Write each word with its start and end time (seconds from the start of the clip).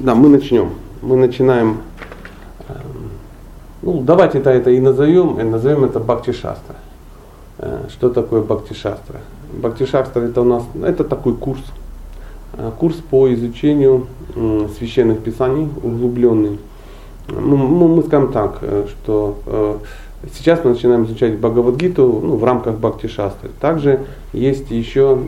Да, 0.00 0.16
мы 0.16 0.28
начнем. 0.28 0.70
Мы 1.02 1.16
начинаем. 1.16 1.76
Эм, 2.68 3.10
ну, 3.82 4.02
давайте 4.02 4.38
это, 4.38 4.50
это 4.50 4.70
и 4.70 4.80
назовем, 4.80 5.38
и 5.38 5.44
назовем 5.44 5.84
это 5.84 6.00
Бхакти 6.00 6.32
Шастра. 6.32 6.74
Э, 7.58 7.86
что 7.88 8.10
такое 8.10 8.42
Бхакти 8.42 8.72
Шастра? 8.72 9.20
Бхакти 9.52 9.86
Шастра 9.86 10.22
это 10.22 10.40
у 10.40 10.44
нас, 10.44 10.64
это 10.82 11.04
такой 11.04 11.34
курс, 11.34 11.62
э, 12.54 12.72
курс 12.76 12.96
по 12.96 13.32
изучению 13.34 14.08
священных 14.78 15.20
писаний, 15.20 15.68
углубленный. 15.80 16.58
Ну, 17.28 17.56
мы 17.56 18.02
скажем 18.02 18.32
так, 18.32 18.58
э, 18.62 18.86
что 18.88 19.80
сейчас 20.34 20.64
мы 20.64 20.70
начинаем 20.70 21.04
изучать 21.04 21.38
Бхагавадгиту 21.38 22.20
ну, 22.20 22.36
в 22.36 22.42
рамках 22.42 22.78
Бхакти 22.78 23.06
Шастры. 23.06 23.50
Также 23.60 24.00
есть 24.32 24.72
еще, 24.72 25.20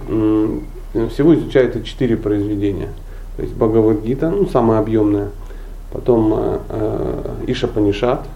всего 0.93 1.37
изучается 1.37 1.85
четыре 1.85 2.17
произведения– 2.17 2.89
то 3.37 3.43
есть 3.43 3.55
Бхагавадгита, 3.55 4.31
ну, 4.31 4.47
самая 4.47 4.81
объемная. 4.81 5.29
Потом 5.93 6.33
э, 6.35 6.59
э, 6.71 7.45
Иша 7.49 7.69
Панишат. 7.69 8.27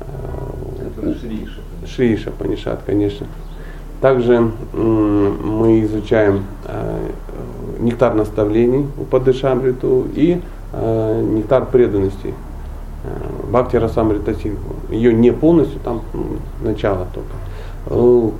Э, 0.00 1.14
Шри 1.86 2.14
Иша 2.14 2.30
Панишат, 2.32 2.80
конечно. 2.84 3.26
Также 4.00 4.50
э, 4.72 4.76
мы 4.76 5.82
изучаем 5.82 6.44
э, 6.64 7.08
нектар 7.78 8.14
наставлений 8.14 8.86
у 8.98 9.04
Падышамриту 9.04 10.06
и 10.14 10.40
э, 10.72 11.22
нектар 11.22 11.66
преданности 11.66 12.34
э, 13.04 13.50
Бхакти 13.50 13.76
Расамрита 13.76 14.34
Синху. 14.34 14.74
Ее 14.90 15.14
не 15.14 15.30
полностью, 15.32 15.80
там 15.80 16.02
начало 16.62 17.06
только. 17.14 17.30
Э, 17.86 18.30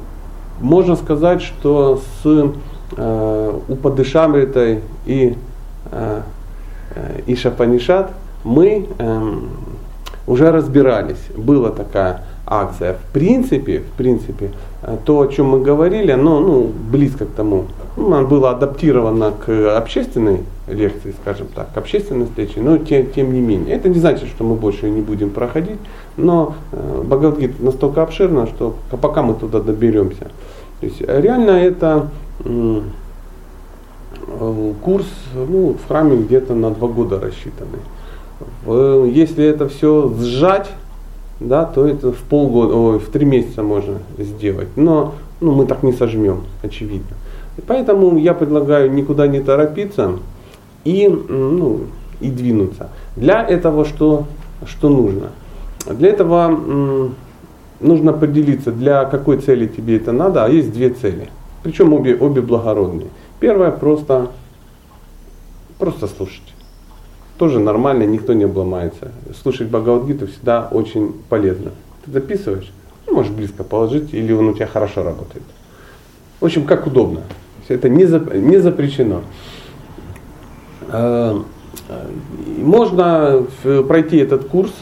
можно 0.60 0.96
сказать, 0.96 1.42
что 1.42 2.00
с 2.22 2.52
э, 2.96 3.60
Упадышамритой 3.68 4.80
и 5.06 5.36
Э, 5.90 6.22
э, 6.94 7.20
Иша 7.26 7.50
Панишат, 7.50 8.12
мы 8.44 8.86
эм, 8.98 9.50
уже 10.26 10.50
разбирались. 10.50 11.22
Была 11.36 11.70
такая 11.70 12.22
акция. 12.46 12.94
В 12.94 13.12
принципе, 13.12 13.80
в 13.80 13.96
принципе, 13.96 14.50
э, 14.82 14.96
то, 15.04 15.20
о 15.20 15.26
чем 15.26 15.46
мы 15.46 15.62
говорили, 15.62 16.12
оно 16.12 16.40
ну, 16.40 16.70
близко 16.90 17.24
к 17.24 17.30
тому. 17.30 17.64
Ну, 17.96 18.12
оно 18.14 18.26
было 18.26 18.50
адаптировано 18.50 19.32
к 19.32 19.76
общественной 19.76 20.40
лекции, 20.68 21.14
скажем 21.22 21.48
так, 21.54 21.72
к 21.72 21.76
общественной 21.76 22.26
встрече, 22.26 22.60
но 22.60 22.78
тем, 22.78 23.06
тем 23.10 23.32
не 23.32 23.40
менее. 23.40 23.74
Это 23.74 23.88
не 23.88 23.98
значит, 23.98 24.28
что 24.28 24.44
мы 24.44 24.54
больше 24.54 24.90
не 24.90 25.00
будем 25.00 25.30
проходить, 25.30 25.78
но 26.16 26.54
э, 26.72 27.48
настолько 27.58 28.02
обширна, 28.02 28.46
что 28.46 28.76
пока 29.00 29.22
мы 29.22 29.34
туда 29.34 29.60
доберемся. 29.60 30.30
То 30.80 30.86
есть 30.86 31.00
реально 31.00 31.52
это 31.52 32.10
Э, 32.44 32.80
курс 34.82 35.06
ну, 35.34 35.74
в 35.74 35.88
храме 35.88 36.16
где-то 36.16 36.54
на 36.54 36.70
два 36.70 36.88
года 36.88 37.20
рассчитанный. 37.20 37.80
Если 39.12 39.44
это 39.44 39.68
все 39.68 40.12
сжать, 40.20 40.70
да, 41.40 41.64
то 41.64 41.86
это 41.86 42.12
в 42.12 42.18
полгода, 42.22 42.74
ой, 42.74 42.98
в 42.98 43.08
три 43.08 43.24
месяца 43.24 43.62
можно 43.62 43.98
сделать. 44.18 44.68
Но 44.76 45.14
ну, 45.40 45.52
мы 45.52 45.66
так 45.66 45.82
не 45.82 45.92
сожмем, 45.92 46.42
очевидно. 46.62 47.16
Поэтому 47.66 48.18
я 48.18 48.34
предлагаю 48.34 48.92
никуда 48.92 49.26
не 49.26 49.40
торопиться 49.40 50.12
и, 50.84 51.08
ну, 51.08 51.80
и 52.20 52.30
двинуться. 52.30 52.90
Для 53.16 53.42
этого 53.42 53.84
что, 53.84 54.26
что 54.66 54.88
нужно? 54.88 55.30
Для 55.86 56.10
этого 56.10 57.10
нужно 57.80 58.12
поделиться, 58.12 58.72
для 58.72 59.04
какой 59.04 59.38
цели 59.38 59.66
тебе 59.66 59.96
это 59.96 60.12
надо, 60.12 60.44
а 60.44 60.48
есть 60.48 60.72
две 60.72 60.90
цели. 60.90 61.28
Причем 61.62 61.92
обе, 61.92 62.16
обе 62.16 62.40
благородные. 62.42 63.08
Первое 63.40 63.70
просто, 63.70 64.30
просто 65.78 66.06
слушать. 66.06 66.42
Тоже 67.38 67.60
нормально, 67.60 68.04
никто 68.04 68.32
не 68.32 68.44
обломается. 68.44 69.12
Слушать 69.42 69.68
Бхагавадгиту 69.68 70.26
всегда 70.26 70.68
очень 70.70 71.12
полезно. 71.28 71.72
Ты 72.04 72.12
записываешь, 72.12 72.72
ну, 73.06 73.14
можешь 73.14 73.32
близко 73.32 73.62
положить, 73.62 74.14
или 74.14 74.32
он 74.32 74.48
у 74.48 74.54
тебя 74.54 74.66
хорошо 74.66 75.02
работает. 75.02 75.44
В 76.40 76.44
общем, 76.46 76.64
как 76.64 76.86
удобно. 76.86 77.22
Это 77.68 77.88
не, 77.88 78.06
зап, 78.06 78.32
не 78.32 78.58
запрещено. 78.58 79.22
А, 80.88 81.42
можно 82.58 83.44
пройти 83.86 84.16
этот 84.16 84.46
курс 84.46 84.72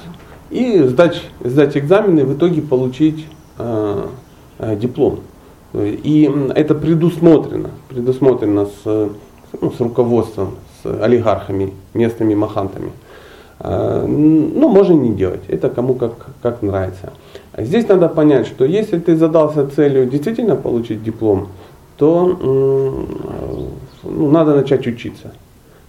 и 0.50 0.82
сдать, 0.82 1.22
сдать 1.40 1.76
экзамены, 1.76 2.24
в 2.24 2.36
итоге 2.36 2.62
получить 2.62 3.26
диплом. 4.60 5.20
И 5.74 6.30
это 6.54 6.74
предусмотрено, 6.74 7.70
предусмотрено 7.88 8.66
с, 8.66 9.10
ну, 9.60 9.72
с 9.72 9.80
руководством, 9.80 10.54
с 10.82 11.02
олигархами, 11.02 11.72
местными 11.94 12.34
махантами. 12.34 12.92
А, 13.58 14.06
ну, 14.06 14.68
можно 14.68 14.94
не 14.94 15.14
делать, 15.14 15.42
это 15.48 15.70
кому 15.70 15.94
как, 15.94 16.12
как 16.42 16.62
нравится. 16.62 17.12
Здесь 17.58 17.88
надо 17.88 18.08
понять, 18.08 18.46
что 18.46 18.64
если 18.64 18.98
ты 18.98 19.16
задался 19.16 19.68
целью 19.68 20.06
действительно 20.06 20.54
получить 20.54 21.02
диплом, 21.02 21.48
то 21.96 22.26
ну, 24.02 24.30
надо 24.30 24.54
начать 24.54 24.86
учиться. 24.86 25.28
То 25.28 25.32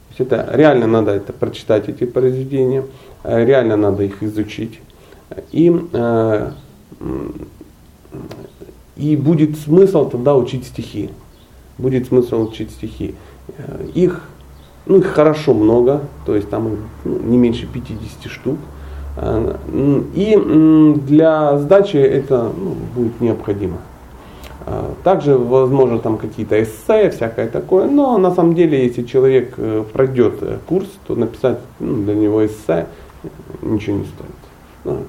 есть 0.09 0.31
это 0.31 0.49
реально 0.53 0.87
надо 0.87 1.11
это 1.11 1.33
прочитать 1.33 1.89
эти 1.89 2.05
произведения, 2.05 2.85
реально 3.23 3.75
надо 3.75 4.03
их 4.03 4.23
изучить. 4.23 4.79
И 5.51 5.75
э, 5.93 6.51
и 8.95 9.15
будет 9.15 9.57
смысл 9.57 10.09
тогда 10.09 10.35
учить 10.35 10.65
стихи. 10.65 11.09
Будет 11.77 12.07
смысл 12.07 12.47
учить 12.47 12.71
стихи. 12.71 13.15
Э, 13.57 13.85
их, 13.93 14.21
ну, 14.85 14.97
их 14.97 15.07
хорошо 15.07 15.53
много, 15.53 16.01
то 16.25 16.35
есть 16.35 16.49
там 16.49 16.77
ну, 17.03 17.19
не 17.19 17.37
меньше 17.37 17.67
50 17.67 18.31
штук. 18.31 18.57
Э, 19.17 19.55
и 20.15 20.95
для 21.05 21.57
сдачи 21.59 21.97
это 21.97 22.51
ну, 22.57 22.75
будет 22.95 23.19
необходимо. 23.19 23.77
Э, 24.65 24.91
также, 25.03 25.37
возможно, 25.37 25.99
там 25.99 26.17
какие-то 26.17 26.61
эссе, 26.61 27.09
всякое 27.09 27.49
такое, 27.49 27.87
но 27.87 28.17
на 28.17 28.33
самом 28.33 28.55
деле, 28.55 28.85
если 28.85 29.03
человек 29.03 29.55
пройдет 29.91 30.41
курс, 30.67 30.87
то 31.07 31.15
написать 31.15 31.59
ну, 31.79 32.03
для 32.03 32.15
него 32.15 32.45
эссе 32.45 32.87
ничего 33.61 33.97
не 33.97 34.05
стоит. 34.05 34.99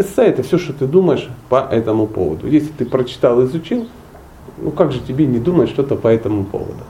Эссе 0.00 0.22
это 0.22 0.42
все, 0.42 0.58
что 0.58 0.72
ты 0.72 0.86
думаешь 0.86 1.28
по 1.48 1.66
этому 1.70 2.06
поводу. 2.06 2.46
Если 2.46 2.70
ты 2.70 2.84
прочитал, 2.84 3.44
изучил, 3.44 3.86
ну 4.58 4.70
как 4.70 4.92
же 4.92 5.00
тебе 5.00 5.26
не 5.26 5.38
думать 5.38 5.70
что-то 5.70 5.96
по 5.96 6.08
этому 6.08 6.44
поводу? 6.44 6.84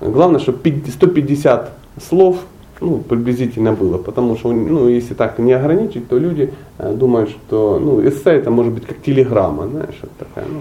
Главное, 0.00 0.40
чтобы 0.40 0.58
150 0.58 1.72
слов 2.08 2.36
ну, 2.80 2.98
приблизительно 2.98 3.72
было, 3.72 3.98
потому 3.98 4.36
что 4.36 4.52
ну, 4.52 4.88
если 4.88 5.14
так 5.14 5.38
не 5.38 5.52
ограничить, 5.52 6.08
то 6.08 6.16
люди 6.16 6.52
э, 6.78 6.92
думают, 6.94 7.30
что 7.30 7.80
ну, 7.80 8.06
эссе 8.06 8.30
это 8.30 8.50
может 8.50 8.72
быть 8.72 8.86
как 8.86 9.02
телеграмма, 9.02 9.66
знаешь, 9.66 9.96
вот 10.00 10.12
такая, 10.18 10.44
ну, 10.48 10.60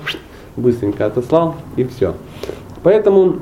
быстренько 0.56 1.06
отослал 1.06 1.56
и 1.76 1.84
все. 1.84 2.16
Поэтому 2.84 3.36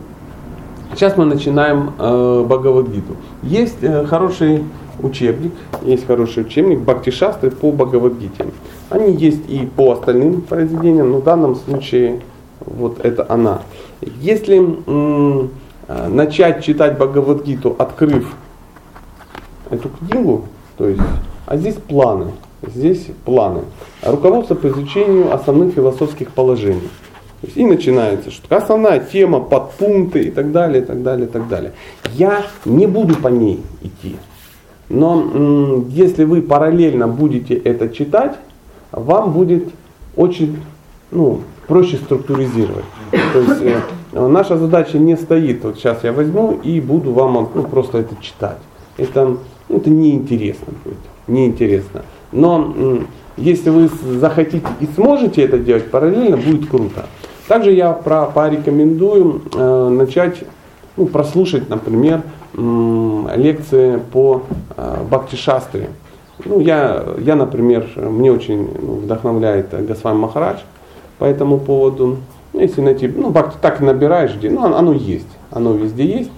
сейчас 0.94 1.18
мы 1.18 1.26
начинаем 1.26 1.94
э, 1.98 2.46
Бхагавадгиту. 2.48 3.16
Есть 3.44 3.78
э, 3.82 4.06
хороший 4.06 4.64
учебник, 5.02 5.52
есть 5.84 6.06
хороший 6.08 6.44
учебник 6.44 6.80
Бхакти 6.80 7.10
Шастры 7.10 7.52
по 7.52 7.72
Бхагавадгите. 7.72 8.48
Они 8.90 9.14
есть 9.14 9.50
и 9.50 9.66
по 9.66 9.92
остальным 9.94 10.42
произведениям, 10.42 11.12
но 11.12 11.18
в 11.20 11.24
данном 11.24 11.56
случае 11.56 12.22
вот 12.60 13.04
это 13.04 13.26
она. 13.30 13.62
Если 14.02 14.58
м- 14.58 15.52
начать 15.88 16.64
читать 16.64 16.98
Бхагавадгиту, 16.98 17.76
открыв 17.78 18.34
эту 19.70 19.90
книгу, 19.90 20.46
то 20.78 20.88
есть, 20.88 21.02
а 21.46 21.58
здесь 21.58 21.76
планы, 21.76 22.32
здесь 22.66 23.08
планы. 23.24 23.62
Руководство 24.02 24.56
по 24.56 24.68
изучению 24.68 25.34
основных 25.34 25.74
философских 25.74 26.32
положений. 26.32 26.90
И 27.54 27.64
начинается, 27.64 28.32
что 28.32 28.56
основная 28.58 29.00
тема, 29.00 29.40
подпункты 29.40 30.24
и 30.24 30.32
так 30.32 30.52
далее, 30.52 30.82
и 30.82 30.86
так 30.86 31.04
далее, 31.04 31.28
и 31.28 31.30
так 31.30 31.48
далее. 31.48 31.74
Я 32.14 32.44
не 32.66 32.88
буду 32.88 33.16
по 33.16 33.28
ней 33.28 33.62
идти. 33.84 34.16
Но 34.90 35.84
если 35.90 36.24
вы 36.24 36.42
параллельно 36.42 37.08
будете 37.08 37.56
это 37.56 37.90
читать, 37.90 38.36
вам 38.92 39.32
будет 39.32 39.70
очень 40.16 40.58
ну, 41.12 41.42
проще 41.68 41.98
структуризировать. 41.98 42.86
То 43.12 43.40
есть 43.40 43.62
э, 43.62 44.28
наша 44.28 44.58
задача 44.58 44.98
не 44.98 45.18
стоит, 45.18 45.64
вот 45.64 45.78
сейчас 45.78 46.04
я 46.04 46.14
возьму 46.14 46.60
и 46.64 46.80
буду 46.80 47.12
вам 47.14 47.50
ну, 47.54 47.64
просто 47.64 48.00
это 48.00 48.16
читать. 48.22 48.58
Это, 48.98 49.38
это 49.70 49.90
неинтересно 49.90 50.74
будет, 50.84 50.98
неинтересно. 51.28 52.04
Но 52.32 52.74
э, 52.76 53.00
если 53.38 53.70
вы 53.70 53.90
захотите 54.20 54.68
и 54.80 54.88
сможете 54.96 55.44
это 55.44 55.58
делать 55.58 55.90
параллельно, 55.90 56.38
будет 56.38 56.70
круто. 56.70 57.06
Также 57.48 57.72
я 57.72 57.92
про, 57.92 58.26
порекомендую 58.26 59.42
э, 59.54 59.90
начать 59.90 60.44
ну, 60.98 61.06
прослушать, 61.08 61.70
например, 61.70 62.22
лекции 62.56 64.00
по 64.12 64.44
э, 64.78 65.04
Бхакти 65.10 65.36
Шастре. 65.36 65.90
Ну, 66.44 66.60
я, 66.60 67.04
я, 67.20 67.36
например, 67.36 67.88
мне 67.96 68.32
очень 68.32 68.70
ну, 68.82 68.94
вдохновляет 68.96 69.70
Госвами 69.88 70.18
Махарадж 70.18 70.60
по 71.18 71.26
этому 71.26 71.60
поводу. 71.60 72.18
Ну, 72.54 72.60
если 72.60 72.82
найти, 72.82 73.08
ну, 73.08 73.30
Бхакти 73.30 73.58
так 73.62 73.82
набираешь, 73.82 74.36
где, 74.36 74.50
ну, 74.50 74.64
оно 74.64 74.94
есть, 74.94 75.28
оно 75.52 75.74
везде 75.74 76.06
есть. 76.06 76.32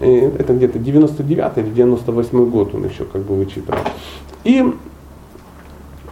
Это 0.00 0.54
где-то 0.54 0.78
99 0.78 1.56
или 1.56 1.70
98 1.70 2.50
год 2.50 2.74
он 2.74 2.84
еще 2.84 3.04
как 3.04 3.22
бы 3.22 3.34
вычитывал. 3.34 3.80
И 4.44 4.72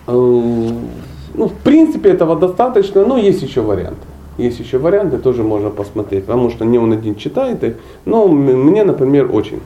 ну, 0.09 1.47
в 1.47 1.53
принципе 1.63 2.11
этого 2.11 2.35
достаточно, 2.37 3.05
но 3.05 3.17
есть 3.17 3.43
еще 3.43 3.61
варианты. 3.61 4.01
Есть 4.39 4.61
еще 4.61 4.79
варианты, 4.79 5.19
тоже 5.19 5.43
можно 5.43 5.69
посмотреть, 5.69 6.25
потому 6.25 6.49
что 6.49 6.65
не 6.65 6.79
он 6.79 6.93
один 6.93 7.17
читает 7.17 7.63
их, 7.65 7.75
но 8.05 8.29
мне, 8.29 8.85
например, 8.85 9.29
очень 9.35 9.61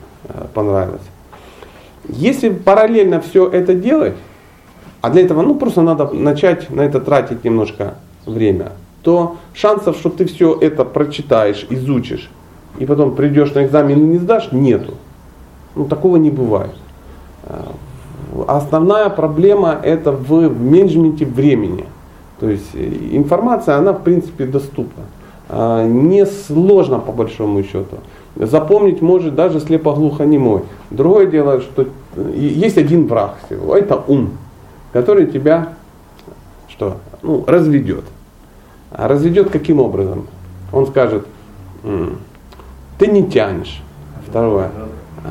понравилось. 0.53 1.01
Если 2.09 2.49
параллельно 2.49 3.21
все 3.21 3.47
это 3.47 3.75
делать, 3.75 4.15
а 5.01 5.09
для 5.09 5.21
этого 5.21 5.41
ну, 5.41 5.55
просто 5.55 5.81
надо 5.81 6.07
начать 6.11 6.69
на 6.69 6.81
это 6.81 6.99
тратить 6.99 7.43
немножко 7.43 7.95
время, 8.25 8.71
то 9.03 9.35
шансов, 9.53 9.97
что 9.97 10.09
ты 10.09 10.25
все 10.25 10.57
это 10.59 10.85
прочитаешь, 10.85 11.67
изучишь, 11.69 12.29
и 12.79 12.85
потом 12.85 13.15
придешь 13.15 13.53
на 13.53 13.65
экзамен 13.65 13.99
и 13.99 14.07
не 14.07 14.17
сдашь, 14.17 14.51
нету. 14.51 14.95
Ну, 15.75 15.85
такого 15.85 16.17
не 16.17 16.31
бывает. 16.31 16.73
А, 17.43 17.73
основная 18.47 19.09
проблема 19.09 19.79
это 19.83 20.11
в 20.11 20.49
менеджменте 20.49 21.25
времени. 21.25 21.85
То 22.43 22.49
есть 22.49 22.71
э, 22.73 22.89
информация, 23.11 23.77
она 23.77 23.93
в 23.93 24.03
принципе 24.03 24.45
доступна. 24.45 25.03
А, 25.47 25.87
не 25.87 26.25
сложно 26.25 26.99
по 26.99 27.13
большому 27.13 27.63
счету. 27.63 27.99
Запомнить 28.35 29.01
может 29.01 29.33
даже 29.33 29.61
слепоглухонемой. 29.61 30.63
Другое 30.89 31.27
дело, 31.27 31.61
что 31.61 31.87
есть 32.35 32.77
один 32.77 33.07
враг 33.07 33.35
всего, 33.45 33.77
это 33.77 34.03
ум, 34.07 34.31
который 34.91 35.27
тебя 35.27 35.69
что? 36.67 36.97
Ну, 37.21 37.45
разведет. 37.47 38.03
А 38.91 39.07
разведет 39.07 39.49
каким 39.49 39.79
образом? 39.79 40.27
Он 40.73 40.85
скажет, 40.87 41.25
ты 42.99 43.07
не 43.07 43.23
тянешь. 43.23 43.81
Второе, 44.27 44.69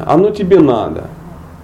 оно 0.06 0.30
тебе 0.30 0.60
надо. 0.60 1.08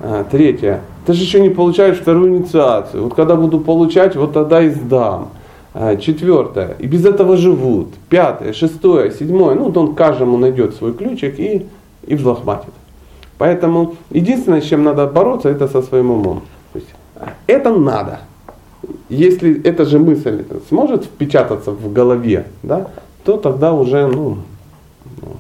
А, 0.01 0.25
третье, 0.31 0.83
ты 1.07 1.15
же 1.15 1.23
еще 1.23 1.41
не 1.41 1.49
получаешь 1.49 1.97
вторую 1.97 2.37
инициацию. 2.37 3.05
Вот 3.05 3.15
когда 3.15 3.35
буду 3.35 3.61
получать, 3.61 4.15
вот 4.15 4.35
тогда 4.35 4.61
и 4.61 4.69
сдам. 4.69 5.29
А, 5.75 5.97
четвертое, 5.97 6.77
и 6.79 6.87
без 6.87 7.05
этого 7.05 7.37
живут. 7.37 7.89
Пятое, 8.09 8.53
шестое, 8.53 9.13
седьмое. 9.13 9.55
Ну, 9.55 9.65
вот 9.65 9.77
он 9.77 9.95
каждому 9.95 10.37
найдет 10.37 10.75
свой 10.75 10.95
ключик 10.95 11.39
и, 11.39 11.67
и 12.07 12.15
взлохматит. 12.15 12.73
Поэтому 13.37 13.97
единственное, 14.11 14.61
с 14.61 14.65
чем 14.65 14.83
надо 14.83 15.07
бороться, 15.07 15.49
это 15.49 15.69
со 15.69 15.83
своим 15.83 16.11
умом. 16.11 16.43
То 16.73 16.79
есть, 16.79 16.89
это 17.47 17.73
надо. 17.73 18.21
Если 19.09 19.63
эта 19.63 19.85
же 19.85 19.99
мысль 19.99 20.45
сможет 20.69 21.05
впечататься 21.05 21.71
в 21.71 21.93
голове, 21.93 22.47
да, 22.63 22.89
то 23.25 23.37
тогда 23.37 23.73
уже, 23.73 24.07
ну, 24.07 24.39
ну 25.21 25.37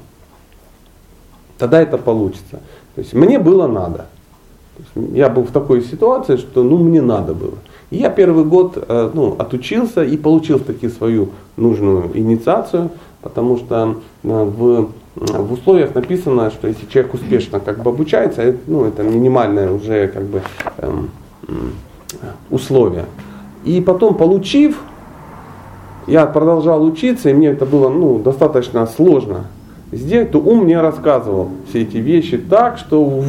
тогда 1.57 1.81
это 1.81 1.99
получится. 1.99 2.61
То 2.95 3.01
есть 3.01 3.15
мне 3.15 3.39
было 3.39 3.67
надо. 3.67 4.07
Я 4.95 5.29
был 5.29 5.45
в 5.45 5.51
такой 5.51 5.83
ситуации, 5.83 6.37
что 6.37 6.63
ну, 6.63 6.79
мне 6.79 7.03
надо 7.03 7.35
было. 7.35 7.55
И 7.91 7.97
я 7.97 8.11
первый 8.11 8.45
год 8.45 8.77
э, 8.77 9.11
ну, 9.13 9.35
отучился 9.39 10.05
и 10.05 10.17
получил 10.17 10.59
таки 10.59 10.89
свою 10.89 11.31
нужную 11.57 12.11
инициацию, 12.15 12.91
потому 13.23 13.57
что 13.57 13.97
э, 14.23 14.29
в, 14.29 14.89
в 15.15 15.53
условиях 15.53 15.95
написано, 15.95 16.51
что 16.51 16.69
если 16.69 16.87
человек 16.87 17.15
успешно 17.15 17.61
как 17.61 17.83
бы 17.83 17.91
обучается, 17.91 18.43
это, 18.43 18.59
ну, 18.67 18.85
это 18.85 19.03
минимальное 19.03 19.73
уже 19.73 20.09
как 20.09 20.25
бы 20.25 20.43
эм, 20.79 21.11
условие. 22.51 23.07
И 23.65 23.81
потом 23.81 24.15
получив, 24.15 24.81
я 26.07 26.27
продолжал 26.27 26.85
учиться, 26.85 27.31
и 27.31 27.35
мне 27.35 27.49
это 27.49 27.67
было 27.67 27.89
ну, 27.89 28.19
достаточно 28.19 28.87
сложно 28.87 29.47
сделать, 29.93 30.31
то 30.31 30.39
ум 30.39 30.65
мне 30.65 30.81
рассказывал 30.81 31.51
все 31.69 31.83
эти 31.83 31.97
вещи 31.97 32.39
так, 32.39 32.79
что 32.79 33.23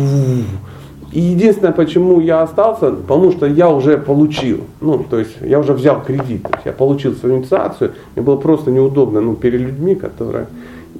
и 1.11 1.19
единственное, 1.19 1.71
почему 1.71 2.19
я 2.19 2.43
остался, 2.43 2.91
потому 2.91 3.31
что 3.31 3.47
я 3.47 3.69
уже 3.69 3.97
получил, 3.97 4.61
ну, 4.79 5.03
то 5.09 5.17
есть 5.17 5.37
я 5.41 5.59
уже 5.59 5.73
взял 5.73 6.03
кредит, 6.03 6.43
то 6.43 6.51
есть 6.53 6.65
я 6.65 6.71
получил 6.71 7.15
свою 7.15 7.37
инициацию, 7.37 7.93
мне 8.15 8.23
было 8.23 8.35
просто 8.35 8.69
неудобно, 8.69 9.19
ну, 9.19 9.33
перед 9.35 9.61
людьми, 9.61 9.95
которые... 9.95 10.47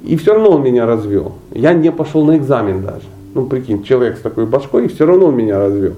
И 0.04 0.16
все 0.16 0.32
равно 0.32 0.50
он 0.50 0.62
меня 0.62 0.86
развел. 0.86 1.34
Я 1.52 1.74
не 1.74 1.92
пошел 1.92 2.24
на 2.24 2.36
экзамен 2.36 2.82
даже. 2.82 3.04
Ну, 3.34 3.46
прикинь, 3.46 3.82
человек 3.82 4.16
с 4.16 4.20
такой 4.20 4.46
башкой, 4.46 4.86
и 4.86 4.88
все 4.88 5.04
равно 5.04 5.26
он 5.26 5.36
меня 5.36 5.58
развел. 5.58 5.92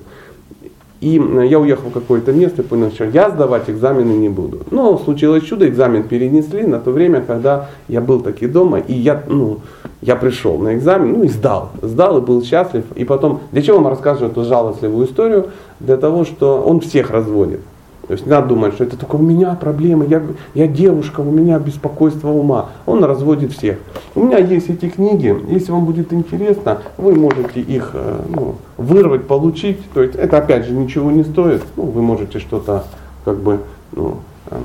И 1.00 1.20
я 1.48 1.58
уехал 1.58 1.90
в 1.90 1.92
какое-то 1.92 2.32
место 2.32 2.62
и 2.62 2.64
понял, 2.64 2.90
что 2.92 3.04
я 3.04 3.30
сдавать 3.30 3.68
экзамены 3.68 4.12
не 4.12 4.28
буду. 4.28 4.60
Но 4.70 4.98
случилось 4.98 5.42
чудо, 5.42 5.68
экзамен 5.68 6.04
перенесли 6.04 6.64
на 6.64 6.78
то 6.78 6.90
время, 6.90 7.22
когда 7.22 7.70
я 7.88 8.00
был 8.00 8.20
таки 8.20 8.46
дома, 8.46 8.78
и 8.78 8.92
я, 8.92 9.22
ну, 9.26 9.58
я 10.02 10.16
пришел 10.16 10.58
на 10.58 10.74
экзамен, 10.74 11.12
ну 11.12 11.22
и 11.22 11.28
сдал. 11.28 11.70
Сдал 11.80 12.18
и 12.18 12.20
был 12.20 12.42
счастлив. 12.42 12.84
И 12.96 13.04
потом, 13.04 13.40
для 13.52 13.62
чего 13.62 13.78
вам 13.78 13.86
рассказываю 13.86 14.32
эту 14.32 14.44
жалостливую 14.44 15.06
историю? 15.06 15.50
Для 15.78 15.96
того, 15.96 16.24
что 16.24 16.60
он 16.60 16.80
всех 16.80 17.10
разводит. 17.10 17.60
То 18.08 18.14
есть 18.14 18.26
не 18.26 18.32
надо 18.32 18.48
думать, 18.48 18.74
что 18.74 18.82
это 18.82 18.96
только 18.96 19.14
у 19.14 19.22
меня 19.22 19.54
проблемы, 19.54 20.06
я, 20.06 20.20
я 20.54 20.66
девушка, 20.66 21.20
у 21.20 21.30
меня 21.30 21.58
беспокойство 21.60 22.30
ума. 22.30 22.70
Он 22.84 23.04
разводит 23.04 23.52
всех. 23.52 23.78
У 24.16 24.24
меня 24.24 24.38
есть 24.38 24.68
эти 24.68 24.88
книги, 24.88 25.34
если 25.48 25.70
вам 25.70 25.84
будет 25.84 26.12
интересно, 26.12 26.78
вы 26.98 27.14
можете 27.14 27.60
их 27.60 27.92
э, 27.94 28.20
ну, 28.28 28.56
вырвать, 28.76 29.28
получить. 29.28 29.78
То 29.94 30.02
есть 30.02 30.16
это 30.16 30.38
опять 30.38 30.66
же 30.66 30.72
ничего 30.72 31.12
не 31.12 31.22
стоит. 31.22 31.62
Ну, 31.76 31.84
вы 31.84 32.02
можете 32.02 32.40
что-то 32.40 32.84
как 33.24 33.38
бы 33.38 33.60
ну, 33.92 34.16
э, 34.50 34.56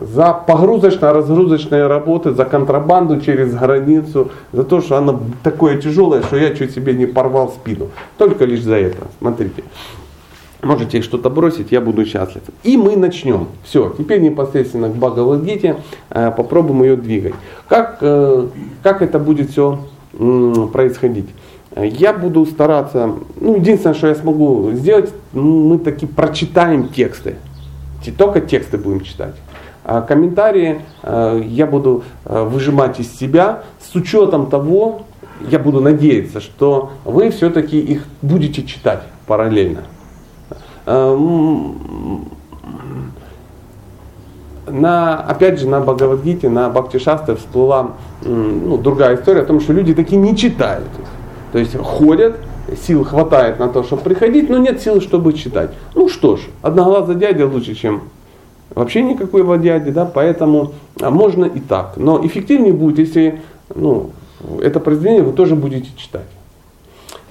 за 0.00 0.32
погрузочно-разгрузочные 0.46 1.86
работы, 1.86 2.32
за 2.32 2.44
контрабанду 2.44 3.20
через 3.20 3.54
границу, 3.54 4.30
за 4.52 4.64
то, 4.64 4.80
что 4.80 4.96
она 4.96 5.18
такое 5.42 5.80
тяжелое, 5.80 6.22
что 6.22 6.36
я 6.36 6.54
чуть 6.54 6.74
себе 6.74 6.94
не 6.94 7.06
порвал 7.06 7.50
спину. 7.50 7.88
Только 8.18 8.44
лишь 8.44 8.62
за 8.62 8.74
это. 8.74 9.06
Смотрите 9.18 9.62
можете 10.64 11.02
что-то 11.02 11.30
бросить, 11.30 11.72
я 11.72 11.80
буду 11.80 12.04
счастлив. 12.04 12.42
И 12.62 12.76
мы 12.76 12.96
начнем. 12.96 13.48
Все, 13.64 13.94
теперь 13.96 14.20
непосредственно 14.20 14.88
к 14.88 14.94
Бхагавадгите, 14.94 15.76
э, 16.10 16.32
попробуем 16.36 16.82
ее 16.82 16.96
двигать. 16.96 17.34
Как, 17.68 17.98
э, 18.00 18.46
как 18.82 19.02
это 19.02 19.18
будет 19.18 19.50
все 19.50 19.80
происходить? 20.72 21.28
Я 21.76 22.12
буду 22.12 22.46
стараться, 22.46 23.10
ну 23.40 23.56
единственное, 23.56 23.94
что 23.94 24.06
я 24.06 24.14
смогу 24.14 24.70
сделать, 24.74 25.12
мы 25.32 25.78
таки 25.78 26.06
прочитаем 26.06 26.88
тексты. 26.88 27.36
Только 28.16 28.40
тексты 28.40 28.78
будем 28.78 29.00
читать. 29.00 29.34
А 29.84 30.00
комментарии 30.00 30.80
э, 31.02 31.42
я 31.44 31.66
буду 31.66 32.04
выжимать 32.24 33.00
из 33.00 33.16
себя 33.16 33.64
с 33.78 33.94
учетом 33.94 34.46
того, 34.46 35.02
я 35.50 35.58
буду 35.58 35.80
надеяться, 35.80 36.40
что 36.40 36.90
вы 37.04 37.30
все-таки 37.30 37.78
их 37.78 38.04
будете 38.22 38.62
читать 38.62 39.02
параллельно. 39.26 39.82
На, 44.66 45.20
опять 45.20 45.60
же, 45.60 45.68
на 45.68 45.80
Бхагавадгите, 45.80 46.48
на 46.48 46.70
Бхакти 46.70 46.98
Шастре 46.98 47.36
всплыла 47.36 47.90
ну, 48.22 48.78
другая 48.78 49.16
история 49.16 49.42
о 49.42 49.44
том, 49.44 49.60
что 49.60 49.74
люди 49.74 49.94
такие 49.94 50.16
не 50.16 50.36
читают. 50.36 50.88
То 51.52 51.58
есть 51.58 51.76
ходят, 51.76 52.36
сил 52.86 53.04
хватает 53.04 53.58
на 53.58 53.68
то, 53.68 53.82
чтобы 53.82 54.02
приходить, 54.02 54.48
но 54.48 54.58
нет 54.58 54.80
сил, 54.80 55.00
чтобы 55.00 55.34
читать. 55.34 55.70
Ну 55.94 56.08
что 56.08 56.36
ж, 56.36 56.40
одноглазый 56.62 57.16
дядя 57.16 57.46
лучше, 57.46 57.74
чем 57.74 58.04
вообще 58.74 59.02
никакой 59.02 59.42
дяди, 59.58 59.90
да, 59.90 60.04
поэтому 60.04 60.72
а, 61.00 61.10
можно 61.10 61.44
и 61.44 61.60
так. 61.60 61.94
Но 61.96 62.24
эффективнее 62.24 62.72
будет, 62.72 62.98
если 62.98 63.40
ну, 63.74 64.10
это 64.60 64.80
произведение 64.80 65.22
вы 65.22 65.32
тоже 65.32 65.56
будете 65.56 65.88
читать. 65.96 66.26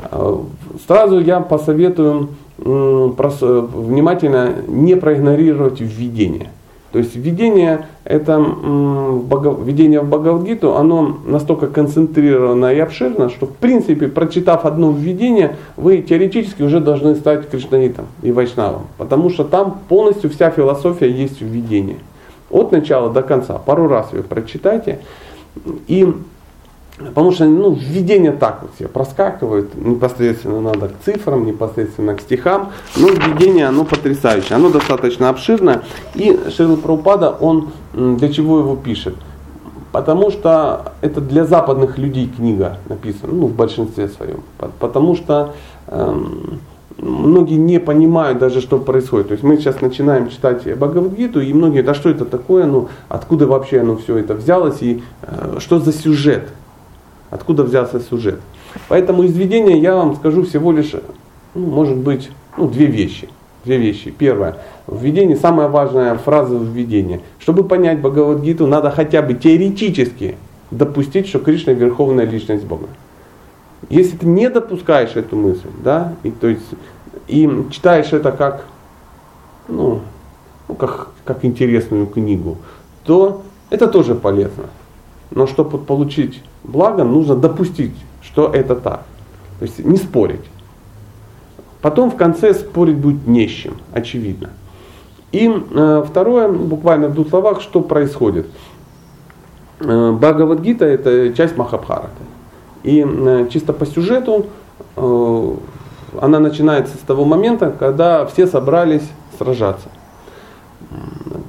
А, 0.01 0.43
сразу 0.87 1.19
я 1.19 1.39
посоветую 1.39 2.29
внимательно 2.57 4.53
не 4.67 4.95
проигнорировать 4.95 5.81
введение. 5.81 6.49
То 6.93 6.99
есть 6.99 7.15
введение, 7.15 7.87
это 8.03 8.37
введение 8.37 10.01
в 10.01 10.09
Бхагавадгиту, 10.09 10.75
оно 10.75 11.17
настолько 11.25 11.65
концентрировано 11.65 12.71
и 12.71 12.77
обширно, 12.77 13.29
что 13.29 13.47
в 13.47 13.55
принципе, 13.55 14.07
прочитав 14.07 14.63
одно 14.63 14.91
введение, 14.91 15.55
вы 15.75 16.03
теоретически 16.03 16.61
уже 16.61 16.79
должны 16.79 17.15
стать 17.15 17.49
кришнаитом 17.49 18.05
и 18.21 18.31
вайшнавом. 18.31 18.83
Потому 18.99 19.31
что 19.31 19.43
там 19.43 19.79
полностью 19.89 20.29
вся 20.29 20.51
философия 20.51 21.09
есть 21.09 21.41
введение. 21.41 21.97
От 22.51 22.71
начала 22.71 23.09
до 23.09 23.23
конца. 23.23 23.57
Пару 23.57 23.87
раз 23.87 24.09
вы 24.11 24.21
прочитайте. 24.21 24.99
И 25.87 26.13
Потому 26.97 27.31
что 27.31 27.45
ну, 27.45 27.73
введение 27.73 28.31
так 28.31 28.61
вот 28.61 28.71
все 28.75 28.87
проскакивают, 28.87 29.73
непосредственно 29.75 30.61
надо 30.61 30.89
к 30.89 30.93
цифрам, 31.03 31.43
непосредственно 31.43 32.15
к 32.15 32.21
стихам. 32.21 32.71
Но 32.95 33.09
введение, 33.09 33.67
оно 33.67 33.83
потрясающее, 33.83 34.55
оно 34.55 34.69
достаточно 34.69 35.29
обширное. 35.29 35.81
И 36.13 36.39
Шрила 36.55 36.75
Прабхупада, 36.75 37.31
он 37.31 37.71
для 37.93 38.31
чего 38.31 38.59
его 38.59 38.75
пишет? 38.75 39.15
Потому 39.91 40.31
что 40.31 40.93
это 41.01 41.19
для 41.21 41.45
западных 41.45 41.97
людей 41.97 42.27
книга 42.27 42.77
написана, 42.89 43.33
ну, 43.33 43.47
в 43.47 43.55
большинстве 43.55 44.07
своем. 44.07 44.41
Потому 44.79 45.15
что 45.15 45.53
эм, 45.87 46.59
многие 46.97 47.57
не 47.57 47.79
понимают 47.79 48.39
даже, 48.39 48.61
что 48.61 48.79
происходит. 48.79 49.27
То 49.27 49.33
есть 49.33 49.43
мы 49.43 49.57
сейчас 49.57 49.81
начинаем 49.81 50.29
читать 50.29 50.63
Бхагавадгиту, 50.63 51.41
и 51.41 51.53
многие, 51.53 51.81
да 51.81 51.93
что 51.93 52.09
это 52.09 52.25
такое, 52.25 52.65
ну, 52.65 52.89
откуда 53.09 53.47
вообще 53.47 53.81
оно 53.81 53.97
все 53.97 54.17
это 54.17 54.33
взялось, 54.33 54.81
и 54.81 55.03
э, 55.21 55.57
что 55.59 55.79
за 55.79 55.93
сюжет, 55.93 56.49
откуда 57.33 57.63
взялся 57.63 57.99
сюжет. 57.99 58.39
Поэтому 58.87 59.23
из 59.23 59.35
видения 59.35 59.79
я 59.79 59.95
вам 59.95 60.15
скажу 60.15 60.43
всего 60.43 60.71
лишь, 60.71 60.93
ну, 61.55 61.65
может 61.65 61.97
быть, 61.97 62.29
ну, 62.57 62.67
две 62.67 62.85
вещи. 62.85 63.27
Две 63.65 63.77
вещи. 63.77 64.11
Первое. 64.11 64.57
В 64.87 65.01
видении 65.01 65.35
самая 65.35 65.67
важная 65.67 66.15
фраза 66.15 66.55
в 66.55 66.65
видении. 66.65 67.21
Чтобы 67.39 67.63
понять 67.63 67.99
Бхагавадгиту, 67.99 68.67
надо 68.67 68.91
хотя 68.91 69.21
бы 69.21 69.33
теоретически 69.33 70.37
допустить, 70.69 71.27
что 71.27 71.39
Кришна 71.39 71.73
верховная 71.73 72.25
личность 72.25 72.65
Бога. 72.65 72.87
Если 73.89 74.17
ты 74.17 74.27
не 74.27 74.49
допускаешь 74.49 75.15
эту 75.15 75.35
мысль, 75.35 75.69
да, 75.83 76.13
и, 76.23 76.31
то 76.31 76.47
есть, 76.47 76.65
и 77.27 77.49
читаешь 77.71 78.11
это 78.13 78.31
как, 78.31 78.65
ну, 79.67 80.01
ну 80.67 80.75
как, 80.75 81.09
как 81.25 81.45
интересную 81.45 82.05
книгу, 82.07 82.57
то 83.05 83.41
это 83.69 83.87
тоже 83.87 84.15
полезно. 84.15 84.65
Но 85.31 85.47
чтобы 85.47 85.77
получить 85.77 86.41
благо, 86.63 87.03
нужно 87.03 87.35
допустить, 87.35 87.95
что 88.21 88.49
это 88.49 88.75
так. 88.75 89.03
То 89.59 89.65
есть 89.65 89.79
не 89.79 89.97
спорить. 89.97 90.43
Потом 91.81 92.11
в 92.11 92.15
конце 92.15 92.53
спорить 92.53 92.97
будет 92.97 93.27
не 93.27 93.47
с 93.47 93.51
чем, 93.51 93.73
очевидно. 93.93 94.51
И 95.31 95.49
э, 95.49 96.03
второе, 96.07 96.47
буквально 96.47 97.09
в 97.09 97.15
двух 97.15 97.29
словах, 97.29 97.61
что 97.61 97.81
происходит. 97.81 98.47
Э, 99.79 100.11
Бхагавадгита 100.11 100.85
это 100.85 101.33
часть 101.33 101.57
Махабхараты. 101.57 102.23
И 102.83 103.05
э, 103.05 103.47
чисто 103.51 103.73
по 103.73 103.85
сюжету 103.85 104.47
э, 104.95 105.55
она 106.21 106.39
начинается 106.39 106.95
с 106.95 106.99
того 106.99 107.25
момента, 107.25 107.71
когда 107.71 108.25
все 108.25 108.47
собрались 108.47 109.09
сражаться. 109.37 109.89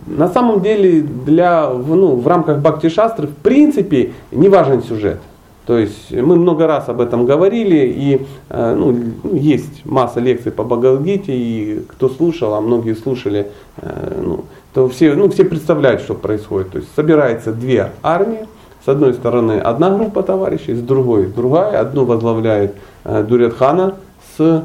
На 0.06 0.28
самом 0.28 0.60
деле 0.60 1.02
для, 1.02 1.68
ну, 1.70 2.16
в 2.16 2.26
рамках 2.26 2.58
Бхакти 2.58 2.88
Шастры 2.88 3.26
в 3.26 3.34
принципе 3.34 4.12
не 4.30 4.48
важен 4.48 4.82
сюжет. 4.82 5.18
То 5.66 5.78
есть 5.78 6.12
мы 6.12 6.36
много 6.36 6.66
раз 6.66 6.88
об 6.88 7.00
этом 7.00 7.24
говорили, 7.24 7.92
и 7.96 8.26
э, 8.50 8.74
ну, 8.74 8.94
есть 9.32 9.84
масса 9.86 10.20
лекций 10.20 10.52
по 10.52 10.62
Бхагавадгите, 10.62 11.32
и 11.34 11.84
кто 11.88 12.10
слушал, 12.10 12.54
а 12.54 12.60
многие 12.60 12.94
слушали, 12.94 13.48
э, 13.78 14.20
ну, 14.22 14.44
то 14.74 14.88
все, 14.88 15.14
ну, 15.14 15.30
все 15.30 15.44
представляют, 15.44 16.02
что 16.02 16.14
происходит. 16.14 16.72
То 16.72 16.78
есть 16.78 16.90
собирается 16.94 17.52
две 17.52 17.92
армии, 18.02 18.46
с 18.84 18.88
одной 18.88 19.14
стороны 19.14 19.52
одна 19.52 19.90
группа 19.96 20.22
товарищей, 20.22 20.74
с 20.74 20.80
другой 20.80 21.26
другая. 21.26 21.80
Одну 21.80 22.04
возглавляет 22.04 22.74
э, 23.04 23.22
Дурятхана 23.22 23.94
с 24.36 24.64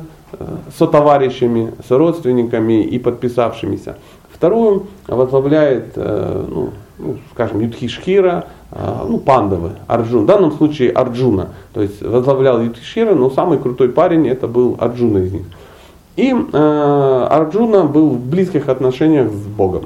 со 0.77 0.87
товарищами, 0.87 1.71
с 1.87 1.91
родственниками 1.91 2.83
и 2.83 2.99
подписавшимися. 2.99 3.95
Вторую 4.39 4.87
возглавляет, 5.07 5.95
ну, 5.95 6.71
ну, 6.99 7.17
скажем, 7.33 7.61
Юдхишхира, 7.61 8.45
а, 8.71 9.05
ну, 9.07 9.17
пандавы, 9.17 9.71
Арджун. 9.87 10.23
В 10.23 10.25
данном 10.27 10.51
случае 10.51 10.91
Арджуна. 10.91 11.49
То 11.73 11.81
есть 11.81 12.01
возглавлял 12.01 12.61
Юдхишхира, 12.61 13.15
но 13.15 13.29
самый 13.29 13.57
крутой 13.57 13.89
парень 13.89 14.27
это 14.27 14.47
был 14.47 14.75
Арджуна 14.79 15.19
из 15.19 15.31
них. 15.31 15.43
И 16.17 16.31
э, 16.31 17.27
Арджуна 17.31 17.85
был 17.85 18.09
в 18.09 18.19
близких 18.19 18.67
отношениях 18.67 19.31
с 19.31 19.45
Богом. 19.45 19.85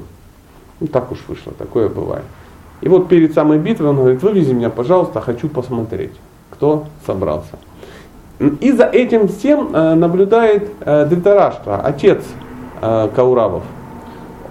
Ну, 0.80 0.88
так 0.88 1.12
уж 1.12 1.18
вышло, 1.28 1.52
такое 1.56 1.88
бывает. 1.88 2.24
И 2.80 2.88
вот 2.88 3.08
перед 3.08 3.32
самой 3.32 3.58
битвой 3.58 3.90
он 3.90 3.96
говорит, 3.96 4.22
вывези 4.22 4.52
меня, 4.52 4.68
пожалуйста, 4.68 5.20
хочу 5.20 5.48
посмотреть, 5.48 6.12
кто 6.50 6.86
собрался. 7.06 7.58
И 8.60 8.72
за 8.72 8.84
этим 8.84 9.28
всем 9.28 9.70
э, 9.72 9.94
наблюдает 9.94 10.68
э, 10.80 11.06
Дритараштра, 11.06 11.80
отец 11.82 12.24
э, 12.82 13.08
Кауравов 13.14 13.62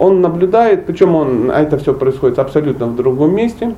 он 0.03 0.19
наблюдает, 0.19 0.85
причем 0.85 1.15
он, 1.15 1.49
это 1.49 1.77
все 1.77 1.93
происходит 1.93 2.37
абсолютно 2.37 2.87
в 2.87 2.95
другом 2.95 3.33
месте, 3.33 3.73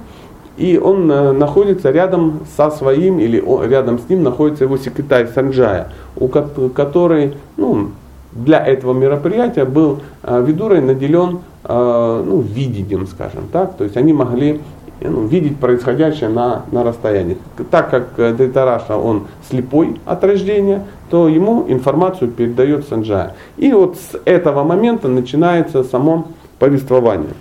и 0.58 0.78
он 0.78 1.12
э, 1.12 1.34
находится 1.34 1.92
рядом 1.92 2.40
со 2.58 2.72
своим, 2.72 3.20
или 3.20 3.44
рядом 3.70 4.00
с 4.00 4.10
ним 4.10 4.24
находится 4.24 4.64
его 4.64 4.78
секретарь 4.78 5.28
Санджая, 5.28 5.92
у 6.16 6.28
который 6.28 7.34
ну, 7.58 7.92
для 8.32 8.66
этого 8.66 8.94
мероприятия 8.94 9.66
был 9.66 10.00
э, 10.24 10.44
Видурой 10.44 10.82
наделен 10.82 11.42
э, 11.64 12.24
ну, 12.26 12.42
видением, 12.42 13.06
скажем 13.06 13.44
так, 13.52 13.78
то 13.78 13.84
есть 13.84 13.96
они 13.96 14.12
могли 14.12 14.62
ну, 15.02 15.26
видеть 15.26 15.58
происходящее 15.58 16.30
на, 16.30 16.64
на 16.72 16.84
расстоянии. 16.84 17.38
Так 17.72 17.90
как 17.90 18.16
Дайтараша 18.16 18.98
он 18.98 19.28
слепой 19.50 20.00
от 20.06 20.24
рождения, 20.24 20.86
то 21.10 21.28
ему 21.28 21.66
информацию 21.68 22.32
передает 22.32 22.88
Санджая. 22.88 23.36
И 23.58 23.72
вот 23.72 23.98
с 23.98 24.20
этого 24.26 24.64
момента 24.64 25.08
начинается 25.08 25.84
само 25.84 26.28
повествование. 26.60 27.34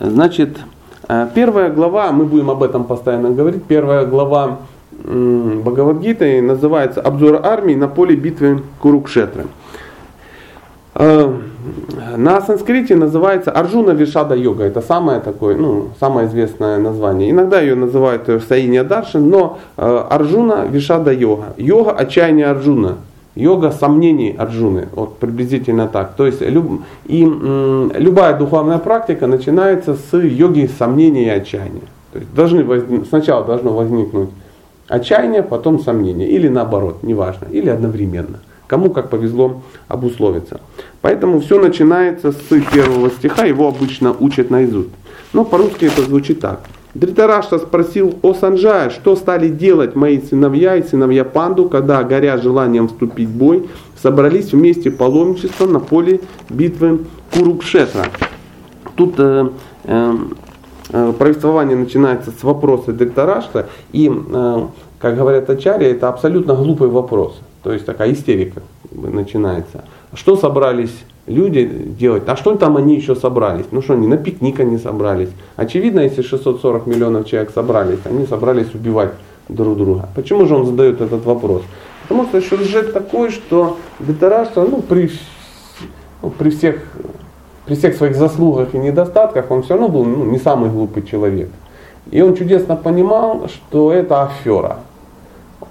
Значит, 0.00 0.58
э, 1.08 1.28
первая 1.34 1.70
глава, 1.70 2.12
мы 2.12 2.24
будем 2.24 2.50
об 2.50 2.62
этом 2.62 2.84
постоянно 2.84 3.30
говорить, 3.30 3.64
первая 3.64 4.06
глава 4.06 4.58
Бхагавадгиты 4.90 6.42
называется 6.42 7.00
«Обзор 7.00 7.46
армии 7.46 7.74
на 7.74 7.86
поле 7.86 8.16
битвы 8.16 8.62
Курукшетры». 8.80 9.46
На 12.16 12.40
санскрите 12.40 12.96
называется 12.96 13.50
Арджуна 13.50 13.90
Вишада 13.90 14.34
йога. 14.34 14.64
Это 14.64 14.80
самое 14.80 15.20
такое, 15.20 15.56
ну, 15.56 15.88
самое 16.00 16.28
известное 16.28 16.78
название. 16.78 17.30
Иногда 17.30 17.60
ее 17.60 17.74
называют 17.74 18.28
Саиния 18.48 18.84
Даршин, 18.84 19.28
но 19.28 19.58
э, 19.76 20.04
Арджуна 20.10 20.66
Вишада 20.66 21.12
йога. 21.12 21.54
Йога 21.56 21.92
отчаяния 21.92 22.50
Арджуна. 22.50 22.96
Йога 23.34 23.70
сомнений 23.70 24.34
Арджуны. 24.36 24.88
Вот 24.94 25.18
приблизительно 25.18 25.86
так. 25.86 26.14
То 26.16 26.26
есть 26.26 26.40
люб, 26.40 26.82
и 27.06 27.22
м, 27.22 27.92
любая 27.94 28.36
духовная 28.36 28.78
практика 28.78 29.28
начинается 29.28 29.94
с 29.94 30.16
йоги 30.16 30.68
сомнений 30.78 31.26
и 31.26 31.28
отчаяния. 31.28 31.82
То 32.12 32.18
есть 32.18 32.34
должны 32.34 32.64
возник, 32.64 33.06
сначала 33.06 33.44
должно 33.44 33.72
возникнуть 33.72 34.30
отчаяние, 34.88 35.42
потом 35.42 35.78
сомнение. 35.78 36.28
Или 36.28 36.48
наоборот, 36.48 37.02
неважно. 37.02 37.46
Или 37.50 37.68
одновременно. 37.68 38.40
Кому 38.68 38.90
как 38.90 39.08
повезло 39.08 39.62
обусловиться. 39.88 40.60
Поэтому 41.00 41.40
все 41.40 41.58
начинается 41.58 42.32
с 42.32 42.36
первого 42.72 43.10
стиха, 43.10 43.44
его 43.44 43.66
обычно 43.66 44.14
учат 44.20 44.50
наизусть. 44.50 44.90
Но 45.32 45.44
по-русски 45.44 45.86
это 45.86 46.02
звучит 46.02 46.40
так. 46.40 46.60
Дритарашта 46.94 47.58
спросил 47.58 48.18
о 48.22 48.34
Санджая, 48.34 48.90
что 48.90 49.16
стали 49.16 49.48
делать 49.48 49.94
мои 49.94 50.20
сыновья 50.20 50.76
и 50.76 50.82
сыновья 50.82 51.24
Панду, 51.24 51.68
когда, 51.68 52.02
горя 52.02 52.38
желанием 52.38 52.88
вступить 52.88 53.28
в 53.28 53.36
бой, 53.36 53.68
собрались 54.02 54.52
вместе 54.52 54.90
паломничеством 54.90 55.72
на 55.72 55.80
поле 55.80 56.20
битвы 56.50 57.06
Курукшетра. 57.32 58.06
Тут 58.96 59.14
э, 59.18 59.48
э, 59.84 60.14
э, 60.90 61.12
повествование 61.18 61.76
начинается 61.76 62.32
с 62.32 62.42
вопроса 62.42 62.92
Дритарашта, 62.92 63.68
и, 63.92 64.10
э, 64.10 64.66
как 64.98 65.16
говорят 65.16 65.48
Ачари, 65.48 65.86
это 65.86 66.08
абсолютно 66.08 66.54
глупый 66.54 66.88
вопрос. 66.88 67.40
То 67.68 67.74
есть 67.74 67.84
такая 67.84 68.14
истерика 68.14 68.62
начинается. 68.90 69.84
Что 70.14 70.36
собрались 70.36 71.04
люди 71.26 71.66
делать? 71.66 72.22
А 72.26 72.34
что 72.34 72.56
там 72.56 72.78
они 72.78 72.96
еще 72.96 73.14
собрались? 73.14 73.66
Ну 73.72 73.82
что, 73.82 73.92
они 73.92 74.06
на 74.06 74.16
пикник 74.16 74.58
они 74.58 74.78
собрались. 74.78 75.28
Очевидно, 75.56 76.00
если 76.00 76.22
640 76.22 76.86
миллионов 76.86 77.26
человек 77.26 77.50
собрались, 77.50 77.98
они 78.06 78.24
собрались 78.24 78.74
убивать 78.74 79.10
друг 79.50 79.76
друга. 79.76 80.08
Почему 80.14 80.46
же 80.46 80.54
он 80.54 80.64
задает 80.64 81.02
этот 81.02 81.26
вопрос? 81.26 81.60
Потому 82.04 82.24
что 82.24 82.40
сюжет 82.40 82.94
такой, 82.94 83.28
что 83.28 83.76
Бетарашта, 84.00 84.62
ну, 84.62 84.80
при, 84.80 85.10
ну, 86.22 86.30
при, 86.30 86.48
всех, 86.48 86.80
при 87.66 87.74
всех 87.74 87.96
своих 87.96 88.16
заслугах 88.16 88.72
и 88.72 88.78
недостатках, 88.78 89.50
он 89.50 89.62
все 89.62 89.74
равно 89.74 89.88
был 89.88 90.06
ну, 90.06 90.24
не 90.24 90.38
самый 90.38 90.70
глупый 90.70 91.02
человек. 91.02 91.50
И 92.10 92.22
он 92.22 92.34
чудесно 92.34 92.76
понимал, 92.76 93.46
что 93.50 93.92
это 93.92 94.22
афера 94.22 94.78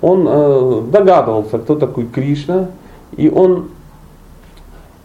он 0.02 0.28
э, 0.28 0.82
догадывался, 0.92 1.58
кто 1.58 1.76
такой 1.76 2.06
Кришна, 2.06 2.68
и 3.16 3.30
он, 3.30 3.70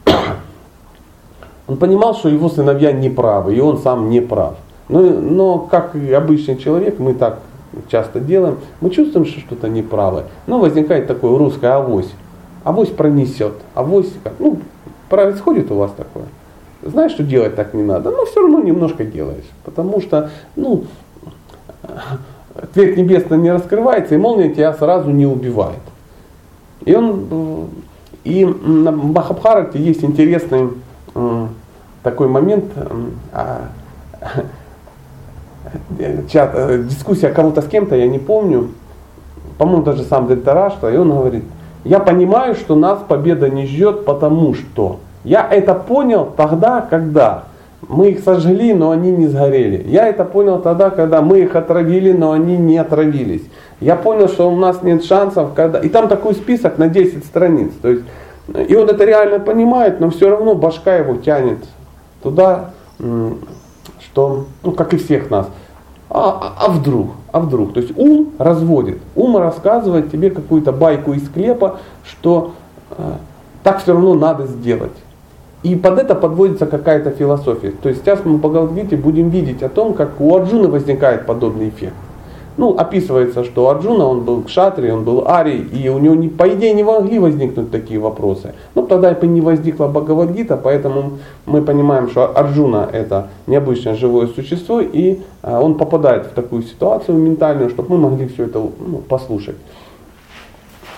он 1.66 1.76
понимал, 1.76 2.14
что 2.14 2.28
его 2.28 2.48
сыновья 2.48 2.92
не 2.92 3.10
правы, 3.10 3.54
и 3.54 3.60
он 3.60 3.78
сам 3.78 4.10
не 4.10 4.20
прав. 4.20 4.54
Но, 4.88 5.00
но 5.00 5.58
как 5.58 5.94
и 5.94 6.12
обычный 6.12 6.56
человек, 6.56 6.98
мы 6.98 7.14
так 7.14 7.40
часто 7.88 8.20
делаем, 8.20 8.58
мы 8.80 8.90
чувствуем, 8.90 9.26
что 9.26 9.40
что-то 9.40 9.68
неправое. 9.68 10.26
Но 10.46 10.58
возникает 10.58 11.06
такое 11.06 11.36
русское 11.38 11.72
авось. 11.72 12.10
Авось 12.64 12.90
пронесет. 12.90 13.54
Авось, 13.74 14.12
ну, 14.38 14.58
происходит 15.08 15.70
у 15.70 15.76
вас 15.76 15.92
такое. 15.96 16.24
Знаешь, 16.82 17.12
что 17.12 17.22
делать 17.22 17.54
так 17.54 17.74
не 17.74 17.82
надо, 17.82 18.10
но 18.10 18.24
все 18.26 18.40
равно 18.40 18.60
немножко 18.60 19.04
делаешь. 19.04 19.48
Потому 19.64 20.00
что, 20.00 20.30
ну, 20.56 20.84
цвет 22.74 22.96
небесный 22.96 23.38
не 23.38 23.52
раскрывается, 23.52 24.14
и 24.14 24.18
молния 24.18 24.50
тебя 24.50 24.72
сразу 24.74 25.10
не 25.10 25.26
убивает. 25.26 25.80
И 26.84 26.94
он 26.94 27.26
э, 27.30 27.64
и 28.24 28.44
на 28.44 28.92
Махабхарате 28.92 29.78
есть 29.80 30.04
интересный 30.04 30.70
э, 31.14 31.46
такой 32.02 32.28
момент, 32.28 32.66
э, 35.98 36.22
чат, 36.30 36.86
дискуссия 36.86 37.30
кого-то 37.30 37.62
с 37.62 37.66
кем-то, 37.66 37.96
я 37.96 38.06
не 38.06 38.18
помню, 38.18 38.70
по-моему, 39.58 39.82
даже 39.82 40.04
сам 40.04 40.28
Дельтарашта, 40.28 40.90
и 40.90 40.96
он 40.96 41.10
говорит, 41.10 41.44
я 41.84 41.98
понимаю, 41.98 42.54
что 42.54 42.76
нас 42.76 43.00
победа 43.06 43.50
не 43.50 43.66
ждет, 43.66 44.04
потому 44.04 44.54
что 44.54 45.00
я 45.24 45.48
это 45.48 45.74
понял 45.74 46.32
тогда, 46.36 46.80
когда 46.80 47.44
Мы 47.88 48.10
их 48.10 48.20
сожгли, 48.20 48.72
но 48.74 48.90
они 48.90 49.10
не 49.10 49.26
сгорели. 49.26 49.84
Я 49.88 50.06
это 50.06 50.24
понял 50.24 50.60
тогда, 50.60 50.90
когда 50.90 51.20
мы 51.20 51.40
их 51.40 51.56
отравили, 51.56 52.12
но 52.12 52.32
они 52.32 52.56
не 52.56 52.78
отравились. 52.78 53.42
Я 53.80 53.96
понял, 53.96 54.28
что 54.28 54.50
у 54.50 54.56
нас 54.56 54.82
нет 54.82 55.04
шансов, 55.04 55.54
когда... 55.54 55.80
И 55.80 55.88
там 55.88 56.08
такой 56.08 56.34
список 56.34 56.78
на 56.78 56.88
10 56.88 57.24
страниц. 57.24 57.72
То 57.82 57.88
есть, 57.88 58.04
и 58.68 58.76
он 58.76 58.88
это 58.88 59.04
реально 59.04 59.40
понимает, 59.40 59.98
но 59.98 60.10
все 60.10 60.30
равно 60.30 60.54
башка 60.54 60.96
его 60.96 61.16
тянет 61.16 61.58
туда, 62.22 62.70
что, 64.00 64.46
ну, 64.62 64.72
как 64.72 64.94
и 64.94 64.98
всех 64.98 65.30
нас, 65.30 65.48
а, 66.08 66.54
а, 66.58 66.70
вдруг, 66.70 67.12
а 67.32 67.40
вдруг. 67.40 67.74
То 67.74 67.80
есть 67.80 67.96
ум 67.96 68.32
разводит, 68.38 68.98
ум 69.16 69.38
рассказывает 69.38 70.10
тебе 70.12 70.30
какую-то 70.30 70.70
байку 70.70 71.14
из 71.14 71.24
склепа, 71.26 71.78
что 72.04 72.52
э, 72.90 73.12
так 73.62 73.82
все 73.82 73.94
равно 73.94 74.14
надо 74.14 74.46
сделать. 74.46 74.92
И 75.62 75.76
под 75.76 75.98
это 75.98 76.14
подводится 76.14 76.66
какая-то 76.66 77.10
философия. 77.10 77.72
То 77.82 77.88
есть 77.88 78.02
сейчас 78.02 78.24
мы 78.24 78.38
по 78.38 78.48
Галдгите 78.48 78.96
будем 78.96 79.28
видеть 79.28 79.62
о 79.62 79.68
том, 79.68 79.94
как 79.94 80.20
у 80.20 80.34
Арджуны 80.34 80.68
возникает 80.68 81.24
подобный 81.24 81.68
эффект. 81.68 81.94
Ну, 82.58 82.76
описывается, 82.76 83.44
что 83.44 83.70
Арджуна, 83.70 84.06
он 84.06 84.24
был 84.24 84.42
кшатри, 84.42 84.90
он 84.90 85.04
был 85.04 85.26
ари, 85.26 85.56
и 85.56 85.88
у 85.88 85.98
него, 85.98 86.14
не, 86.14 86.28
по 86.28 86.46
идее, 86.52 86.74
не 86.74 86.82
могли 86.82 87.18
возникнуть 87.18 87.70
такие 87.70 87.98
вопросы. 87.98 88.52
Но 88.74 88.82
тогда 88.82 89.14
не 89.22 89.40
возникла 89.40 89.86
Бхагавадгита, 89.86 90.58
поэтому 90.58 91.18
мы 91.46 91.62
понимаем, 91.62 92.10
что 92.10 92.26
Арджуна 92.36 92.88
это 92.92 93.28
необычное 93.46 93.94
живое 93.94 94.26
существо, 94.26 94.82
и 94.82 95.20
а, 95.40 95.60
он 95.60 95.78
попадает 95.78 96.26
в 96.26 96.30
такую 96.30 96.62
ситуацию 96.62 97.16
ментальную, 97.16 97.70
чтобы 97.70 97.96
мы 97.96 98.10
могли 98.10 98.28
все 98.28 98.44
это 98.44 98.58
ну, 98.58 98.98
послушать. 99.08 99.56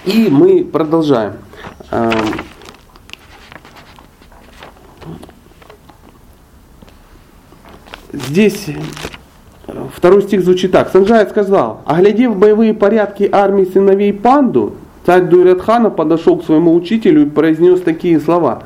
И 0.06 0.28
мы 0.30 0.64
продолжаем. 0.64 1.35
Здесь 8.28 8.66
второй 9.94 10.23
стих 10.23 10.42
звучит 10.42 10.73
так. 10.73 10.90
Санджай 10.90 11.26
сказал, 11.28 11.80
оглядев 11.85 12.37
боевые 12.37 12.75
порядки 12.75 13.28
армии 13.30 13.64
сыновей 13.64 14.12
Панду, 14.12 14.75
царь 15.04 15.25
Дуйратхана 15.25 15.90
подошел 15.90 16.38
к 16.38 16.44
своему 16.44 16.75
учителю 16.75 17.23
и 17.23 17.26
произнес 17.26 17.80
такие 17.80 18.21
слова. 18.21 18.62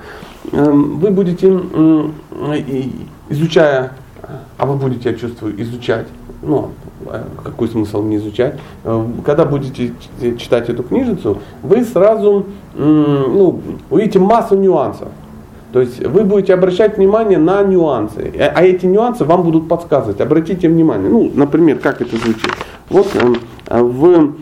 Эм, 0.53 0.99
вы 0.99 1.11
будете, 1.11 1.49
изучая, 3.29 3.93
а 4.57 4.67
вы 4.67 4.77
будете, 4.77 5.11
я 5.11 5.17
чувствую, 5.17 5.61
изучать, 5.63 6.07
ну, 6.43 6.71
э, 7.07 7.23
какой 7.43 7.69
смысл 7.69 8.03
не 8.03 8.17
изучать, 8.17 8.59
э, 8.85 9.07
когда 9.25 9.45
будете 9.45 9.93
читать 10.39 10.69
эту 10.69 10.83
книжицу, 10.83 11.39
вы 11.63 11.85
сразу 11.85 12.47
ну, 12.77 13.61
увидите 13.91 14.19
массу 14.19 14.57
нюансов. 14.57 15.09
То 15.73 15.81
есть 15.81 16.05
вы 16.05 16.25
будете 16.25 16.55
обращать 16.55 16.97
внимание 16.97 17.39
на 17.39 17.63
нюансы, 17.63 18.33
э, 18.35 18.47
а 18.47 18.65
эти 18.65 18.87
нюансы 18.87 19.25
вам 19.25 19.43
будут 19.43 19.69
подсказывать. 19.69 20.21
Обратите 20.21 20.69
внимание. 20.69 21.11
Ну, 21.11 21.31
например, 21.35 21.79
как 21.79 22.01
это 22.01 22.17
звучит. 22.17 22.51
Вот 22.89 23.09
эм, 23.17 23.37
в, 23.69 24.33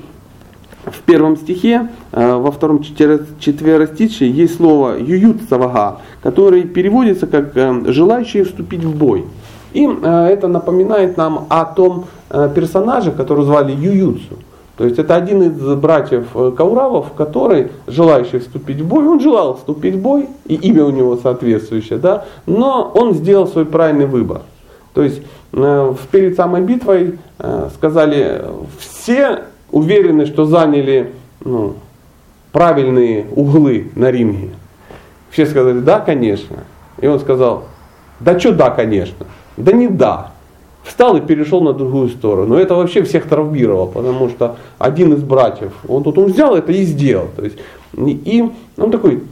в 0.84 1.00
первом 1.04 1.36
стихе, 1.36 1.88
э, 2.12 2.34
во 2.36 2.52
втором 2.52 2.80
четверостичии 2.82 4.26
есть 4.26 4.56
слово 4.56 4.98
юют 4.98 5.42
савага, 5.48 5.98
который 6.22 6.62
переводится 6.62 7.26
как 7.26 7.56
эм, 7.56 7.92
желающие 7.92 8.44
вступить 8.44 8.84
в 8.84 8.96
бой. 8.96 9.24
И 9.72 9.84
э, 9.84 10.26
это 10.28 10.46
напоминает 10.46 11.16
нам 11.16 11.46
о 11.48 11.64
том 11.64 12.06
персонаже, 12.54 13.12
которого 13.12 13.44
звали 13.44 13.72
Ююцу. 13.72 14.36
То 14.76 14.84
есть 14.84 14.98
это 14.98 15.16
один 15.16 15.42
из 15.42 15.74
братьев 15.76 16.26
э, 16.34 16.52
Кауравов, 16.54 17.12
который, 17.14 17.68
желающий 17.86 18.38
вступить 18.40 18.80
в 18.80 18.86
бой, 18.86 19.06
он 19.06 19.20
желал 19.20 19.56
вступить 19.56 19.94
в 19.94 20.02
бой, 20.02 20.28
и 20.44 20.54
имя 20.54 20.84
у 20.84 20.90
него 20.90 21.16
соответствующее, 21.16 21.98
да, 21.98 22.26
но 22.44 22.90
он 22.94 23.14
сделал 23.14 23.46
свой 23.46 23.64
правильный 23.64 24.04
выбор. 24.04 24.42
То 24.92 25.02
есть 25.02 25.22
э, 25.52 25.94
перед 26.10 26.36
самой 26.36 26.60
битвой 26.60 27.18
э, 27.38 27.68
сказали, 27.74 28.42
все 28.78 29.44
уверены, 29.70 30.26
что 30.26 30.44
заняли 30.44 31.12
ну, 31.40 31.76
правильные 32.52 33.26
углы 33.34 33.90
на 33.94 34.10
ринге. 34.10 34.50
Все 35.30 35.46
сказали, 35.46 35.80
да, 35.80 36.00
конечно. 36.00 36.64
И 37.00 37.06
он 37.06 37.18
сказал, 37.18 37.64
да 38.20 38.38
что 38.38 38.52
да, 38.52 38.68
конечно. 38.70 39.26
Да 39.56 39.72
не 39.72 39.88
да 39.88 40.32
встал 40.86 41.16
и 41.16 41.20
перешел 41.20 41.60
на 41.60 41.72
другую 41.72 42.08
сторону. 42.08 42.54
Это 42.54 42.74
вообще 42.74 43.02
всех 43.02 43.28
травмировало, 43.28 43.86
потому 43.86 44.28
что 44.28 44.56
один 44.78 45.12
из 45.14 45.22
братьев, 45.22 45.72
он 45.88 46.02
тут 46.02 46.18
он 46.18 46.26
взял 46.26 46.54
это 46.56 46.72
и 46.72 46.82
сделал. 46.84 47.28
То 47.36 47.44
есть, 47.44 47.58
и 47.96 48.44
он 48.76 48.90
такой, 48.90 49.22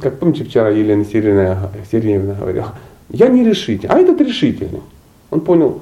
как 0.00 0.18
помните, 0.18 0.44
вчера 0.44 0.68
Елена 0.68 1.04
Сергеевна, 1.04 1.70
Сергеевна 1.90 2.34
говорила, 2.34 2.74
я 3.10 3.28
не 3.28 3.44
решительный, 3.44 3.94
а 3.94 3.98
этот 3.98 4.20
решительный. 4.20 4.82
Он 5.30 5.40
понял, 5.40 5.80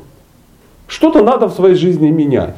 что-то 0.87 1.23
надо 1.23 1.49
в 1.49 1.53
своей 1.53 1.75
жизни 1.75 2.11
менять 2.11 2.55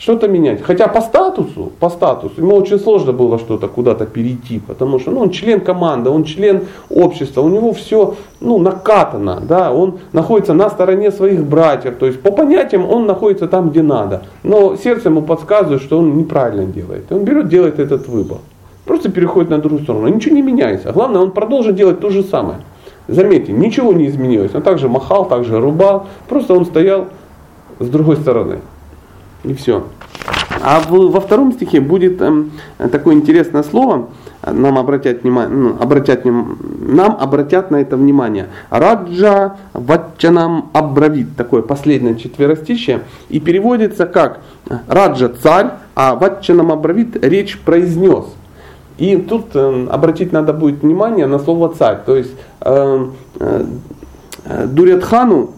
что-то 0.00 0.28
менять. 0.28 0.62
Хотя 0.62 0.88
по 0.88 1.02
статусу, 1.02 1.72
по 1.78 1.90
статусу, 1.90 2.32
ему 2.38 2.56
очень 2.56 2.78
сложно 2.78 3.12
было 3.12 3.38
что-то 3.38 3.68
куда-то 3.68 4.06
перейти, 4.06 4.58
потому 4.58 4.98
что 4.98 5.10
ну, 5.10 5.20
он 5.20 5.30
член 5.30 5.60
команды, 5.60 6.08
он 6.08 6.24
член 6.24 6.62
общества, 6.88 7.42
у 7.42 7.50
него 7.50 7.72
все 7.74 8.14
ну, 8.40 8.58
накатано, 8.58 9.40
да, 9.46 9.72
он 9.72 9.98
находится 10.12 10.54
на 10.54 10.70
стороне 10.70 11.12
своих 11.12 11.44
братьев, 11.44 11.96
то 11.98 12.06
есть 12.06 12.20
по 12.22 12.32
понятиям 12.32 12.88
он 12.90 13.06
находится 13.06 13.46
там, 13.46 13.68
где 13.68 13.82
надо. 13.82 14.22
Но 14.42 14.74
сердце 14.74 15.10
ему 15.10 15.20
подсказывает, 15.20 15.82
что 15.82 15.98
он 15.98 16.16
неправильно 16.16 16.64
делает. 16.64 17.10
И 17.10 17.14
он 17.14 17.24
берет, 17.24 17.48
делает 17.48 17.78
этот 17.78 18.08
выбор. 18.08 18.38
Просто 18.86 19.10
переходит 19.10 19.50
на 19.50 19.58
другую 19.58 19.82
сторону. 19.82 20.08
Ничего 20.08 20.34
не 20.34 20.42
меняется. 20.42 20.92
Главное, 20.92 21.20
он 21.20 21.30
продолжит 21.32 21.76
делать 21.76 22.00
то 22.00 22.08
же 22.08 22.22
самое. 22.22 22.60
Заметьте, 23.06 23.52
ничего 23.52 23.92
не 23.92 24.06
изменилось. 24.06 24.54
Он 24.54 24.62
также 24.62 24.88
махал, 24.88 25.28
также 25.28 25.60
рубал. 25.60 26.06
Просто 26.28 26.54
он 26.54 26.64
стоял 26.64 27.08
с 27.78 27.88
другой 27.88 28.16
стороны. 28.16 28.60
И 29.44 29.54
все. 29.54 29.84
А 30.62 30.80
в, 30.80 30.90
во 30.90 31.20
втором 31.20 31.52
стихе 31.52 31.80
будет 31.80 32.20
эм, 32.20 32.52
такое 32.92 33.14
интересное 33.14 33.62
слово, 33.62 34.08
нам 34.46 34.78
обратят, 34.78 35.22
внимание, 35.22 35.56
ну, 35.56 35.76
обратят, 35.80 36.24
нам 36.24 37.16
обратят 37.18 37.70
на 37.70 37.76
это 37.76 37.96
внимание. 37.96 38.48
Раджа 38.68 39.56
ватчанам 39.72 40.70
абравит, 40.72 41.36
такое 41.36 41.62
последнее 41.62 42.16
четверостище, 42.16 43.00
и 43.28 43.40
переводится 43.40 44.06
как 44.06 44.40
Раджа 44.86 45.28
царь, 45.28 45.70
а 45.94 46.14
ватчанам 46.14 46.72
абравит 46.72 47.22
речь 47.24 47.58
произнес. 47.58 48.26
И 48.98 49.16
тут 49.16 49.46
э, 49.54 49.86
обратить 49.90 50.32
надо 50.32 50.52
будет 50.52 50.82
внимание 50.82 51.26
на 51.26 51.38
слово 51.38 51.74
царь. 51.74 52.00
То 52.04 52.16
есть 52.16 52.32
э, 52.60 53.06
э, 53.40 53.64
Дурятхану 54.66 55.52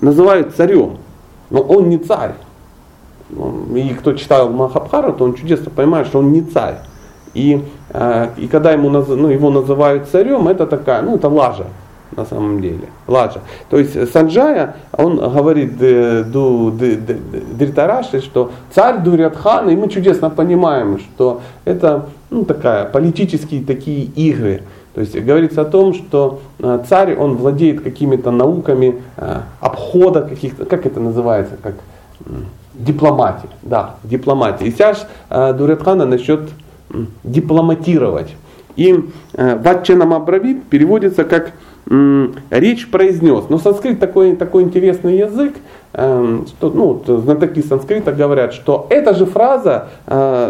называют 0.00 0.54
царем, 0.56 0.96
но 1.50 1.60
он 1.60 1.90
не 1.90 1.98
царь. 1.98 2.34
И 3.74 3.94
кто 3.94 4.12
читал 4.14 4.50
Махабхару, 4.50 5.12
то 5.12 5.24
он 5.24 5.34
чудесно 5.34 5.70
понимает, 5.70 6.06
что 6.06 6.18
он 6.18 6.32
не 6.32 6.42
царь. 6.42 6.78
И, 7.34 7.62
э, 7.90 8.28
и 8.36 8.48
когда 8.48 8.72
ему, 8.72 8.90
ну, 8.90 9.28
его 9.28 9.50
называют 9.50 10.08
царем, 10.08 10.48
это 10.48 10.66
такая, 10.66 11.02
ну 11.02 11.16
это 11.16 11.28
лажа 11.28 11.66
на 12.16 12.24
самом 12.24 12.60
деле. 12.60 12.88
Лажа. 13.06 13.40
То 13.68 13.78
есть 13.78 14.12
Санджая, 14.12 14.76
он 14.92 15.16
говорит 15.16 15.78
ду, 16.30 16.72
Дритараши, 16.72 18.20
что 18.20 18.50
царь 18.74 18.98
Дурятхан, 18.98 19.70
и 19.70 19.76
мы 19.76 19.88
чудесно 19.88 20.30
понимаем, 20.30 20.98
что 20.98 21.40
это 21.64 22.06
ну, 22.30 22.44
такая, 22.44 22.84
политические 22.84 23.64
такие 23.64 24.04
игры. 24.04 24.62
То 24.94 25.02
есть 25.02 25.18
говорится 25.18 25.62
о 25.62 25.64
том, 25.64 25.94
что 25.94 26.40
э, 26.58 26.82
царь, 26.88 27.14
он 27.16 27.36
владеет 27.36 27.80
какими-то 27.80 28.32
науками 28.32 29.00
э, 29.16 29.40
обхода 29.60 30.22
каких-то, 30.22 30.64
как 30.64 30.84
это 30.84 30.98
называется, 30.98 31.56
как 31.62 31.74
дипломатии, 32.84 33.48
да, 33.62 33.96
дипломатии. 34.04 34.66
И 34.66 34.70
сейчас 34.70 35.06
э, 35.28 35.52
Дуретхана 35.52 36.06
насчет 36.06 36.50
дипломатировать. 37.24 38.34
И 38.76 39.04
э, 39.34 39.56
Ватчанам 39.56 40.14
Абравит 40.14 40.64
переводится 40.64 41.24
как 41.24 41.52
речь 42.50 42.88
произнес. 42.88 43.46
Но 43.48 43.58
санскрит 43.58 43.98
такой, 43.98 44.36
такой 44.36 44.62
интересный 44.62 45.18
язык, 45.18 45.54
э, 45.92 46.40
что 46.46 46.70
ну, 46.70 47.02
знатоки 47.20 47.62
санскрита 47.62 48.12
говорят, 48.12 48.52
что 48.52 48.86
эта 48.90 49.14
же 49.14 49.26
фраза 49.26 49.88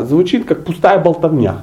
звучит 0.03 0.45
как 0.45 0.65
пустая 0.65 0.99
болтовня. 0.99 1.59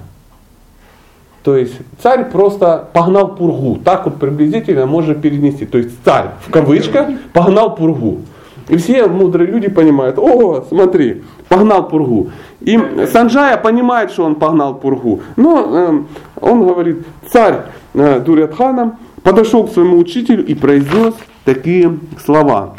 То 1.43 1.56
есть 1.56 1.75
царь 2.01 2.30
просто 2.30 2.89
погнал 2.91 3.36
пургу. 3.36 3.80
Так 3.84 4.06
вот 4.06 4.17
приблизительно 4.17 4.86
можно 4.86 5.15
перенести. 5.15 5.65
То 5.65 5.77
есть 5.77 5.91
царь 6.03 6.32
в 6.45 6.51
кавычках 6.51 7.08
погнал 7.34 7.75
пургу. 7.75 8.21
И 8.67 8.75
все 8.77 9.08
мудрые 9.08 9.49
люди 9.49 9.69
понимают, 9.69 10.17
о, 10.19 10.65
смотри, 10.67 11.23
погнал 11.47 11.88
пургу. 11.88 12.32
И 12.60 12.77
Санджая 13.12 13.58
понимает, 13.58 14.12
что 14.12 14.25
он 14.25 14.36
погнал 14.36 14.75
пургу. 14.75 15.21
Но 15.38 15.65
э, 15.69 16.01
он 16.41 16.67
говорит, 16.67 17.06
царь 17.32 17.62
э, 17.93 18.19
Дурятхана 18.19 18.97
подошел 19.23 19.67
к 19.67 19.71
своему 19.71 19.97
учителю 19.97 20.45
и 20.45 20.53
произнес 20.53 21.13
такие 21.45 21.97
слова. 22.23 22.75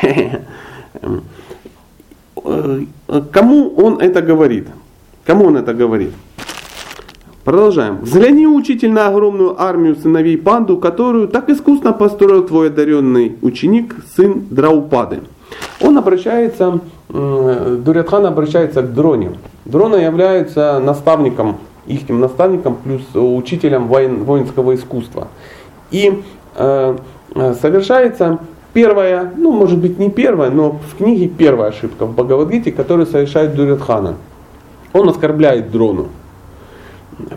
Кому 3.32 3.74
он 3.76 3.98
это 4.00 4.22
говорит? 4.22 4.68
Кому 5.24 5.46
он 5.46 5.56
это 5.56 5.74
говорит? 5.74 6.12
Продолжаем. 7.44 7.98
Взгляни, 8.02 8.46
учитель, 8.46 8.92
на 8.92 9.08
огромную 9.08 9.60
армию 9.60 9.96
сыновей 9.96 10.38
панду, 10.38 10.76
которую 10.76 11.26
так 11.26 11.50
искусно 11.50 11.92
построил 11.92 12.46
твой 12.46 12.68
одаренный 12.68 13.36
ученик, 13.42 13.96
сын 14.14 14.46
Драупады. 14.48 15.22
Он 15.80 15.98
обращается, 15.98 16.78
Дурятхан 17.08 18.26
обращается 18.26 18.82
к 18.82 18.94
Дроне. 18.94 19.32
Дрона 19.64 19.96
является 19.96 20.78
наставником, 20.78 21.56
их 21.88 22.08
наставником, 22.08 22.76
плюс 22.76 23.02
учителем 23.12 23.88
воин, 23.88 24.22
воинского 24.22 24.76
искусства. 24.76 25.26
И 25.90 26.22
э, 26.54 26.96
э, 27.34 27.54
совершается 27.60 28.38
первая, 28.72 29.32
ну 29.36 29.50
может 29.50 29.80
быть 29.80 29.98
не 29.98 30.10
первая, 30.10 30.50
но 30.50 30.78
в 30.92 30.96
книге 30.96 31.26
первая 31.26 31.70
ошибка 31.70 32.06
в 32.06 32.14
Бхагавадгите, 32.14 32.70
которую 32.70 33.06
совершает 33.06 33.56
Дурятхана. 33.56 34.14
Он 34.92 35.08
оскорбляет 35.08 35.72
Дрону. 35.72 36.06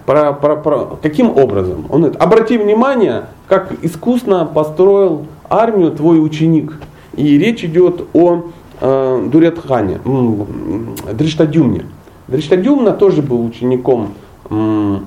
Про, 0.06 0.34
про, 0.34 0.56
про, 0.56 0.98
каким 1.02 1.38
образом? 1.38 1.86
Он 1.89 2.02
говорит, 2.02 2.21
обрати 2.21 2.58
внимание, 2.58 3.26
как 3.48 3.74
искусно 3.82 4.45
построил 4.45 5.26
армию 5.50 5.91
твой 5.91 6.24
ученик. 6.24 6.74
И 7.15 7.38
речь 7.38 7.63
идет 7.63 8.02
о 8.13 8.43
э, 8.82 9.28
Дурятхане, 9.32 10.00
Дриштадюмне. 11.13 11.86
Дриштадюмна 12.28 12.91
тоже 12.91 13.21
был 13.21 13.45
учеником 13.45 14.13
э, 14.50 14.98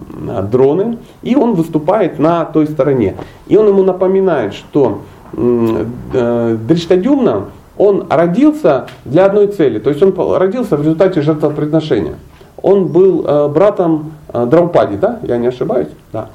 Дроны, 0.51 0.99
и 1.23 1.37
он 1.37 1.55
выступает 1.55 2.19
на 2.19 2.45
той 2.45 2.67
стороне. 2.67 3.17
И 3.47 3.57
он 3.57 3.69
ему 3.69 3.83
напоминает, 3.83 4.55
что 4.55 5.01
э, 5.33 6.57
Дриштадюмна, 6.67 7.47
он 7.77 8.07
родился 8.09 8.89
для 9.05 9.27
одной 9.27 9.49
цели, 9.49 9.79
то 9.79 9.91
есть 9.91 10.03
он 10.03 10.15
родился 10.37 10.77
в 10.77 10.81
результате 10.81 11.23
жертвоприношения 11.23 12.15
он 12.63 12.87
был 12.89 13.25
э, 13.27 13.49
братом 13.49 14.13
э, 14.13 14.18
Драупади, 14.33 14.97
да? 14.97 15.21
Я 15.23 15.39
не 15.39 15.47
ошибаюсь? 15.47 15.89
Да. 16.13 16.29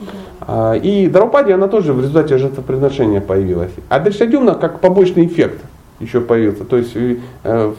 да. 0.47 0.75
И 0.75 1.07
Драупади, 1.07 1.51
она 1.51 1.67
тоже 1.67 1.93
в 1.93 1.99
результате 1.99 2.37
жертвоприношения 2.37 3.21
появилась. 3.21 3.71
А 3.89 3.99
Дришадюмна 3.99 4.55
как 4.55 4.79
побочный 4.79 5.25
эффект 5.25 5.61
еще 5.99 6.21
появился. 6.21 6.63
То 6.65 6.77
есть 6.77 6.95
э, 6.95 7.73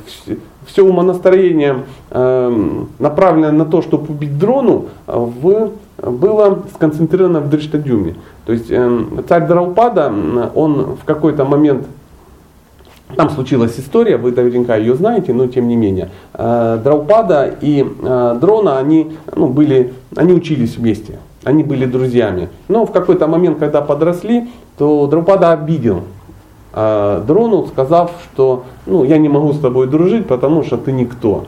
все 0.66 0.82
умонастроение 0.82 1.84
направленное 2.10 3.52
на 3.52 3.64
то, 3.64 3.82
чтобы 3.82 4.12
убить 4.12 4.38
дрону, 4.38 4.86
в, 5.06 5.72
было 5.98 6.62
сконцентрировано 6.74 7.40
в 7.40 7.50
Дриштадюме. 7.50 8.14
То 8.46 8.52
есть 8.52 8.68
царь 9.28 9.46
Драупада, 9.46 10.12
он 10.54 10.96
в 10.96 11.04
какой-то 11.04 11.44
момент 11.44 11.86
там 13.16 13.30
случилась 13.30 13.78
история, 13.78 14.16
вы 14.16 14.32
наверняка 14.32 14.76
ее 14.76 14.94
знаете, 14.94 15.32
но 15.32 15.46
тем 15.46 15.68
не 15.68 15.76
менее. 15.76 16.10
Э, 16.32 16.78
Драупада 16.82 17.54
и 17.60 17.84
э, 17.84 18.38
Дрона, 18.40 18.78
они, 18.78 19.16
ну, 19.34 19.48
были, 19.48 19.92
они 20.16 20.32
учились 20.32 20.76
вместе, 20.76 21.18
они 21.44 21.62
были 21.62 21.86
друзьями. 21.86 22.48
Но 22.68 22.86
в 22.86 22.92
какой-то 22.92 23.26
момент, 23.26 23.58
когда 23.58 23.82
подросли, 23.82 24.48
то 24.78 25.06
Драупада 25.06 25.52
обидел 25.52 26.02
э, 26.72 27.22
Дрону, 27.26 27.66
сказав, 27.66 28.10
что 28.32 28.64
ну, 28.86 29.04
я 29.04 29.18
не 29.18 29.28
могу 29.28 29.52
с 29.52 29.60
тобой 29.60 29.86
дружить, 29.86 30.26
потому 30.26 30.62
что 30.62 30.76
ты 30.76 30.90
никто. 30.90 31.44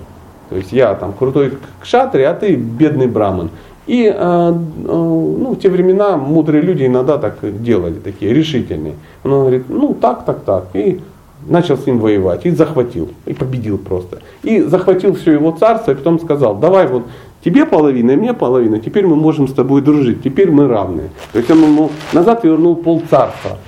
То 0.50 0.56
есть 0.56 0.72
я 0.72 0.94
там 0.94 1.12
крутой 1.12 1.54
кшатри, 1.80 2.22
а 2.22 2.34
ты 2.34 2.54
бедный 2.54 3.08
браман. 3.08 3.50
И 3.88 4.12
ну, 4.12 5.52
в 5.52 5.60
те 5.60 5.68
времена 5.68 6.16
мудрые 6.16 6.60
люди 6.60 6.86
иногда 6.86 7.18
так 7.18 7.38
делали, 7.62 7.94
такие 7.94 8.34
решительные. 8.34 8.94
Он 9.22 9.30
говорит, 9.30 9.66
ну 9.68 9.94
так, 9.94 10.24
так, 10.24 10.40
так. 10.40 10.64
И 10.74 11.00
начал 11.48 11.76
с 11.76 11.86
ним 11.86 11.98
воевать 11.98 12.46
и 12.46 12.50
захватил, 12.50 13.10
и 13.26 13.34
победил 13.34 13.78
просто. 13.78 14.18
И 14.42 14.60
захватил 14.60 15.14
все 15.14 15.32
его 15.32 15.52
царство, 15.52 15.92
и 15.92 15.94
потом 15.94 16.20
сказал, 16.20 16.56
давай 16.56 16.86
вот 16.86 17.04
тебе 17.44 17.64
половина, 17.64 18.12
и 18.12 18.16
мне 18.16 18.34
половина, 18.34 18.78
теперь 18.78 19.06
мы 19.06 19.16
можем 19.16 19.48
с 19.48 19.52
тобой 19.52 19.80
дружить, 19.82 20.22
теперь 20.22 20.50
мы 20.50 20.68
равны. 20.68 21.10
То 21.32 21.38
есть 21.38 21.50
он 21.50 21.62
ему 21.62 21.90
назад 22.12 22.44
вернул 22.44 22.76
пол 22.76 23.02
царства. 23.08 23.58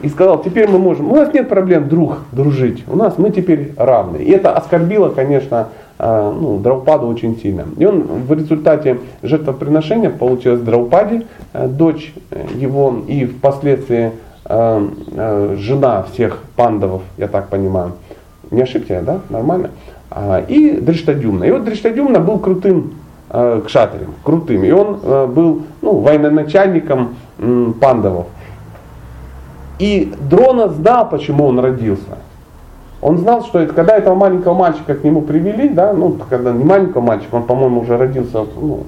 И 0.00 0.08
сказал, 0.08 0.42
теперь 0.42 0.68
мы 0.68 0.78
можем, 0.78 1.12
у 1.12 1.14
нас 1.14 1.32
нет 1.32 1.48
проблем, 1.48 1.88
друг, 1.88 2.18
дружить, 2.32 2.82
у 2.88 2.96
нас 2.96 3.18
мы 3.18 3.30
теперь 3.30 3.72
равны. 3.76 4.16
И 4.16 4.30
это 4.32 4.52
оскорбило, 4.52 5.10
конечно, 5.10 5.68
э, 5.98 6.32
ну, 6.40 6.58
Драупаду 6.58 7.06
очень 7.06 7.38
сильно. 7.38 7.66
И 7.78 7.86
он 7.86 8.02
в 8.02 8.32
результате 8.32 8.98
жертвоприношения 9.22 10.10
получилась 10.10 10.60
Драупади, 10.60 11.26
э, 11.52 11.68
дочь 11.68 12.12
его, 12.56 12.96
и 13.06 13.26
впоследствии 13.26 14.10
Э, 14.44 14.88
э, 15.12 15.56
жена 15.58 16.02
всех 16.02 16.40
пандавов, 16.56 17.02
я 17.16 17.28
так 17.28 17.48
понимаю. 17.48 17.92
Не 18.50 18.62
ошибся 18.62 18.94
я, 18.94 19.02
да? 19.02 19.20
Нормально? 19.30 19.70
А, 20.10 20.40
и 20.40 20.80
Дриштадюмна. 20.80 21.44
И 21.44 21.50
вот 21.52 21.64
Дриштадюмна 21.64 22.18
был 22.18 22.38
крутым 22.40 22.94
э, 23.30 23.62
кшатарем, 23.64 24.14
крутым. 24.24 24.64
И 24.64 24.70
он 24.72 24.98
был 25.32 25.62
ну, 25.80 25.98
военачальником 25.98 27.14
пандавов. 27.80 28.26
И 29.78 30.12
Дрона 30.28 30.68
знал, 30.68 31.08
почему 31.08 31.46
он 31.46 31.60
родился. 31.60 32.18
Он 33.00 33.18
знал, 33.18 33.44
что 33.44 33.60
это, 33.60 33.72
когда 33.74 33.96
этого 33.96 34.14
маленького 34.14 34.54
мальчика 34.54 34.94
к 34.94 35.02
нему 35.02 35.22
привели, 35.22 35.68
да, 35.68 35.92
ну, 35.92 36.16
когда 36.28 36.52
не 36.52 36.64
маленького 36.64 37.00
мальчика, 37.00 37.36
он, 37.36 37.44
по-моему, 37.44 37.80
уже 37.80 37.96
родился, 37.96 38.44
ну, 38.60 38.84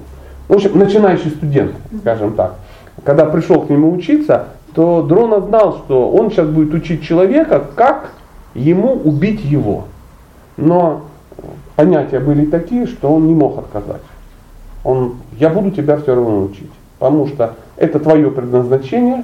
в 0.47 0.53
общем, 0.53 0.77
начинающий 0.77 1.31
студент, 1.31 1.71
скажем 1.99 2.33
так. 2.33 2.55
Когда 3.03 3.25
пришел 3.25 3.61
к 3.61 3.69
нему 3.69 3.91
учиться, 3.91 4.47
то 4.75 5.01
Дрона 5.01 5.39
знал, 5.39 5.77
что 5.85 6.11
он 6.11 6.29
сейчас 6.29 6.47
будет 6.47 6.73
учить 6.73 7.01
человека, 7.01 7.65
как 7.75 8.11
ему 8.53 8.93
убить 8.93 9.43
его. 9.43 9.85
Но 10.57 11.03
понятия 11.77 12.19
были 12.19 12.45
такие, 12.45 12.85
что 12.85 13.13
он 13.13 13.27
не 13.27 13.33
мог 13.33 13.57
отказать. 13.57 14.01
Он, 14.83 15.15
я 15.39 15.49
буду 15.49 15.71
тебя 15.71 15.97
все 15.97 16.13
равно 16.13 16.43
учить, 16.43 16.69
потому 16.99 17.27
что 17.27 17.55
это 17.77 17.99
твое 17.99 18.29
предназначение, 18.29 19.23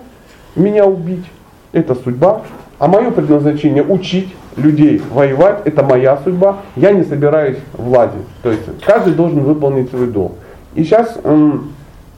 меня 0.56 0.86
убить, 0.86 1.26
это 1.74 1.96
судьба, 1.96 2.42
а 2.80 2.88
мое 2.88 3.12
предназначение 3.12 3.84
учить 3.84 4.34
людей 4.56 5.02
воевать, 5.12 5.60
это 5.66 5.84
моя 5.84 6.18
судьба, 6.24 6.58
я 6.78 6.94
не 6.94 7.04
собираюсь 7.04 7.58
владеть. 7.74 8.26
То 8.42 8.50
есть 8.52 8.64
каждый 8.86 9.14
должен 9.14 9.42
выполнить 9.42 9.90
свой 9.90 10.08
долг. 10.08 10.34
И 10.76 10.84
сейчас 10.84 11.18
э, 11.24 11.52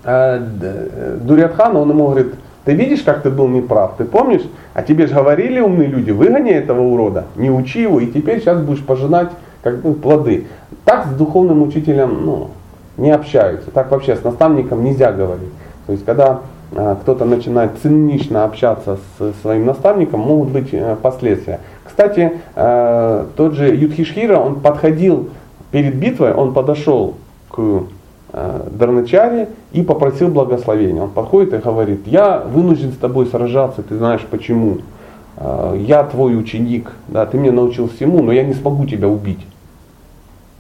э, 0.04 1.18
Дурятхан, 1.22 1.76
он 1.76 1.90
ему 1.90 2.06
говорит, 2.06 2.34
ты 2.66 2.74
видишь, 2.74 3.02
как 3.02 3.24
ты 3.24 3.30
был 3.30 3.48
неправ, 3.48 3.96
ты 3.98 4.06
помнишь? 4.06 4.44
А 4.74 4.84
тебе 4.84 5.08
же 5.08 5.16
говорили 5.16 5.60
умные 5.60 5.88
люди, 5.88 6.12
выгони 6.12 6.52
этого 6.52 6.82
урода, 6.82 7.26
не 7.36 7.52
учи 7.52 7.82
его, 7.82 8.00
и 8.00 8.08
теперь 8.08 8.40
сейчас 8.40 8.62
будешь 8.62 8.84
пожинать 8.84 9.30
как 9.62 9.82
бы, 9.82 9.94
плоды. 9.94 10.48
Так 10.86 11.08
с 11.08 11.10
духовным 11.10 11.62
учителем 11.62 12.26
ну, 12.26 12.52
не 12.98 13.12
общаются, 13.12 13.72
так 13.72 13.92
вообще 13.92 14.16
с 14.16 14.24
наставником 14.24 14.84
нельзя 14.84 15.12
говорить. 15.12 15.52
То 15.88 15.92
есть 15.92 16.06
когда 16.06 16.42
э, 16.72 16.96
кто-то 17.02 17.26
начинает 17.26 17.72
цинично 17.82 18.46
общаться 18.46 18.98
с 19.18 19.42
своим 19.42 19.66
наставником, 19.66 20.22
могут 20.22 20.50
быть 20.50 20.70
э, 20.72 20.96
последствия. 21.02 21.60
Кстати, 21.84 22.34
э, 22.56 23.26
тот 23.36 23.54
же 23.54 23.76
Юдхишхира, 23.76 24.38
он 24.38 24.62
подходил 24.62 25.30
перед 25.72 25.96
битвой, 25.96 26.34
он 26.34 26.54
подошел 26.54 27.16
к 27.50 27.84
Э, 28.36 28.68
Дарначаре 28.72 29.50
и 29.74 29.84
попросил 29.84 30.28
благословения. 30.28 31.04
Он 31.04 31.12
подходит 31.12 31.54
и 31.54 31.58
говорит, 31.58 32.08
я 32.08 32.40
вынужден 32.40 32.92
с 32.92 32.98
тобой 32.98 33.28
сражаться, 33.28 33.84
ты 33.84 33.96
знаешь 33.96 34.22
почему. 34.28 34.80
Э, 35.38 35.78
я 35.80 36.04
твой 36.04 36.36
ученик, 36.36 36.94
да, 37.08 37.28
ты 37.28 37.38
меня 37.38 37.52
научил 37.52 37.88
всему, 37.90 38.24
но 38.24 38.32
я 38.32 38.42
не 38.44 38.56
смогу 38.56 38.88
тебя 38.88 39.08
убить. 39.08 39.46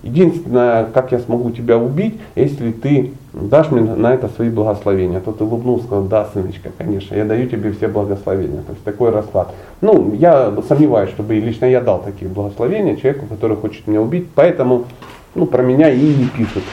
Единственное, 0.03 0.85
как 0.85 1.11
я 1.13 1.19
смогу 1.19 1.49
тебя 1.49 1.79
убить, 1.79 2.19
если 2.35 2.71
ты 2.71 3.13
дашь 3.33 3.71
мне 3.71 3.81
на 3.81 4.13
это 4.13 4.27
свои 4.27 4.51
благословения. 4.51 5.19
Тот 5.19 5.41
улыбнулся, 5.41 5.85
сказал, 5.85 6.03
да, 6.03 6.27
сыночка, 6.31 6.69
конечно, 6.77 7.15
я 7.15 7.25
даю 7.25 7.49
тебе 7.49 7.71
все 7.71 7.87
благословения. 7.87 8.61
То 8.61 8.73
есть 8.73 8.83
такой 8.83 9.09
расклад. 9.09 9.51
Ну, 9.81 10.13
я 10.13 10.53
сомневаюсь, 10.67 11.09
чтобы 11.09 11.33
лично 11.33 11.65
я 11.65 11.81
дал 11.81 12.03
такие 12.03 12.29
благословения 12.29 12.97
человеку, 12.97 13.25
который 13.25 13.57
хочет 13.57 13.87
меня 13.87 13.99
убить, 14.01 14.27
поэтому 14.35 14.85
ну, 15.33 15.47
про 15.47 15.63
меня 15.63 15.89
и 15.89 16.13
не 16.13 16.27
пишут. 16.27 16.63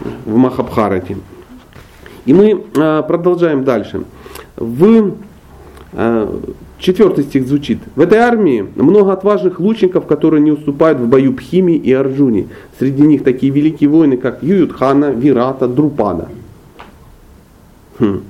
В 0.00 0.36
Махабхарате. 0.36 1.16
И 2.24 2.32
мы 2.32 2.64
э, 2.76 3.02
продолжаем 3.06 3.64
дальше. 3.64 4.04
В 4.56 5.14
э, 5.92 6.38
четвертый 6.78 7.24
стих 7.24 7.46
звучит. 7.46 7.78
В 7.96 8.00
этой 8.00 8.18
армии 8.18 8.66
много 8.76 9.12
отважных 9.12 9.60
лучников, 9.60 10.06
которые 10.06 10.42
не 10.42 10.52
уступают 10.52 10.98
в 10.98 11.06
бою 11.06 11.32
Пхиме 11.32 11.76
и 11.76 11.92
Арджуне. 11.92 12.48
Среди 12.78 13.02
них 13.02 13.24
такие 13.24 13.52
великие 13.52 13.88
воины, 13.88 14.16
как 14.16 14.42
Юютхана, 14.42 15.06
Вирата, 15.06 15.66
Друпада. 15.66 16.28
Хм. 17.98 18.22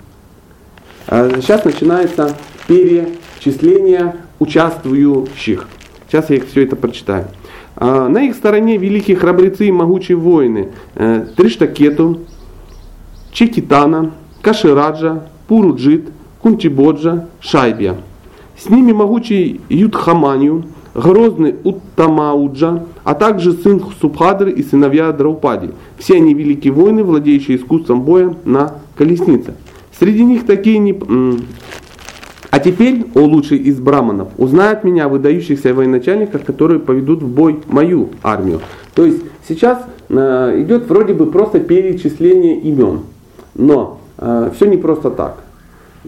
А 1.08 1.30
сейчас 1.36 1.64
начинается 1.64 2.36
перечисление 2.66 4.16
участвующих. 4.38 5.66
Сейчас 6.08 6.30
я 6.30 6.36
их 6.36 6.46
все 6.46 6.64
это 6.64 6.76
прочитаю. 6.76 7.26
А, 7.80 8.08
на 8.08 8.24
их 8.24 8.34
стороне 8.34 8.76
великие 8.76 9.16
храбрецы 9.16 9.68
и 9.68 9.72
могучие 9.72 10.16
воины 10.16 10.70
э, 10.96 11.26
Триштакету, 11.36 12.22
Чекитана, 13.30 14.14
Кашираджа, 14.42 15.28
Пуруджит, 15.46 16.08
Кунтибоджа, 16.42 17.28
Шайбия. 17.38 17.94
С 18.56 18.68
ними 18.68 18.90
могучий 18.90 19.60
Юдхаманию, 19.68 20.64
грозный 20.92 21.54
Уттамауджа, 21.62 22.82
а 23.04 23.14
также 23.14 23.52
сын 23.52 23.80
Субхадры 24.00 24.50
и 24.50 24.64
сыновья 24.64 25.12
Драупади. 25.12 25.70
Все 25.98 26.16
они 26.16 26.34
великие 26.34 26.72
воины, 26.72 27.04
владеющие 27.04 27.58
искусством 27.58 28.02
боя 28.02 28.34
на 28.44 28.74
колеснице. 28.96 29.54
Среди 29.96 30.24
них 30.24 30.46
такие 30.46 30.78
не... 30.78 30.98
А 32.50 32.60
теперь, 32.60 33.04
о 33.14 33.20
лучший 33.20 33.58
из 33.58 33.78
браманов, 33.78 34.28
узнают 34.38 34.82
меня 34.82 35.08
выдающихся 35.08 35.74
военачальников, 35.74 36.44
которые 36.44 36.80
поведут 36.80 37.22
в 37.22 37.28
бой 37.28 37.60
мою 37.66 38.10
армию. 38.22 38.60
То 38.94 39.04
есть 39.04 39.22
сейчас 39.46 39.78
э, 40.08 40.62
идет 40.62 40.88
вроде 40.88 41.12
бы 41.12 41.26
просто 41.30 41.60
перечисление 41.60 42.58
имен. 42.60 43.00
Но 43.54 44.00
э, 44.16 44.50
все 44.54 44.66
не 44.66 44.78
просто 44.78 45.10
так. 45.10 45.38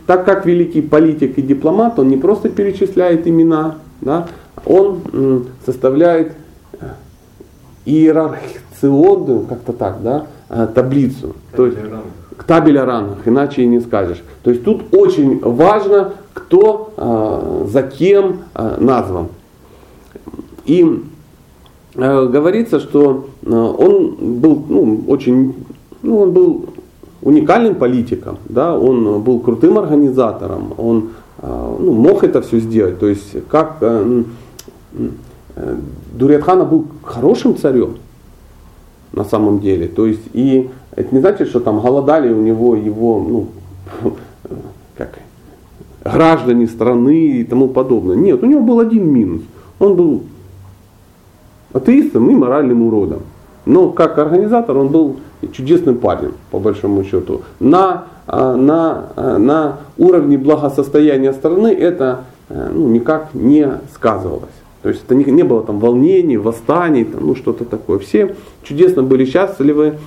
Так 0.07 0.25
как 0.25 0.47
великий 0.47 0.81
политик 0.81 1.37
и 1.39 1.43
дипломат, 1.43 1.99
он 1.99 2.09
не 2.09 2.17
просто 2.17 2.49
перечисляет 2.49 3.27
имена, 3.27 3.77
да, 4.01 4.29
он 4.65 5.01
м, 5.13 5.47
составляет 5.67 6.33
э, 6.81 6.87
иерархиционную, 7.85 9.41
как-то 9.41 9.73
так, 9.73 10.03
да, 10.03 10.27
э, 10.49 10.69
таблицу. 10.75 11.35
То 11.55 11.67
есть, 11.67 11.79
табель 12.47 12.79
о 12.79 12.87
рангах, 12.87 13.19
иначе 13.27 13.63
и 13.63 13.67
не 13.67 13.81
скажешь. 13.81 14.23
То 14.43 14.51
есть 14.51 14.65
тут 14.65 14.95
очень 14.95 15.41
важно, 15.41 16.15
кто 16.43 16.93
э, 16.97 17.67
за 17.69 17.83
кем 17.83 18.39
э, 18.55 18.77
назван. 18.81 19.29
И 20.65 21.03
э, 21.95 22.27
говорится, 22.27 22.81
что 22.81 23.29
он 23.45 24.17
был 24.41 24.65
ну, 24.69 25.05
очень, 25.09 25.55
ну, 26.03 26.21
он 26.21 26.33
был 26.33 26.67
уникальным 27.23 27.75
политиком, 27.75 28.39
да, 28.49 28.77
он 28.79 29.23
был 29.23 29.41
крутым 29.41 29.79
организатором, 29.79 30.75
он 30.79 31.11
ну, 31.43 31.93
мог 31.93 32.23
это 32.25 32.43
все 32.43 32.59
сделать. 32.61 32.99
То 32.99 33.09
есть 33.09 33.47
как 33.49 33.79
э, 33.81 34.23
был 36.17 36.87
хорошим 37.03 37.57
царем 37.57 37.97
на 39.13 39.25
самом 39.25 39.61
деле. 39.61 39.89
То 39.89 40.07
есть 40.07 40.23
и 40.33 40.71
это 40.97 41.15
не 41.15 41.21
значит, 41.21 41.49
что 41.49 41.61
там 41.61 41.81
голодали 41.81 42.33
у 42.33 42.43
него 42.43 42.77
его, 42.77 43.19
ну, 43.21 43.47
как, 44.97 45.19
граждане 46.05 46.67
страны 46.67 47.41
и 47.41 47.45
тому 47.45 47.69
подобное. 47.69 48.17
Нет, 48.17 48.43
у 48.43 48.47
него 48.47 48.63
был 48.63 48.81
один 48.81 49.09
минус. 49.09 49.43
Он 49.79 49.97
был 49.97 50.23
атеистом 51.73 52.31
и 52.31 52.35
моральным 52.35 52.83
уродом. 52.83 53.21
Но 53.67 53.91
как 53.91 54.19
организатор 54.19 54.77
он 54.77 54.89
был 54.89 55.17
чудесным 55.53 55.99
парнем, 55.99 56.33
по 56.51 56.59
большому 56.59 57.05
счету. 57.05 57.43
На, 57.61 58.05
а, 58.27 58.57
на, 58.57 59.07
а, 59.17 59.39
на 59.39 59.79
уровне 59.99 60.39
благосостояния 60.39 61.33
страны 61.33 61.69
это 61.69 62.25
э, 62.49 62.71
ну, 62.73 62.89
никак 62.89 63.35
не 63.35 63.69
сказывалось. 63.95 64.51
То 64.83 64.89
есть 64.89 65.03
это 65.05 65.15
не, 65.15 65.25
не 65.25 65.43
было 65.43 65.63
там 65.63 65.79
волнений, 65.79 66.37
восстаний, 66.37 67.05
там, 67.05 67.27
ну 67.27 67.35
что-то 67.35 67.65
такое. 67.65 67.99
Все 67.99 68.35
чудесно 68.63 69.03
были 69.03 69.25
счастливы. 69.25 69.99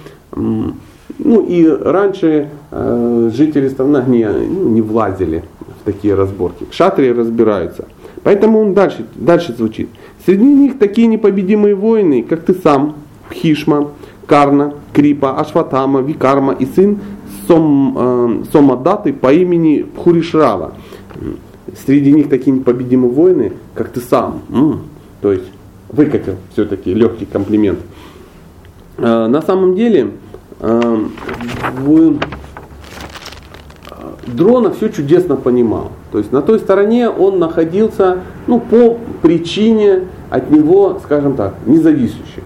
Ну 1.20 1.46
и 1.46 1.68
раньше 1.68 2.50
э, 2.72 3.32
жители 3.34 3.70
страны 3.70 4.04
не, 4.08 4.28
ну, 4.28 4.70
не 4.70 4.82
влазили 4.82 5.44
в 5.82 5.86
такие 5.86 6.16
разборки. 6.16 6.66
Шатрии 6.72 7.10
разбираются. 7.10 7.86
Поэтому 8.24 8.60
он 8.60 8.74
дальше, 8.74 9.06
дальше 9.16 9.54
звучит. 9.54 9.90
Среди 10.26 10.46
них 10.46 10.80
такие 10.80 11.08
непобедимые 11.08 11.76
воины, 11.76 12.24
как 12.24 12.44
ты 12.44 12.54
сам, 12.54 12.96
Пхишма, 13.30 13.90
Карна, 14.26 14.74
Крипа, 14.94 15.40
Ашватама, 15.40 16.02
Викарма 16.02 16.54
и 16.54 16.66
сын 16.66 17.00
Сом, 17.48 17.96
э, 17.98 18.44
Сомадаты 18.52 19.12
по 19.14 19.34
имени 19.34 19.84
Пхуришрава. 19.84 20.74
Среди 21.86 22.14
них 22.14 22.30
такие 22.30 22.56
непобедимые 22.56 23.12
воины, 23.12 23.54
как 23.74 23.90
ты 23.90 24.00
сам. 24.00 24.42
М-м. 24.50 24.84
То 25.22 25.32
есть 25.34 25.46
выкатил 25.90 26.36
все-таки 26.54 26.94
легкий 26.94 27.26
комплимент. 27.26 27.80
Э, 28.98 29.28
на 29.28 29.42
самом 29.42 29.76
деле 29.76 30.02
э, 30.02 30.10
в 30.64 32.20
дрона 34.28 34.72
все 34.72 34.90
чудесно 34.90 35.36
понимал. 35.36 35.90
То 36.12 36.20
есть 36.20 36.32
на 36.32 36.42
той 36.42 36.60
стороне 36.60 37.10
он 37.10 37.40
находился 37.40 38.20
ну, 38.48 38.60
по 38.60 38.98
причине 39.22 40.04
от 40.30 40.50
него, 40.52 41.00
скажем 41.04 41.36
так, 41.36 41.56
независящих. 41.66 42.44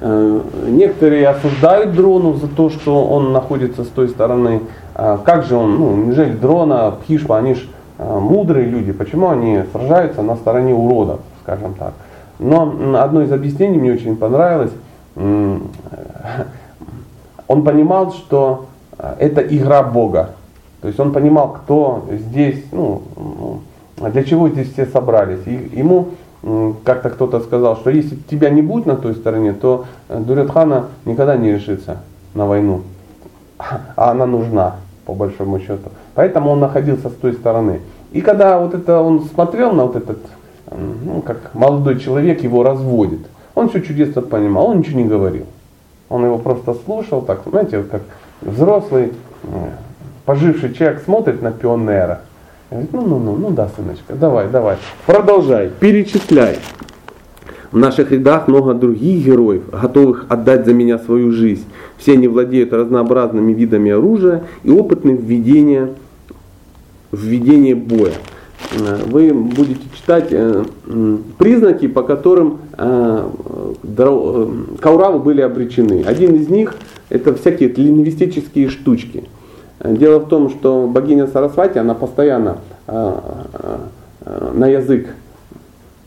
Э, 0.00 0.40
некоторые 0.68 1.28
осуждают 1.28 1.94
дрону 1.94 2.34
за 2.34 2.48
то, 2.48 2.68
что 2.68 3.04
он 3.04 3.32
находится 3.32 3.84
с 3.84 3.88
той 3.88 4.08
стороны. 4.08 4.60
А 4.94 5.18
как 5.18 5.44
же 5.44 5.56
он, 5.56 5.78
ну, 5.78 5.96
неужели 5.96 6.32
дрона, 6.32 6.92
пхишва, 7.02 7.38
они 7.38 7.54
же 7.54 7.62
мудрые 7.98 8.66
люди, 8.66 8.92
почему 8.92 9.28
они 9.28 9.62
сражаются 9.72 10.22
на 10.22 10.36
стороне 10.36 10.74
уродов, 10.74 11.20
скажем 11.42 11.74
так. 11.74 11.92
Но 12.38 12.72
одно 12.98 13.22
из 13.22 13.32
объяснений 13.32 13.78
мне 13.78 13.92
очень 13.92 14.16
понравилось. 14.16 14.72
Он 17.50 17.64
понимал, 17.64 18.12
что 18.12 18.66
э, 18.96 19.16
это 19.18 19.40
игра 19.40 19.82
Бога. 19.82 20.30
То 20.82 20.86
есть 20.86 21.00
он 21.00 21.12
понимал, 21.12 21.48
кто 21.48 22.04
здесь, 22.08 22.62
ну, 22.70 23.02
для 23.96 24.22
чего 24.22 24.48
здесь 24.48 24.72
все 24.72 24.86
собрались. 24.86 25.40
И 25.46 25.72
ему 25.72 26.10
как-то 26.84 27.10
кто-то 27.10 27.40
сказал, 27.40 27.74
что 27.74 27.90
если 27.90 28.14
тебя 28.30 28.50
не 28.50 28.62
будет 28.62 28.86
на 28.86 28.94
той 28.94 29.16
стороне, 29.16 29.52
то 29.52 29.86
э, 30.08 30.20
Дурятхана 30.20 30.90
никогда 31.04 31.36
не 31.36 31.50
решится 31.50 31.96
на 32.34 32.46
войну. 32.46 32.82
А 33.58 34.12
она 34.12 34.26
нужна, 34.26 34.76
по 35.04 35.12
большому 35.12 35.58
счету. 35.58 35.90
Поэтому 36.14 36.50
он 36.50 36.60
находился 36.60 37.08
с 37.08 37.14
той 37.14 37.32
стороны. 37.32 37.80
И 38.12 38.20
когда 38.20 38.60
вот 38.60 38.74
это 38.74 39.00
он 39.00 39.24
смотрел 39.24 39.72
на 39.72 39.86
вот 39.86 39.96
этот, 39.96 40.18
ну, 40.70 41.20
как 41.20 41.52
молодой 41.54 41.98
человек 41.98 42.44
его 42.44 42.62
разводит, 42.62 43.26
он 43.56 43.70
все 43.70 43.80
чудесно 43.80 44.22
понимал, 44.22 44.68
он 44.68 44.78
ничего 44.78 45.00
не 45.00 45.08
говорил. 45.08 45.46
Он 46.10 46.24
его 46.24 46.38
просто 46.38 46.76
слушал, 46.84 47.22
так, 47.22 47.42
знаете, 47.46 47.84
как 47.84 48.02
взрослый, 48.42 49.12
поживший 50.26 50.74
человек 50.74 51.02
смотрит 51.04 51.40
на 51.40 51.52
пионера. 51.52 52.22
Говорит, 52.68 52.92
ну, 52.92 53.02
ну, 53.02 53.18
ну, 53.18 53.36
ну 53.36 53.50
да, 53.50 53.68
сыночка, 53.74 54.14
давай, 54.14 54.48
давай, 54.48 54.76
продолжай, 55.06 55.70
перечисляй. 55.70 56.58
В 57.70 57.78
наших 57.78 58.10
рядах 58.10 58.48
много 58.48 58.74
других 58.74 59.24
героев, 59.24 59.62
готовых 59.70 60.26
отдать 60.28 60.66
за 60.66 60.74
меня 60.74 60.98
свою 60.98 61.30
жизнь. 61.30 61.64
Все 61.96 62.14
они 62.14 62.26
владеют 62.26 62.72
разнообразными 62.72 63.52
видами 63.52 63.92
оружия 63.92 64.42
и 64.64 64.70
опытны 64.70 65.16
в 65.16 65.22
ведении, 65.22 65.94
в 67.12 67.22
ведении 67.22 67.74
боя. 67.74 68.14
Э, 68.72 69.02
вы 69.06 69.32
будете 69.32 69.82
читать 69.94 70.28
э, 70.30 70.64
признаки, 71.38 71.88
по 71.88 72.02
которым 72.02 72.60
э, 72.76 73.28
кауравы 74.80 75.18
были 75.18 75.40
обречены. 75.40 76.04
Один 76.06 76.34
из 76.34 76.48
них 76.48 76.74
это 77.08 77.34
всякие 77.34 77.68
лингвистические 77.68 78.68
штучки. 78.68 79.24
Дело 79.82 80.18
в 80.18 80.28
том, 80.28 80.50
что 80.50 80.86
богиня 80.86 81.26
Сарасвати, 81.26 81.78
она 81.78 81.94
постоянно 81.94 82.58
на 82.86 84.66
язык 84.66 85.08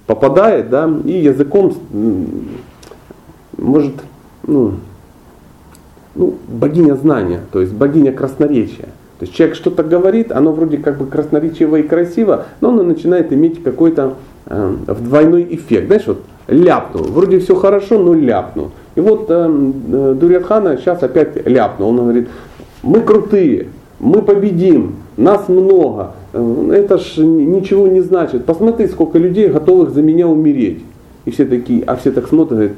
попадает, 0.05 0.69
да, 0.69 0.87
и 1.03 1.13
языком 1.13 1.73
может, 3.57 3.93
ну, 4.45 4.73
ну, 6.13 6.35
богиня 6.47 6.93
знания, 6.95 7.41
то 7.51 7.61
есть 7.61 7.73
богиня 7.73 8.11
красноречия. 8.11 8.89
То 9.23 9.25
есть 9.25 9.37
человек 9.37 9.55
что-то 9.55 9.83
говорит, 9.83 10.33
оно 10.33 10.51
вроде 10.51 10.79
как 10.79 10.97
бы 10.97 11.05
красноречиво 11.05 11.77
и 11.77 11.83
красиво, 11.83 12.47
но 12.59 12.71
оно 12.71 12.83
начинает 12.83 13.31
иметь 13.31 13.63
какой-то 13.63 14.15
э, 14.47 14.75
двойной 14.99 15.47
эффект. 15.49 15.87
Знаешь, 15.87 16.07
вот 16.07 16.23
ляпнул, 16.49 17.05
вроде 17.05 17.39
все 17.39 17.55
хорошо, 17.55 17.99
но 17.99 18.13
ляпнул. 18.13 18.71
И 18.95 18.99
вот 18.99 19.27
э, 19.29 19.47
э 19.93 20.77
сейчас 20.77 21.01
опять 21.03 21.47
ляпнул. 21.47 21.91
Он 21.91 21.97
говорит, 21.99 22.27
мы 22.81 22.99
крутые, 22.99 23.67
мы 24.01 24.21
победим, 24.21 24.95
нас 25.15 25.47
много, 25.47 26.11
э, 26.33 26.71
это 26.73 26.97
ж 26.97 27.15
ничего 27.19 27.87
не 27.87 28.01
значит. 28.01 28.43
Посмотри, 28.43 28.87
сколько 28.87 29.17
людей 29.17 29.47
готовых 29.47 29.91
за 29.91 30.01
меня 30.01 30.27
умереть. 30.27 30.83
И 31.23 31.31
все 31.31 31.45
такие, 31.45 31.81
а 31.83 31.95
все 31.95 32.11
так 32.11 32.27
смотрят, 32.27 32.57
говорят, 32.57 32.75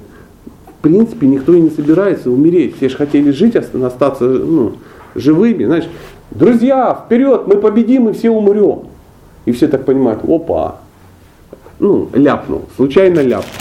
в 0.67 0.81
принципе, 0.84 1.25
никто 1.25 1.55
и 1.55 1.60
не 1.60 1.71
собирается 1.71 2.29
умереть. 2.29 2.75
Все 2.75 2.88
же 2.88 2.97
хотели 2.97 3.31
жить, 3.31 3.55
остаться 3.55 4.25
ну, 4.25 4.73
живыми. 5.15 5.65
Знаешь, 5.65 5.88
Друзья, 6.32 6.99
вперед, 7.06 7.47
мы 7.47 7.58
победим 7.58 8.10
и 8.10 8.13
все 8.13 8.30
умрем. 8.30 8.88
И 9.45 9.51
все 9.51 9.67
так 9.67 9.86
понимают, 9.86 10.21
опа, 10.28 10.78
ну, 11.80 12.10
ляпнул, 12.13 12.63
случайно 12.75 13.19
ляпнул. 13.19 13.54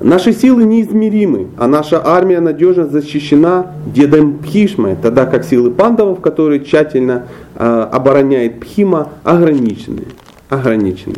Наши 0.00 0.32
силы 0.32 0.64
неизмеримы, 0.64 1.48
а 1.56 1.66
наша 1.66 2.00
армия 2.06 2.38
надежно 2.40 2.86
защищена 2.86 3.72
дедом 3.86 4.38
Пхишмой, 4.38 4.94
тогда 4.94 5.26
как 5.26 5.44
силы 5.44 5.72
пандавов, 5.72 6.20
которые 6.20 6.62
тщательно 6.64 7.26
э, 7.56 7.88
обороняет 7.90 8.60
Пхима, 8.60 9.08
ограничены. 9.24 10.04
Ограничены. 10.50 11.16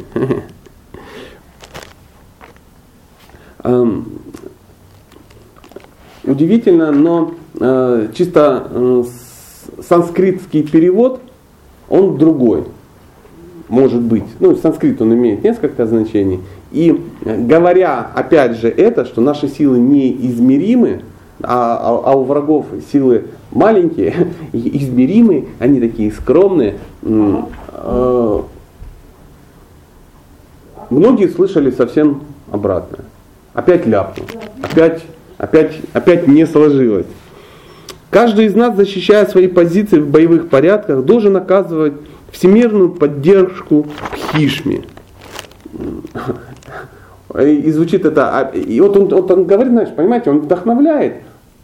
Удивительно, 6.24 6.90
но 6.92 7.34
чисто 8.14 8.68
э, 8.70 9.04
санскритский 9.86 10.62
перевод, 10.62 11.20
он 11.88 12.16
другой. 12.16 12.64
может 13.68 14.00
быть. 14.00 14.24
Ну, 14.40 14.56
санскрит 14.56 15.00
он 15.00 15.14
имеет 15.14 15.44
несколько 15.44 15.86
значений. 15.86 16.40
И 16.72 17.00
говоря, 17.24 18.10
опять 18.14 18.56
же, 18.56 18.68
это, 18.68 19.04
что 19.04 19.20
наши 19.20 19.48
силы 19.48 19.78
неизмеримы, 19.78 21.02
а, 21.42 21.76
а, 21.80 22.10
а 22.12 22.16
у 22.16 22.24
врагов 22.24 22.66
силы 22.92 23.26
маленькие, 23.52 24.28
измеримые, 24.52 25.46
они 25.58 25.80
такие 25.80 26.10
скромные. 26.12 26.78
Э, 27.02 28.42
многие 30.90 31.28
слышали 31.28 31.70
совсем 31.70 32.22
обратное. 32.50 33.04
Опять 33.52 33.86
ляпнул. 33.86 34.26
Опять, 34.62 35.02
опять, 35.38 35.72
опять 35.92 36.26
не 36.26 36.46
сложилось. 36.46 37.06
Каждый 38.10 38.46
из 38.46 38.56
нас, 38.56 38.76
защищая 38.76 39.24
свои 39.26 39.46
позиции 39.46 40.00
в 40.00 40.10
боевых 40.10 40.48
порядках, 40.48 41.04
должен 41.04 41.36
оказывать 41.36 41.94
всемирную 42.32 42.90
поддержку 42.90 43.86
Пхишме. 44.12 44.84
И 47.40 47.70
звучит 47.70 48.04
это, 48.04 48.38
а, 48.38 48.50
и 48.50 48.80
вот 48.80 48.96
он, 48.96 49.08
вот 49.08 49.30
он 49.30 49.44
говорит, 49.44 49.72
знаешь, 49.72 49.90
понимаете, 49.94 50.30
он 50.30 50.40
вдохновляет, 50.40 51.14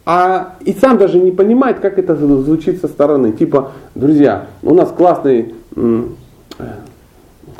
а 0.05 0.55
и 0.61 0.71
сам 0.71 0.97
даже 0.97 1.19
не 1.19 1.31
понимает, 1.31 1.81
как 1.81 1.99
это 1.99 2.15
звучит 2.15 2.79
со 2.79 2.87
стороны. 2.87 3.33
Типа, 3.33 3.73
друзья, 3.93 4.47
у 4.63 4.73
нас 4.73 4.89
классный 4.95 5.53
м, 5.75 6.15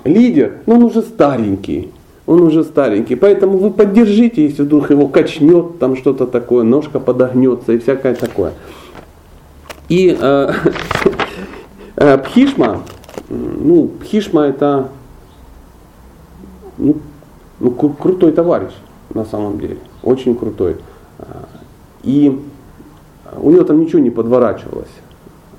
лидер, 0.05 0.53
но 0.65 0.75
он 0.75 0.83
уже 0.83 1.01
старенький. 1.01 1.91
Он 2.27 2.41
уже 2.41 2.63
старенький, 2.63 3.15
поэтому 3.15 3.57
вы 3.57 3.71
поддержите, 3.71 4.43
если 4.43 4.61
вдруг 4.61 4.91
его 4.91 5.07
качнет, 5.07 5.79
там 5.79 5.95
что-то 5.95 6.27
такое, 6.27 6.63
ножка 6.63 6.99
подогнется 6.99 7.71
и 7.73 7.79
всякое 7.79 8.13
такое. 8.13 8.53
И 9.89 10.15
э, 10.19 10.53
э, 11.95 12.17
Пхишма, 12.19 12.83
ну, 13.29 13.89
Пхишма 14.01 14.41
это 14.41 14.89
ну, 16.77 16.97
ну, 17.59 17.71
крутой 17.71 18.33
товарищ 18.33 18.73
на 19.13 19.25
самом 19.25 19.59
деле, 19.59 19.77
очень 20.03 20.35
крутой. 20.35 20.77
И 22.03 22.39
у 23.35 23.51
него 23.51 23.63
там 23.63 23.79
ничего 23.79 23.99
не 23.99 24.09
подворачивалось. 24.09 24.91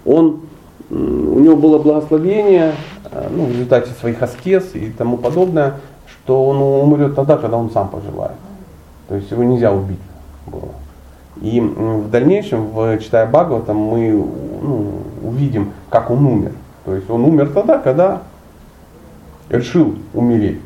Он, 0.04 0.40
у 0.90 1.40
него 1.40 1.56
было 1.56 1.78
благословение 1.78 2.74
э, 3.10 3.28
ну, 3.30 3.44
в 3.44 3.50
результате 3.50 3.90
своих 4.00 4.22
аскез 4.22 4.70
и 4.74 4.90
тому 4.90 5.18
подобное, 5.18 5.80
что 6.28 6.44
он 6.44 6.60
умрет 6.60 7.14
тогда, 7.14 7.38
когда 7.38 7.56
он 7.56 7.70
сам 7.70 7.88
пожелает. 7.88 8.36
То 9.08 9.14
есть 9.14 9.30
его 9.30 9.42
нельзя 9.44 9.72
убить 9.72 9.98
было. 10.44 10.68
И 11.40 11.58
в 11.58 12.10
дальнейшем, 12.10 12.66
в, 12.66 12.98
читая 12.98 13.26
Бхагаватам, 13.26 13.78
мы 13.78 14.10
ну, 14.10 14.90
увидим, 15.22 15.72
как 15.88 16.10
он 16.10 16.26
умер. 16.26 16.52
То 16.84 16.94
есть 16.94 17.08
он 17.08 17.24
умер 17.24 17.52
тогда, 17.54 17.78
когда 17.78 18.20
решил 19.48 19.94
умереть. 20.12 20.60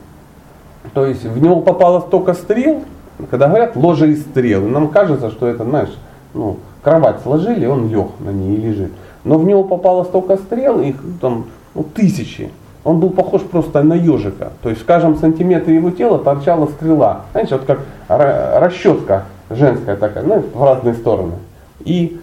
То 0.94 1.06
есть 1.06 1.22
в 1.22 1.40
него 1.40 1.60
попало 1.60 2.00
столько 2.00 2.34
стрел, 2.34 2.82
когда 3.30 3.46
говорят 3.46 3.76
ложа 3.76 4.06
из 4.06 4.22
стрел, 4.22 4.62
нам 4.62 4.88
кажется, 4.88 5.30
что 5.30 5.46
это, 5.46 5.62
знаешь, 5.62 5.96
ну, 6.34 6.56
кровать 6.82 7.20
сложили, 7.22 7.66
он 7.66 7.88
лег 7.88 8.08
на 8.18 8.30
ней 8.30 8.56
и 8.56 8.60
лежит. 8.60 8.90
Но 9.22 9.38
в 9.38 9.44
него 9.44 9.62
попало 9.62 10.02
столько 10.02 10.38
стрел, 10.38 10.80
их 10.80 10.96
там 11.20 11.44
ну, 11.76 11.84
тысячи. 11.84 12.50
Он 12.84 12.98
был 12.98 13.10
похож 13.10 13.42
просто 13.42 13.82
на 13.82 13.94
ежика. 13.94 14.52
То 14.62 14.70
есть 14.70 14.82
в 14.82 14.84
каждом 14.84 15.16
сантиметре 15.16 15.74
его 15.76 15.90
тела 15.90 16.18
торчала 16.18 16.66
стрела. 16.66 17.22
Знаете, 17.32 17.56
вот 17.56 17.64
как 17.64 17.80
расчетка 18.08 19.24
женская 19.50 19.96
такая, 19.96 20.24
ну, 20.24 20.44
в 20.52 20.64
разные 20.64 20.94
стороны. 20.94 21.34
И 21.84 22.20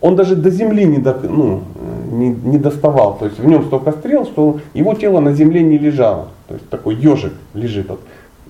он 0.00 0.16
даже 0.16 0.36
до 0.36 0.50
земли 0.50 0.84
не, 0.84 0.98
до, 0.98 1.14
ну, 1.14 1.62
не, 2.10 2.28
не 2.28 2.58
доставал. 2.58 3.16
То 3.16 3.24
есть 3.26 3.38
в 3.38 3.46
нем 3.46 3.64
столько 3.64 3.92
стрел, 3.92 4.26
что 4.26 4.60
его 4.74 4.94
тело 4.94 5.20
на 5.20 5.32
земле 5.32 5.62
не 5.62 5.78
лежало. 5.78 6.28
То 6.48 6.54
есть 6.54 6.68
такой 6.68 6.96
ежик 6.96 7.32
лежит. 7.54 7.88
Вот. 7.88 8.00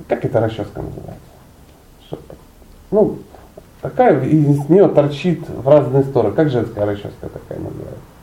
Как 0.09 0.25
эта 0.25 0.41
расческа 0.41 0.83
называется? 0.83 1.15
Ну, 2.91 3.19
такая, 3.81 4.25
из 4.25 4.69
нее 4.69 4.89
торчит 4.89 5.49
в 5.49 5.69
разные 5.69 6.03
стороны. 6.03 6.35
Как 6.35 6.51
женская 6.51 6.85
расческа 6.85 7.29
такая 7.33 7.59
называется? 7.59 8.14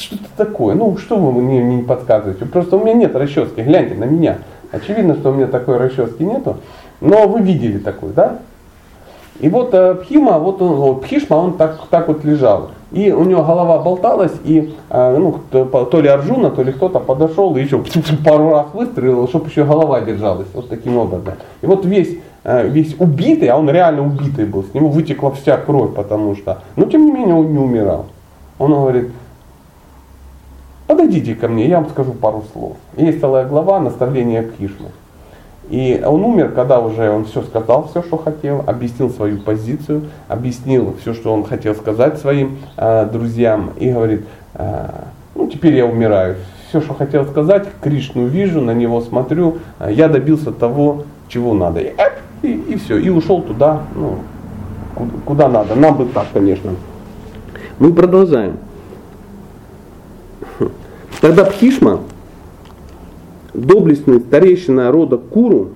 Что-то 0.00 0.28
такое. 0.36 0.74
Ну, 0.74 0.96
что 0.96 1.16
вы 1.16 1.32
мне 1.40 1.62
не 1.62 1.82
подсказываете? 1.82 2.44
Просто 2.46 2.76
у 2.76 2.82
меня 2.82 2.94
нет 2.94 3.14
расчески. 3.14 3.62
Гляньте 3.62 3.94
на 3.94 4.04
меня. 4.04 4.38
Очевидно, 4.70 5.14
что 5.14 5.30
у 5.30 5.34
меня 5.34 5.46
такой 5.46 5.78
расчески 5.78 6.22
нету. 6.24 6.58
Но 7.00 7.26
вы 7.26 7.40
видели 7.40 7.78
такую, 7.78 8.12
да? 8.12 8.38
И 9.40 9.48
вот 9.48 9.72
э, 9.72 9.94
Пхима, 9.94 10.38
вот 10.38 10.60
он, 10.60 10.74
вот, 10.74 11.02
Пхишма, 11.02 11.36
он 11.36 11.56
так, 11.56 11.80
так 11.90 12.08
вот 12.08 12.24
лежал. 12.24 12.70
И 12.90 13.12
у 13.12 13.22
него 13.24 13.42
голова 13.42 13.78
болталась, 13.78 14.32
и 14.44 14.74
э, 14.90 15.16
ну, 15.16 15.40
то, 15.50 15.64
то 15.84 16.00
ли 16.00 16.08
Арджуна, 16.08 16.50
то 16.50 16.62
ли 16.62 16.72
кто-то 16.72 16.98
подошел 16.98 17.56
и 17.56 17.62
еще 17.62 17.82
пару 18.24 18.50
раз 18.50 18.66
выстрелил, 18.72 19.28
чтобы 19.28 19.48
еще 19.48 19.64
голова 19.64 20.00
держалась. 20.00 20.48
Вот 20.54 20.68
таким 20.68 20.96
образом. 20.96 21.34
И 21.62 21.66
вот 21.66 21.84
весь, 21.84 22.18
э, 22.42 22.66
весь 22.68 22.96
убитый, 22.98 23.48
а 23.48 23.56
он 23.56 23.70
реально 23.70 24.02
убитый 24.02 24.44
был, 24.44 24.64
с 24.64 24.74
него 24.74 24.88
вытекла 24.88 25.30
вся 25.30 25.56
кровь, 25.56 25.94
потому 25.94 26.34
что. 26.34 26.62
Но 26.74 26.86
тем 26.86 27.06
не 27.06 27.12
менее 27.12 27.36
он 27.36 27.52
не 27.52 27.58
умирал. 27.58 28.06
Он 28.58 28.72
говорит, 28.72 29.10
подойдите 30.88 31.34
ко 31.36 31.46
мне, 31.46 31.68
я 31.68 31.80
вам 31.80 31.88
скажу 31.90 32.12
пару 32.12 32.42
слов. 32.52 32.76
Есть 32.96 33.20
целая 33.20 33.46
глава 33.46 33.78
наставления 33.78 34.42
Пхишмы. 34.42 34.88
И 35.70 36.02
он 36.04 36.24
умер, 36.24 36.52
когда 36.52 36.80
уже 36.80 37.10
он 37.10 37.26
все 37.26 37.42
сказал, 37.42 37.88
все, 37.88 38.02
что 38.02 38.16
хотел, 38.16 38.64
объяснил 38.66 39.10
свою 39.10 39.38
позицию, 39.38 40.06
объяснил 40.26 40.96
все, 41.00 41.12
что 41.12 41.32
он 41.32 41.44
хотел 41.44 41.74
сказать 41.74 42.18
своим 42.18 42.56
э, 42.78 43.06
друзьям 43.12 43.72
и 43.78 43.90
говорит, 43.90 44.24
э, 44.54 44.88
ну 45.34 45.46
теперь 45.46 45.74
я 45.74 45.84
умираю. 45.84 46.36
Все, 46.70 46.80
что 46.80 46.94
хотел 46.94 47.26
сказать, 47.26 47.68
Кришну 47.82 48.26
вижу, 48.26 48.62
на 48.62 48.72
него 48.72 49.02
смотрю, 49.02 49.58
э, 49.78 49.90
я 49.92 50.08
добился 50.08 50.52
того, 50.52 51.04
чего 51.28 51.52
надо. 51.52 51.80
И, 51.80 51.92
и, 52.40 52.52
и 52.52 52.76
все, 52.76 52.96
и 52.96 53.10
ушел 53.10 53.42
туда, 53.42 53.82
ну, 53.94 54.20
куда 55.26 55.48
надо. 55.48 55.74
Нам 55.74 55.98
бы 55.98 56.06
так, 56.06 56.28
конечно. 56.32 56.70
Мы 57.78 57.92
продолжаем. 57.92 58.56
Тогда 61.20 61.44
Пхишма 61.44 62.00
доблестный 63.54 64.20
старейшина 64.20 64.92
рода 64.92 65.18
Куру, 65.18 65.70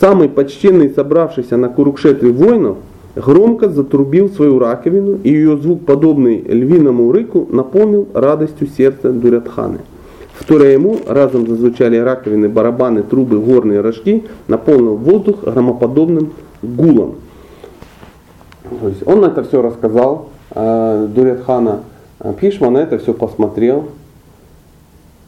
самый 0.00 0.28
почтенный 0.28 0.90
собравшийся 0.90 1.56
на 1.56 1.68
Курукшетре 1.68 2.30
воинов, 2.30 2.76
громко 3.16 3.68
затрубил 3.68 4.28
свою 4.28 4.58
раковину, 4.58 5.18
и 5.22 5.30
ее 5.30 5.56
звук, 5.56 5.84
подобный 5.84 6.40
львиному 6.40 7.10
рыку, 7.12 7.48
наполнил 7.50 8.08
радостью 8.14 8.68
сердце 8.68 9.12
Дурятханы. 9.12 9.78
Вторя 10.34 10.72
ему 10.72 10.98
разом 11.06 11.46
зазвучали 11.46 11.96
раковины, 11.96 12.48
барабаны, 12.48 13.02
трубы, 13.02 13.38
горные 13.38 13.80
рожки, 13.80 14.24
наполнил 14.48 14.96
воздух 14.96 15.44
громоподобным 15.44 16.32
гулом. 16.62 17.16
То 18.80 18.88
есть 18.88 19.06
он 19.06 19.24
это 19.24 19.44
все 19.44 19.62
рассказал, 19.62 20.30
э, 20.50 21.08
Дурятхана 21.14 21.80
на 22.20 22.78
это 22.78 22.98
все 22.98 23.12
посмотрел 23.12 23.86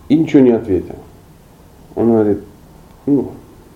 и 0.08 0.16
ничего 0.16 0.42
не 0.42 0.52
ответил. 0.52 0.96
Он 1.94 2.12
говорит, 2.12 2.38
ну, 3.06 3.28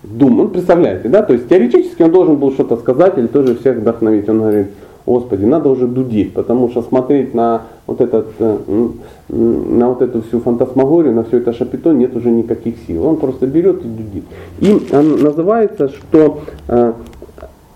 дум, 0.03 0.41
он 0.41 0.51
представляете, 0.51 1.09
да, 1.09 1.23
то 1.23 1.33
есть 1.33 1.49
теоретически 1.49 2.03
он 2.03 2.13
должен 2.13 2.37
был 2.37 2.53
что-то 2.53 2.77
сказать 2.77 3.19
или 3.19 3.27
тоже 3.27 3.57
всех 3.57 3.79
вдохновить. 3.79 4.29
Он 4.29 4.39
говорит, 4.39 4.69
Господи, 5.07 5.45
надо 5.45 5.71
уже 5.71 5.87
дудить, 5.87 6.35
потому 6.35 6.69
что 6.71 6.83
смотреть 6.83 7.35
на 7.35 7.63
вот 7.87 8.01
этот, 8.01 8.29
э, 8.39 8.89
на 9.29 9.89
вот 9.89 10.03
эту 10.03 10.23
всю 10.23 10.41
фантасмагорию, 10.41 11.15
на 11.15 11.25
все 11.25 11.39
это 11.39 11.53
шапито 11.53 11.93
нет 11.93 12.15
уже 12.15 12.31
никаких 12.31 12.77
сил. 12.87 13.07
Он 13.07 13.17
просто 13.17 13.47
берет 13.47 13.85
и 13.85 13.89
дудит. 13.89 14.25
И 14.61 14.95
называется, 15.23 15.89
что 15.89 16.41
э, 16.69 16.93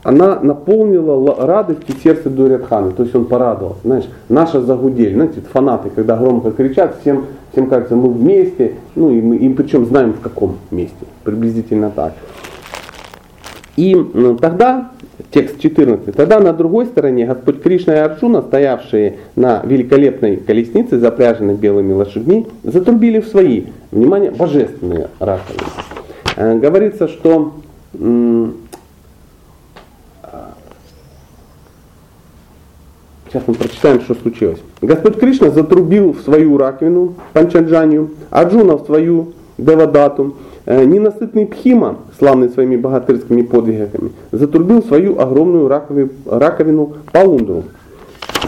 она 0.05 0.39
наполнила 0.41 1.45
радостью 1.45 1.97
сердце 2.03 2.31
Дуриатхана, 2.31 2.93
то 2.93 3.03
есть 3.03 3.15
он 3.15 3.25
порадовался. 3.25 3.81
Знаешь, 3.83 4.05
наша 4.29 4.61
загудель, 4.61 5.15
знаете, 5.15 5.41
фанаты, 5.53 5.91
когда 5.91 6.17
громко 6.17 6.53
кричат, 6.53 6.99
всем 7.01 7.25
всем 7.55 7.69
кажется, 7.69 7.95
мы 7.95 8.11
вместе, 8.11 8.75
ну 8.97 9.11
и 9.11 9.21
мы, 9.21 9.37
и 9.37 9.49
причем 9.49 9.87
знаем 9.87 10.13
в 10.13 10.21
каком 10.21 10.57
месте, 10.71 11.07
приблизительно 11.23 11.91
так. 11.91 12.15
И 13.77 13.97
тогда, 14.41 14.91
текст 15.31 15.61
14, 15.61 16.15
тогда 16.15 16.41
на 16.41 16.53
другой 16.53 16.87
стороне 16.87 17.27
Господь 17.27 17.63
Кришна 17.63 17.95
и 17.95 17.99
Арджуна, 17.99 18.43
стоявшие 18.43 19.19
на 19.37 19.63
великолепной 19.65 20.37
колеснице, 20.37 20.99
запряженной 20.99 21.55
белыми 21.55 21.93
лошадьми, 21.93 22.47
затрубили 22.63 23.21
в 23.21 23.29
свои, 23.29 23.65
внимание, 23.91 24.31
божественные 24.31 25.09
раковины. 25.19 25.65
Э, 26.37 26.59
говорится, 26.59 27.09
что 27.09 27.55
Сейчас 33.35 33.49
мы 33.49 33.55
прочитаем, 33.55 34.01
что 34.01 34.15
случилось. 34.15 34.61
Господь 34.81 35.19
Кришна 35.19 35.51
затрубил 35.51 36.13
в 36.13 36.21
свою 36.21 36.57
раковину, 36.57 37.15
панчаджанию, 37.33 38.11
Аджуна 38.31 38.77
в 38.77 38.87
свою 38.87 39.33
девадату, 39.59 40.37
э, 40.67 40.85
ненасытный 40.85 41.45
Пхима, 41.45 41.97
славный 42.17 42.49
своими 42.49 42.77
богатырскими 42.77 43.43
подвигами, 43.43 44.13
затрубил 44.31 44.85
свою 44.85 45.19
огромную 45.19 45.67
раковину, 45.67 46.11
раковину 46.27 46.93
Паундру. 47.11 47.65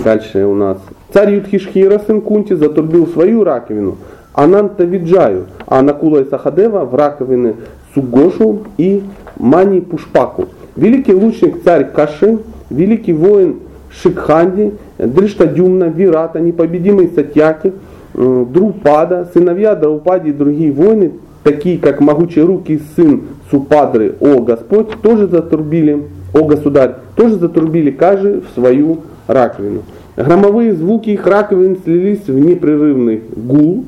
Дальше 0.05 0.45
у 0.45 0.55
нас 0.55 0.79
царь 1.13 1.35
Юдхишхира, 1.35 2.01
сын 2.07 2.21
Кунти, 2.21 2.55
затрубил 2.55 3.09
свою 3.09 3.43
раковину, 3.43 3.97
Анантавиджаю, 4.35 5.47
а 5.67 5.83
Накула 5.83 6.19
и 6.19 6.31
Сахадева 6.31 6.85
в 6.85 6.95
раковины 6.95 7.57
Сугошу 7.93 8.61
и 8.79 9.03
Мани 9.37 9.81
Пушпаку. 9.81 10.45
Великий 10.77 11.13
лучник 11.13 11.65
царь 11.65 11.91
Каши, 11.91 12.39
великий 12.71 13.15
воин 13.15 13.57
Шикханди, 14.03 14.75
Дриштадюмна, 14.99 15.85
Вирата, 15.85 16.41
непобедимый 16.41 17.11
Сатьяки, 17.15 17.73
Друпада, 18.15 19.29
сыновья 19.33 19.75
Драупади 19.75 20.31
и 20.31 20.33
другие 20.33 20.73
воины, 20.73 21.13
такие 21.43 21.79
как 21.79 22.01
могучие 22.01 22.45
руки 22.45 22.81
сын 22.97 23.23
Супадры, 23.51 24.15
о 24.21 24.41
Господь, 24.41 24.91
тоже 25.03 25.29
затрубили, 25.29 26.03
о 26.35 26.45
Государь, 26.47 26.95
тоже 27.15 27.37
затрубили 27.37 27.91
каждый 27.93 28.41
в 28.41 28.47
свою 28.55 29.03
раковину. 29.29 29.83
Громовые 30.17 30.75
звуки 30.75 31.11
их 31.11 31.27
раковин 31.27 31.77
слились 31.85 32.27
в 32.27 32.39
непрерывный 32.39 33.23
гул, 33.37 33.85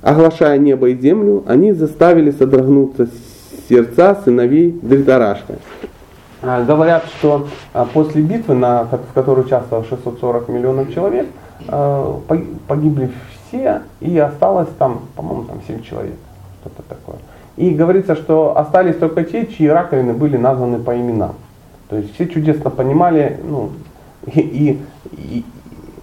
оглашая 0.00 0.56
небо 0.58 0.88
и 0.88 0.96
землю, 0.96 1.42
они 1.46 1.72
заставили 1.72 2.30
содрогнуться 2.30 3.08
сердца 3.68 4.16
сыновей 4.24 4.78
Дритарашта. 4.80 5.58
А, 6.42 6.64
говорят, 6.64 7.04
что 7.06 7.48
а, 7.72 7.84
после 7.84 8.22
битвы, 8.22 8.54
на, 8.54 8.84
в 8.84 9.12
которой 9.12 9.40
участвовало 9.44 9.84
640 9.84 10.48
миллионов 10.48 10.92
человек, 10.94 11.26
а, 11.66 12.20
погибли 12.66 13.10
все, 13.48 13.82
и 14.00 14.16
осталось 14.18 14.68
там, 14.78 15.02
по-моему, 15.16 15.44
там 15.44 15.60
7 15.66 15.82
человек, 15.82 16.16
что-то 16.60 16.82
такое. 16.88 17.16
И 17.56 17.70
говорится, 17.70 18.14
что 18.14 18.56
остались 18.56 18.96
только 18.96 19.24
те, 19.24 19.46
чьи 19.46 19.66
раковины 19.66 20.12
были 20.12 20.36
названы 20.36 20.78
по 20.78 20.96
именам. 20.96 21.34
То 21.88 21.96
есть 21.96 22.14
все 22.14 22.28
чудесно 22.28 22.70
понимали, 22.70 23.40
ну, 23.42 23.70
и, 24.26 24.40
и, 24.40 24.82
и 25.12 25.44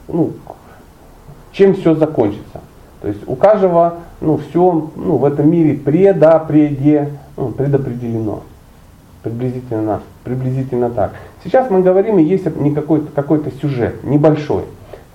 ну, 0.07 0.33
чем 1.53 1.75
все 1.75 1.95
закончится. 1.95 2.61
То 3.01 3.07
есть 3.07 3.21
у 3.27 3.35
каждого 3.35 3.99
ну, 4.19 4.37
все 4.37 4.89
ну, 4.95 5.17
в 5.17 5.25
этом 5.25 5.49
мире 5.49 5.75
предопреде, 5.75 7.11
ну, 7.37 7.49
предопределено. 7.49 8.41
Приблизительно, 9.23 10.01
приблизительно 10.25 10.89
так. 10.89 11.11
Сейчас 11.43 11.69
мы 11.69 11.81
говорим, 11.81 12.19
и 12.19 12.23
есть 12.23 12.43
какой-то, 12.43 13.07
какой-то 13.15 13.51
сюжет, 13.61 14.03
небольшой. 14.03 14.63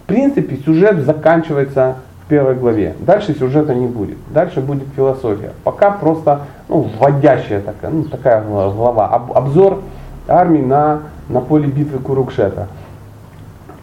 В 0.05 0.07
принципе, 0.07 0.57
сюжет 0.65 1.05
заканчивается 1.05 1.97
в 2.25 2.29
первой 2.29 2.55
главе. 2.55 2.95
Дальше 3.01 3.35
сюжета 3.35 3.75
не 3.75 3.87
будет. 3.87 4.17
Дальше 4.33 4.61
будет 4.61 4.85
философия. 4.97 5.53
Пока 5.65 5.91
просто 5.91 6.43
ну, 6.69 6.89
вводящая 6.99 7.61
такая, 7.61 7.91
ну, 7.91 8.05
такая 8.05 8.43
глава. 8.43 9.09
Об, 9.09 9.33
обзор 9.33 9.83
армии 10.27 10.63
на, 10.63 11.03
на 11.29 11.41
поле 11.41 11.67
битвы 11.67 11.99
Курукшета. 11.99 12.69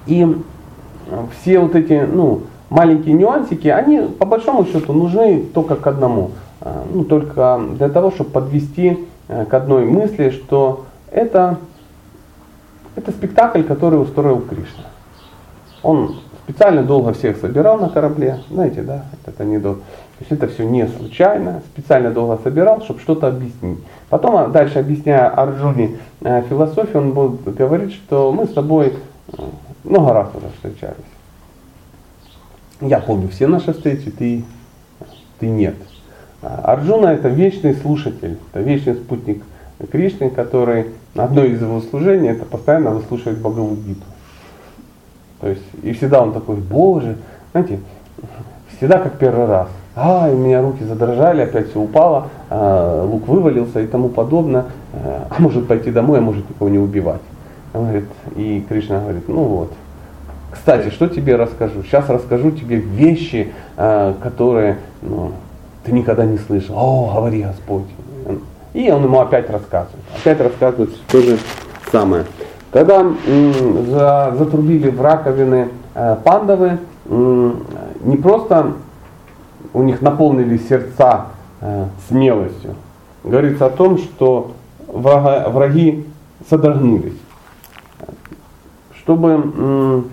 И 0.05 0.25
все 1.33 1.59
вот 1.59 1.75
эти 1.75 2.07
ну, 2.11 2.43
маленькие 2.69 3.13
нюансики, 3.13 3.67
они 3.67 3.99
по 4.01 4.25
большому 4.25 4.65
счету 4.65 4.93
нужны 4.93 5.43
только 5.53 5.75
к 5.75 5.85
одному. 5.85 6.31
А, 6.61 6.83
ну, 6.91 7.03
только 7.03 7.59
для 7.73 7.89
того, 7.89 8.11
чтобы 8.11 8.31
подвести 8.31 9.07
э, 9.27 9.45
к 9.45 9.53
одной 9.53 9.85
мысли, 9.85 10.31
что 10.31 10.85
это, 11.11 11.57
это 12.95 13.11
спектакль, 13.11 13.63
который 13.63 14.01
устроил 14.01 14.41
Кришна. 14.41 14.85
Он 15.83 16.19
специально 16.43 16.83
долго 16.83 17.13
всех 17.13 17.37
собирал 17.37 17.77
на 17.77 17.89
корабле, 17.89 18.39
знаете, 18.49 18.81
да, 18.81 19.05
это 19.25 19.43
анекдот. 19.43 19.79
То 19.79 20.21
есть 20.21 20.31
это 20.31 20.47
все 20.47 20.63
не 20.63 20.87
случайно, 20.87 21.61
специально 21.73 22.09
долго 22.09 22.39
собирал, 22.41 22.81
чтобы 22.81 23.01
что-то 23.01 23.27
объяснить. 23.27 23.79
Потом, 24.09 24.35
а, 24.37 24.47
дальше 24.47 24.79
объясняя 24.79 25.27
Арджуне 25.27 25.97
э, 26.21 26.41
философию, 26.43 27.03
он 27.03 27.11
будет 27.11 27.53
говорить, 27.53 27.93
что 27.93 28.31
мы 28.31 28.45
с 28.45 28.53
тобой 28.53 28.93
э, 28.93 29.41
много 29.83 30.13
раз 30.13 30.29
уже 30.33 30.47
встречались. 30.55 30.95
Я 32.81 32.99
помню 32.99 33.27
все 33.27 33.47
наши 33.47 33.73
встречи, 33.73 34.09
ты, 34.09 34.43
ты 35.39 35.47
нет. 35.47 35.75
А 36.41 36.73
Арджуна 36.73 37.07
это 37.07 37.27
вечный 37.27 37.75
слушатель, 37.75 38.37
это 38.51 38.61
вечный 38.61 38.95
спутник 38.95 39.43
Кришны, 39.91 40.29
который 40.29 40.87
одно 41.15 41.43
из 41.43 41.61
его 41.61 41.81
служений 41.81 42.29
это 42.29 42.45
постоянно 42.45 42.91
выслушивать 42.91 43.37
Бхагавадгиту. 43.37 44.03
То 45.39 45.49
есть 45.49 45.63
и 45.83 45.93
всегда 45.93 46.21
он 46.23 46.33
такой, 46.33 46.55
Боже, 46.55 47.17
знаете, 47.51 47.79
всегда 48.75 48.99
как 48.99 49.19
первый 49.19 49.45
раз. 49.45 49.67
А, 49.95 50.29
у 50.29 50.37
меня 50.37 50.61
руки 50.61 50.83
задрожали, 50.83 51.41
опять 51.41 51.69
все 51.69 51.79
упало, 51.79 52.27
а, 52.49 53.03
лук 53.03 53.27
вывалился 53.27 53.81
и 53.81 53.87
тому 53.87 54.09
подобное. 54.09 54.65
А 54.93 55.35
может 55.39 55.67
пойти 55.67 55.91
домой, 55.91 56.19
а 56.19 56.21
может 56.21 56.49
никого 56.49 56.69
не 56.69 56.79
убивать. 56.79 57.21
Он 57.73 57.83
говорит, 57.83 58.05
и 58.35 58.65
Кришна 58.67 58.99
говорит, 58.99 59.27
ну 59.27 59.43
вот. 59.43 59.73
Кстати, 60.51 60.89
что 60.89 61.07
тебе 61.07 61.35
расскажу? 61.35 61.83
Сейчас 61.83 62.09
расскажу 62.09 62.51
тебе 62.51 62.77
вещи, 62.77 63.51
а, 63.75 64.15
которые 64.21 64.77
ну, 65.01 65.31
ты 65.83 65.91
никогда 65.91 66.25
не 66.25 66.37
слышал. 66.37 66.75
О, 66.77 67.13
говори 67.15 67.43
Господь. 67.43 67.83
И 68.77 68.91
он 68.91 69.05
ему 69.05 69.19
опять 69.19 69.49
рассказывает. 69.49 70.03
Опять 70.15 70.39
рассказывает 70.39 70.91
то 71.07 71.19
же 71.19 71.39
самое. 71.91 72.25
Когда 72.69 73.03
за, 73.03 74.35
затрубили 74.37 74.91
в 74.91 75.01
раковины 75.01 75.69
э, 75.95 76.15
пандавы, 76.23 76.77
не 77.07 78.17
просто 78.17 78.73
у 79.73 79.81
них 79.81 80.03
наполнили 80.03 80.59
сердца 80.59 81.25
э, 81.59 81.85
смелостью. 82.07 82.75
Говорится 83.23 83.65
о 83.65 83.71
том, 83.71 83.97
что 83.97 84.51
врага, 84.85 85.49
враги 85.49 86.05
содрогнулись. 86.47 87.17
Чтобы 88.95 90.03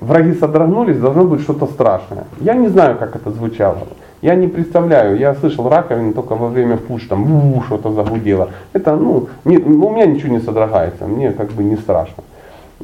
враги 0.00 0.34
содрогнулись, 0.34 0.98
должно 0.98 1.24
быть 1.24 1.42
что-то 1.42 1.66
страшное. 1.66 2.24
Я 2.40 2.54
не 2.54 2.68
знаю, 2.68 2.96
как 2.98 3.16
это 3.16 3.30
звучало. 3.30 3.78
Я 4.22 4.34
не 4.34 4.48
представляю, 4.48 5.18
я 5.18 5.34
слышал 5.34 5.68
раковины 5.68 6.12
только 6.12 6.34
во 6.34 6.48
время 6.48 6.76
пуш, 6.76 7.04
там 7.06 7.62
что-то 7.66 7.92
загудело. 7.92 8.50
Это, 8.72 8.96
ну, 8.96 9.28
не, 9.44 9.58
у 9.58 9.90
меня 9.90 10.06
ничего 10.06 10.32
не 10.32 10.40
содрогается, 10.40 11.06
мне 11.06 11.32
как 11.32 11.52
бы 11.52 11.62
не 11.62 11.76
страшно. 11.76 12.24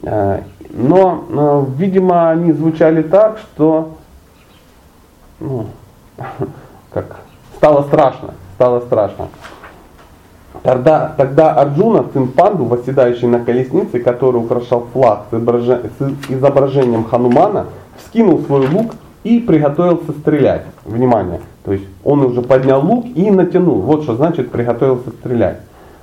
Э, 0.02 0.40
но, 0.70 1.24
но 1.28 1.66
видимо, 1.76 2.30
они 2.30 2.52
звучали 2.52 3.02
так, 3.02 3.38
что 3.38 3.92
ну, 5.40 5.66
как 6.92 7.20
стало 7.56 7.82
страшно, 7.82 8.34
стало 8.54 8.80
страшно. 8.80 9.28
Тогда, 10.62 11.12
тогда 11.16 11.54
Арджуна, 11.54 12.04
сын 12.12 12.28
Панду, 12.28 12.64
восседающий 12.64 13.26
на 13.26 13.40
колеснице, 13.40 13.98
который 13.98 14.36
украшал 14.36 14.86
флаг 14.92 15.24
с, 15.30 16.30
изображением 16.30 17.04
Ханумана, 17.04 17.66
вскинул 17.96 18.40
свой 18.42 18.68
лук 18.68 18.92
и 19.24 19.40
приготовился 19.40 20.12
стрелять. 20.12 20.62
Внимание, 20.84 21.40
то 21.64 21.72
есть 21.72 21.84
он 22.04 22.22
уже 22.24 22.42
поднял 22.42 22.84
лук 22.84 23.06
и 23.14 23.30
натянул. 23.30 23.80
Вот 23.80 24.04
что 24.04 24.14
значит 24.14 24.50
приготовился 24.50 25.10
стрелять. 25.10 25.58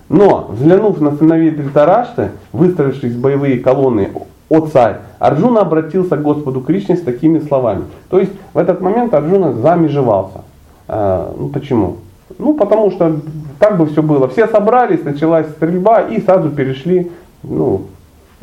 Но, 0.10 0.48
взглянув 0.50 1.00
на 1.00 1.16
сыновей 1.16 1.52
Дритарашты, 1.52 2.32
выстроившись 2.52 3.14
в 3.14 3.22
боевые 3.22 3.60
колонны, 3.60 4.10
о 4.50 4.62
царь, 4.62 4.98
Арджуна 5.20 5.62
обратился 5.62 6.18
к 6.18 6.22
Господу 6.22 6.62
Кришне 6.62 6.98
с 6.98 7.02
такими 7.02 7.40
словами. 7.40 7.84
То 8.10 8.20
есть 8.20 8.32
в 8.54 8.58
этот 8.58 8.82
момент 8.82 9.14
Арджуна 9.14 9.54
замежевался. 9.54 10.42
А, 10.88 11.34
ну 11.38 11.50
почему? 11.50 11.98
Ну 12.40 12.54
потому 12.54 12.90
что 12.90 13.18
так 13.60 13.78
бы 13.78 13.86
все 13.86 14.02
было. 14.02 14.28
Все 14.30 14.48
собрались, 14.48 15.04
началась 15.04 15.48
стрельба 15.50 16.02
и 16.02 16.22
сразу 16.22 16.50
перешли 16.50 17.12
ну, 17.44 17.82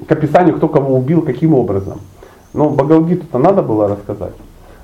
к 0.06 0.12
описанию, 0.12 0.54
кто 0.56 0.68
кого 0.68 0.96
убил, 0.96 1.22
каким 1.22 1.54
образом. 1.54 1.98
Но 2.52 2.68
Багалгиту-то 2.68 3.38
надо 3.38 3.62
было 3.62 3.88
рассказать. 3.88 4.34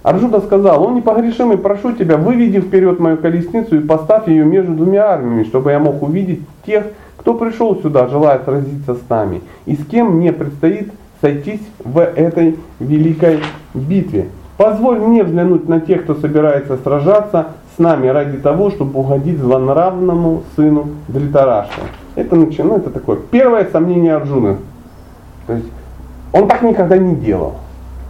Арджуна 0.02 0.40
сказал, 0.40 0.82
он 0.82 0.96
непогрешимый, 0.96 1.58
прошу 1.58 1.92
тебя, 1.92 2.16
выведи 2.16 2.60
вперед 2.60 2.98
мою 2.98 3.18
колесницу 3.18 3.76
и 3.76 3.86
поставь 3.86 4.26
ее 4.26 4.44
между 4.44 4.72
двумя 4.72 5.12
армиями, 5.12 5.44
чтобы 5.44 5.70
я 5.70 5.78
мог 5.78 6.02
увидеть 6.02 6.40
тех, 6.66 6.86
кто 7.18 7.34
пришел 7.34 7.76
сюда, 7.80 8.08
желая 8.08 8.40
сразиться 8.44 8.94
с 8.94 9.08
нами, 9.08 9.42
и 9.64 9.76
с 9.76 9.86
кем 9.86 10.16
мне 10.16 10.32
предстоит 10.32 10.90
сойтись 11.20 11.62
в 11.84 12.00
этой 12.00 12.58
великой 12.80 13.38
битве. 13.74 14.26
Позволь 14.56 14.98
мне 14.98 15.22
взглянуть 15.22 15.68
на 15.68 15.80
тех, 15.80 16.02
кто 16.02 16.16
собирается 16.16 16.78
сражаться 16.78 17.52
с 17.74 17.78
нами 17.78 18.08
ради 18.08 18.38
того, 18.38 18.70
чтобы 18.70 18.98
угодить 19.00 19.38
злонравному 19.38 20.42
сыну 20.56 20.88
Дритарашта. 21.08 21.82
Это, 22.14 22.36
ну, 22.36 22.76
это 22.76 22.90
такое 22.90 23.16
первое 23.30 23.66
сомнение 23.70 24.14
Арджуны. 24.14 24.58
То 25.46 25.54
есть 25.54 25.66
он 26.32 26.48
так 26.48 26.62
никогда 26.62 26.96
не 26.98 27.14
делал. 27.16 27.54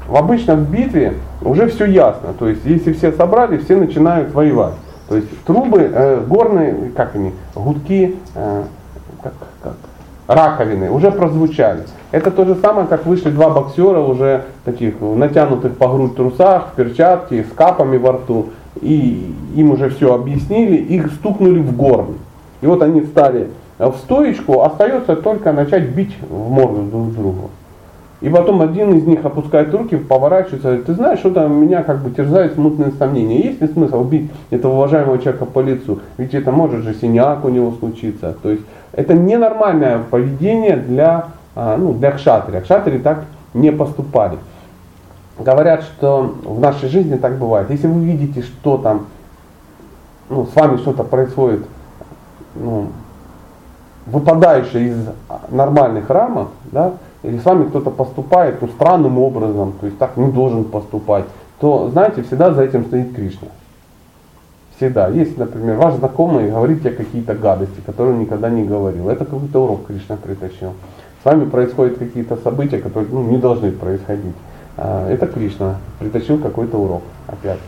В 0.09 0.17
обычном 0.17 0.65
битве 0.65 1.15
уже 1.43 1.69
все 1.69 1.87
ясно. 1.87 2.35
То 2.39 2.49
есть 2.49 2.65
если 2.65 2.93
все 2.93 3.13
собрали, 3.13 3.59
все 3.59 3.77
начинают 3.77 4.35
воевать. 4.35 4.75
То 5.09 5.17
есть 5.17 5.45
трубы 5.45 5.91
э, 5.93 6.25
горные, 6.27 6.91
как 6.97 7.15
они, 7.15 7.33
гудки, 7.55 8.17
э, 8.35 8.63
как, 9.23 9.33
как, 9.63 9.75
раковины 10.27 10.91
уже 10.91 11.11
прозвучали. 11.11 11.83
Это 12.11 12.31
то 12.31 12.45
же 12.45 12.55
самое, 12.57 12.87
как 12.87 13.07
вышли 13.07 13.31
два 13.31 13.51
боксера 13.51 14.01
уже 14.01 14.45
таких 14.65 15.01
натянутых 15.01 15.77
по 15.77 15.89
грудь 15.89 16.17
трусах, 16.17 16.69
в 16.69 16.77
перчатки, 16.77 17.45
с 17.51 17.55
капами 17.55 17.97
во 17.97 18.13
рту. 18.13 18.51
И 18.83 19.33
им 19.55 19.71
уже 19.71 19.89
все 19.91 20.15
объяснили, 20.15 20.77
их 20.77 21.13
стукнули 21.13 21.61
в 21.61 21.77
горн. 21.77 22.17
И 22.61 22.67
вот 22.67 22.83
они 22.83 23.03
стали 23.03 23.49
в 23.79 23.95
стоечку, 23.99 24.63
остается 24.63 25.17
только 25.17 25.53
начать 25.53 25.89
бить 25.91 26.17
в 26.29 26.51
морду 26.51 26.83
друг 26.83 27.13
другу. 27.15 27.51
И 28.23 28.29
потом 28.29 28.63
один 28.63 28.95
из 28.95 29.05
них 29.05 29.25
опускает 29.25 29.75
руки, 29.75 29.97
поворачивается, 29.97 30.69
говорит, 30.69 30.87
ты 30.87 30.95
знаешь, 30.95 31.19
что 31.19 31.33
там 31.33 31.61
меня 31.61 31.83
как 31.83 32.03
бы 32.03 32.11
терзают 32.11 32.55
смутные 32.55 32.93
сомнения. 32.93 33.41
Есть 33.41 33.61
ли 33.61 33.67
смысл 33.67 34.03
убить 34.03 34.31
этого 34.51 34.75
уважаемого 34.75 35.19
человека 35.19 35.45
по 35.45 35.59
лицу? 35.59 35.99
Ведь 36.19 36.33
это 36.33 36.53
может 36.53 36.85
же 36.85 36.95
синяк 36.95 37.45
у 37.45 37.49
него 37.49 37.73
случиться. 37.81 38.37
То 38.41 38.51
есть 38.51 38.63
это 38.93 39.15
ненормальное 39.15 39.99
поведение 40.09 40.77
для, 40.77 41.31
а, 41.57 41.77
ну, 41.77 41.93
для 41.95 42.13
кшатри. 42.13 42.61
Кшатри 42.61 43.01
так 43.01 43.25
не 43.55 43.73
поступали. 43.73 44.39
Говорят, 45.43 45.83
что 45.83 46.35
в 46.45 46.61
нашей 46.61 46.89
жизни 46.89 47.17
так 47.17 47.39
бывает. 47.39 47.71
Если 47.71 47.87
вы 47.87 48.05
видите, 48.05 48.43
что 48.43 48.79
там 48.79 49.07
ну, 50.29 50.47
с 50.47 50.55
вами 50.55 50.77
что-то 50.79 51.05
происходит, 51.05 51.65
ну, 52.55 52.89
выпадающее 54.07 54.89
из 54.89 54.97
нормальных 55.51 56.09
рамок, 56.11 56.49
да, 56.71 56.95
или 57.23 57.39
с 57.39 57.45
вами 57.45 57.69
кто-то 57.69 57.91
поступает 57.91 58.61
ну, 58.61 58.69
странным 58.69 59.19
образом, 59.19 59.75
то 59.81 59.87
есть 59.87 59.99
так 59.99 60.17
не 60.17 60.31
должен 60.31 60.65
поступать, 60.65 61.25
то 61.61 61.89
знаете, 61.91 62.23
всегда 62.23 62.53
за 62.53 62.63
этим 62.63 62.87
стоит 62.87 63.15
Кришна. 63.15 63.49
Всегда. 64.77 65.09
Если, 65.09 65.39
например, 65.39 65.77
ваш 65.77 65.95
знакомый 65.95 66.51
говорит 66.51 66.81
тебе 66.81 66.91
какие-то 66.91 67.35
гадости, 67.35 67.81
которые 67.87 68.15
он 68.15 68.21
никогда 68.21 68.51
не 68.51 68.65
говорил, 68.65 69.09
это 69.09 69.25
какой-то 69.25 69.65
урок 69.65 69.87
Кришна 69.87 70.17
притащил. 70.17 70.73
С 71.23 71.25
вами 71.25 71.49
происходят 71.49 71.99
какие-то 71.99 72.37
события, 72.37 72.79
которые 72.79 73.13
ну, 73.13 73.23
не 73.23 73.37
должны 73.37 73.71
происходить. 73.71 74.35
А, 74.77 75.09
это 75.11 75.27
Кришна 75.27 75.77
притащил 75.99 76.39
какой-то 76.39 76.79
урок 76.79 77.03
опять. 77.27 77.59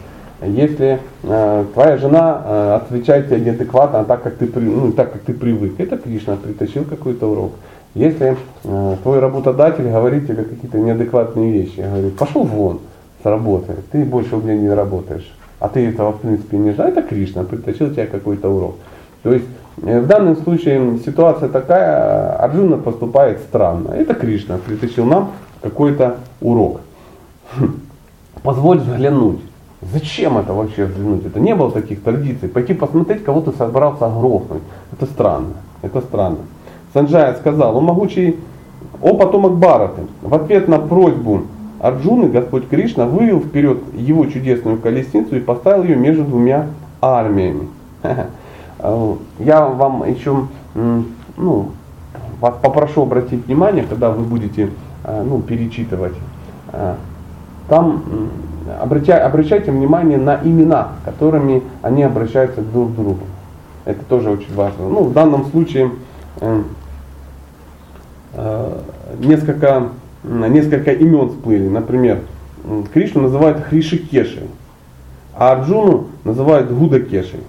Если 0.43 0.99
э, 1.23 1.65
твоя 1.73 1.97
жена 1.97 2.43
э, 2.45 2.75
отвечает 2.83 3.29
тебе 3.29 3.41
неадекватно, 3.41 4.05
так 4.05 4.23
как 4.23 4.35
ты, 4.35 4.49
ну, 4.61 4.93
так 4.93 5.13
как 5.13 5.23
ты 5.23 5.33
привык, 5.33 5.79
это 5.79 5.97
Кришна 5.97 6.37
притащил 6.37 6.85
какой-то 6.85 7.31
урок. 7.31 7.53
Если 7.95 8.37
э, 8.65 8.97
твой 9.03 9.21
работодатель 9.21 9.89
говорит 9.89 10.27
тебе 10.27 10.45
какие-то 10.45 10.79
неадекватные 10.79 11.53
вещи, 11.53 11.81
говорит, 11.81 12.17
пошел 12.17 12.43
вон 12.43 12.81
с 13.23 13.27
работы, 13.27 13.75
ты 13.93 14.05
больше 14.05 14.37
у 14.37 14.41
меня 14.41 14.57
не 14.57 14.69
работаешь, 14.69 15.33
а 15.61 15.69
ты 15.69 15.89
этого 15.89 16.13
в 16.13 16.21
принципе 16.21 16.59
не 16.59 16.73
знаешь, 16.73 16.93
это 16.93 17.03
Кришна 17.03 17.45
притащил 17.45 17.91
тебе 17.91 18.07
какой-то 18.07 18.49
урок. 18.49 18.75
То 19.23 19.33
есть 19.33 19.47
э, 19.83 20.01
в 20.01 20.07
данном 20.07 20.37
случае 20.37 20.99
ситуация 21.05 21.49
такая, 21.49 22.37
Арджуна 22.37 22.77
поступает 22.77 23.39
странно. 23.41 23.93
Это 23.93 24.15
Кришна 24.15 24.59
притащил 24.59 25.05
нам 25.05 25.31
какой-то 25.63 26.17
урок. 26.41 26.81
Позволь 28.43 28.79
взглянуть. 28.79 29.41
Зачем 29.93 30.39
это 30.39 30.55
вообще 30.55 30.87
взглянуть? 30.87 31.27
Это 31.27 31.41
не 31.41 31.55
было 31.55 31.71
таких 31.71 32.03
традиций. 32.03 32.49
Пойти 32.49 32.75
посмотреть, 32.75 33.25
кого 33.25 33.41
ты 33.41 33.53
собрался 33.53 34.09
грохнуть. 34.09 34.63
Это 34.93 35.07
странно. 35.07 35.55
Это 35.83 36.01
странно. 36.01 36.39
Санджая 36.93 37.35
сказал, 37.35 37.77
о 37.77 37.81
могучий, 37.81 38.37
о 39.03 39.15
потомок 39.15 39.57
Бараты. 39.57 40.03
В 40.23 40.35
ответ 40.35 40.69
на 40.69 40.79
просьбу 40.79 41.43
Арджуны 41.81 42.29
Господь 42.29 42.69
Кришна 42.69 43.05
вывел 43.07 43.41
вперед 43.41 43.79
его 43.95 44.25
чудесную 44.27 44.79
колесницу 44.79 45.37
и 45.37 45.41
поставил 45.41 45.85
ее 45.85 45.97
между 45.97 46.25
двумя 46.25 46.69
армиями. 47.03 47.69
Я 49.39 49.67
вам 49.67 50.09
еще 50.09 50.47
ну, 51.37 51.71
вас 52.41 52.55
попрошу 52.63 53.03
обратить 53.03 53.47
внимание, 53.47 53.85
когда 53.85 54.11
вы 54.11 54.25
будете 54.25 54.71
э, 55.05 55.23
ну, 55.23 55.41
перечитывать. 55.41 56.15
Э, 57.67 57.71
там 57.71 58.05
обращайте, 58.81 59.23
обращайте 59.23 59.71
внимание 59.71 60.19
на 60.19 60.41
имена, 60.43 60.93
которыми 61.05 61.63
они 61.83 62.03
обращаются 62.03 62.63
друг 62.63 62.93
к 62.93 62.95
другу. 62.95 63.21
Это 63.85 64.05
тоже 64.05 64.31
очень 64.31 64.55
важно. 64.55 64.89
Ну, 64.89 65.05
в 65.05 65.13
данном 65.13 65.47
случае 65.47 65.91
э, 66.41 66.63
Э, 68.37 68.81
несколько, 69.21 69.91
несколько 70.25 70.91
имен 70.93 71.31
всплыли. 71.31 71.69
Например, 71.69 72.21
Кришну 72.93 73.23
называют 73.23 73.63
Хришикешей, 73.65 74.49
а 75.35 75.53
Арджуну 75.53 76.09
называют 76.25 76.71
Гудакешей. 76.71 77.41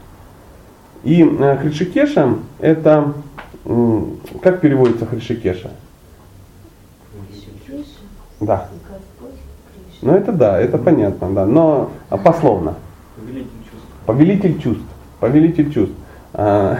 И 1.03 1.23
э, 1.23 1.57
Хришикеша 1.57 2.35
это, 2.59 3.13
как 4.43 4.61
переводится 4.61 5.05
Хришикеша? 5.07 5.71
Да. 8.41 8.69
Ну 10.05 10.13
это 10.13 10.31
да, 10.31 10.59
это 10.59 10.77
понятно, 10.77 11.29
да, 11.31 11.47
но 11.47 11.89
пословно. 12.23 12.75
Повелитель 13.15 13.49
чувств. 13.71 13.87
Повелитель 14.05 14.61
чувств. 14.61 14.83
Повелитель 15.19 15.73
чувств. 15.73 15.95
А, 16.35 16.77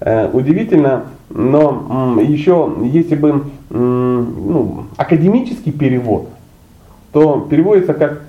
э, 0.00 0.30
удивительно, 0.30 1.04
но 1.30 2.20
еще, 2.20 2.70
если 2.82 3.14
бы 3.14 3.44
ну, 3.70 4.84
академический 4.98 5.72
перевод, 5.72 6.28
то 7.12 7.46
переводится 7.48 7.94
как 7.94 8.24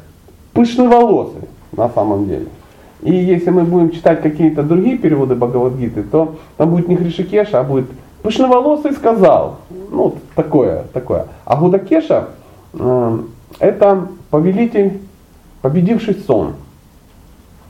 пышный 0.53 0.87
волосы 0.87 1.39
на 1.73 1.89
самом 1.89 2.25
деле. 2.27 2.47
И 3.01 3.13
если 3.13 3.49
мы 3.49 3.63
будем 3.63 3.91
читать 3.91 4.21
какие-то 4.21 4.63
другие 4.63 4.97
переводы 4.97 5.35
Бхагавадгиты, 5.35 6.03
то 6.03 6.35
там 6.55 6.69
будет 6.69 6.87
не 6.87 6.95
Хришикеша, 6.95 7.59
а 7.59 7.63
будет 7.63 7.87
пышноволосый 8.23 8.93
сказал. 8.93 9.57
Ну, 9.91 10.15
такое, 10.35 10.85
такое. 10.93 11.25
А 11.43 11.57
Гудакеша 11.57 12.29
э, 12.73 13.19
это 13.59 14.07
повелитель, 14.29 14.99
победивший 15.61 16.15
сон. 16.15 16.53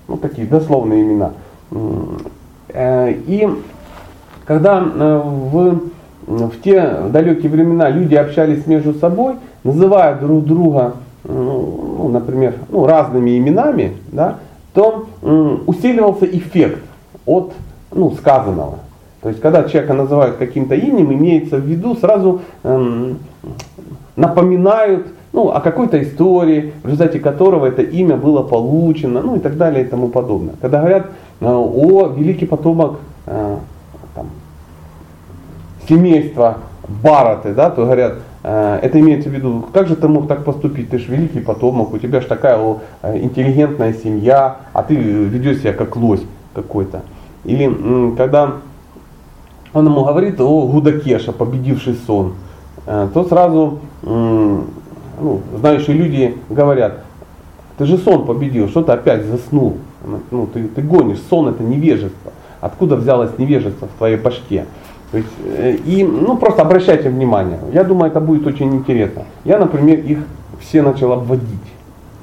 Ну, 0.07 0.17
такие 0.17 0.47
дословные 0.47 1.03
имена. 1.03 1.31
Э, 2.69 3.11
и 3.11 3.47
когда 4.45 4.79
э, 4.79 5.21
в, 5.23 5.81
в 6.25 6.61
те 6.61 7.01
далекие 7.09 7.51
времена 7.51 7.89
люди 7.89 8.15
общались 8.15 8.65
между 8.67 8.93
собой, 8.93 9.35
называя 9.63 10.15
друг 10.15 10.45
друга, 10.45 10.93
ну, 11.23 12.09
например, 12.09 12.55
ну, 12.69 12.85
разными 12.85 13.37
именами, 13.37 13.97
да, 14.11 14.37
то 14.73 15.07
усиливался 15.65 16.25
эффект 16.25 16.79
от 17.25 17.51
ну, 17.91 18.11
сказанного. 18.11 18.79
То 19.21 19.29
есть, 19.29 19.41
когда 19.41 19.63
человека 19.63 19.93
называют 19.93 20.37
каким-то 20.37 20.75
именем, 20.75 21.11
имеется 21.13 21.57
в 21.57 21.65
виду, 21.65 21.95
сразу 21.95 22.41
эм, 22.63 23.19
напоминают 24.15 25.07
ну, 25.37 25.51
о 25.51 25.61
какой-то 25.61 26.01
истории, 26.01 26.73
в 26.81 26.87
результате 26.87 27.19
которого 27.19 27.67
это 27.67 27.83
имя 27.83 28.17
было 28.17 28.41
получено, 28.41 29.21
ну 29.21 29.35
и 29.35 29.39
так 29.39 29.55
далее 29.55 29.85
и 29.85 29.87
тому 29.87 30.07
подобное. 30.07 30.55
Когда 30.59 30.79
говорят 30.79 31.11
э, 31.41 31.45
о 31.45 32.07
великий 32.07 32.47
потомок 32.47 32.97
э, 33.27 33.57
семейства 35.87 36.57
Бараты, 37.03 37.53
да, 37.53 37.69
то 37.69 37.83
говорят, 37.83 38.15
э, 38.41 38.79
это 38.81 38.99
имеется 38.99 39.29
в 39.29 39.31
виду, 39.31 39.63
как 39.71 39.87
же 39.87 39.95
ты 39.95 40.07
мог 40.07 40.27
так 40.27 40.43
поступить, 40.43 40.89
ты 40.89 40.97
же 40.97 41.11
великий 41.11 41.39
потомок, 41.39 41.93
у 41.93 41.99
тебя 41.99 42.19
же 42.19 42.25
такая 42.25 42.57
о, 42.57 42.79
интеллигентная 43.03 43.93
семья, 43.93 44.57
а 44.73 44.81
ты 44.81 44.95
ведешь 44.95 45.59
себя 45.59 45.73
как 45.73 45.95
лось 45.97 46.23
какой-то. 46.55 47.01
Или 47.45 48.15
когда 48.15 48.53
он 49.71 49.85
ему 49.85 50.03
говорит 50.03 50.41
о 50.41 50.65
Гудакеша, 50.65 51.31
победивший 51.31 51.93
сон, 52.07 52.33
то 52.85 53.25
сразу 53.29 53.79
ну, 55.19 55.41
знающие 55.59 55.95
люди 55.95 56.37
говорят, 56.49 57.03
ты 57.77 57.85
же 57.85 57.97
сон 57.97 58.25
победил, 58.25 58.69
что 58.69 58.83
ты 58.83 58.91
опять 58.91 59.25
заснул, 59.25 59.77
ну, 60.31 60.47
ты, 60.47 60.67
ты 60.67 60.81
гонишь, 60.81 61.19
сон 61.29 61.49
это 61.49 61.63
невежество. 61.63 62.31
Откуда 62.59 62.95
взялось 62.95 63.31
невежество 63.37 63.87
в 63.87 63.97
твоей 63.97 64.17
башке? 64.17 64.65
Есть, 65.13 65.27
э, 65.45 65.75
и 65.85 66.03
ну, 66.03 66.37
просто 66.37 66.63
обращайте 66.63 67.09
внимание. 67.09 67.59
Я 67.71 67.83
думаю, 67.83 68.11
это 68.11 68.19
будет 68.19 68.45
очень 68.45 68.73
интересно. 68.75 69.23
Я, 69.45 69.57
например, 69.57 69.99
их 69.99 70.19
все 70.59 70.81
начал 70.81 71.13
обводить. 71.13 71.45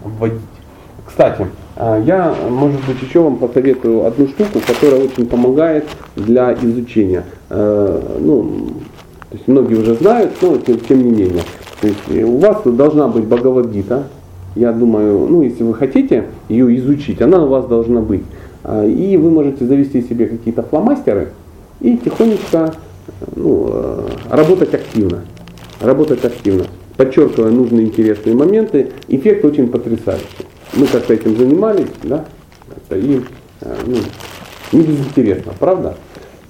обводить. 0.05 0.41
Кстати, 1.07 1.47
э, 1.77 2.03
я, 2.05 2.35
может 2.51 2.85
быть, 2.85 3.01
еще 3.01 3.21
вам 3.21 3.37
посоветую 3.37 4.05
одну 4.07 4.27
штуку, 4.29 4.61
которая 4.67 5.05
очень 5.05 5.27
помогает 5.27 5.87
для 6.17 6.53
изучения. 6.55 7.25
Э, 7.49 8.19
ну, 8.21 8.73
то 9.31 9.37
есть 9.37 9.49
многие 9.49 9.75
уже 9.77 9.95
знают, 9.95 10.33
но 10.43 10.59
тем, 10.59 10.79
тем 10.81 11.03
не 11.05 11.11
менее. 11.11 11.43
То 11.85 11.89
есть 11.89 12.25
у 12.25 12.39
вас 12.39 12.63
должна 12.65 13.09
быть 13.09 13.25
Бхагавадгита. 13.25 14.05
Я 14.55 14.73
думаю, 14.73 15.27
ну, 15.29 15.43
если 15.43 15.65
вы 15.65 15.75
хотите 15.75 16.27
ее 16.49 16.75
изучить, 16.79 17.21
она 17.21 17.45
у 17.45 17.49
вас 17.49 17.67
должна 17.67 18.01
быть. 18.01 18.23
И 18.87 19.19
вы 19.21 19.31
можете 19.31 19.67
завести 19.67 20.01
себе 20.01 20.27
какие-то 20.27 20.63
фломастеры, 20.63 21.33
и 21.81 21.99
тихонечко 21.99 22.73
ну, 23.37 23.69
э, 23.71 24.07
работать 24.31 24.73
активно. 24.73 25.25
Работать 25.81 26.25
активно. 26.25 26.65
Подчеркивая 26.97 27.51
нужные 27.51 27.89
интересные 27.89 28.35
моменты, 28.35 28.93
эффект 29.09 29.45
очень 29.45 29.69
потрясающий. 29.69 30.47
Мы 30.73 30.87
как-то 30.87 31.13
этим 31.13 31.37
занимались, 31.37 31.91
да, 32.03 32.25
и 32.91 33.23
э, 33.61 33.75
ну, 33.87 33.97
не 34.73 34.83
безинтересно, 34.87 35.53
правда? 35.59 35.97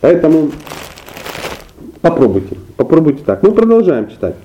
Поэтому 0.01 0.53
попробуйте, 2.01 2.57
попробуйте 2.77 3.25
так. 3.25 3.43
Мы 3.43 3.51
продолжаем 3.51 4.09
читать. 4.09 4.37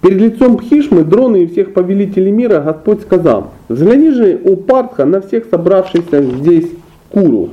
Перед 0.00 0.20
лицом 0.20 0.56
Пхишмы, 0.58 1.04
дроны 1.04 1.44
и 1.44 1.46
всех 1.46 1.72
повелителей 1.74 2.30
мира 2.30 2.60
Господь 2.60 3.02
сказал, 3.02 3.52
взгляни 3.68 4.10
же, 4.10 4.40
у 4.44 4.56
Партха, 4.56 5.04
на 5.04 5.20
всех 5.20 5.46
собравшихся 5.50 6.22
здесь 6.22 6.70
Куру, 7.10 7.50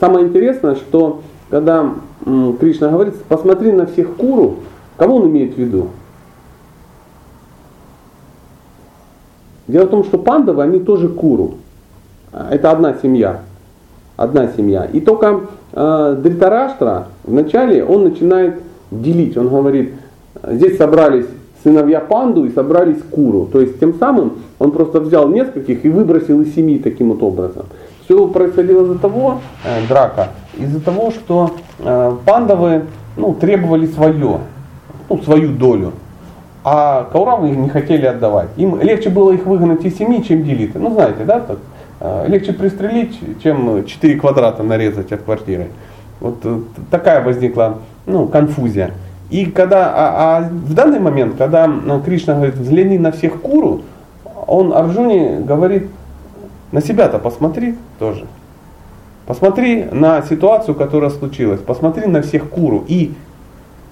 Самое 0.00 0.26
интересное, 0.26 0.74
что 0.74 1.22
когда 1.48 1.94
Кришна 2.60 2.90
говорит, 2.90 3.14
посмотри 3.28 3.72
на 3.72 3.86
всех 3.86 4.16
куру, 4.16 4.56
кого 4.96 5.16
он 5.16 5.28
имеет 5.28 5.54
в 5.54 5.58
виду? 5.58 5.88
Дело 9.66 9.86
в 9.86 9.90
том, 9.90 10.04
что 10.04 10.18
пандавы, 10.18 10.62
они 10.62 10.80
тоже 10.80 11.08
куру. 11.08 11.54
Это 12.32 12.70
одна 12.70 12.94
семья. 12.94 13.42
Одна 14.16 14.48
семья. 14.48 14.84
И 14.84 15.00
только 15.00 15.42
э, 15.72 16.16
Дритараштра 16.22 17.08
вначале 17.28 17.84
он 17.84 18.04
начинает 18.04 18.54
делить. 18.90 19.36
Он 19.36 19.48
говорит, 19.48 19.94
здесь 20.42 20.76
собрались 20.76 21.26
сыновья 21.62 22.00
панду 22.00 22.44
и 22.44 22.50
собрались 22.50 23.02
куру. 23.10 23.48
То 23.52 23.60
есть 23.60 23.78
тем 23.80 23.94
самым 23.94 24.38
он 24.58 24.70
просто 24.70 25.00
взял 25.00 25.28
нескольких 25.28 25.84
и 25.84 25.88
выбросил 25.88 26.40
из 26.40 26.54
семьи 26.54 26.78
таким 26.78 27.10
вот 27.10 27.22
образом. 27.22 27.66
Все 28.04 28.26
происходило 28.28 28.84
из-за 28.84 28.98
того, 28.98 29.40
э, 29.64 29.86
драка, 29.86 30.28
из-за 30.56 30.80
того, 30.80 31.10
что 31.10 31.50
э, 31.78 32.16
пандавы 32.24 32.84
ну, 33.16 33.34
требовали 33.34 33.86
свое, 33.86 34.38
ну, 35.10 35.22
свою 35.22 35.52
долю. 35.52 35.92
А 36.64 37.08
Кауравы 37.12 37.50
не 37.50 37.68
хотели 37.68 38.06
отдавать. 38.06 38.48
Им 38.56 38.80
легче 38.80 39.10
было 39.10 39.32
их 39.32 39.44
выгнать 39.46 39.84
из 39.84 39.96
семьи, 39.96 40.22
чем 40.22 40.44
делиться. 40.44 40.78
Ну 40.78 40.92
знаете, 40.92 41.24
да, 41.24 41.40
так, 41.40 41.58
э, 42.00 42.24
легче 42.28 42.52
пристрелить, 42.52 43.18
чем 43.42 43.84
4 43.84 44.16
квадрата 44.18 44.62
нарезать 44.62 45.12
от 45.12 45.22
квартиры. 45.22 45.68
Вот 46.20 46.38
э, 46.44 46.60
такая 46.90 47.22
возникла 47.22 47.78
ну, 48.06 48.26
конфузия. 48.26 48.92
И 49.30 49.46
когда, 49.46 49.92
а, 49.94 50.38
а 50.38 50.48
в 50.48 50.74
данный 50.74 51.00
момент, 51.00 51.36
когда 51.36 51.66
ну, 51.66 52.00
Кришна 52.00 52.34
говорит, 52.34 52.56
взгляни 52.56 52.98
на 52.98 53.12
всех 53.12 53.40
куру, 53.40 53.82
он 54.46 54.72
Арджуне 54.72 55.40
говорит, 55.40 55.88
на 56.72 56.80
себя-то 56.80 57.18
посмотри 57.18 57.76
тоже. 57.98 58.26
Посмотри 59.26 59.84
на 59.84 60.22
ситуацию, 60.22 60.74
которая 60.74 61.10
случилась. 61.10 61.60
Посмотри 61.60 62.06
на 62.06 62.22
всех 62.22 62.48
куру 62.48 62.84
и 62.88 63.12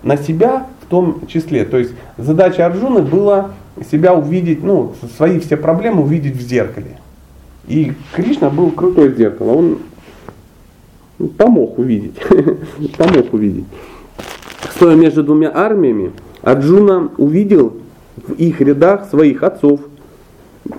на 0.03 0.17
себя 0.17 0.67
в 0.83 0.87
том 0.87 1.27
числе. 1.27 1.65
То 1.65 1.77
есть 1.77 1.93
задача 2.17 2.65
Арджуны 2.65 3.03
была 3.03 3.51
себя 3.91 4.15
увидеть, 4.15 4.65
ну, 4.65 4.95
свои 5.17 5.39
все 5.41 5.59
проблемы 5.59 6.03
увидеть 6.03 6.37
в 6.37 6.41
зеркале. 6.41 6.97
И 7.67 7.93
Кришна 8.15 8.49
был 8.49 8.71
крутой 8.71 9.15
зеркало. 9.15 9.53
Он 9.53 9.79
помог 11.37 11.79
увидеть. 11.79 12.15
помог 12.99 13.33
увидеть. 13.33 13.65
Стоя 14.75 14.95
между 14.95 15.23
двумя 15.23 15.51
армиями, 15.55 16.13
Арджуна 16.43 17.11
увидел 17.17 17.75
в 18.17 18.33
их 18.35 18.61
рядах 18.61 19.09
своих 19.09 19.43
отцов, 19.43 19.81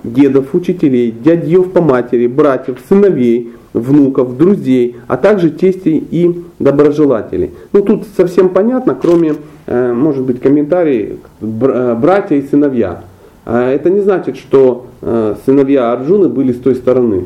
дедов, 0.04 0.54
учителей, 0.54 1.12
дядьев 1.12 1.72
по 1.72 1.82
матери, 1.82 2.28
братьев, 2.28 2.78
сыновей, 2.88 3.54
внуков, 3.74 4.38
друзей, 4.38 4.98
а 5.08 5.18
также 5.18 5.50
тестей 5.50 6.06
и 6.10 6.44
доброжелателей. 6.60 7.52
Ну 7.74 7.82
тут 7.82 8.06
совсем 8.16 8.50
понятно, 8.50 8.96
кроме, 9.00 9.36
э, 9.66 9.94
может 9.94 10.24
быть, 10.24 10.42
комментарий 10.42 11.20
э, 11.42 11.96
братья 11.96 12.36
и 12.36 12.48
сыновья. 12.48 13.04
А 13.46 13.72
это 13.72 13.90
не 13.90 14.02
значит, 14.02 14.38
что 14.38 14.88
э, 15.02 15.36
сыновья 15.46 15.92
Арджуны 15.92 16.28
были 16.30 16.52
с 16.52 16.60
той 16.60 16.76
стороны. 16.76 17.26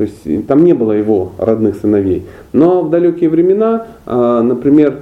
То 0.00 0.04
есть 0.04 0.46
там 0.46 0.64
не 0.64 0.72
было 0.72 0.92
его 0.92 1.32
родных 1.36 1.76
сыновей. 1.76 2.24
Но 2.54 2.80
в 2.80 2.88
далекие 2.88 3.28
времена, 3.28 3.84
например, 4.06 5.00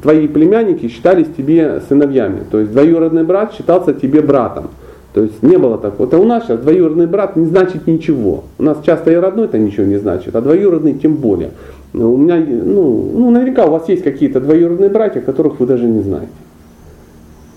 твои 0.00 0.26
племянники 0.26 0.88
считались 0.88 1.26
тебе 1.36 1.82
сыновьями. 1.86 2.44
То 2.50 2.60
есть 2.60 2.72
двоюродный 2.72 3.24
брат 3.24 3.52
считался 3.52 3.92
тебе 3.92 4.22
братом. 4.22 4.68
То 5.12 5.22
есть 5.22 5.42
не 5.42 5.58
было 5.58 5.76
такого. 5.76 6.06
Это 6.06 6.16
у 6.16 6.24
нас 6.24 6.44
сейчас 6.44 6.60
двоюродный 6.60 7.06
брат 7.08 7.36
не 7.36 7.44
значит 7.44 7.86
ничего. 7.86 8.44
У 8.56 8.62
нас 8.62 8.78
часто 8.86 9.12
и 9.12 9.16
родной 9.16 9.44
это 9.44 9.58
ничего 9.58 9.84
не 9.84 9.98
значит, 9.98 10.34
а 10.34 10.40
двоюродный 10.40 10.94
тем 10.94 11.16
более. 11.16 11.50
У 11.92 12.16
меня, 12.16 12.36
ну, 12.38 13.10
ну 13.14 13.30
наверняка 13.30 13.66
у 13.66 13.70
вас 13.70 13.86
есть 13.90 14.02
какие-то 14.02 14.40
двоюродные 14.40 14.88
братья, 14.88 15.20
которых 15.20 15.60
вы 15.60 15.66
даже 15.66 15.84
не 15.84 16.00
знаете. 16.00 16.32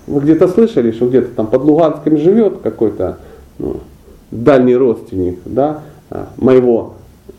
Вы 0.06 0.20
где-то 0.20 0.48
слышали, 0.48 0.90
что 0.90 1.08
где-то 1.08 1.28
там 1.34 1.46
под 1.46 1.64
Луганском 1.64 2.18
живет 2.18 2.58
какой-то 2.62 3.16
ну, 3.58 3.76
дальний 4.30 4.76
родственник, 4.76 5.38
да, 5.46 5.70
а, 5.70 5.82
моего, 6.36 6.94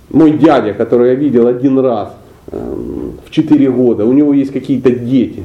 мой 0.09 0.31
дядя, 0.31 0.73
который 0.73 1.09
я 1.09 1.15
видел 1.15 1.47
один 1.47 1.79
раз 1.79 2.09
эм, 2.51 3.13
в 3.25 3.31
4 3.31 3.71
года, 3.71 4.05
у 4.05 4.13
него 4.13 4.33
есть 4.33 4.51
какие-то 4.51 4.91
дети. 4.91 5.43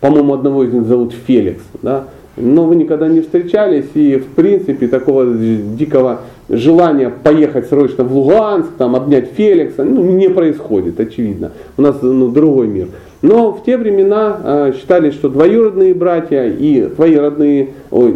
По-моему, 0.00 0.34
одного 0.34 0.64
из 0.64 0.72
них 0.72 0.84
зовут 0.84 1.14
Феликс, 1.26 1.62
да, 1.80 2.04
но 2.36 2.64
вы 2.64 2.76
никогда 2.76 3.08
не 3.08 3.20
встречались, 3.20 3.90
и 3.94 4.16
в 4.16 4.26
принципе 4.34 4.88
такого 4.88 5.26
дикого 5.26 6.20
желания 6.48 7.10
поехать 7.10 7.68
срочно 7.68 8.04
в 8.04 8.16
Луганск, 8.16 8.70
там, 8.78 8.96
обнять 8.96 9.30
Феликса, 9.36 9.84
ну, 9.84 10.02
не 10.02 10.28
происходит, 10.28 10.98
очевидно. 10.98 11.52
У 11.76 11.82
нас 11.82 11.96
ну, 12.02 12.28
другой 12.28 12.68
мир. 12.68 12.88
Но 13.20 13.52
в 13.52 13.64
те 13.64 13.76
времена 13.76 14.40
э, 14.42 14.72
считали, 14.76 15.10
что 15.10 15.28
двоюродные 15.28 15.94
братья 15.94 16.44
и 16.44 16.88
твои 16.88 17.14
родные, 17.16 17.68
ой, 17.90 18.12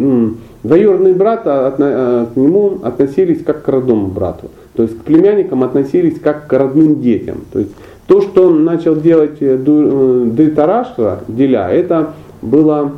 двоюродные 0.67 1.15
брата 1.15 1.75
э, 1.79 2.27
к 2.33 2.37
нему 2.37 2.79
относились 2.83 3.43
как 3.43 3.63
к 3.63 3.69
родному 3.69 4.09
брату. 4.09 4.51
То 4.75 4.83
есть 4.83 4.99
к 4.99 5.03
племянникам 5.03 5.63
относились 5.63 6.21
как 6.21 6.47
к 6.47 6.53
родным 6.53 7.01
детям. 7.01 7.43
То 7.53 7.61
есть 7.61 7.73
то, 8.07 8.21
что 8.21 8.49
он 8.49 8.65
начал 8.65 8.97
делать 8.97 9.39
э, 9.41 9.57
Дритараштра, 9.57 11.21
деля, 11.29 11.69
это 11.69 12.15
было 12.43 12.93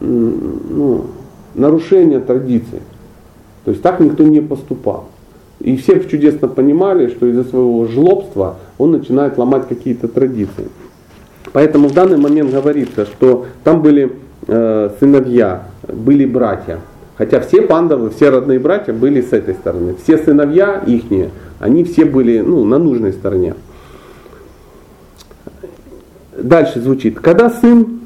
ну, 0.00 1.04
нарушение 1.54 2.20
традиции. 2.20 2.80
То 3.64 3.70
есть 3.70 3.82
так 3.82 4.00
никто 4.00 4.24
не 4.24 4.40
поступал. 4.40 5.06
И 5.60 5.76
все 5.76 6.00
чудесно 6.00 6.48
понимали, 6.48 7.08
что 7.08 7.26
из-за 7.26 7.44
своего 7.44 7.86
жлобства 7.86 8.56
он 8.76 8.92
начинает 8.92 9.38
ломать 9.38 9.66
какие-то 9.68 10.08
традиции. 10.08 10.68
Поэтому 11.52 11.88
в 11.88 11.94
данный 11.94 12.18
момент 12.18 12.50
говорится, 12.50 13.06
что 13.06 13.46
там 13.62 13.80
были 13.80 14.12
э, 14.46 14.90
сыновья, 14.98 15.68
были 15.88 16.26
братья. 16.26 16.80
Хотя 17.16 17.40
все 17.40 17.62
пандавы, 17.62 18.10
все 18.10 18.30
родные 18.30 18.58
братья 18.58 18.92
были 18.92 19.20
с 19.20 19.32
этой 19.32 19.54
стороны. 19.54 19.94
Все 20.02 20.18
сыновья 20.18 20.82
ихние, 20.86 21.30
они 21.60 21.84
все 21.84 22.04
были 22.04 22.40
ну, 22.40 22.64
на 22.64 22.78
нужной 22.78 23.12
стороне. 23.12 23.54
Дальше 26.36 26.80
звучит. 26.80 27.20
Когда 27.20 27.50
сын 27.50 28.00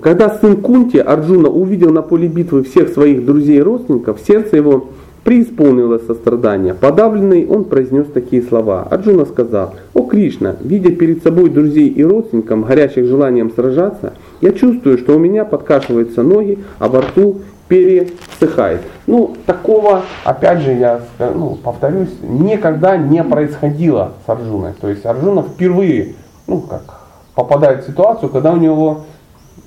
когда 0.00 0.38
сын 0.38 0.58
Кунти 0.58 0.98
Арджуна 0.98 1.48
увидел 1.48 1.90
на 1.90 2.02
поле 2.02 2.28
битвы 2.28 2.62
всех 2.62 2.90
своих 2.90 3.24
друзей 3.24 3.58
и 3.58 3.62
родственников, 3.62 4.20
сердце 4.24 4.56
его 4.56 4.90
преисполнилось 5.24 6.06
сострадания. 6.06 6.72
Подавленный 6.72 7.46
он 7.46 7.64
произнес 7.64 8.06
такие 8.06 8.42
слова. 8.42 8.86
Арджуна 8.88 9.26
сказал, 9.26 9.74
«О 9.92 10.02
Кришна, 10.02 10.54
видя 10.62 10.92
перед 10.92 11.24
собой 11.24 11.50
друзей 11.50 11.88
и 11.88 12.04
родственников, 12.04 12.64
горящих 12.66 13.06
желанием 13.06 13.50
сражаться, 13.50 14.14
я 14.40 14.52
чувствую, 14.52 14.98
что 14.98 15.16
у 15.16 15.18
меня 15.18 15.44
подкашиваются 15.44 16.22
ноги, 16.22 16.60
а 16.78 16.88
во 16.88 17.00
рту 17.00 17.40
пересыхает». 17.70 18.82
Ну, 19.06 19.36
такого, 19.46 20.02
опять 20.24 20.60
же, 20.60 20.72
я 20.72 21.00
ну, 21.18 21.54
повторюсь, 21.54 22.10
никогда 22.22 22.96
не 22.96 23.22
происходило 23.22 24.12
с 24.26 24.28
Арджуной. 24.28 24.72
То 24.72 24.88
есть 24.88 25.06
Арджуна 25.06 25.42
впервые, 25.42 26.16
ну 26.46 26.60
как, 26.60 27.00
попадает 27.34 27.84
в 27.84 27.86
ситуацию, 27.86 28.28
когда 28.28 28.52
у 28.52 28.56
него 28.56 29.02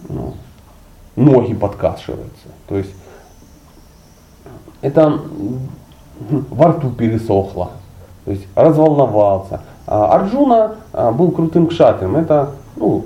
ну, 0.10 0.34
ноги 1.16 1.54
подкашиваются. 1.54 2.48
То 2.68 2.78
есть 2.78 2.94
это 4.82 5.22
во 6.20 6.68
рту 6.70 6.90
пересохло, 6.90 7.72
то 8.26 8.32
есть 8.32 8.46
разволновался. 8.56 9.62
А 9.88 10.16
Арджуна 10.16 10.76
а, 10.92 11.12
был 11.12 11.32
крутым 11.32 11.68
кшатрием. 11.68 12.16
Это, 12.16 12.52
ну, 12.76 13.06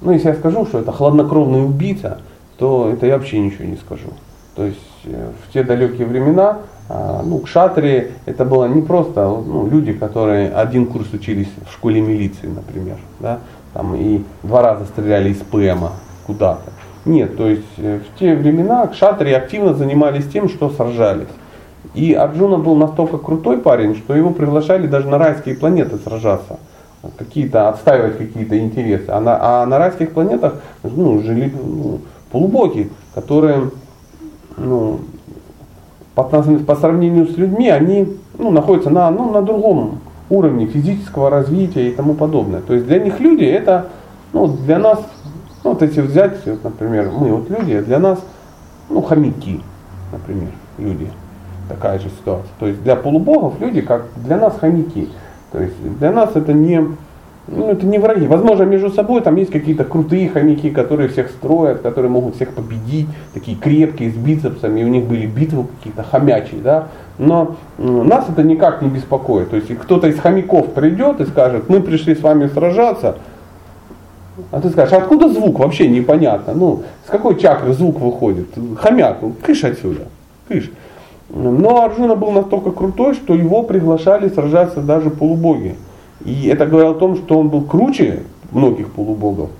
ну, 0.00 0.12
если 0.12 0.28
я 0.28 0.34
скажу, 0.34 0.66
что 0.66 0.78
это 0.78 0.92
хладнокровный 0.92 1.64
убийца, 1.64 2.18
то 2.58 2.90
это 2.92 3.06
я 3.06 3.16
вообще 3.16 3.38
ничего 3.38 3.64
не 3.64 3.76
скажу. 3.76 4.08
То 4.54 4.64
есть 4.64 4.78
э, 5.04 5.30
в 5.46 5.52
те 5.52 5.62
далекие 5.62 6.06
времена, 6.06 6.58
а, 6.88 7.22
ну, 7.24 7.40
кшатри 7.40 8.12
это 8.26 8.44
было 8.44 8.66
не 8.66 8.80
просто 8.80 9.26
ну, 9.26 9.68
люди, 9.68 9.92
которые 9.92 10.50
один 10.52 10.86
курс 10.86 11.12
учились 11.12 11.48
в 11.68 11.72
школе 11.72 12.00
милиции, 12.00 12.46
например, 12.46 12.96
да, 13.20 13.40
там 13.74 13.94
и 13.94 14.22
два 14.42 14.62
раза 14.62 14.86
стреляли 14.86 15.30
из 15.30 15.38
ПМа, 15.38 15.92
куда-то. 16.26 16.70
Нет, 17.04 17.36
то 17.36 17.48
есть 17.48 17.62
э, 17.76 18.00
в 18.00 18.18
те 18.18 18.34
времена 18.34 18.86
кшатри 18.86 19.32
активно 19.32 19.74
занимались 19.74 20.26
тем, 20.28 20.48
что 20.48 20.70
сражались. 20.70 21.28
И 21.94 22.12
Арджуна 22.12 22.58
был 22.58 22.76
настолько 22.76 23.18
крутой 23.18 23.58
парень, 23.58 23.96
что 23.96 24.14
его 24.14 24.30
приглашали 24.30 24.86
даже 24.86 25.08
на 25.08 25.18
райские 25.18 25.54
планеты 25.54 25.98
сражаться. 25.98 26.58
Какие-то, 27.16 27.68
отстаивать 27.68 28.18
какие-то 28.18 28.58
интересы. 28.58 29.08
А 29.08 29.20
на, 29.20 29.38
а 29.40 29.66
на 29.66 29.78
райских 29.78 30.12
планетах 30.12 30.54
ну, 30.82 31.22
жили 31.22 31.52
ну, 31.54 32.00
полубоги, 32.30 32.90
которые 33.14 33.70
ну, 34.56 35.00
по, 36.14 36.24
по 36.24 36.76
сравнению 36.76 37.28
с 37.28 37.36
людьми, 37.36 37.68
они 37.68 38.16
ну, 38.38 38.50
находятся 38.50 38.90
на, 38.90 39.10
ну, 39.10 39.30
на 39.30 39.42
другом 39.42 40.00
уровне 40.28 40.66
физического 40.66 41.30
развития 41.30 41.88
и 41.88 41.94
тому 41.94 42.14
подобное. 42.14 42.60
То 42.60 42.74
есть 42.74 42.86
для 42.86 42.98
них 42.98 43.20
люди 43.20 43.44
это, 43.44 43.88
ну, 44.32 44.48
для 44.48 44.78
нас 44.78 44.98
ну, 45.66 45.72
вот 45.72 45.82
если 45.82 46.00
взять, 46.00 46.46
вот, 46.46 46.62
например, 46.62 47.10
мы 47.10 47.32
вот 47.32 47.50
люди, 47.50 47.80
для 47.80 47.98
нас, 47.98 48.20
ну, 48.88 49.02
хомяки, 49.02 49.60
например, 50.12 50.50
люди. 50.78 51.10
Такая 51.68 51.98
же 51.98 52.08
ситуация. 52.08 52.52
То 52.60 52.68
есть 52.68 52.84
для 52.84 52.94
полубогов 52.94 53.58
люди, 53.58 53.80
как 53.80 54.04
для 54.14 54.36
нас 54.36 54.56
хомяки. 54.60 55.08
То 55.50 55.60
есть 55.60 55.74
для 55.98 56.12
нас 56.12 56.36
это 56.36 56.52
не, 56.52 56.86
Ну, 57.48 57.70
это 57.70 57.86
не 57.86 57.98
враги. 57.98 58.26
Возможно, 58.26 58.64
между 58.64 58.90
собой 58.90 59.20
там 59.20 59.36
есть 59.36 59.52
какие-то 59.52 59.84
крутые 59.84 60.28
хомяки, 60.28 60.70
которые 60.70 61.08
всех 61.08 61.30
строят, 61.30 61.80
которые 61.80 62.10
могут 62.10 62.34
всех 62.34 62.52
победить, 62.52 63.06
такие 63.34 63.56
крепкие, 63.56 64.10
с 64.10 64.14
бицепсами, 64.14 64.80
и 64.80 64.84
у 64.84 64.88
них 64.88 65.04
были 65.04 65.26
битвы 65.26 65.66
какие-то 65.78 66.02
хомячие, 66.02 66.60
да. 66.60 66.88
Но 67.18 67.56
нас 67.78 68.28
это 68.28 68.42
никак 68.42 68.82
не 68.82 68.88
беспокоит. 68.88 69.50
То 69.50 69.56
есть, 69.56 69.68
кто-то 69.78 70.08
из 70.08 70.18
хомяков 70.18 70.72
придет 70.72 71.20
и 71.20 71.26
скажет, 71.26 71.68
мы 71.68 71.80
пришли 71.80 72.16
с 72.16 72.20
вами 72.20 72.48
сражаться, 72.48 73.16
а 74.50 74.60
ты 74.60 74.68
скажешь, 74.70 74.92
а 74.92 74.98
откуда 74.98 75.28
звук? 75.28 75.60
Вообще 75.60 75.88
непонятно. 75.88 76.52
Ну, 76.52 76.82
с 77.06 77.10
какой 77.10 77.38
чакры 77.38 77.72
звук 77.72 78.00
выходит? 78.00 78.48
Хомяк, 78.76 79.18
ну, 79.22 79.32
кыш 79.40 79.64
отсюда, 79.64 80.02
кыш. 80.48 80.70
Но 81.30 81.82
Арджуна 81.82 82.16
был 82.16 82.32
настолько 82.32 82.70
крутой, 82.70 83.14
что 83.14 83.34
его 83.34 83.62
приглашали 83.62 84.28
сражаться 84.28 84.80
даже 84.80 85.10
полубоги. 85.10 85.76
И 86.24 86.46
это 86.46 86.66
говорило 86.66 86.92
о 86.92 86.98
том, 86.98 87.16
что 87.16 87.38
он 87.38 87.48
был 87.48 87.62
круче 87.62 88.22
многих 88.52 88.90
полубогов. 88.90 89.50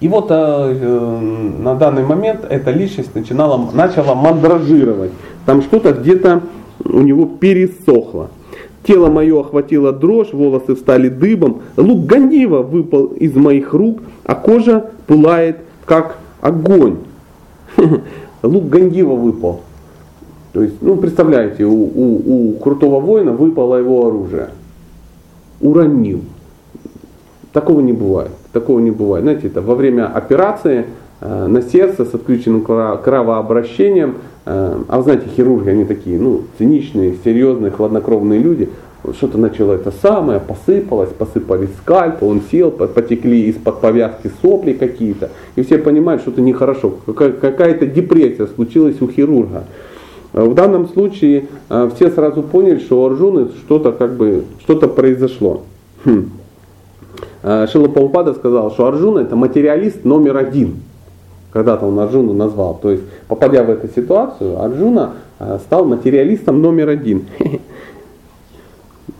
И 0.00 0.08
вот 0.08 0.26
э, 0.30 0.34
э, 0.34 1.20
на 1.58 1.74
данный 1.74 2.04
момент 2.04 2.44
эта 2.48 2.70
личность 2.70 3.14
начинала, 3.14 3.70
начала 3.72 4.14
мандражировать. 4.14 5.12
Там 5.46 5.62
что-то 5.62 5.92
где-то 5.92 6.42
у 6.84 7.00
него 7.00 7.24
пересохло. 7.24 8.28
Тело 8.82 9.10
мое 9.10 9.40
охватило 9.40 9.92
дрожь, 9.92 10.32
волосы 10.32 10.76
стали 10.76 11.08
дыбом, 11.08 11.62
лук 11.76 12.04
гандива 12.06 12.62
выпал 12.62 13.06
из 13.06 13.34
моих 13.34 13.72
рук, 13.72 14.00
а 14.24 14.34
кожа 14.34 14.90
пылает, 15.06 15.58
как 15.86 16.18
огонь. 16.40 16.98
Лук 18.42 18.68
гандива 18.68 19.14
выпал. 19.14 19.62
То 20.52 20.62
есть, 20.62 20.76
ну, 20.80 20.96
представляете, 20.96 21.64
у, 21.64 21.72
у, 21.72 22.52
у 22.52 22.52
крутого 22.58 23.00
воина 23.00 23.32
выпало 23.32 23.76
его 23.76 24.06
оружие 24.06 24.50
уронил. 25.66 26.22
Такого 27.52 27.80
не 27.80 27.92
бывает. 27.92 28.30
Такого 28.52 28.80
не 28.80 28.90
бывает. 28.90 29.24
Знаете, 29.24 29.48
это 29.48 29.62
во 29.62 29.74
время 29.74 30.06
операции 30.06 30.86
э, 31.20 31.46
на 31.46 31.62
сердце 31.62 32.04
с 32.04 32.14
отключенным 32.14 32.62
кровообращением, 32.62 34.16
э, 34.44 34.78
а 34.88 34.96
вы 34.96 35.02
знаете, 35.02 35.24
хирурги, 35.34 35.70
они 35.70 35.84
такие, 35.84 36.18
ну, 36.18 36.42
циничные, 36.58 37.16
серьезные, 37.24 37.70
хладнокровные 37.70 38.38
люди, 38.38 38.68
что-то 39.16 39.38
начало 39.38 39.74
это 39.74 39.92
самое, 40.02 40.40
посыпалось, 40.40 41.10
посыпались 41.10 41.70
скальпы, 41.82 42.24
он 42.24 42.42
сел, 42.50 42.70
потекли 42.70 43.46
из-под 43.50 43.80
повязки 43.80 44.30
сопли 44.42 44.72
какие-то, 44.72 45.30
и 45.54 45.62
все 45.62 45.78
понимают, 45.78 46.22
что 46.22 46.32
это 46.32 46.40
нехорошо, 46.40 46.94
какая-то 47.06 47.86
депрессия 47.86 48.46
случилась 48.48 49.00
у 49.00 49.08
хирурга. 49.08 49.64
В 50.36 50.52
данном 50.52 50.86
случае 50.86 51.46
э, 51.70 51.90
все 51.94 52.10
сразу 52.10 52.42
поняли, 52.42 52.78
что 52.78 53.02
у 53.02 53.06
Арджуны 53.06 53.48
что-то 53.64 53.92
как 53.92 54.16
бы 54.16 54.44
что-то 54.60 54.86
произошло. 54.86 55.62
Хм. 56.04 56.28
Э, 57.42 57.66
Шила 57.72 57.88
Паупада 57.88 58.34
сказал, 58.34 58.70
что 58.70 58.86
Арджуна 58.86 59.20
это 59.20 59.34
материалист 59.34 60.04
номер 60.04 60.36
один. 60.36 60.82
Когда-то 61.54 61.86
он 61.86 61.98
Арджуну 61.98 62.34
назвал. 62.34 62.78
То 62.82 62.90
есть, 62.90 63.04
попадя 63.28 63.64
в 63.64 63.70
эту 63.70 63.88
ситуацию, 63.88 64.62
Арджуна 64.62 65.14
э, 65.38 65.58
стал 65.64 65.86
материалистом 65.86 66.60
номер 66.60 66.90
один. 66.90 67.24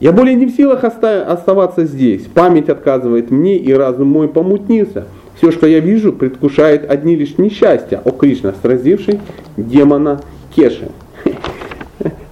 Я 0.01 0.12
более 0.12 0.35
не 0.35 0.45
в 0.45 0.51
силах 0.51 0.85
оставаться 0.85 1.87
здесь. 1.87 2.25
Память 2.35 2.69
отказывает 2.69 3.31
мне, 3.31 3.57
и 3.57 3.73
разум 3.73 4.09
мой 4.09 4.29
помутнился. 4.29 5.07
Все, 5.37 5.51
что 5.51 5.67
я 5.67 5.81
вижу, 5.81 6.12
предвкушает 6.12 6.91
одни 6.91 7.17
лишь 7.17 7.39
несчастья. 7.39 8.03
О 8.05 8.11
Кришна, 8.11 8.53
сразивший 8.61 9.21
демона 9.57 10.21
Кеши. 10.55 10.91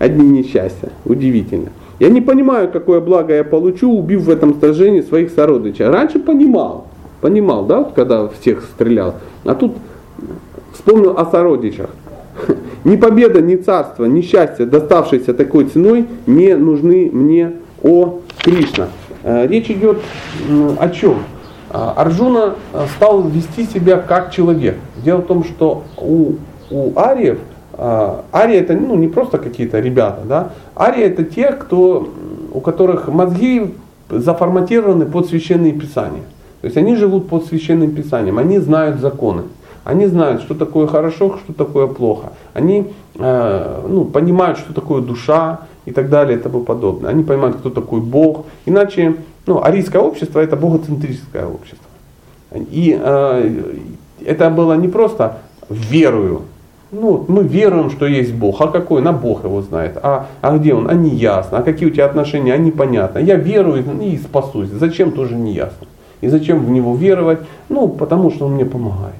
Одни 0.05 0.27
несчастья. 0.27 0.91
Удивительно. 1.07 1.71
Я 1.99 2.11
не 2.11 2.21
понимаю, 2.21 2.71
какое 2.71 3.01
благо 3.01 3.35
я 3.35 3.43
получу, 3.43 3.91
убив 3.91 4.25
в 4.25 4.31
этом 4.31 4.61
сражении 4.61 5.01
своих 5.01 5.31
сородичей. 5.31 5.87
Раньше 5.87 6.19
понимал. 6.19 6.89
Понимал, 7.23 7.65
да, 7.65 7.85
когда 7.85 8.29
всех 8.29 8.65
стрелял. 8.65 9.15
А 9.47 9.55
тут 9.55 9.73
вспомнил 10.75 11.17
о 11.17 11.25
сородичах. 11.25 11.89
Ни 12.85 12.97
победа, 12.97 13.41
ни 13.41 13.57
царство, 13.57 14.05
ни 14.05 14.21
счастье, 14.21 14.67
доставшееся 14.67 15.33
такой 15.33 15.65
ценой, 15.65 16.07
не 16.27 16.55
нужны 16.55 17.09
мне, 17.11 17.53
о 17.83 18.21
Кришна. 18.43 18.89
Э, 19.23 19.47
речь 19.47 19.71
идет 19.71 20.03
о 20.79 20.89
чем? 20.91 21.21
А, 21.71 21.95
Арджуна 21.97 22.57
э, 22.75 22.85
стал 22.97 23.23
вести 23.23 23.65
себя 23.65 23.97
как 23.97 24.33
человек. 24.33 24.77
Дело 25.03 25.23
в 25.23 25.27
том, 25.27 25.45
что 25.45 25.85
у, 25.97 26.33
у 26.71 26.93
ариев 26.99 27.39
а, 27.77 28.25
ария 28.33 28.61
это 28.61 28.75
ну, 28.75 28.95
не 28.97 29.09
просто 29.09 29.39
какие-то 29.39 29.81
ребята, 29.81 30.23
да. 30.25 30.51
Ария 30.77 31.07
это 31.07 31.25
те, 31.25 31.53
кто, 31.53 32.09
у 32.53 32.61
которых 32.61 33.09
мозги 33.09 33.75
заформатированы 34.09 35.07
под 35.07 35.29
священные 35.29 35.73
писания. 35.73 36.23
То 36.61 36.67
есть 36.67 36.77
они 36.77 36.97
живут 36.97 37.29
под 37.29 37.47
священным 37.47 37.95
писанием, 37.95 38.39
они 38.39 38.59
знают 38.59 39.01
законы. 39.01 39.43
Они 39.85 40.07
знают, 40.07 40.41
что 40.41 40.55
такое 40.55 40.87
хорошо, 40.87 41.39
что 41.45 41.53
такое 41.53 41.87
плохо. 41.87 42.33
Они 42.55 42.87
э, 43.17 43.81
ну, 43.87 44.07
понимают, 44.07 44.59
что 44.59 44.73
такое 44.73 45.03
душа 45.03 45.61
и 45.85 45.91
так 45.91 46.09
далее 46.09 46.39
и 46.39 46.41
тому 46.41 46.61
подобное. 46.61 47.11
Они 47.11 47.23
понимают, 47.23 47.57
кто 47.57 47.69
такой 47.69 48.01
Бог. 48.01 48.47
Иначе 48.65 49.17
ну, 49.47 49.63
арийское 49.63 50.01
общество 50.01 50.41
это 50.41 50.57
богоцентрическое 50.57 51.47
общество. 51.47 51.87
И 52.53 52.99
э, 52.99 53.63
это 54.25 54.49
было 54.49 54.73
не 54.75 54.89
просто 54.89 55.41
верую, 55.69 56.43
ну, 56.93 57.25
мы 57.29 57.43
веруем, 57.43 57.91
что 57.91 58.07
есть 58.07 58.33
Бог. 58.33 58.61
А 58.61 58.69
какой? 58.69 59.03
На 59.03 59.13
Бог 59.13 59.45
его 59.45 59.63
знает. 59.63 59.99
А, 60.03 60.27
а 60.41 60.57
где 60.57 60.75
он? 60.75 60.89
А 60.89 60.95
не 60.95 61.11
ясно. 61.11 61.59
А 61.59 61.63
какие 61.63 61.89
у 61.89 61.93
тебя 61.93 62.07
отношения? 62.07 62.55
А 62.55 62.57
непонятно. 62.57 63.19
Я 63.19 63.37
верую 63.37 63.85
и 64.01 64.17
спасусь. 64.19 64.69
Зачем 64.69 65.13
тоже 65.13 65.35
не 65.35 65.53
ясно. 65.53 65.87
И 66.21 66.29
зачем 66.29 66.65
в 66.65 66.71
него 66.71 66.95
веровать? 66.95 67.41
Ну, 67.69 67.89
потому 67.89 68.31
что 68.31 68.47
он 68.47 68.53
мне 68.53 68.65
помогает. 68.65 69.17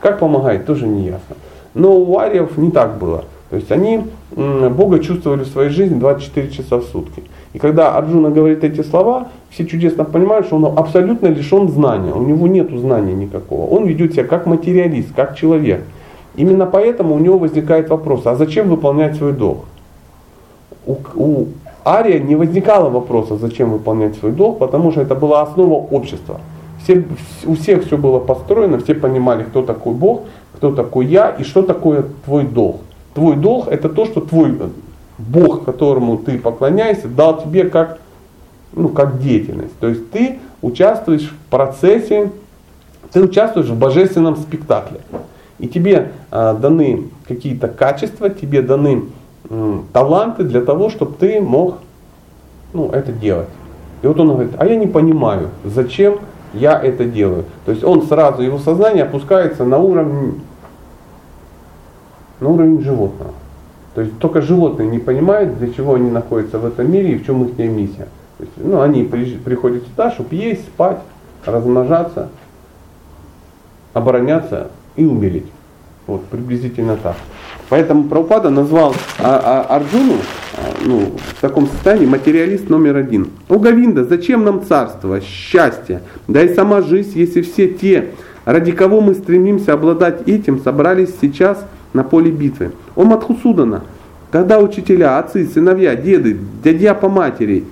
Как 0.00 0.18
помогает, 0.18 0.66
тоже 0.66 0.86
не 0.86 1.04
ясно. 1.04 1.36
Но 1.74 1.96
у 1.96 2.18
ариев 2.18 2.56
не 2.56 2.70
так 2.70 2.98
было. 2.98 3.24
То 3.50 3.56
есть 3.56 3.70
они 3.72 4.04
Бога 4.36 4.98
чувствовали 4.98 5.44
в 5.44 5.48
своей 5.48 5.70
жизни 5.70 5.98
24 5.98 6.50
часа 6.50 6.78
в 6.78 6.84
сутки. 6.84 7.22
И 7.54 7.58
когда 7.58 7.96
Арджуна 7.96 8.30
говорит 8.30 8.62
эти 8.62 8.82
слова, 8.82 9.28
все 9.50 9.66
чудесно 9.66 10.04
понимают, 10.04 10.46
что 10.46 10.56
он 10.56 10.66
абсолютно 10.66 11.28
лишен 11.28 11.68
знания. 11.68 12.12
У 12.12 12.22
него 12.22 12.46
нет 12.46 12.70
знания 12.70 13.14
никакого. 13.14 13.66
Он 13.66 13.86
ведет 13.86 14.12
себя 14.12 14.24
как 14.24 14.46
материалист, 14.46 15.14
как 15.14 15.36
человек. 15.36 15.82
Именно 16.38 16.66
поэтому 16.66 17.16
у 17.16 17.18
него 17.18 17.36
возникает 17.36 17.90
вопрос, 17.90 18.24
а 18.24 18.36
зачем 18.36 18.68
выполнять 18.68 19.16
свой 19.16 19.32
долг? 19.32 19.64
У, 20.86 20.96
у 21.16 21.46
Ария 21.84 22.20
не 22.20 22.36
возникало 22.36 22.90
вопроса, 22.90 23.36
зачем 23.36 23.72
выполнять 23.72 24.14
свой 24.16 24.30
долг, 24.30 24.60
потому 24.60 24.92
что 24.92 25.00
это 25.00 25.16
была 25.16 25.42
основа 25.42 25.74
общества. 25.74 26.40
Все, 26.84 27.04
у 27.44 27.56
всех 27.56 27.84
все 27.84 27.98
было 27.98 28.20
построено, 28.20 28.78
все 28.78 28.94
понимали, 28.94 29.42
кто 29.42 29.62
такой 29.62 29.94
Бог, 29.94 30.22
кто 30.54 30.72
такой 30.72 31.06
я 31.06 31.30
и 31.30 31.42
что 31.42 31.62
такое 31.62 32.04
твой 32.24 32.44
долг. 32.44 32.82
Твой 33.14 33.34
долг 33.34 33.66
это 33.66 33.88
то, 33.88 34.06
что 34.06 34.20
твой 34.20 34.56
Бог, 35.18 35.64
которому 35.64 36.18
ты 36.18 36.38
поклоняешься, 36.38 37.08
дал 37.08 37.42
тебе 37.42 37.64
как, 37.64 37.98
ну, 38.72 38.90
как 38.90 39.20
деятельность. 39.20 39.76
То 39.80 39.88
есть 39.88 40.08
ты 40.12 40.38
участвуешь 40.62 41.32
в 41.32 41.50
процессе, 41.50 42.30
ты 43.12 43.24
участвуешь 43.24 43.66
в 43.66 43.76
божественном 43.76 44.36
спектакле. 44.36 45.00
И 45.58 45.68
тебе 45.68 46.12
э, 46.30 46.56
даны 46.60 47.08
какие-то 47.26 47.68
качества, 47.68 48.30
тебе 48.30 48.62
даны 48.62 49.04
таланты 49.92 50.44
для 50.44 50.60
того, 50.60 50.90
чтобы 50.90 51.14
ты 51.14 51.40
мог 51.40 51.78
ну, 52.72 52.90
это 52.90 53.12
делать. 53.12 53.48
И 54.02 54.06
вот 54.06 54.20
он 54.20 54.28
говорит, 54.28 54.52
а 54.58 54.66
я 54.66 54.76
не 54.76 54.86
понимаю, 54.86 55.50
зачем 55.64 56.18
я 56.52 56.80
это 56.80 57.04
делаю. 57.04 57.44
То 57.64 57.72
есть 57.72 57.82
он 57.82 58.02
сразу, 58.02 58.42
его 58.42 58.58
сознание 58.58 59.04
опускается 59.04 59.64
на 59.64 59.78
уровень, 59.78 60.40
на 62.40 62.48
уровень 62.48 62.82
животного. 62.82 63.32
То 63.94 64.02
есть 64.02 64.18
только 64.18 64.42
животные 64.42 64.88
не 64.88 64.98
понимают, 64.98 65.58
для 65.58 65.72
чего 65.72 65.94
они 65.94 66.10
находятся 66.10 66.58
в 66.58 66.66
этом 66.66 66.90
мире 66.90 67.12
и 67.12 67.18
в 67.18 67.26
чем 67.26 67.44
их 67.44 67.58
миссия. 67.58 68.08
То 68.36 68.44
есть, 68.44 68.52
ну, 68.56 68.80
они 68.80 69.02
приходят 69.02 69.82
сюда, 69.84 70.12
чтобы 70.12 70.36
есть, 70.36 70.64
спать, 70.66 70.98
размножаться, 71.44 72.28
обороняться 73.94 74.70
и 74.98 75.04
умереть. 75.04 75.46
Вот, 76.06 76.24
приблизительно 76.24 76.96
так. 76.96 77.16
Поэтому 77.68 78.04
Прабхупада 78.04 78.50
назвал 78.50 78.94
а, 79.18 79.66
а, 79.70 79.76
Арджуну 79.76 80.14
а, 80.56 80.60
ну, 80.84 81.12
в 81.36 81.40
таком 81.40 81.68
состоянии 81.68 82.06
материалист 82.06 82.68
номер 82.68 82.96
один. 82.96 83.28
О 83.48 83.58
Гавинда, 83.58 84.04
зачем 84.04 84.44
нам 84.44 84.64
царство, 84.64 85.20
счастье, 85.20 86.02
да 86.26 86.42
и 86.42 86.54
сама 86.54 86.80
жизнь, 86.80 87.12
если 87.14 87.42
все 87.42 87.68
те, 87.68 88.10
ради 88.44 88.72
кого 88.72 89.00
мы 89.00 89.14
стремимся 89.14 89.74
обладать 89.74 90.26
этим, 90.26 90.60
собрались 90.60 91.10
сейчас 91.20 91.64
на 91.92 92.04
поле 92.04 92.30
битвы. 92.30 92.72
О 92.96 93.04
Мадхусудана, 93.04 93.84
когда 94.30 94.60
учителя, 94.60 95.18
отцы, 95.18 95.46
сыновья, 95.46 95.94
деды, 95.94 96.38
дядя 96.64 96.94
по 96.94 97.08
матери, 97.08 97.64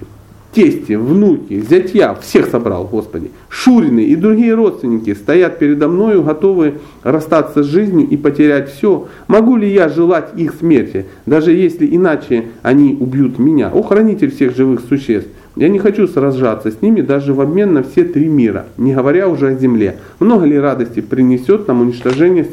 тести, 0.56 0.94
внуки, 0.94 1.60
зятья, 1.60 2.14
всех 2.14 2.46
собрал, 2.46 2.88
Господи. 2.90 3.30
Шурины 3.50 4.00
и 4.00 4.16
другие 4.16 4.54
родственники 4.54 5.12
стоят 5.12 5.58
передо 5.58 5.86
мною, 5.86 6.22
готовы 6.22 6.78
расстаться 7.02 7.62
с 7.62 7.66
жизнью 7.66 8.08
и 8.08 8.16
потерять 8.16 8.72
все. 8.72 9.06
Могу 9.28 9.56
ли 9.56 9.70
я 9.70 9.90
желать 9.90 10.30
их 10.34 10.54
смерти, 10.54 11.04
даже 11.26 11.52
если 11.52 11.86
иначе 11.94 12.46
они 12.62 12.96
убьют 12.98 13.38
меня? 13.38 13.70
О, 13.70 13.82
хранитель 13.82 14.30
всех 14.30 14.56
живых 14.56 14.80
существ, 14.88 15.28
я 15.56 15.68
не 15.68 15.78
хочу 15.78 16.08
сражаться 16.08 16.70
с 16.70 16.80
ними 16.80 17.02
даже 17.02 17.34
в 17.34 17.42
обмен 17.42 17.74
на 17.74 17.82
все 17.82 18.04
три 18.04 18.26
мира, 18.26 18.64
не 18.78 18.94
говоря 18.94 19.28
уже 19.28 19.48
о 19.48 19.54
земле. 19.54 19.98
Много 20.20 20.46
ли 20.46 20.58
радости 20.58 21.00
принесет 21.00 21.68
нам 21.68 21.82
уничтожение 21.82 22.46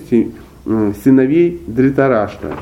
сыновей 1.02 1.62
Дритарашта? 1.68 2.58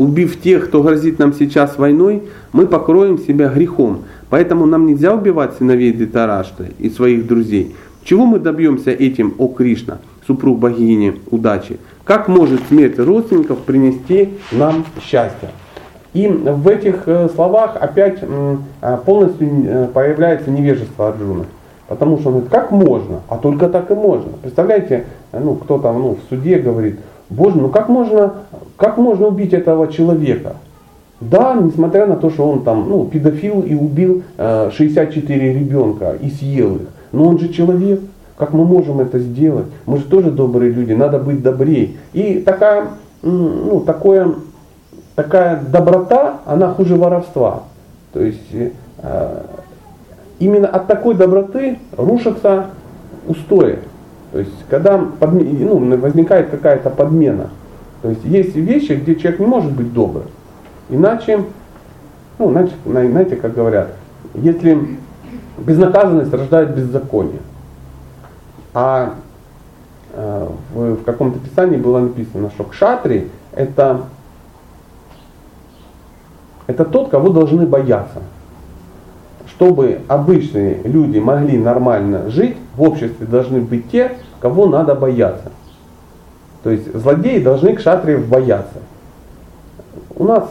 Убив 0.00 0.40
тех, 0.40 0.68
кто 0.68 0.82
грозит 0.82 1.18
нам 1.18 1.34
сейчас 1.34 1.76
войной, 1.76 2.22
мы 2.54 2.66
покроем 2.66 3.18
себя 3.18 3.48
грехом. 3.48 4.04
Поэтому 4.30 4.64
нам 4.64 4.86
нельзя 4.86 5.14
убивать 5.14 5.52
сыновей 5.58 5.92
Дритарашта 5.92 6.68
и 6.78 6.88
своих 6.88 7.26
друзей. 7.26 7.76
Чего 8.02 8.24
мы 8.24 8.38
добьемся 8.38 8.92
этим, 8.92 9.34
о 9.36 9.48
Кришна, 9.48 9.98
супруг 10.26 10.58
богини 10.58 11.20
удачи? 11.30 11.76
Как 12.04 12.28
может 12.28 12.62
смерть 12.68 12.98
родственников 12.98 13.58
принести 13.58 14.30
нам 14.52 14.86
счастье? 15.02 15.50
И 16.14 16.26
в 16.26 16.66
этих 16.66 17.02
э, 17.04 17.28
словах 17.34 17.76
опять 17.78 18.20
э, 18.22 18.56
полностью 19.04 19.48
э, 19.66 19.88
появляется 19.92 20.50
невежество 20.50 21.08
Арджуна. 21.08 21.44
Потому 21.88 22.18
что 22.18 22.28
он 22.28 22.34
говорит, 22.36 22.50
как 22.50 22.70
можно? 22.70 23.20
А 23.28 23.36
только 23.36 23.68
так 23.68 23.90
и 23.90 23.94
можно. 23.94 24.30
Представляете, 24.40 25.04
ну, 25.34 25.56
кто 25.56 25.78
там 25.78 26.00
ну, 26.00 26.16
в 26.16 26.30
суде 26.30 26.58
говорит, 26.58 27.00
Боже, 27.30 27.58
ну 27.58 27.68
как 27.68 27.88
можно, 27.88 28.34
как 28.76 28.98
можно 28.98 29.28
убить 29.28 29.52
этого 29.52 29.90
человека? 29.90 30.56
Да, 31.20 31.54
несмотря 31.54 32.06
на 32.06 32.16
то, 32.16 32.30
что 32.30 32.48
он 32.48 32.64
там, 32.64 32.88
ну, 32.88 33.04
педофил 33.04 33.60
и 33.60 33.74
убил 33.74 34.22
э, 34.38 34.70
64 34.72 35.52
ребенка 35.52 36.16
и 36.20 36.30
съел 36.30 36.76
их. 36.76 36.88
Но 37.12 37.28
он 37.28 37.38
же 37.38 37.48
человек. 37.48 38.00
Как 38.36 38.54
мы 38.54 38.64
можем 38.64 39.00
это 39.00 39.18
сделать? 39.18 39.66
Мы 39.84 39.98
же 39.98 40.04
тоже 40.04 40.30
добрые 40.30 40.72
люди, 40.72 40.94
надо 40.94 41.18
быть 41.18 41.42
добрее. 41.42 41.90
И 42.14 42.38
такая, 42.38 42.86
ну, 43.20 43.80
такое, 43.80 44.34
такая 45.14 45.60
доброта, 45.60 46.38
она 46.46 46.68
хуже 46.72 46.96
воровства. 46.96 47.64
То 48.14 48.20
есть 48.22 48.40
э, 49.02 49.42
именно 50.38 50.68
от 50.68 50.86
такой 50.86 51.16
доброты 51.16 51.78
рушатся 51.94 52.68
устои. 53.28 53.80
То 54.32 54.38
есть, 54.38 54.52
когда 54.68 54.98
подме, 54.98 55.44
ну, 55.44 55.98
возникает 55.98 56.50
какая-то 56.50 56.90
подмена. 56.90 57.50
То 58.02 58.10
есть, 58.10 58.24
есть 58.24 58.54
вещи, 58.54 58.92
где 58.92 59.16
человек 59.16 59.40
не 59.40 59.46
может 59.46 59.72
быть 59.72 59.92
добрым. 59.92 60.26
Иначе, 60.88 61.44
ну, 62.38 62.50
иначе, 62.50 62.72
знаете, 62.84 63.36
как 63.36 63.54
говорят, 63.54 63.88
если 64.34 64.98
безнаказанность 65.58 66.32
рождает 66.32 66.74
беззаконие. 66.74 67.40
А 68.72 69.14
э, 70.12 70.48
в, 70.74 70.94
в 70.94 71.04
каком-то 71.04 71.38
писании 71.38 71.76
было 71.76 72.00
написано, 72.00 72.50
что 72.50 72.64
кшатри 72.64 73.28
это, 73.52 74.02
это 76.66 76.84
тот, 76.84 77.10
кого 77.10 77.30
должны 77.30 77.66
бояться 77.66 78.22
чтобы 79.60 80.00
обычные 80.08 80.78
люди 80.84 81.18
могли 81.18 81.58
нормально 81.58 82.30
жить, 82.30 82.56
в 82.76 82.82
обществе 82.82 83.26
должны 83.26 83.60
быть 83.60 83.90
те, 83.90 84.12
кого 84.40 84.64
надо 84.66 84.94
бояться. 84.94 85.52
То 86.62 86.70
есть 86.70 86.90
злодеи 86.94 87.40
должны 87.40 87.74
к 87.74 87.80
шатриев 87.80 88.26
бояться. 88.26 88.78
У 90.16 90.24
нас 90.24 90.48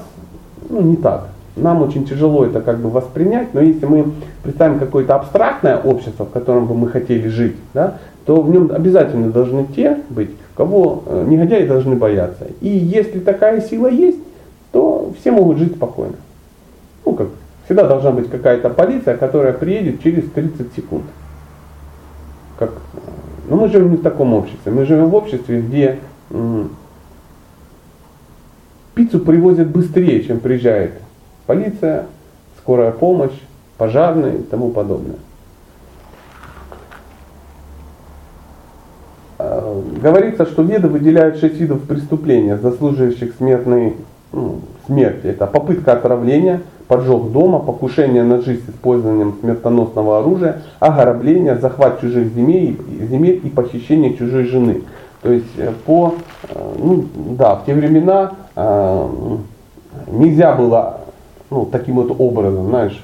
ну, 0.70 0.82
не 0.82 0.96
так. 0.96 1.30
Нам 1.56 1.82
очень 1.82 2.06
тяжело 2.06 2.46
это 2.46 2.62
как 2.62 2.78
бы 2.78 2.92
воспринять, 2.92 3.52
но 3.56 3.62
если 3.62 3.88
мы 3.88 4.12
представим 4.44 4.78
какое-то 4.78 5.16
абстрактное 5.16 5.78
общество, 5.78 6.26
в 6.26 6.30
котором 6.30 6.68
бы 6.68 6.76
мы 6.76 6.88
хотели 6.88 7.28
жить, 7.30 7.56
да, 7.74 7.96
то 8.28 8.40
в 8.44 8.52
нем 8.52 8.70
обязательно 8.72 9.32
должны 9.32 9.66
те 9.76 10.04
быть, 10.10 10.30
кого 10.56 11.02
э, 11.08 11.26
негодяи 11.28 11.66
должны 11.66 11.96
бояться. 11.96 12.46
И 12.62 12.70
если 12.70 13.20
такая 13.20 13.62
сила 13.62 13.88
есть, 13.88 14.20
то 14.72 15.12
все 15.20 15.32
могут 15.32 15.58
жить 15.58 15.74
спокойно. 15.74 16.14
Ну, 17.06 17.14
как 17.14 17.30
Всегда 17.70 17.88
должна 17.88 18.10
быть 18.10 18.32
какая-то 18.32 18.72
полиция, 18.72 19.16
которая 19.16 19.54
приедет 19.54 20.02
через 20.02 20.28
30 20.32 20.74
секунд. 20.76 21.04
Как, 22.58 22.72
ну, 23.48 23.58
мы 23.58 23.70
живем 23.70 23.92
не 23.92 23.98
в 23.98 24.02
таком 24.02 24.34
обществе. 24.34 24.72
Мы 24.72 24.88
живем 24.88 25.12
в 25.12 25.14
обществе, 25.14 25.62
где 25.62 26.00
м, 26.32 26.72
пиццу 28.96 29.20
привозят 29.20 29.68
быстрее, 29.68 30.24
чем 30.24 30.40
приезжает 30.40 30.94
полиция, 31.46 32.08
скорая 32.58 32.90
помощь, 32.90 33.40
пожарные 33.78 34.40
и 34.40 34.42
тому 34.42 34.72
подобное. 34.72 35.18
А, 39.38 39.84
говорится, 40.02 40.48
что 40.48 40.64
веды 40.64 40.88
выделяют 40.88 41.38
шесть 41.38 41.60
видов 41.60 41.84
преступления, 41.84 42.58
заслуживающих 42.58 43.36
смертной 43.36 43.96
смерти. 44.86 45.28
Это 45.28 45.48
попытка 45.48 45.94
отравления, 45.94 46.62
поджог 46.88 47.32
дома, 47.32 47.60
покушение 47.60 48.24
на 48.24 48.42
жизнь 48.42 48.64
с 48.66 48.70
использованием 48.70 49.36
смертоносного 49.40 50.20
оружия, 50.20 50.64
ограбление, 50.80 51.58
захват 51.58 52.02
чужих 52.02 52.34
земель, 52.34 52.80
земель 53.10 53.42
и 53.44 53.50
похищение 53.50 54.16
чужой 54.16 54.46
жены. 54.46 54.82
То 55.22 55.32
есть 55.32 55.58
э, 55.58 55.72
по, 55.86 56.16
э, 56.50 56.74
ну, 56.78 57.06
да, 57.38 57.56
в 57.56 57.66
те 57.66 57.74
времена 57.74 58.34
э, 58.56 59.08
нельзя 60.08 60.56
было 60.56 61.02
ну, 61.50 61.66
таким 61.66 61.96
вот 61.96 62.16
образом, 62.18 62.68
знаешь, 62.68 63.04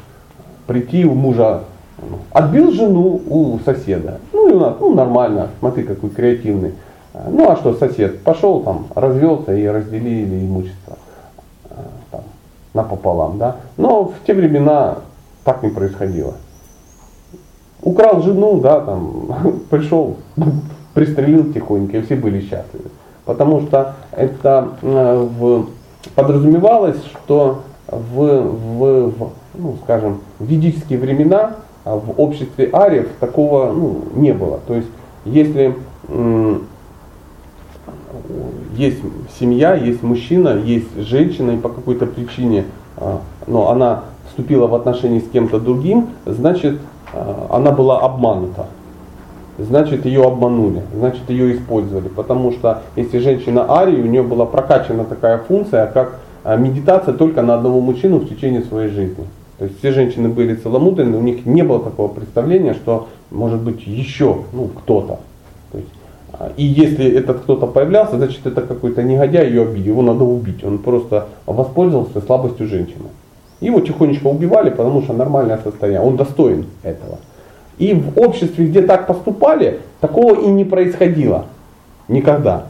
прийти 0.66 1.06
у 1.06 1.14
мужа, 1.14 1.62
отбил 2.32 2.72
жену 2.72 3.22
у 3.28 3.60
соседа. 3.66 4.20
Ну 4.34 4.50
и 4.50 4.54
у 4.54 4.60
нас, 4.60 4.76
ну 4.80 4.94
нормально, 4.94 5.50
смотри 5.60 5.84
какой 5.84 6.10
креативный. 6.10 6.74
Ну 7.30 7.50
а 7.50 7.56
что, 7.56 7.74
сосед 7.74 8.22
пошел 8.24 8.62
там, 8.62 8.88
развелся 8.94 9.56
и 9.56 9.66
разделили 9.66 10.46
имущество 10.46 10.98
напополам. 12.76 13.40
Да? 13.40 13.56
Но 13.78 14.06
в 14.06 14.14
те 14.28 14.34
времена 14.34 15.00
так 15.44 15.64
не 15.64 15.70
происходило. 15.70 16.36
Украл 17.82 18.22
жену, 18.22 18.60
да, 18.60 18.82
там, 18.82 19.62
пришел, 19.70 20.18
пристрелил 20.94 21.52
тихонько, 21.52 21.98
и 21.98 22.02
все 22.02 22.16
были 22.16 22.42
счастливы. 22.42 22.92
Потому 23.26 23.62
что 23.62 23.96
это 24.12 24.70
э, 24.82 25.28
в, 25.40 25.68
подразумевалось, 26.14 27.04
что 27.06 27.62
в, 27.88 28.16
в, 28.16 29.10
в 29.10 29.30
ну, 29.56 29.76
скажем, 29.84 30.22
в 30.40 30.46
ведические 30.46 31.00
времена 31.00 31.56
а 31.86 31.96
в 31.98 32.20
обществе 32.20 32.70
ариев 32.74 33.10
такого 33.20 33.72
ну, 33.72 34.02
не 34.16 34.34
было. 34.34 34.60
То 34.68 34.74
есть, 34.74 34.88
если 35.24 35.76
есть 38.76 39.00
семья, 39.40 39.76
есть 39.76 40.04
мужчина, 40.04 40.58
есть 40.64 40.96
женщина, 40.98 41.52
и 41.52 41.58
по 41.58 41.70
какой-то 41.70 42.06
причине 42.06 42.66
а, 42.98 43.22
но 43.48 43.70
она 43.70 44.04
вступила 44.30 44.68
в 44.68 44.76
отношения 44.76 45.20
с 45.20 45.30
кем-то 45.30 45.60
другим, 45.60 46.10
значит, 46.26 46.80
а, 47.14 47.48
она 47.52 47.72
была 47.72 48.00
обманута. 48.00 48.68
Значит, 49.58 50.06
ее 50.06 50.24
обманули, 50.26 50.82
значит, 50.94 51.30
ее 51.30 51.56
использовали. 51.56 52.10
Потому 52.10 52.52
что 52.52 52.82
если 52.98 53.20
женщина 53.20 53.72
Арии, 53.72 54.02
у 54.02 54.06
нее 54.06 54.22
была 54.22 54.46
прокачана 54.46 55.06
такая 55.06 55.38
функция, 55.38 55.88
как 55.88 56.20
а, 56.44 56.58
медитация 56.58 57.14
только 57.14 57.42
на 57.42 57.56
одного 57.56 57.80
мужчину 57.80 58.20
в 58.20 58.30
течение 58.30 58.64
своей 58.64 58.90
жизни. 58.90 59.26
То 59.58 59.66
есть 59.66 59.80
все 59.80 59.94
женщины 59.94 60.28
были 60.28 60.56
целомудренны, 60.56 61.18
у 61.18 61.22
них 61.22 61.46
не 61.46 61.64
было 61.64 61.80
такого 61.80 62.10
представления, 62.10 62.74
что 62.74 63.08
может 63.32 63.62
быть 63.62 63.88
еще 63.88 64.40
ну, 64.52 64.68
кто-то. 64.68 65.20
И 66.58 66.66
если 66.66 67.10
этот 67.12 67.42
кто-то 67.42 67.68
появлялся, 67.68 68.18
значит 68.18 68.46
это 68.46 68.62
какой-то 68.62 69.04
негодяй 69.04 69.48
ее 69.48 69.64
обидел, 69.64 69.94
его 69.94 70.02
надо 70.02 70.24
убить. 70.24 70.64
Он 70.64 70.80
просто 70.80 71.28
воспользовался 71.46 72.22
слабостью 72.22 72.68
женщины. 72.68 73.06
Его 73.62 73.80
тихонечко 73.80 74.28
убивали, 74.28 74.70
потому 74.70 75.02
что 75.02 75.14
нормальное 75.14 75.60
состояние, 75.64 76.02
он 76.02 76.18
достоин 76.18 76.66
этого. 76.84 77.20
И 77.78 77.94
в 77.94 78.18
обществе, 78.20 78.68
где 78.68 78.82
так 78.82 79.08
поступали, 79.08 79.80
такого 80.02 80.40
и 80.40 80.48
не 80.48 80.66
происходило. 80.66 81.46
Никогда. 82.08 82.66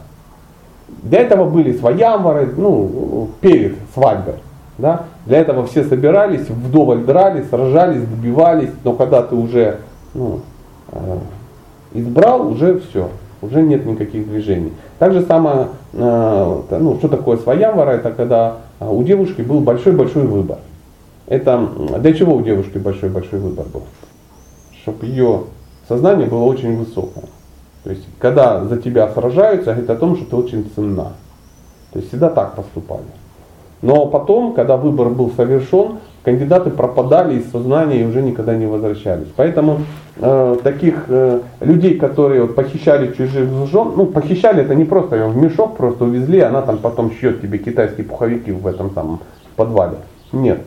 Для 1.02 1.20
этого 1.20 1.48
были 1.48 1.76
своямвары, 1.76 2.52
ну, 2.56 3.30
перед 3.40 3.76
свадьбой. 3.94 4.34
Да? 4.78 5.04
Для 5.24 5.38
этого 5.38 5.66
все 5.66 5.84
собирались, 5.84 6.48
вдоволь 6.48 7.04
дрались, 7.04 7.48
сражались, 7.48 8.02
добивались, 8.02 8.70
но 8.84 8.92
когда 8.92 9.22
ты 9.22 9.34
уже 9.34 9.78
ну, 10.14 10.40
э, 10.92 11.18
избрал, 11.94 12.48
уже 12.48 12.80
все 12.80 13.10
уже 13.46 13.62
нет 13.62 13.86
никаких 13.86 14.28
движений. 14.28 14.72
Так 14.98 15.12
же 15.12 15.22
самое, 15.22 15.68
э, 15.92 16.62
ну, 16.70 16.96
что 16.98 17.08
такое 17.08 17.36
своямвара, 17.38 17.92
это 17.92 18.10
когда 18.12 18.58
э, 18.80 18.88
у 18.88 19.02
девушки 19.02 19.42
был 19.42 19.60
большой-большой 19.60 20.26
выбор. 20.26 20.58
Это 21.26 21.68
для 21.98 22.12
чего 22.12 22.36
у 22.36 22.42
девушки 22.42 22.78
большой-большой 22.78 23.40
выбор 23.40 23.66
был? 23.72 23.82
Чтобы 24.82 25.06
ее 25.06 25.44
сознание 25.88 26.26
было 26.26 26.44
очень 26.44 26.76
высокое. 26.76 27.24
То 27.84 27.90
есть, 27.90 28.04
когда 28.18 28.64
за 28.64 28.76
тебя 28.76 29.08
сражаются, 29.08 29.72
говорит 29.72 29.90
о 29.90 29.96
том, 29.96 30.16
что 30.16 30.24
ты 30.26 30.36
очень 30.36 30.70
ценна. 30.74 31.12
То 31.92 31.98
есть 31.98 32.08
всегда 32.08 32.30
так 32.30 32.54
поступали. 32.54 33.04
Но 33.82 34.06
потом, 34.06 34.54
когда 34.54 34.76
выбор 34.76 35.08
был 35.10 35.30
совершен, 35.36 35.98
кандидаты 36.26 36.70
пропадали 36.70 37.38
из 37.38 37.52
сознания 37.52 38.00
и 38.00 38.04
уже 38.04 38.20
никогда 38.20 38.56
не 38.56 38.66
возвращались. 38.66 39.28
Поэтому 39.36 39.82
э, 40.16 40.56
таких 40.64 41.04
э, 41.06 41.40
людей, 41.60 41.96
которые 42.00 42.42
вот, 42.42 42.56
похищали 42.56 43.12
чужих 43.12 43.48
жен, 43.68 43.92
ну 43.96 44.06
похищали 44.06 44.64
это 44.64 44.74
не 44.74 44.84
просто 44.84 45.14
ее 45.14 45.28
в 45.28 45.36
мешок 45.36 45.76
просто 45.76 46.04
увезли, 46.04 46.40
она 46.40 46.62
там 46.62 46.78
потом 46.78 47.12
шьет 47.12 47.42
тебе 47.42 47.58
китайские 47.58 48.04
пуховики 48.04 48.50
в 48.50 48.66
этом 48.66 48.90
самом 48.90 49.20
подвале. 49.54 49.98
Нет. 50.32 50.62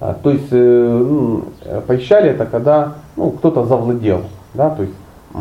А, 0.00 0.14
то 0.20 0.30
есть 0.30 0.48
э, 0.50 0.56
ну, 1.08 1.44
похищали 1.86 2.30
это 2.30 2.44
когда 2.44 2.94
ну, 3.14 3.30
кто-то 3.30 3.64
завладел, 3.64 4.22
да, 4.52 4.70
то 4.70 4.82
есть 4.82 4.94
э, 5.34 5.38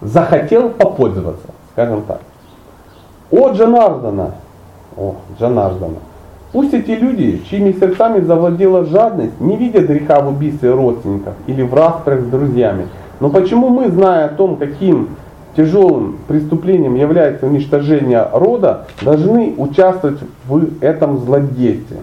захотел 0.00 0.70
попользоваться, 0.70 1.46
скажем 1.70 2.02
так. 2.02 2.22
О 3.30 3.52
Джанардана, 3.52 4.34
о 4.96 5.14
Джанардана, 5.38 5.98
Пусть 6.54 6.72
эти 6.72 6.92
люди, 6.92 7.42
чьими 7.50 7.72
сердцами 7.72 8.20
завладела 8.20 8.84
жадность, 8.84 9.40
не 9.40 9.56
видят 9.56 9.88
греха 9.88 10.20
в 10.20 10.28
убийстве 10.28 10.70
родственников 10.70 11.34
или 11.48 11.62
в 11.62 11.74
распрях 11.74 12.20
с 12.20 12.26
друзьями. 12.26 12.86
Но 13.18 13.28
почему 13.28 13.70
мы, 13.70 13.90
зная 13.90 14.26
о 14.26 14.28
том, 14.28 14.54
каким 14.54 15.08
тяжелым 15.56 16.16
преступлением 16.28 16.94
является 16.94 17.46
уничтожение 17.46 18.28
рода, 18.32 18.86
должны 19.02 19.54
участвовать 19.58 20.20
в 20.46 20.80
этом 20.80 21.18
злодействе? 21.18 21.96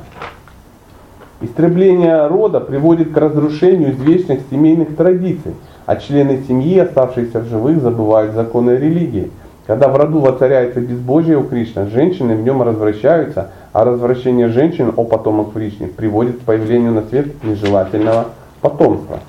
Истребление 1.39 2.27
рода 2.27 2.59
приводит 2.59 3.13
к 3.13 3.17
разрушению 3.17 3.93
извечных 3.93 4.41
семейных 4.51 4.97
традиций, 4.97 5.53
а 5.85 5.95
члены 5.95 6.43
семьи, 6.45 6.77
оставшиеся 6.77 7.39
в 7.39 7.47
живых, 7.47 7.81
забывают 7.81 8.33
законы 8.33 8.71
религии. 8.71 9.31
Когда 9.71 9.87
в 9.87 9.95
роду 9.95 10.19
воцаряется 10.19 10.81
безбожие 10.81 11.37
у 11.37 11.45
Кришны, 11.45 11.87
женщины 11.87 12.35
в 12.35 12.41
нем 12.41 12.61
развращаются, 12.61 13.51
а 13.71 13.85
развращение 13.85 14.49
женщин 14.49 14.91
о 14.97 15.05
потомок 15.05 15.53
Кришны 15.53 15.87
приводит 15.87 16.39
к 16.39 16.41
появлению 16.41 16.91
на 16.91 17.03
свет 17.03 17.41
нежелательного 17.41 18.25
потомства. 18.59 19.19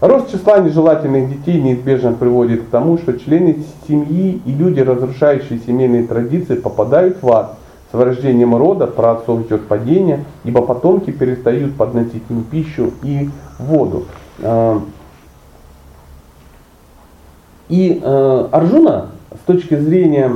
Рост 0.00 0.30
числа 0.30 0.60
нежелательных 0.60 1.28
детей 1.28 1.60
неизбежно 1.60 2.12
приводит 2.12 2.62
к 2.62 2.66
тому, 2.68 2.98
что 2.98 3.18
члены 3.18 3.64
семьи 3.88 4.40
и 4.46 4.52
люди, 4.52 4.78
разрушающие 4.78 5.58
семейные 5.58 6.06
традиции, 6.06 6.54
попадают 6.54 7.20
в 7.20 7.28
ад. 7.32 7.56
С 7.90 7.94
вырождением 7.94 8.54
рода 8.54 8.86
про 8.86 9.14
отцов 9.14 9.44
идет 9.44 9.66
падение, 9.66 10.24
ибо 10.44 10.62
потомки 10.62 11.10
перестают 11.10 11.74
подносить 11.74 12.22
им 12.30 12.44
пищу 12.44 12.92
и 13.02 13.28
воду. 13.58 14.04
А, 14.40 14.80
и 17.68 18.00
э, 18.00 18.48
Арджуна 18.52 19.06
с 19.34 19.46
точки 19.46 19.76
зрения 19.76 20.30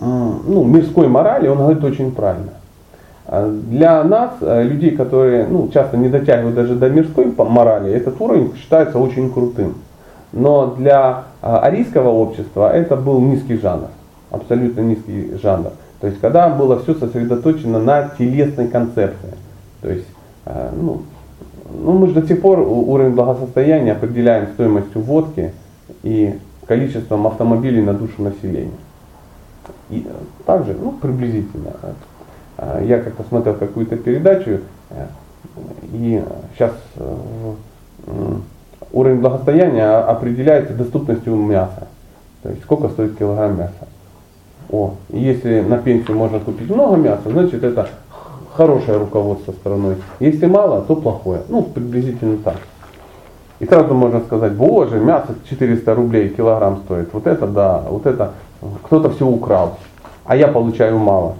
ну, 0.00 0.64
мирской 0.64 1.08
морали, 1.08 1.48
он 1.48 1.58
говорит 1.58 1.84
очень 1.84 2.12
правильно. 2.12 2.52
А 3.26 3.48
для 3.48 4.02
нас, 4.02 4.32
э, 4.40 4.64
людей, 4.64 4.92
которые 4.92 5.46
ну, 5.46 5.68
часто 5.68 5.96
не 5.96 6.08
дотягивают 6.08 6.56
даже 6.56 6.74
до 6.74 6.88
мирской 6.88 7.32
морали, 7.36 7.92
этот 7.92 8.20
уровень 8.20 8.52
считается 8.56 8.98
очень 8.98 9.32
крутым. 9.32 9.74
Но 10.32 10.74
для 10.76 11.24
а, 11.42 11.58
арийского 11.58 12.08
общества 12.08 12.72
это 12.72 12.96
был 12.96 13.20
низкий 13.20 13.56
жанр, 13.56 13.88
абсолютно 14.30 14.80
низкий 14.80 15.38
жанр. 15.42 15.70
То 16.00 16.06
есть 16.06 16.20
когда 16.20 16.48
было 16.48 16.80
все 16.80 16.94
сосредоточено 16.94 17.78
на 17.78 18.10
телесной 18.18 18.68
концепции. 18.68 19.34
То 19.80 19.90
есть, 19.90 20.06
э, 20.46 20.70
ну, 20.80 21.02
ну, 21.72 21.92
мы 21.92 22.08
же 22.08 22.14
до 22.14 22.26
сих 22.26 22.40
пор 22.40 22.60
уровень 22.60 23.14
благосостояния 23.14 23.92
определяем 23.92 24.48
стоимостью 24.54 25.02
водки 25.02 25.52
и 26.02 26.34
количеством 26.70 27.26
автомобилей 27.26 27.82
на 27.82 27.94
душу 27.94 28.22
населения. 28.22 28.78
И 29.88 30.06
э, 30.08 30.12
также, 30.46 30.72
ну, 30.74 30.92
приблизительно. 30.92 31.72
Э, 32.58 32.84
я 32.86 33.00
как-то 33.00 33.24
смотрел 33.24 33.56
какую-то 33.56 33.96
передачу, 33.96 34.60
э, 34.90 35.06
и 35.92 36.22
сейчас 36.54 36.70
уровень 38.92 39.20
благосостояния 39.20 39.96
определяется 39.98 40.72
доступностью 40.74 41.34
мяса. 41.34 41.88
То 42.44 42.50
есть 42.50 42.62
сколько 42.62 42.88
стоит 42.88 43.18
килограмм 43.18 43.58
мяса. 43.58 43.88
О, 44.70 44.94
если 45.08 45.62
на 45.62 45.78
пенсию 45.78 46.16
можно 46.16 46.38
купить 46.38 46.70
много 46.70 46.94
мяса, 46.94 47.30
значит 47.30 47.64
это 47.64 47.88
хорошее 48.54 48.98
руководство 48.98 49.50
страной. 49.52 49.96
Если 50.20 50.46
мало, 50.46 50.82
то 50.82 50.94
плохое. 50.94 51.42
Ну, 51.48 51.62
приблизительно 51.62 52.36
так. 52.38 52.58
И 53.60 53.66
сразу 53.66 53.94
можно 53.94 54.20
сказать, 54.20 54.52
боже, 54.52 54.98
мясо 54.98 55.34
400 55.48 55.94
рублей 55.94 56.30
килограмм 56.30 56.78
стоит. 56.84 57.12
Вот 57.12 57.26
это 57.26 57.46
да, 57.46 57.84
вот 57.88 58.06
это 58.06 58.32
кто-то 58.82 59.10
все 59.10 59.26
украл, 59.26 59.78
а 60.24 60.34
я 60.34 60.48
получаю 60.48 60.98
мало. 60.98 61.36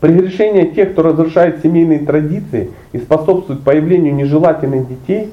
Прегрешение 0.00 0.66
тех, 0.66 0.92
кто 0.92 1.02
разрушает 1.02 1.60
семейные 1.62 2.00
традиции 2.00 2.72
и 2.92 2.98
способствует 2.98 3.62
появлению 3.62 4.14
нежелательных 4.14 4.88
детей, 4.88 5.32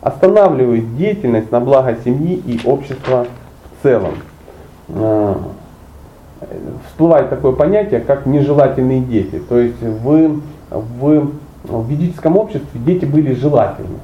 останавливает 0.00 0.96
деятельность 0.96 1.52
на 1.52 1.60
благо 1.60 1.96
семьи 2.04 2.34
и 2.34 2.60
общества 2.66 3.26
в 3.78 3.82
целом. 3.84 4.14
А, 4.88 5.40
всплывает 6.88 7.30
такое 7.30 7.52
понятие, 7.52 8.00
как 8.00 8.26
нежелательные 8.26 9.00
дети. 9.00 9.40
То 9.48 9.58
есть 9.58 9.80
в, 9.80 10.40
в, 10.70 11.30
в 11.62 11.88
ведическом 11.88 12.36
обществе 12.36 12.80
дети 12.84 13.04
были 13.04 13.34
желательны. 13.34 14.00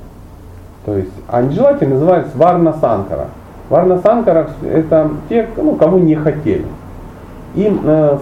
То 0.89 0.97
есть, 0.97 1.11
а 1.29 1.43
нежелательные 1.43 1.99
назывались 1.99 2.29
варна 2.35 2.73
санкара. 2.73 3.27
Варна 3.69 3.99
санкара 3.99 4.49
это 4.63 5.11
те, 5.29 5.47
ну, 5.59 5.75
кого 5.75 5.99
не 5.99 6.15
хотели. 6.15 6.65
Им 7.55 7.81
э, 7.85 8.17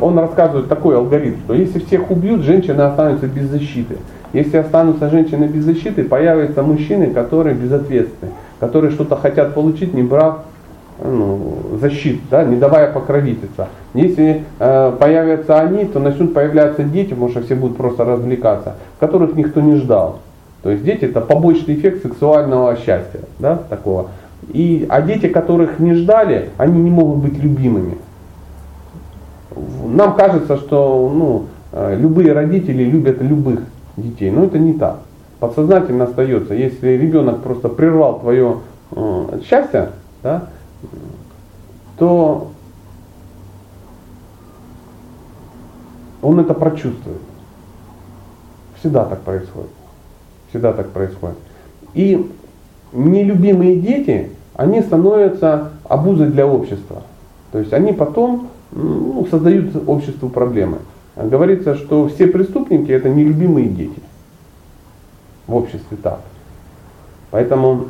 он 0.00 0.18
рассказывает 0.18 0.68
такой 0.68 0.96
алгоритм, 0.96 1.38
что 1.44 1.54
если 1.54 1.78
всех 1.78 2.10
убьют, 2.10 2.42
женщины 2.42 2.80
останутся 2.80 3.28
без 3.28 3.48
защиты. 3.48 3.98
Если 4.32 4.56
останутся 4.56 5.10
женщины 5.10 5.44
без 5.44 5.64
защиты, 5.64 6.02
появятся 6.02 6.64
мужчины, 6.64 7.12
которые 7.12 7.54
безответственны, 7.54 8.32
которые 8.58 8.90
что-то 8.90 9.14
хотят 9.14 9.54
получить, 9.54 9.94
не 9.94 10.02
брав 10.02 10.40
ну, 11.00 11.38
защиту, 11.80 12.18
да, 12.32 12.42
не 12.42 12.56
давая 12.56 12.92
покровительства. 12.92 13.68
Если 13.94 14.42
э, 14.58 14.92
появятся 14.98 15.60
они, 15.60 15.84
то 15.84 16.00
начнут 16.00 16.34
появляться 16.34 16.82
дети, 16.82 17.10
потому 17.10 17.28
что 17.28 17.42
все 17.42 17.54
будут 17.54 17.76
просто 17.76 18.04
развлекаться, 18.04 18.74
которых 18.98 19.36
никто 19.36 19.60
не 19.60 19.76
ждал. 19.76 20.18
То 20.62 20.70
есть 20.70 20.84
дети 20.84 21.06
это 21.06 21.20
побочный 21.20 21.74
эффект 21.74 22.02
сексуального 22.02 22.76
счастья, 22.76 23.20
да, 23.38 23.56
такого. 23.56 24.10
И, 24.48 24.86
а 24.88 25.02
дети, 25.02 25.28
которых 25.28 25.78
не 25.78 25.94
ждали, 25.94 26.50
они 26.56 26.80
не 26.80 26.90
могут 26.90 27.18
быть 27.18 27.42
любимыми. 27.42 27.98
Нам 29.86 30.14
кажется, 30.14 30.56
что 30.56 31.12
ну, 31.12 31.46
э, 31.72 31.96
любые 31.98 32.32
родители 32.32 32.84
любят 32.84 33.20
любых 33.20 33.60
детей, 33.96 34.30
но 34.30 34.44
это 34.44 34.58
не 34.58 34.74
так. 34.74 35.00
Подсознательно 35.40 36.04
остается. 36.04 36.54
Если 36.54 36.90
ребенок 36.90 37.42
просто 37.42 37.68
прервал 37.68 38.20
твое 38.20 38.58
э, 38.92 39.40
счастье, 39.44 39.90
да, 40.22 40.48
то 41.98 42.50
он 46.22 46.38
это 46.38 46.54
прочувствует. 46.54 47.20
Всегда 48.78 49.04
так 49.04 49.20
происходит. 49.22 49.70
Всегда 50.52 50.74
так 50.74 50.90
происходит. 50.90 51.38
И 51.94 52.30
нелюбимые 52.92 53.76
дети, 53.76 54.28
они 54.54 54.82
становятся 54.82 55.70
обузой 55.88 56.28
для 56.28 56.46
общества. 56.46 57.02
То 57.52 57.58
есть 57.58 57.72
они 57.72 57.94
потом 57.94 58.48
ну, 58.70 59.26
создают 59.30 59.88
обществу 59.88 60.28
проблемы. 60.28 60.78
Говорится, 61.16 61.74
что 61.74 62.08
все 62.08 62.26
преступники 62.26 62.90
это 62.90 63.08
нелюбимые 63.08 63.68
дети. 63.68 63.98
В 65.46 65.54
обществе 65.54 65.96
так. 66.02 66.20
Поэтому 67.30 67.86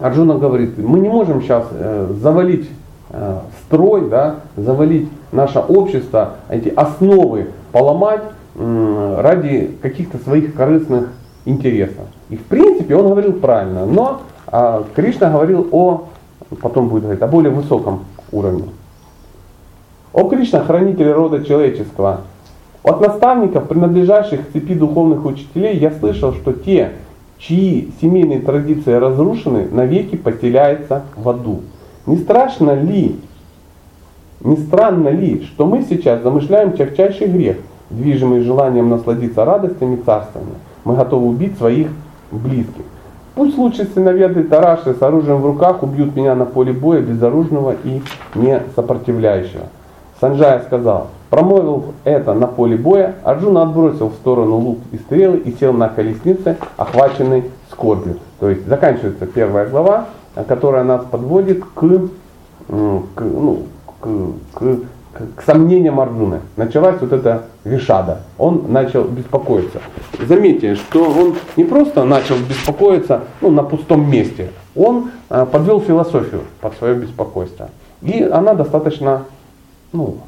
Арджуна 0.00 0.38
говорит, 0.38 0.76
мы 0.76 0.98
не 0.98 1.08
можем 1.08 1.40
сейчас 1.40 1.66
э, 1.70 2.12
завалить 2.20 2.68
э, 3.10 3.38
строй, 3.62 4.08
да, 4.10 4.40
завалить 4.56 5.08
наше 5.30 5.60
общество, 5.60 6.32
эти 6.48 6.68
основы 6.68 7.46
поломать 7.70 8.22
ради 8.56 9.70
каких-то 9.80 10.18
своих 10.18 10.54
корыстных 10.54 11.10
интересов. 11.50 12.04
И 12.30 12.36
в 12.36 12.44
принципе 12.44 12.96
он 12.96 13.08
говорил 13.08 13.34
правильно, 13.34 13.84
но 13.84 14.22
а, 14.46 14.84
Кришна 14.94 15.30
говорил 15.30 15.68
о, 15.72 16.04
потом 16.60 16.88
будет 16.88 17.02
говорить, 17.02 17.22
о 17.22 17.26
более 17.26 17.52
высоком 17.52 18.04
уровне. 18.32 18.64
О 20.12 20.28
Кришна, 20.28 20.60
хранитель 20.60 21.10
рода 21.10 21.44
человеческого. 21.44 22.22
От 22.82 23.00
наставников, 23.00 23.68
принадлежащих 23.68 24.48
к 24.48 24.52
цепи 24.52 24.74
духовных 24.74 25.24
учителей, 25.26 25.76
я 25.76 25.92
слышал, 25.92 26.32
что 26.32 26.52
те, 26.52 26.92
чьи 27.38 27.92
семейные 28.00 28.40
традиции 28.40 28.92
разрушены, 28.92 29.68
навеки 29.70 30.16
поселяются 30.16 31.04
в 31.14 31.28
аду. 31.28 31.60
Не 32.06 32.16
страшно 32.16 32.74
ли, 32.74 33.16
не 34.42 34.56
странно 34.56 35.08
ли, 35.08 35.44
что 35.44 35.66
мы 35.66 35.84
сейчас 35.88 36.22
замышляем 36.22 36.76
чахчайший 36.76 37.28
грех, 37.28 37.58
движимый 37.90 38.40
желанием 38.40 38.88
насладиться 38.88 39.44
радостями 39.44 39.96
царствования? 39.96 40.56
Мы 40.84 40.96
готовы 40.96 41.28
убить 41.28 41.56
своих 41.58 41.88
близких. 42.30 42.84
Пусть 43.34 43.56
лучше 43.56 43.88
сыновья 43.94 44.28
Тараши 44.28 44.94
с 44.94 45.02
оружием 45.02 45.40
в 45.40 45.46
руках 45.46 45.82
убьют 45.82 46.14
меня 46.16 46.34
на 46.34 46.44
поле 46.44 46.72
боя 46.72 47.00
безоружного 47.00 47.74
и 47.84 48.02
не 48.34 48.60
сопротивляющего. 48.74 49.66
Санджая 50.20 50.62
сказал, 50.62 51.08
Промолвил 51.30 51.94
это 52.02 52.34
на 52.34 52.48
поле 52.48 52.76
боя, 52.76 53.14
Арджуна 53.22 53.62
отбросил 53.62 54.08
в 54.08 54.14
сторону 54.14 54.56
лук 54.56 54.78
и 54.90 54.98
стрелы 54.98 55.38
и 55.38 55.52
сел 55.52 55.72
на 55.72 55.88
колеснице, 55.88 56.56
охваченный 56.76 57.44
скорбью. 57.70 58.16
То 58.40 58.50
есть 58.50 58.66
заканчивается 58.66 59.26
первая 59.26 59.68
глава, 59.68 60.06
которая 60.48 60.82
нас 60.82 61.04
подводит 61.08 61.64
к, 61.64 61.68
к, 61.78 62.68
ну, 62.68 63.62
к, 64.00 64.08
к, 64.54 64.64
к 65.12 65.42
сомнениям 65.42 66.00
Арджуны. 66.00 66.40
Началась 66.56 67.00
вот 67.00 67.12
эта 67.12 67.44
вишада. 67.64 68.22
Он 68.38 68.66
начал 68.68 69.04
беспокоиться. 69.04 69.80
Заметьте, 70.20 70.76
что 70.76 71.04
он 71.04 71.36
не 71.56 71.64
просто 71.64 72.04
начал 72.04 72.36
беспокоиться 72.36 73.22
ну, 73.40 73.50
на 73.50 73.62
пустом 73.62 74.08
месте. 74.08 74.50
Он 74.76 75.10
а, 75.28 75.46
подвел 75.46 75.80
философию 75.80 76.42
под 76.60 76.74
свое 76.76 76.94
беспокойство. 76.94 77.70
И 78.02 78.22
она 78.22 78.54
достаточно 78.54 79.24
ну, 79.92 80.18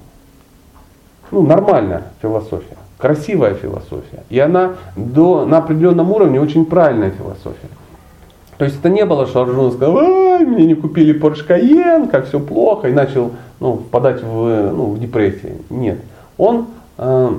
ну, 1.30 1.42
нормальная 1.42 2.04
философия, 2.20 2.76
красивая 2.98 3.54
философия. 3.54 4.24
И 4.28 4.38
она 4.38 4.72
до, 4.96 5.46
на 5.46 5.58
определенном 5.58 6.10
уровне 6.10 6.40
очень 6.40 6.66
правильная 6.66 7.10
философия. 7.10 7.68
То 8.62 8.66
есть 8.66 8.78
это 8.78 8.90
не 8.90 9.04
было, 9.04 9.26
что 9.26 9.42
Арджуна 9.42 9.72
сказал, 9.72 10.38
мне 10.38 10.66
не 10.66 10.76
купили 10.76 11.20
Porsche 11.20 11.44
Cayenne, 11.44 12.08
как 12.08 12.28
все 12.28 12.38
плохо, 12.38 12.86
и 12.86 12.92
начал 12.92 13.32
ну, 13.58 13.78
впадать 13.78 14.22
в, 14.22 14.70
ну, 14.70 14.92
в 14.92 15.00
депрессию. 15.00 15.56
Нет. 15.68 15.98
Он 16.38 16.68
э, 16.96 17.30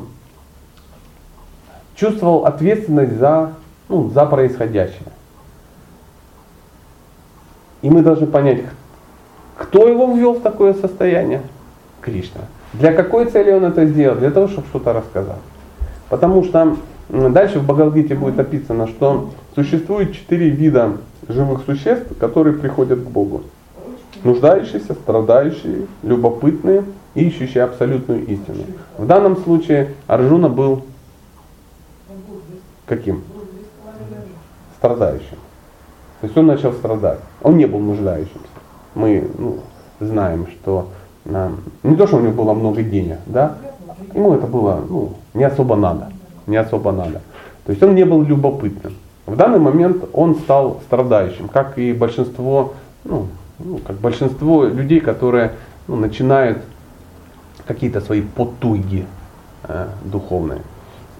чувствовал 1.96 2.46
ответственность 2.46 3.18
за, 3.18 3.54
ну, 3.88 4.10
за 4.10 4.26
происходящее. 4.26 5.14
И 7.82 7.90
мы 7.90 8.02
должны 8.02 8.28
понять, 8.28 8.64
кто 9.56 9.88
его 9.88 10.14
ввел 10.14 10.34
в 10.34 10.42
такое 10.42 10.74
состояние? 10.74 11.42
Кришна. 12.02 12.42
Для 12.74 12.92
какой 12.92 13.28
цели 13.28 13.54
он 13.54 13.64
это 13.64 13.86
сделал? 13.86 14.18
Для 14.18 14.30
того, 14.30 14.50
чтобы 14.50 14.68
что-то 14.68 14.92
рассказать. 14.92 15.40
Потому 16.10 16.44
что 16.44 16.76
дальше 17.10 17.60
в 17.60 17.66
Бхагавдгите 17.66 18.16
будет 18.16 18.38
написано, 18.38 18.88
что 18.88 19.32
существует 19.56 20.14
четыре 20.14 20.50
вида 20.50 20.98
живых 21.28 21.64
существ, 21.66 22.18
которые 22.20 22.58
приходят 22.58 23.00
к 23.00 23.08
Богу. 23.08 23.44
Нуждающиеся, 24.24 24.94
страдающие, 24.94 25.88
любопытные 26.02 26.84
и 27.14 27.28
ищущие 27.28 27.64
абсолютную 27.64 28.26
истину. 28.26 28.64
В 28.98 29.06
данном 29.06 29.38
случае 29.38 29.96
Арджуна 30.08 30.50
был 30.50 30.84
каким? 32.86 33.24
Страдающим. 34.78 35.38
То 36.22 36.28
есть 36.28 36.38
он 36.38 36.48
начал 36.48 36.72
страдать. 36.72 37.20
Он 37.42 37.58
не 37.58 37.66
был 37.66 37.80
нуждающимся. 37.80 38.40
Мы 38.96 39.30
ну, 39.38 39.58
знаем, 40.00 40.48
что 40.48 40.88
не 41.26 41.96
то, 41.96 42.08
что 42.08 42.18
у 42.18 42.20
него 42.22 42.44
было 42.44 42.54
много 42.54 42.82
денег, 42.82 43.18
да, 43.26 43.58
ему 44.14 44.34
это 44.34 44.48
было 44.48 44.84
ну, 44.88 45.14
не 45.34 45.44
особо 45.44 45.76
надо, 45.76 46.13
не 46.48 46.58
особо 46.58 46.92
надо. 46.92 47.22
То 47.66 47.72
есть 47.72 47.82
он 47.82 47.96
не 47.96 48.06
был 48.06 48.24
любопытным. 48.24 48.94
В 49.26 49.36
данный 49.36 49.60
момент 49.60 50.04
он 50.14 50.36
стал 50.36 50.82
страдающим, 50.86 51.48
как 51.48 51.78
и 51.78 51.94
большинство, 51.94 52.74
ну, 53.06 53.28
ну 53.60 53.80
как 53.86 53.96
большинство 53.98 54.66
людей, 54.66 55.00
которые 55.00 55.54
ну, 55.88 55.96
начинают 55.96 56.60
какие-то 57.66 58.02
свои 58.02 58.22
потуги 58.22 59.06
э, 59.64 59.88
духовные. 60.04 60.62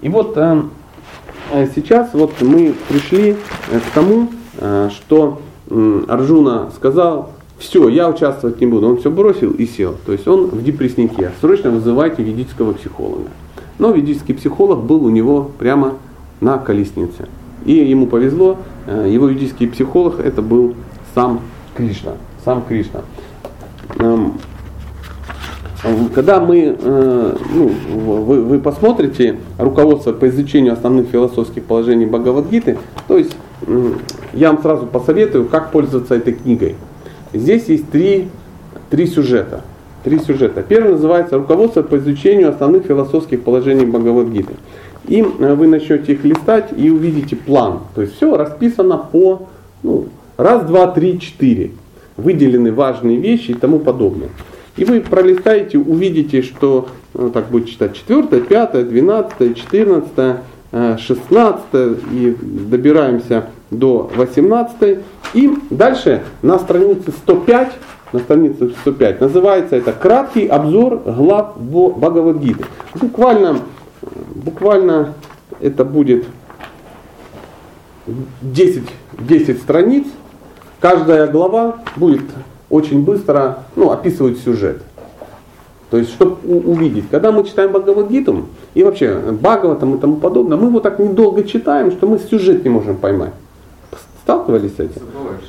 И 0.02 0.10
вот 0.10 0.38
э, 0.38 0.64
э 1.54 1.68
сейчас 1.74 2.14
вот 2.14 2.42
мы 2.42 2.76
пришли 2.90 3.38
э, 3.72 3.80
к 3.80 3.94
тому, 3.94 4.28
э, 4.58 4.90
что 4.92 5.42
э, 5.70 6.04
Арджуна 6.10 6.72
сказал, 6.76 7.30
все, 7.58 7.88
я 7.88 8.10
участвовать 8.10 8.60
не 8.60 8.68
буду. 8.68 8.90
Он 8.90 8.98
все 8.98 9.10
бросил 9.10 9.52
и 9.52 9.66
сел. 9.66 9.96
То 10.06 10.12
есть 10.12 10.28
он 10.28 10.48
в 10.48 10.62
депресснике. 10.64 11.32
Срочно 11.40 11.70
вызывайте 11.70 12.22
ведического 12.22 12.74
психолога. 12.74 13.30
Но 13.80 13.92
ведический 13.92 14.34
психолог 14.34 14.84
был 14.84 15.04
у 15.06 15.10
него 15.10 15.52
прямо 15.58 15.94
на 16.42 16.58
колеснице. 16.58 17.28
И 17.66 17.74
ему 17.74 18.08
повезло, 18.08 18.58
э, 18.88 19.10
его 19.10 19.28
ведический 19.28 19.68
психолог 19.68 20.20
это 20.20 20.42
был 20.42 20.76
сам 21.16 21.42
Кришна. 21.76 22.14
Сам 22.44 22.64
Кришна. 22.68 23.02
Эм, 23.98 24.34
когда 26.14 26.40
мы, 26.40 26.78
э, 26.80 27.38
ну, 27.54 27.72
вы, 28.24 28.42
вы 28.42 28.60
посмотрите 28.60 29.38
руководство 29.58 30.14
по 30.14 30.30
изучению 30.30 30.74
основных 30.74 31.08
философских 31.08 31.64
положений 31.64 32.06
Бхагавадгиты, 32.06 32.78
то 33.08 33.18
есть 33.18 33.36
я 34.34 34.52
вам 34.52 34.62
сразу 34.62 34.88
посоветую, 34.88 35.46
как 35.46 35.72
пользоваться 35.72 36.16
этой 36.16 36.34
книгой. 36.34 36.76
Здесь 37.34 37.66
есть 37.68 37.90
три, 37.90 38.30
три 38.90 39.08
сюжета. 39.08 39.64
Три 40.04 40.20
сюжета. 40.20 40.62
Первый 40.62 40.92
называется 40.92 41.38
«Руководство 41.38 41.82
по 41.82 41.98
изучению 41.98 42.50
основных 42.50 42.86
философских 42.86 43.42
положений 43.42 43.86
Бхагавадгиты». 43.86 44.54
И 45.08 45.22
э, 45.22 45.54
вы 45.54 45.68
начнете 45.68 46.14
их 46.14 46.26
листать 46.26 46.70
и 46.76 46.90
увидите 46.90 47.38
план. 47.38 47.80
То 47.96 48.02
есть 48.02 48.16
все 48.18 48.36
расписано 48.36 48.98
по 48.98 49.48
ну, 49.82 50.08
раз, 50.36 50.66
два, 50.66 50.88
три, 50.88 51.20
четыре. 51.20 51.72
Выделены 52.18 52.74
важные 52.74 53.18
вещи 53.18 53.52
и 53.52 53.54
тому 53.54 53.80
подобное. 53.80 54.30
И 54.76 54.86
вы 54.86 55.02
пролистаете, 55.02 55.78
увидите, 55.78 56.42
что 56.42 56.90
ну, 57.14 57.30
так 57.30 57.50
будет 57.50 57.70
читать 57.70 57.96
4, 57.96 58.42
5, 58.42 58.90
12, 58.90 59.58
14, 59.58 60.38
16 61.00 61.64
и 62.12 62.36
добираемся 62.42 63.46
до 63.70 64.12
18. 64.16 65.00
И 65.34 65.54
дальше 65.70 66.24
на 66.42 66.60
странице 66.60 67.12
105, 67.12 67.74
на 68.14 68.20
странице 68.20 68.70
105 68.82 69.22
называется 69.22 69.76
это 69.76 69.92
краткий 69.92 70.48
обзор 70.48 71.02
глав 71.06 71.58
Бхагавадгиты. 71.58 72.66
Буквально, 72.96 73.60
буквально 74.36 75.16
это 75.60 75.84
будет 75.84 76.26
10, 78.42 78.84
10 79.20 79.62
страниц. 79.62 80.06
Каждая 80.80 81.28
глава 81.28 81.78
будет 81.96 82.22
очень 82.70 83.04
быстро 83.04 83.60
ну, 83.76 83.92
описывать 83.92 84.40
сюжет. 84.40 84.82
То 85.90 85.98
есть, 85.98 86.12
чтобы 86.12 86.38
увидеть, 86.48 87.06
когда 87.10 87.32
мы 87.32 87.44
читаем 87.44 87.72
Бхагавадгиту 87.72 88.46
и 88.74 88.84
вообще 88.84 89.20
Бхагаватам 89.32 89.96
и 89.96 90.00
тому 90.00 90.18
подобное, 90.18 90.58
мы 90.58 90.68
его 90.68 90.80
так 90.80 91.00
недолго 91.00 91.44
читаем, 91.44 91.92
что 91.92 92.08
мы 92.08 92.20
сюжет 92.20 92.64
не 92.64 92.70
можем 92.70 92.98
поймать. 92.98 93.34
Сталкивались 94.24 94.76
с 94.76 94.80
этим? 94.80 95.02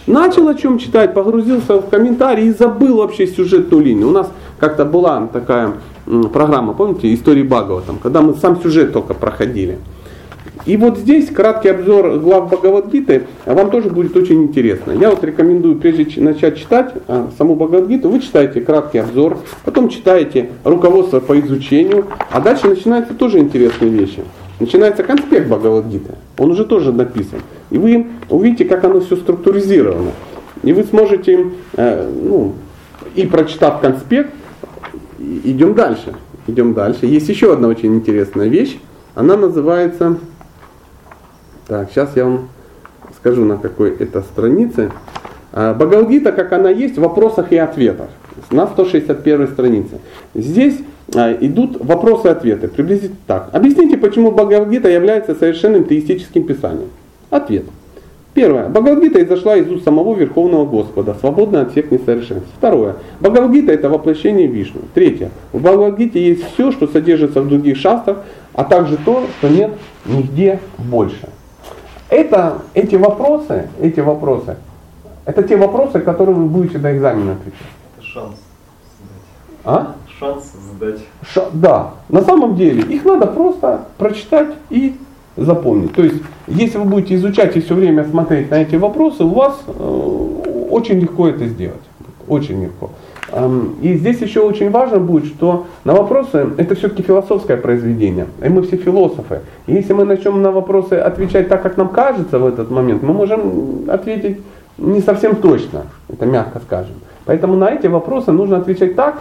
Начал 0.08 0.48
о 0.48 0.54
чем 0.54 0.78
читать, 0.78 1.14
погрузился 1.14 1.76
в 1.76 1.88
комментарии 1.88 2.46
и 2.46 2.52
забыл 2.52 2.96
вообще 2.96 3.26
сюжетную 3.28 3.84
линию. 3.84 4.08
У 4.08 4.12
нас 4.12 4.28
как-то 4.58 4.84
была 4.84 5.28
такая 5.32 5.74
программа, 6.32 6.74
помните, 6.74 7.14
истории 7.14 7.44
Бхагаватам, 7.44 7.98
когда 8.02 8.20
мы 8.20 8.34
сам 8.34 8.60
сюжет 8.60 8.92
только 8.92 9.14
проходили. 9.14 9.78
И 10.66 10.76
вот 10.76 10.98
здесь 10.98 11.28
краткий 11.30 11.68
обзор 11.68 12.18
глав 12.18 12.48
Бхагавадгиты 12.48 13.26
вам 13.44 13.70
тоже 13.70 13.90
будет 13.90 14.16
очень 14.16 14.44
интересно. 14.44 14.92
Я 14.92 15.10
вот 15.10 15.22
рекомендую, 15.22 15.76
прежде 15.76 16.06
чем 16.06 16.24
начать 16.24 16.56
читать 16.56 16.94
а, 17.06 17.28
саму 17.36 17.54
Бхагавадгиту, 17.54 18.08
вы 18.08 18.20
читаете 18.20 18.60
краткий 18.60 18.98
обзор, 18.98 19.38
потом 19.64 19.88
читаете 19.88 20.50
руководство 20.64 21.20
по 21.20 21.38
изучению, 21.38 22.06
а 22.30 22.40
дальше 22.40 22.68
начинаются 22.68 23.14
тоже 23.14 23.38
интересные 23.38 23.90
вещи. 23.90 24.24
Начинается 24.58 25.02
конспект 25.02 25.48
Бхагавадгиты, 25.48 26.12
он 26.38 26.50
уже 26.50 26.64
тоже 26.64 26.92
написан. 26.92 27.40
И 27.70 27.78
вы 27.78 28.06
увидите, 28.28 28.64
как 28.64 28.84
оно 28.84 29.00
все 29.00 29.16
структуризировано. 29.16 30.12
И 30.62 30.72
вы 30.72 30.84
сможете, 30.84 31.46
э, 31.76 32.10
ну, 32.22 32.54
и 33.14 33.26
прочитав 33.26 33.80
конспект, 33.80 34.32
идем 35.18 35.74
дальше. 35.74 36.14
Идем 36.46 36.74
дальше. 36.74 37.06
Есть 37.06 37.28
еще 37.28 37.52
одна 37.52 37.68
очень 37.68 37.94
интересная 37.94 38.48
вещь. 38.48 38.78
Она 39.14 39.36
называется 39.36 40.18
так, 41.66 41.90
сейчас 41.90 42.14
я 42.14 42.24
вам 42.24 42.48
скажу, 43.16 43.44
на 43.44 43.56
какой 43.56 43.96
это 43.96 44.20
странице. 44.20 44.90
А, 45.52 45.72
Багалгита, 45.72 46.30
как 46.30 46.52
она 46.52 46.68
есть, 46.68 46.98
в 46.98 47.00
вопросах 47.00 47.52
и 47.52 47.56
ответах. 47.56 48.08
На 48.50 48.66
161 48.66 49.48
странице. 49.48 49.98
Здесь 50.34 50.78
а, 51.14 51.32
идут 51.40 51.82
вопросы 51.82 52.28
и 52.28 52.30
ответы. 52.30 52.68
Приблизительно 52.68 53.16
так. 53.26 53.48
Объясните, 53.52 53.96
почему 53.96 54.30
Бхагавдгита 54.30 54.90
является 54.90 55.34
совершенным 55.34 55.84
теистическим 55.84 56.44
писанием. 56.44 56.90
Ответ. 57.30 57.64
Первое. 58.34 58.68
Бхагавдгита 58.68 59.22
изошла 59.22 59.56
из 59.56 59.70
уст 59.70 59.84
самого 59.84 60.16
Верховного 60.16 60.66
Господа, 60.66 61.14
свободная 61.14 61.62
от 61.62 61.70
всех 61.70 61.92
несовершенств. 61.92 62.48
Второе. 62.58 62.96
Бхагавдгита 63.20 63.72
это 63.72 63.88
воплощение 63.88 64.48
Вишну. 64.48 64.80
Третье. 64.92 65.30
В 65.52 65.60
Бхагавдгите 65.62 66.20
есть 66.20 66.44
все, 66.52 66.72
что 66.72 66.88
содержится 66.88 67.40
в 67.42 67.48
других 67.48 67.76
шастрах, 67.76 68.18
а 68.52 68.64
также 68.64 68.96
то, 68.96 69.24
что 69.38 69.48
нет 69.48 69.70
нигде 70.04 70.58
больше. 70.78 71.28
Это, 72.08 72.58
эти 72.74 72.96
вопросы, 72.96 73.68
эти 73.80 74.00
вопросы, 74.00 74.56
это 75.24 75.42
те 75.42 75.56
вопросы, 75.56 76.00
которые 76.00 76.34
вы 76.34 76.46
будете 76.46 76.78
на 76.78 76.96
экзамене 76.96 77.32
отвечать. 77.32 77.68
Шанс 78.00 78.34
сдать. 79.00 79.64
А? 79.64 79.94
Шанс 80.18 80.52
сдать. 80.72 81.00
Ша, 81.26 81.48
да. 81.52 81.92
На 82.08 82.22
самом 82.22 82.56
деле 82.56 82.82
их 82.82 83.04
надо 83.04 83.26
просто 83.26 83.86
прочитать 83.96 84.54
и 84.70 84.96
запомнить. 85.36 85.92
То 85.92 86.02
есть, 86.02 86.22
если 86.46 86.78
вы 86.78 86.84
будете 86.84 87.14
изучать 87.16 87.56
и 87.56 87.60
все 87.60 87.74
время 87.74 88.04
смотреть 88.04 88.50
на 88.50 88.62
эти 88.62 88.76
вопросы, 88.76 89.24
у 89.24 89.34
вас 89.34 89.60
э, 89.66 90.66
очень 90.70 91.00
легко 91.00 91.28
это 91.28 91.46
сделать. 91.46 91.80
Очень 92.28 92.62
легко. 92.62 92.90
И 93.82 93.94
здесь 93.94 94.20
еще 94.20 94.40
очень 94.40 94.70
важно 94.70 94.98
будет, 94.98 95.26
что 95.26 95.66
на 95.84 95.94
вопросы, 95.94 96.46
это 96.56 96.74
все-таки 96.74 97.02
философское 97.02 97.56
произведение, 97.56 98.26
и 98.44 98.48
мы 98.48 98.62
все 98.62 98.76
философы. 98.76 99.40
И 99.66 99.74
если 99.74 99.92
мы 99.92 100.04
начнем 100.04 100.40
на 100.40 100.52
вопросы 100.52 100.94
отвечать 100.94 101.48
так, 101.48 101.62
как 101.62 101.76
нам 101.76 101.88
кажется 101.88 102.38
в 102.38 102.46
этот 102.46 102.70
момент, 102.70 103.02
мы 103.02 103.12
можем 103.12 103.90
ответить 103.90 104.38
не 104.78 105.00
совсем 105.00 105.36
точно, 105.36 105.86
это 106.08 106.26
мягко 106.26 106.60
скажем. 106.60 106.94
Поэтому 107.24 107.56
на 107.56 107.70
эти 107.70 107.88
вопросы 107.88 108.30
нужно 108.30 108.58
отвечать 108.58 108.94
так, 108.94 109.18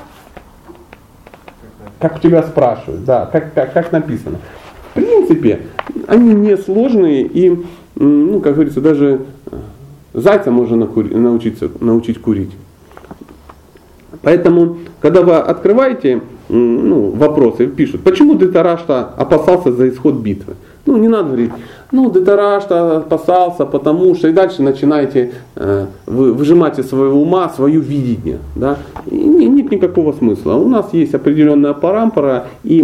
как 2.00 2.20
тебя 2.20 2.44
спрашивают, 2.44 3.06
да, 3.06 3.26
как, 3.26 3.54
как, 3.54 3.74
как 3.74 3.92
написано. 3.92 4.38
В 4.94 4.96
принципе, 4.96 5.62
они 6.08 6.36
не 6.36 6.56
сложные 6.56 7.24
и, 7.24 7.60
ну, 7.96 8.40
как 8.42 8.54
говорится, 8.54 8.80
даже 8.80 9.22
э, 9.52 9.56
зайца 10.14 10.52
можно 10.52 10.78
научиться, 10.78 11.72
научить 11.80 12.22
курить. 12.22 12.52
Поэтому, 14.22 14.78
когда 15.02 15.24
вы 15.24 15.36
открываете 15.36 16.22
ну, 16.48 17.10
вопросы, 17.10 17.66
пишут, 17.66 18.04
почему 18.04 18.36
Дитарашта 18.36 19.06
опасался 19.18 19.72
за 19.72 19.90
исход 19.90 20.16
битвы? 20.16 20.54
Ну, 20.86 20.98
не 20.98 21.08
надо 21.08 21.30
говорить, 21.30 21.52
ну, 21.94 22.10
Дитарашта 22.10 22.98
опасался, 22.98 23.66
потому 23.66 24.16
что 24.16 24.28
и 24.28 24.34
дальше 24.34 24.64
начинаете 24.64 25.32
э, 25.56 25.86
вы, 26.08 26.34
выжимать 26.34 26.80
из 26.80 26.90
своего 26.90 27.22
ума 27.22 27.50
свое 27.50 27.80
видение. 27.80 28.40
Да? 28.56 28.78
И 29.06 29.16
не, 29.16 29.46
нет 29.46 29.72
никакого 29.72 30.12
смысла. 30.14 30.56
У 30.56 30.68
нас 30.68 30.92
есть 30.92 31.14
определенная 31.14 31.74
парампора, 31.74 32.48
и 32.64 32.82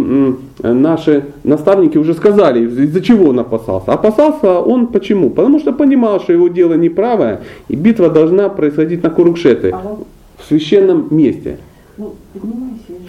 э, 0.62 0.74
наши 0.74 1.26
наставники 1.44 1.98
уже 1.98 2.14
сказали, 2.14 2.68
из-за 2.68 3.02
чего 3.02 3.30
он 3.30 3.40
опасался. 3.40 3.94
Опасался 3.94 4.60
он 4.60 4.86
почему? 4.86 5.32
Потому 5.32 5.60
что 5.60 5.74
понимал, 5.74 6.20
что 6.20 6.34
его 6.34 6.48
дело 6.48 6.76
неправое, 6.76 7.42
и 7.68 7.76
битва 7.76 8.10
должна 8.10 8.48
происходить 8.50 9.02
на 9.02 9.10
Курукшеты, 9.10 9.76
в 10.38 10.48
священном 10.48 11.08
месте. 11.10 11.58
Ну, 11.98 12.14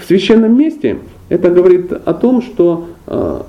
в 0.00 0.06
священном 0.06 0.56
месте 0.56 0.96
это 1.28 1.50
говорит 1.50 1.92
о 1.92 2.14
том, 2.14 2.40
что 2.40 2.86
э, 3.06 3.42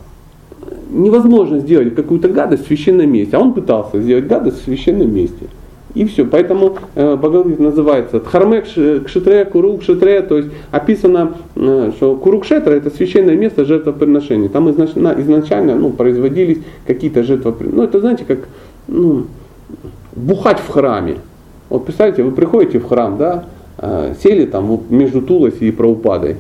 невозможно 0.91 1.59
сделать 1.59 1.95
какую-то 1.95 2.27
гадость 2.29 2.65
в 2.65 2.67
священном 2.67 3.11
месте. 3.11 3.37
А 3.37 3.39
он 3.39 3.53
пытался 3.53 4.01
сделать 4.01 4.27
гадость 4.27 4.61
в 4.61 4.63
священном 4.65 5.13
месте. 5.13 5.47
И 5.93 6.05
все. 6.05 6.25
Поэтому 6.25 6.77
э, 6.95 7.15
Бхагавадгита 7.15 7.61
называется 7.61 8.19
Дхарме 8.19 8.61
Кшитре, 8.61 9.45
Курук 9.45 9.81
Кшитре, 9.81 10.21
то 10.21 10.37
есть 10.37 10.49
описано, 10.71 11.33
э, 11.55 11.91
что 11.95 12.15
Курук 12.15 12.43
Кшетра 12.43 12.71
это 12.73 12.89
священное 12.89 13.35
место 13.35 13.65
жертвоприношения. 13.65 14.47
Там 14.47 14.69
изначально, 14.71 15.15
изначально 15.19 15.75
ну, 15.75 15.89
производились 15.89 16.59
какие-то 16.87 17.23
жертвоприношения. 17.23 17.77
Ну 17.77 17.83
это 17.83 17.99
знаете, 17.99 18.23
как 18.25 18.39
ну, 18.87 19.25
бухать 20.15 20.59
в 20.59 20.69
храме. 20.69 21.17
Вот 21.69 21.85
представьте, 21.85 22.23
вы 22.23 22.31
приходите 22.31 22.79
в 22.79 22.87
храм, 22.87 23.17
да, 23.17 23.45
э, 23.77 24.13
сели 24.23 24.45
там 24.45 24.67
вот 24.67 24.89
между 24.89 25.21
Тулоси 25.21 25.65
и 25.65 25.71
Праупадой 25.71 26.37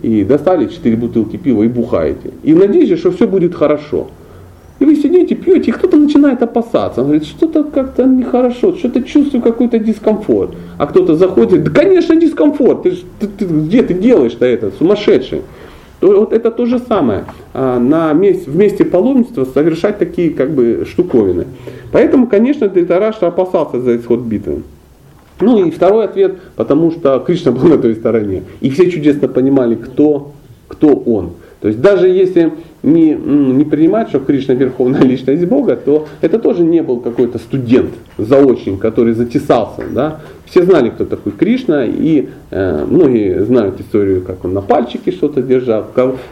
и 0.00 0.24
достали 0.24 0.66
4 0.66 0.96
бутылки 0.96 1.36
пива 1.36 1.64
и 1.64 1.68
бухаете. 1.68 2.30
И 2.42 2.54
надеетесь, 2.54 2.98
что 2.98 3.10
все 3.10 3.26
будет 3.26 3.54
хорошо. 3.54 4.08
И 4.78 4.84
вы 4.84 4.96
сидите, 4.96 5.36
пьете, 5.36 5.70
и 5.70 5.72
кто-то 5.72 5.96
начинает 5.96 6.42
опасаться. 6.42 7.02
Он 7.02 7.06
говорит, 7.06 7.24
что-то 7.24 7.62
как-то 7.62 8.04
нехорошо, 8.04 8.74
что-то 8.76 9.02
чувствую 9.02 9.40
какой-то 9.40 9.78
дискомфорт. 9.78 10.56
А 10.76 10.86
кто-то 10.86 11.14
заходит, 11.14 11.62
да 11.62 11.70
конечно 11.70 12.16
дискомфорт, 12.16 12.82
ты, 12.82 12.98
ты, 13.20 13.28
ты, 13.28 13.44
где 13.44 13.82
ты 13.84 13.94
делаешь-то 13.94 14.44
это, 14.44 14.72
сумасшедший. 14.76 15.42
То, 16.00 16.18
вот 16.18 16.32
это 16.32 16.50
то 16.50 16.66
же 16.66 16.80
самое. 16.80 17.26
А, 17.54 17.78
на 17.78 18.12
месте, 18.12 18.50
в 18.50 18.56
месте 18.56 18.84
паломничества 18.84 19.44
совершать 19.44 19.98
такие 19.98 20.30
как 20.30 20.50
бы 20.50 20.84
штуковины. 20.90 21.46
Поэтому, 21.92 22.26
конечно, 22.26 22.66
Дритарашта 22.66 23.28
опасался 23.28 23.80
за 23.80 23.96
исход 23.96 24.22
битвы. 24.22 24.62
Ну 25.42 25.66
и 25.66 25.70
второй 25.70 26.04
ответ, 26.04 26.36
потому 26.54 26.92
что 26.92 27.18
Кришна 27.18 27.50
был 27.50 27.68
на 27.68 27.78
той 27.78 27.96
стороне. 27.96 28.44
И 28.60 28.70
все 28.70 28.90
чудесно 28.90 29.26
понимали, 29.26 29.74
кто, 29.74 30.32
кто 30.68 30.94
он. 30.94 31.32
То 31.60 31.68
есть 31.68 31.80
даже 31.80 32.08
если 32.08 32.52
не, 32.82 33.14
не 33.14 33.64
принимать, 33.64 34.08
что 34.08 34.20
Кришна 34.20 34.54
верховная 34.54 35.00
личность 35.02 35.44
Бога, 35.46 35.74
то 35.76 36.06
это 36.20 36.38
тоже 36.38 36.62
не 36.62 36.80
был 36.80 37.00
какой-то 37.00 37.38
студент, 37.38 37.90
заочник, 38.18 38.78
который 38.78 39.14
затесался. 39.14 39.82
Да? 39.90 40.20
Все 40.46 40.62
знали, 40.62 40.90
кто 40.90 41.06
такой 41.06 41.32
Кришна, 41.32 41.84
и 41.86 42.28
э, 42.50 42.84
многие 42.88 43.44
знают 43.44 43.80
историю, 43.80 44.22
как 44.22 44.44
он 44.44 44.52
на 44.52 44.62
пальчике 44.62 45.10
что-то 45.10 45.42
держал. 45.42 45.86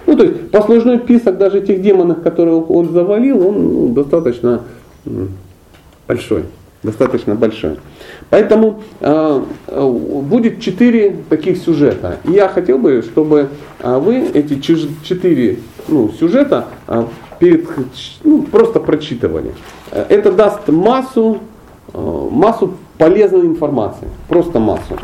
Ну, 0.07 0.17
то 0.17 0.23
есть 0.23 0.51
послужной 0.51 0.99
список 0.99 1.37
даже 1.37 1.61
тех 1.63 1.83
демонов, 1.83 2.23
которых 2.23 2.71
он 2.71 2.91
завалил, 2.91 3.45
он 3.45 3.55
ну, 3.55 3.89
достаточно 3.89 4.63
большой. 6.07 6.45
Достаточно 6.83 7.35
большой. 7.35 7.77
Поэтому 8.31 8.83
э, 9.01 9.45
будет 9.69 10.61
четыре 10.61 11.15
таких 11.29 11.59
сюжета. 11.59 12.19
И 12.25 12.33
я 12.33 12.49
хотел 12.49 12.79
бы, 12.79 13.03
чтобы 13.03 13.51
э, 13.81 13.99
вы 13.99 14.31
эти 14.33 14.61
четыре 14.61 15.59
ну, 15.89 16.11
сюжета 16.19 16.69
э, 16.89 17.05
перед, 17.39 17.69
ну, 18.25 18.43
просто 18.43 18.81
прочитывали. 18.81 19.53
Это 19.91 20.33
даст 20.33 20.69
массу, 20.69 21.41
э, 21.93 22.29
массу 22.31 22.75
полезной 22.97 23.47
информации. 23.47 24.09
Просто 24.29 24.59
массу. 24.59 24.99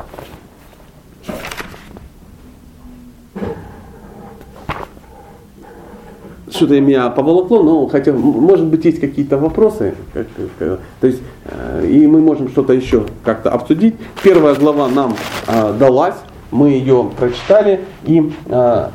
Что-то 6.57 6.81
меня 6.81 7.09
поволокло, 7.11 7.63
но 7.63 7.87
хотя, 7.87 8.13
может 8.13 8.67
быть, 8.67 8.85
есть 8.85 9.01
какие-то 9.01 9.39
вопросы. 9.39 9.95
Как, 10.13 10.27
как, 10.59 10.81
то 11.01 11.07
есть, 11.07 11.23
э, 11.45 11.87
и 11.89 12.07
мы 12.07 12.21
можем 12.21 12.49
что-то 12.49 12.73
еще 12.73 13.05
как-то 13.25 13.51
обсудить. 13.51 13.95
Первая 14.23 14.55
глава 14.55 14.89
нам 14.89 15.15
э, 15.47 15.75
далась, 15.79 16.17
мы 16.51 16.71
ее 16.71 17.11
прочитали, 17.19 17.81
и 18.05 18.33
э, 18.47 18.89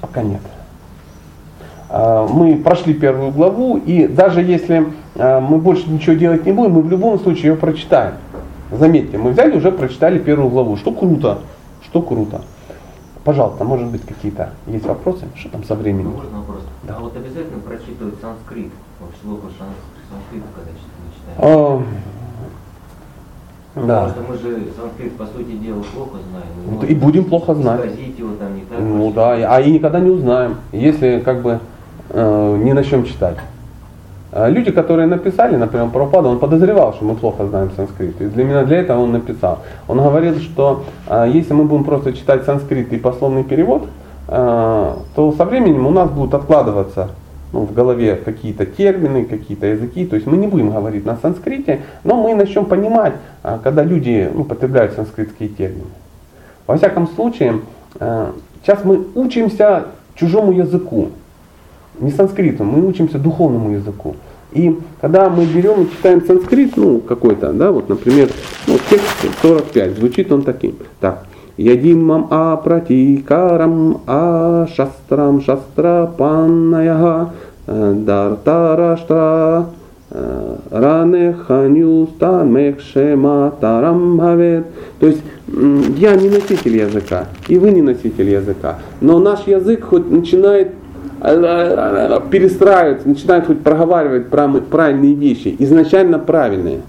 пока 0.00 0.22
нет. 0.22 0.40
Э, 1.88 2.26
мы 2.28 2.56
прошли 2.56 2.94
первую 2.94 3.30
главу, 3.30 3.76
и 3.78 4.06
даже 4.06 4.42
если 4.42 4.88
э, 5.14 5.40
мы 5.40 5.58
больше 5.58 5.88
ничего 5.88 6.14
делать 6.14 6.44
не 6.44 6.52
будем, 6.52 6.72
мы 6.72 6.82
в 6.82 6.90
любом 6.90 7.18
случае 7.18 7.52
ее 7.52 7.56
прочитаем. 7.56 8.14
Заметьте, 8.70 9.16
мы 9.16 9.30
взяли 9.30 9.56
уже 9.56 9.72
прочитали 9.72 10.18
первую 10.18 10.50
главу, 10.50 10.76
что 10.76 10.90
круто, 10.90 11.38
что 11.82 12.02
круто. 12.02 12.42
Пожалуйста, 13.28 13.62
может 13.62 13.88
быть 13.88 14.00
какие-то 14.06 14.54
есть 14.66 14.86
вопросы? 14.86 15.26
Что 15.34 15.50
там 15.50 15.62
со 15.62 15.74
временем? 15.74 16.12
Можно 16.12 16.38
вопрос? 16.38 16.62
Да. 16.84 16.94
А 16.96 17.00
вот 17.00 17.14
обязательно 17.14 17.60
прочитывать 17.60 18.14
санскрит, 18.22 18.70
шлоку 19.20 19.48
санскрит, 19.58 20.42
когда 20.56 20.70
читаем? 21.36 21.84
Да. 23.74 24.06
Потому 24.06 24.08
что 24.08 24.32
мы 24.32 24.38
же 24.38 24.72
санскрит, 24.74 25.12
по 25.18 25.26
сути 25.26 25.58
дела, 25.58 25.82
плохо 25.94 26.16
знаем. 26.30 26.46
Вот, 26.68 26.84
и 26.84 26.94
будем 26.94 27.26
плохо 27.26 27.54
знать. 27.54 27.98
его 28.18 28.34
там 28.36 28.56
не 28.56 28.62
так. 28.62 28.78
Ну 28.80 29.12
да, 29.12 29.32
а 29.34 29.60
и 29.60 29.72
никогда 29.72 30.00
не 30.00 30.08
узнаем, 30.08 30.56
если 30.72 31.20
как 31.22 31.42
бы 31.42 31.60
э, 32.08 32.56
не 32.64 32.72
начнем 32.72 33.04
читать. 33.04 33.36
А 34.30 34.48
люди, 34.48 34.70
которые 34.70 35.06
написали, 35.06 35.56
например, 35.56 35.88
Прабхупада, 35.88 36.28
он 36.28 36.38
подозревал, 36.38 36.92
что 36.92 37.04
мы 37.04 37.14
плохо 37.14 37.46
знаем 37.46 37.70
санскрит. 37.74 38.20
И 38.20 38.26
для 38.26 38.44
меня 38.44 38.64
для 38.64 38.78
этого 38.78 39.00
он 39.00 39.12
написал. 39.12 39.60
Он 39.86 39.98
говорил, 39.98 40.38
что 40.38 40.84
а, 41.06 41.26
если 41.26 41.54
мы 41.54 41.64
будем 41.64 41.84
просто 41.84 42.12
читать 42.12 42.44
санскрит 42.44 42.92
и 42.92 42.98
пословный 42.98 43.42
перевод, 43.42 43.88
а, 44.28 44.98
то 45.14 45.32
со 45.32 45.46
временем 45.46 45.86
у 45.86 45.90
нас 45.90 46.10
будут 46.10 46.34
откладываться 46.34 47.10
ну, 47.54 47.60
в 47.60 47.72
голове 47.72 48.16
какие-то 48.16 48.66
термины, 48.66 49.24
какие-то 49.24 49.66
языки. 49.66 50.04
То 50.04 50.16
есть 50.16 50.26
мы 50.26 50.36
не 50.36 50.46
будем 50.46 50.72
говорить 50.72 51.06
на 51.06 51.16
санскрите, 51.16 51.80
но 52.04 52.22
мы 52.22 52.34
начнем 52.34 52.66
понимать, 52.66 53.14
когда 53.62 53.82
люди 53.82 54.30
ну, 54.34 54.44
потребляют 54.44 54.92
санскритские 54.92 55.48
термины. 55.48 55.86
Во 56.66 56.76
всяком 56.76 57.08
случае, 57.08 57.60
сейчас 57.98 58.84
мы 58.84 59.06
учимся 59.14 59.86
чужому 60.14 60.52
языку 60.52 61.08
не 62.00 62.10
санскриту, 62.10 62.64
мы 62.64 62.86
учимся 62.86 63.18
духовному 63.18 63.72
языку. 63.72 64.16
И 64.52 64.78
когда 65.00 65.28
мы 65.28 65.44
берем 65.44 65.82
и 65.82 65.90
читаем 65.90 66.24
санскрит, 66.26 66.76
ну, 66.76 67.00
какой-то, 67.00 67.52
да, 67.52 67.70
вот, 67.70 67.88
например, 67.88 68.30
ну, 68.66 68.74
текст 68.88 69.26
45, 69.42 69.98
звучит 69.98 70.32
он 70.32 70.42
таким. 70.42 70.76
Так. 71.00 71.26
Ядимам 71.58 72.28
апратикарам 72.30 74.00
а 74.06 74.66
шастрам 74.68 75.42
шастра 75.42 76.08
паннаяга 76.16 77.32
э, 77.66 77.94
дартараштра 77.96 79.66
э, 80.10 80.56
ране 80.70 81.32
ханюста 81.32 82.44
мехшема 82.44 83.52
тарам 83.60 84.16
бхавет. 84.16 84.66
То 85.00 85.08
есть 85.08 85.22
я 85.96 86.14
не 86.14 86.28
носитель 86.28 86.76
языка, 86.76 87.26
и 87.48 87.58
вы 87.58 87.72
не 87.72 87.82
носитель 87.82 88.30
языка. 88.30 88.78
Но 89.00 89.18
наш 89.18 89.48
язык 89.48 89.84
хоть 89.84 90.08
начинает 90.08 90.68
перестраивается, 91.20 93.08
начинает 93.08 93.46
хоть 93.46 93.60
проговаривать 93.60 94.28
правильные 94.28 95.14
вещи, 95.14 95.54
изначально 95.58 96.18
правильные. 96.18 96.80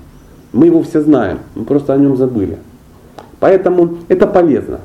Мы 0.54 0.68
его 0.68 0.82
все 0.84 1.02
знаем, 1.02 1.40
мы 1.56 1.66
просто 1.66 1.94
о 1.94 1.98
нем 1.98 2.16
забыли. 2.16 2.58
Поэтому 3.40 3.98
это 4.08 4.28
полезно. 4.28 4.80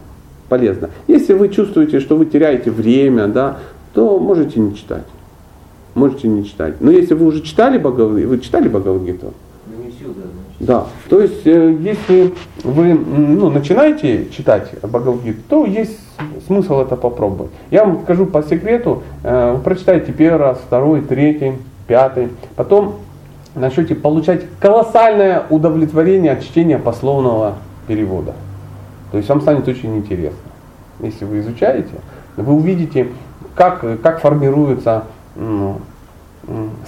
полезно. 0.49 0.91
Если 1.09 1.33
вы 1.33 1.49
чувствуете, 1.49 2.01
что 2.01 2.16
вы 2.16 2.27
теряете 2.27 2.71
время, 2.71 3.27
да, 3.29 3.59
то 3.95 4.19
можете 4.19 4.61
не 4.61 4.75
читать. 4.77 5.05
Можете 5.95 6.29
не 6.29 6.45
читать. 6.45 6.75
Но 6.81 6.91
если 6.91 7.15
вы 7.15 7.27
уже 7.27 7.41
читали 7.41 7.79
Бхагавадгиту, 7.79 8.29
вы 8.29 8.39
читали 8.41 8.69
Бхагавадгиту? 8.69 9.33
Да, 10.61 10.87
то 11.09 11.21
есть 11.21 11.47
э, 11.47 11.77
если 11.81 12.33
вы 12.62 12.95
ну, 12.95 13.51
начинаете 13.51 14.29
читать 14.31 14.71
Бхагавадгиту, 14.83 15.41
то 15.49 15.65
есть 15.65 15.99
смысл 16.47 16.81
это 16.81 16.97
попробовать. 16.97 17.53
Я 17.70 17.85
вам 17.85 18.03
скажу 18.03 18.27
по 18.27 18.43
секрету, 18.43 19.03
э, 19.23 19.55
вы 19.55 19.61
прочитаете 19.61 20.12
первый 20.12 20.39
раз, 20.39 20.59
второй, 20.59 21.03
третий, 21.03 21.55
пятый, 21.86 22.28
потом 22.57 22.97
начнете 23.55 23.95
получать 23.95 24.43
колоссальное 24.61 25.45
удовлетворение 25.51 26.32
от 26.32 26.43
чтения 26.43 26.78
пословного 26.78 27.55
перевода. 27.86 28.35
То 29.11 29.19
есть 29.19 29.28
вам 29.28 29.41
станет 29.41 29.69
очень 29.69 29.97
интересно. 29.97 30.39
Если 31.01 31.24
вы 31.24 31.41
изучаете, 31.41 31.95
вы 32.36 32.53
увидите, 32.53 33.09
как, 33.55 33.85
как 34.03 34.20
формируется 34.20 35.05
ну, 35.36 35.78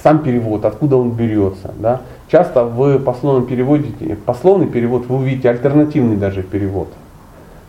сам 0.02 0.20
перевод, 0.20 0.64
откуда 0.64 0.96
он 0.96 1.10
берется. 1.10 1.72
Да? 1.78 2.02
Часто 2.28 2.64
в 2.64 2.98
пословном 2.98 3.46
переводе, 3.46 3.88
пословный 4.24 4.66
перевод 4.66 5.06
вы 5.06 5.16
увидите 5.16 5.50
альтернативный 5.50 6.16
даже 6.16 6.42
перевод. 6.42 6.88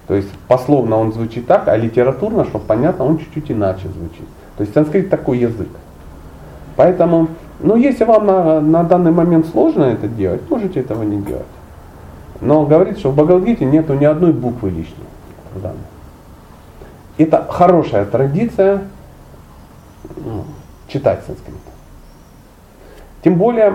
То 0.07 0.15
есть 0.15 0.29
пословно 0.47 0.97
он 0.97 1.11
звучит 1.11 1.47
так, 1.47 1.67
а 1.67 1.75
литературно, 1.75 2.45
чтобы 2.45 2.65
понятно, 2.65 3.05
он 3.05 3.17
чуть-чуть 3.17 3.51
иначе 3.51 3.89
звучит. 3.89 4.25
То 4.57 4.61
есть 4.61 4.73
санскрит 4.73 5.09
такой 5.09 5.39
язык. 5.39 5.67
Поэтому, 6.77 7.27
ну 7.59 7.75
если 7.75 8.05
вам 8.05 8.25
на, 8.25 8.61
на 8.61 8.83
данный 8.83 9.11
момент 9.11 9.47
сложно 9.47 9.83
это 9.83 10.07
делать, 10.07 10.49
можете 10.49 10.79
этого 10.79 11.03
не 11.03 11.21
делать. 11.21 11.45
Но 12.39 12.65
говорит, 12.65 12.99
что 12.99 13.11
в 13.11 13.15
Бхагавадгите 13.15 13.65
нету 13.65 13.95
ни 13.95 14.05
одной 14.05 14.31
буквы 14.31 14.69
лишней. 14.69 15.07
Это 17.17 17.45
хорошая 17.49 18.05
традиция 18.05 18.83
ну, 20.15 20.43
читать 20.87 21.23
санскрит. 21.25 21.55
Тем 23.23 23.35
более 23.35 23.73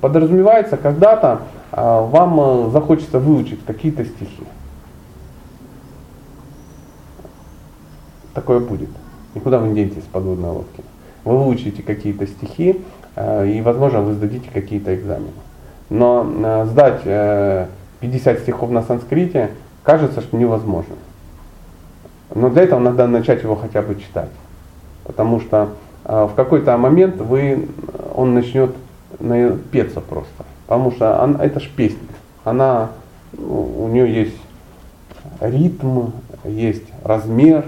подразумевается, 0.00 0.76
когда-то 0.76 1.40
а, 1.72 2.02
вам 2.02 2.40
э, 2.40 2.70
захочется 2.70 3.18
выучить 3.18 3.64
какие-то 3.64 4.04
стихи. 4.04 4.44
Такое 8.34 8.60
будет. 8.60 8.90
Никуда 9.34 9.58
вы 9.58 9.68
не 9.68 9.74
денетесь 9.74 10.02
с 10.02 10.06
подводной 10.06 10.50
лодки. 10.50 10.82
Вы 11.24 11.38
выучите 11.38 11.82
какие-то 11.82 12.26
стихи, 12.26 12.80
э, 13.16 13.48
и, 13.48 13.60
возможно, 13.62 14.02
вы 14.02 14.14
сдадите 14.14 14.50
какие-то 14.52 14.94
экзамены. 14.94 15.32
Но 15.90 16.26
э, 16.26 16.66
сдать 16.66 17.68
50 18.00 18.40
стихов 18.40 18.70
на 18.70 18.82
санскрите 18.82 19.50
кажется, 19.82 20.20
что 20.20 20.36
невозможно. 20.36 20.96
Но 22.34 22.50
для 22.50 22.62
этого 22.62 22.80
надо 22.80 23.06
начать 23.06 23.42
его 23.42 23.54
хотя 23.54 23.82
бы 23.82 23.94
читать. 23.94 24.30
Потому 25.04 25.40
что 25.40 25.70
в 26.04 26.32
какой-то 26.34 26.76
момент 26.76 27.16
вы 27.16 27.68
он 28.14 28.34
начнет 28.34 28.74
петься 29.70 30.00
просто. 30.00 30.44
Потому 30.66 30.90
что 30.92 31.22
она, 31.22 31.44
это 31.44 31.60
ж 31.60 31.70
песня. 31.74 31.98
Она, 32.44 32.90
у 33.38 33.88
нее 33.88 34.12
есть 34.12 34.36
ритм, 35.40 36.10
есть 36.44 36.84
размер. 37.02 37.64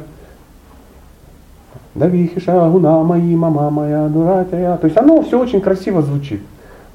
Давихиша, 1.96 2.68
гуна 2.68 3.02
мои, 3.02 3.34
мама 3.34 3.70
моя, 3.70 4.08
дуратя. 4.08 4.76
То 4.80 4.86
есть 4.86 4.98
оно 4.98 5.22
все 5.22 5.40
очень 5.40 5.62
красиво 5.62 6.02
звучит. 6.02 6.42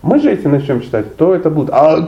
Мы 0.03 0.19
же 0.19 0.29
если 0.29 0.47
начнем 0.47 0.81
читать, 0.81 1.15
то 1.15 1.33
это 1.33 1.49
будет 1.49 1.69
«А, 1.71 1.99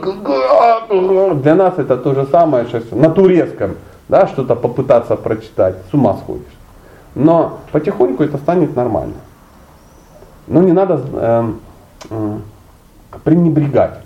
для 1.34 1.54
нас 1.54 1.74
это 1.78 1.96
то 1.96 2.14
же 2.14 2.26
самое 2.26 2.66
сейчас 2.66 2.84
на 2.92 3.10
турецком, 3.10 3.76
да, 4.08 4.26
что-то 4.28 4.54
попытаться 4.54 5.16
прочитать, 5.16 5.76
с 5.90 5.94
ума 5.94 6.16
сходишь. 6.16 6.42
Но 7.14 7.58
потихоньку 7.72 8.22
это 8.22 8.38
станет 8.38 8.76
нормально. 8.76 9.14
Но 10.46 10.62
не 10.62 10.72
надо 10.72 11.00
э, 11.12 11.52
э, 12.10 12.38
пренебрегать. 13.24 14.00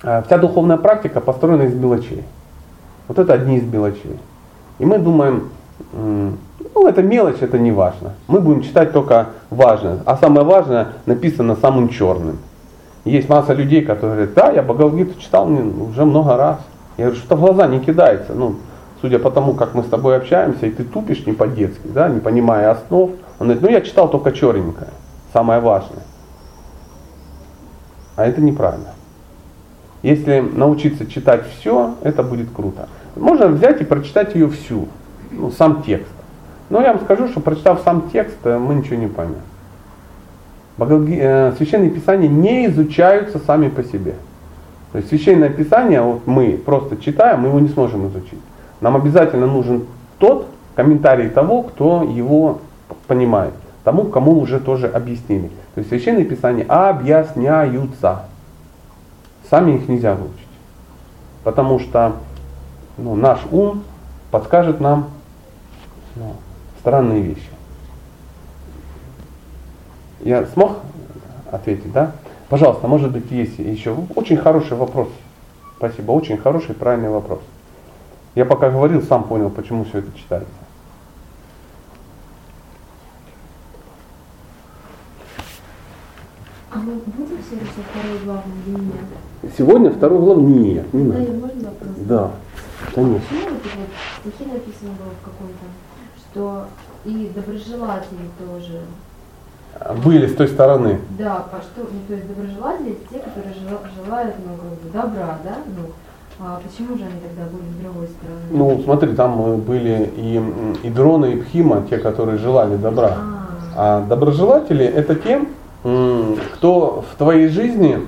Вся 0.00 0.38
духовная 0.38 0.76
практика 0.76 1.20
построена 1.20 1.62
из 1.62 1.74
мелочей. 1.74 2.22
Вот 3.08 3.18
это 3.18 3.32
одни 3.32 3.56
из 3.56 3.64
мелочей. 3.64 4.18
И 4.78 4.84
мы 4.84 4.98
думаем, 4.98 5.48
ну 6.74 6.86
это 6.86 7.02
мелочь, 7.02 7.40
это 7.40 7.58
не 7.58 7.72
важно. 7.72 8.14
Мы 8.28 8.40
будем 8.40 8.62
читать 8.62 8.92
только 8.92 9.28
важное. 9.50 9.98
А 10.04 10.16
самое 10.16 10.46
важное 10.46 10.88
написано 11.06 11.56
самым 11.56 11.88
черным. 11.88 12.38
Есть 13.04 13.28
масса 13.28 13.52
людей, 13.52 13.82
которые 13.82 14.26
говорят, 14.26 14.34
да, 14.34 14.50
я 14.50 14.62
Бхагавадгиту 14.62 15.20
читал 15.20 15.48
уже 15.48 16.04
много 16.04 16.36
раз. 16.36 16.58
Я 16.96 17.06
говорю, 17.06 17.20
что 17.20 17.36
в 17.36 17.40
глаза 17.40 17.66
не 17.66 17.80
кидается. 17.80 18.32
Ну, 18.34 18.56
судя 19.00 19.18
по 19.18 19.30
тому, 19.30 19.54
как 19.54 19.74
мы 19.74 19.82
с 19.82 19.86
тобой 19.86 20.16
общаемся, 20.16 20.66
и 20.66 20.70
ты 20.70 20.84
тупишь 20.84 21.26
не 21.26 21.32
по-детски, 21.32 21.86
да, 21.86 22.08
не 22.08 22.20
понимая 22.20 22.70
основ. 22.70 23.10
Он 23.38 23.46
говорит, 23.46 23.62
ну 23.62 23.68
я 23.68 23.80
читал 23.80 24.08
только 24.10 24.32
черненькое 24.32 24.88
самое 25.36 25.60
важное. 25.60 26.02
А 28.16 28.24
это 28.24 28.40
неправильно. 28.40 28.94
Если 30.02 30.40
научиться 30.40 31.06
читать 31.06 31.44
все, 31.46 31.94
это 32.02 32.22
будет 32.22 32.48
круто. 32.50 32.88
Можно 33.16 33.48
взять 33.48 33.82
и 33.82 33.84
прочитать 33.84 34.34
ее 34.34 34.48
всю, 34.48 34.88
ну, 35.30 35.50
сам 35.50 35.82
текст. 35.82 36.15
Но 36.68 36.80
я 36.80 36.92
вам 36.92 37.02
скажу, 37.02 37.28
что 37.28 37.40
прочитав 37.40 37.80
сам 37.84 38.10
текст, 38.10 38.38
э, 38.44 38.58
мы 38.58 38.74
ничего 38.74 38.96
не 38.96 39.06
поймем. 39.06 39.36
Э, 40.78 41.52
священные 41.56 41.90
писания 41.90 42.28
не 42.28 42.66
изучаются 42.66 43.38
сами 43.38 43.68
по 43.68 43.82
себе. 43.82 44.14
То 44.92 44.98
есть 44.98 45.08
священное 45.08 45.50
писание, 45.50 46.00
вот 46.00 46.26
мы 46.26 46.60
просто 46.64 46.96
читаем, 46.96 47.40
мы 47.40 47.48
его 47.48 47.60
не 47.60 47.68
сможем 47.68 48.08
изучить. 48.08 48.40
Нам 48.80 48.96
обязательно 48.96 49.46
нужен 49.46 49.86
тот 50.18 50.46
комментарий 50.74 51.28
того, 51.28 51.62
кто 51.62 52.02
его 52.02 52.60
понимает 53.06 53.54
тому, 53.86 54.06
кому 54.06 54.40
уже 54.40 54.58
тоже 54.58 54.88
объяснили. 54.88 55.48
То 55.74 55.78
есть 55.78 55.90
священные 55.90 56.24
писания 56.24 56.66
объясняются. 56.66 58.22
Сами 59.48 59.76
их 59.76 59.88
нельзя 59.88 60.16
выучить. 60.16 60.48
Потому 61.44 61.78
что 61.78 62.14
ну, 62.98 63.14
наш 63.14 63.38
ум 63.52 63.84
подскажет 64.32 64.80
нам 64.80 65.10
ну, 66.16 66.34
странные 66.86 67.20
вещи. 67.20 67.50
Я 70.20 70.46
смог 70.46 70.78
ответить, 71.50 71.90
да? 71.90 72.12
Пожалуйста, 72.48 72.86
может 72.86 73.10
быть, 73.10 73.28
есть 73.32 73.58
еще 73.58 73.96
очень 74.14 74.36
хороший 74.36 74.76
вопрос. 74.76 75.08
Спасибо, 75.78 76.12
очень 76.12 76.38
хороший, 76.38 76.76
правильный 76.76 77.08
вопрос. 77.08 77.40
Я 78.36 78.44
пока 78.44 78.70
говорил, 78.70 79.02
сам 79.02 79.24
понял, 79.24 79.50
почему 79.50 79.84
все 79.84 79.98
это 79.98 80.16
читается. 80.16 80.52
А 86.70 86.76
мы 86.78 86.92
будем 87.04 87.38
сегодня 87.50 87.66
второй 87.90 88.18
главный 88.24 88.54
или 88.64 88.80
нет? 88.80 89.54
Сегодня 89.58 89.90
второй 89.90 90.18
главный 90.20 90.52
нет, 90.52 90.94
не 90.94 91.02
надо. 91.02 91.24
Да, 91.24 91.32
можно 91.32 91.68
вопрос? 91.68 91.90
Да, 91.96 92.30
конечно. 92.94 93.20
Почему 93.28 93.50
вот 93.50 93.62
вот 93.74 94.32
стихи 94.32 94.52
написано 94.52 94.90
было 94.92 95.10
в 95.20 95.24
каком-то, 95.24 95.66
что 96.36 96.66
и 97.06 97.30
доброжелатели 97.34 98.28
тоже 98.38 98.82
были 100.04 100.26
с 100.26 100.34
той 100.34 100.48
стороны. 100.48 100.98
Да, 101.18 101.46
по 101.50 101.58
что, 101.62 101.88
ну, 101.90 102.00
то 102.08 102.14
есть 102.14 102.26
доброжелатели 102.28 102.98
те, 103.10 103.18
которые 103.18 103.54
желают 104.04 104.34
ну, 104.44 104.56
как 104.56 104.70
бы 104.70 104.90
добра, 104.92 105.38
да? 105.44 105.56
Ну, 105.66 105.92
а 106.38 106.60
почему 106.62 106.96
же 106.98 107.04
они 107.04 107.20
тогда 107.20 107.50
были 107.50 107.70
с 107.70 107.82
другой 107.82 108.08
стороны? 108.08 108.40
Ну, 108.50 108.82
смотри, 108.84 109.14
там 109.14 109.60
были 109.60 110.10
и, 110.16 110.42
и 110.86 110.90
дроны, 110.90 111.32
и 111.32 111.40
пхима, 111.40 111.84
те, 111.88 111.98
которые 111.98 112.38
желали 112.38 112.76
добра. 112.76 113.16
А, 113.76 113.98
а 113.98 114.06
доброжелатели 114.06 114.84
это 114.84 115.14
те, 115.14 115.40
кто 115.82 117.04
в 117.10 117.16
твоей 117.16 117.48
жизни 117.48 118.00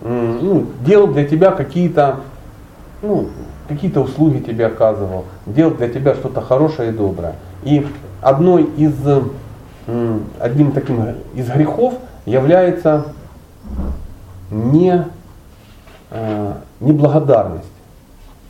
ну, 0.00 0.66
делал 0.80 1.08
для 1.08 1.26
тебя 1.26 1.50
какие-то 1.52 2.20
ну, 3.02 3.28
какие-то 3.68 4.00
услуги 4.00 4.38
тебе 4.38 4.66
оказывал, 4.66 5.24
делал 5.46 5.74
для 5.74 5.88
тебя 5.88 6.14
что-то 6.14 6.40
хорошее 6.40 6.90
и 6.90 6.92
доброе. 6.92 7.34
И 7.64 7.86
одной 8.20 8.64
из, 8.76 8.94
одним 10.40 10.72
таким 10.72 11.04
из 11.34 11.48
грехов 11.48 11.94
является 12.26 13.06
не, 14.50 15.04
э, 16.10 16.52
неблагодарность. 16.80 17.68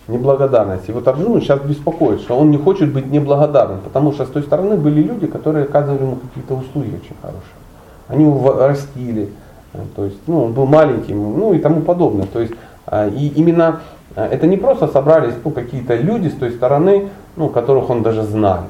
Неблагодарность. 0.06 0.88
И 0.88 0.92
вот 0.92 1.08
Арджуна 1.08 1.40
сейчас 1.40 1.60
беспокоит, 1.60 2.20
что 2.20 2.38
он 2.38 2.50
не 2.50 2.58
хочет 2.58 2.92
быть 2.92 3.06
неблагодарным, 3.06 3.80
потому 3.80 4.12
что 4.12 4.26
с 4.26 4.28
той 4.28 4.42
стороны 4.42 4.76
были 4.76 5.00
люди, 5.02 5.26
которые 5.26 5.64
оказывали 5.64 6.02
ему 6.02 6.16
какие-то 6.16 6.54
услуги 6.54 7.00
очень 7.02 7.16
хорошие 7.22 7.64
они 8.08 8.24
его 8.24 8.52
растили, 8.52 9.30
э, 9.72 9.78
то 9.96 10.04
есть, 10.04 10.18
ну, 10.26 10.44
он 10.44 10.52
был 10.52 10.66
маленьким, 10.66 11.38
ну 11.38 11.52
и 11.52 11.58
тому 11.58 11.80
подобное. 11.82 12.26
То 12.26 12.40
есть, 12.40 12.52
а, 12.86 13.08
и 13.08 13.28
именно 13.28 13.80
э, 14.16 14.26
это 14.26 14.46
не 14.46 14.56
просто 14.56 14.88
собрались 14.88 15.34
ну, 15.44 15.50
какие-то 15.50 15.94
люди 15.96 16.28
с 16.28 16.34
той 16.34 16.50
стороны, 16.50 17.08
ну, 17.36 17.48
которых 17.48 17.90
он 17.90 18.02
даже 18.02 18.22
знал. 18.22 18.64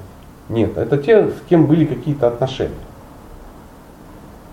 Нет, 0.48 0.76
это 0.76 0.98
те, 0.98 1.28
с 1.28 1.40
кем 1.48 1.66
были 1.66 1.84
какие-то 1.86 2.28
отношения. 2.28 2.74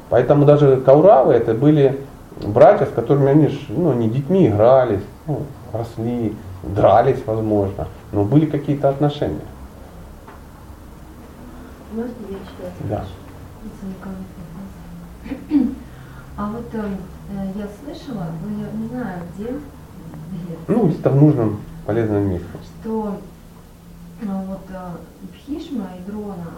Поэтому 0.10 0.46
даже 0.46 0.78
Кауравы 0.78 1.34
это 1.34 1.54
были 1.54 2.00
братья, 2.42 2.86
с 2.86 2.90
которыми 2.90 3.30
они 3.30 3.60
ну, 3.70 3.94
не 3.94 4.10
детьми 4.10 4.48
игрались, 4.48 5.04
ну, 5.28 5.44
росли, 5.74 6.36
дрались, 6.64 7.20
возможно, 7.26 7.88
но 8.12 8.24
были 8.24 8.46
какие-то 8.46 8.90
отношения. 8.90 9.40
Можно 11.94 12.12
я 12.30 12.38
читаю? 12.38 12.72
Да. 12.90 13.06
А 16.38 16.50
вот 16.50 16.66
э, 16.74 16.84
Э, 17.34 17.48
Я 17.56 17.68
слышала, 17.84 18.28
но 18.44 18.62
я 18.62 18.72
не 18.74 18.88
знаю 18.90 19.22
где, 19.34 19.46
где, 19.46 20.58
Ну, 20.68 20.88
где-то 20.88 21.10
в 21.10 21.16
нужном 21.16 21.62
полезном 21.86 22.30
месте. 22.30 22.48
что 22.82 23.18
э, 24.22 24.26
вот 24.26 24.60
э, 25.48 25.52
Бхишма 25.52 25.88
и 26.00 26.10
Дрона, 26.10 26.52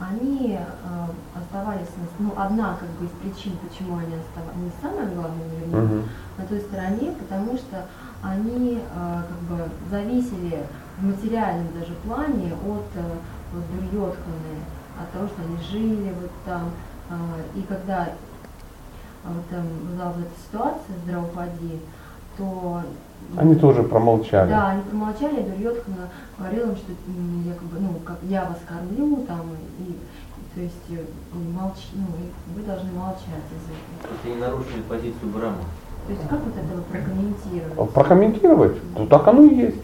они 0.00 0.56
э, 0.58 1.38
оставались, 1.38 1.88
ну, 2.18 2.32
одна 2.36 2.76
как 2.78 2.88
бы 2.90 3.06
из 3.06 3.10
причин, 3.34 3.52
почему 3.68 3.96
они 3.98 4.14
оставались, 4.14 4.56
не 4.62 4.70
самое 4.80 5.08
главное, 5.08 5.46
наверное, 5.48 5.82
Мгм. 5.98 6.08
на 6.38 6.44
той 6.46 6.60
стороне, 6.60 7.12
потому 7.18 7.56
что 7.56 7.86
они 8.22 8.78
э, 8.80 9.22
как 9.28 9.56
бы 9.56 9.64
зависели 9.90 10.64
в 10.98 11.04
материальном 11.04 11.66
даже 11.78 11.92
плане 12.04 12.52
от 12.54 12.86
э, 12.94 13.02
вот, 13.52 13.64
Дурьотханы, 13.90 14.54
от 15.00 15.10
того, 15.12 15.26
что 15.28 15.42
они 15.42 15.56
жили 15.70 16.12
вот 16.20 16.30
там. 16.44 16.70
э, 17.10 17.14
и 17.58 17.62
когда 17.62 18.08
а, 19.24 19.28
вот 19.32 19.46
там 19.48 19.64
была 19.96 20.10
вот 20.12 20.18
эта 20.24 20.30
ситуация 20.46 20.96
с 20.96 21.08
Драупади, 21.08 21.80
то 22.36 22.82
Они 23.36 23.56
тоже 23.56 23.82
промолчали. 23.82 24.48
да, 24.48 24.68
они 24.70 24.82
промолчали, 24.82 25.40
а 25.40 25.98
Говорила 26.38 26.70
им, 26.70 26.76
что 26.76 26.92
м, 27.08 27.44
якобы, 27.46 27.76
ну, 27.80 27.88
как 28.04 28.18
я 28.22 28.44
вас 28.44 28.58
кормлю, 28.66 29.24
там, 29.26 29.40
и, 29.80 29.96
то 30.54 30.60
есть, 30.60 30.74
э, 30.90 31.02
молчи, 31.52 31.88
ну, 31.94 32.06
и 32.22 32.56
вы 32.56 32.64
должны 32.64 32.92
молчать 32.92 33.46
из 33.50 33.64
этого. 33.66 34.02
То 34.02 34.08
есть 34.14 34.24
они 34.24 34.36
нарушили 34.36 34.82
позицию 34.88 35.30
Брама. 35.34 35.56
То 36.06 36.12
есть, 36.12 36.28
как 36.28 36.38
вот 36.40 36.54
это 36.54 36.82
прокомментировать? 36.90 37.92
Прокомментировать? 37.92 38.76
Ну 38.96 39.06
так 39.06 39.26
оно 39.28 39.42
и 39.42 39.54
есть. 39.54 39.76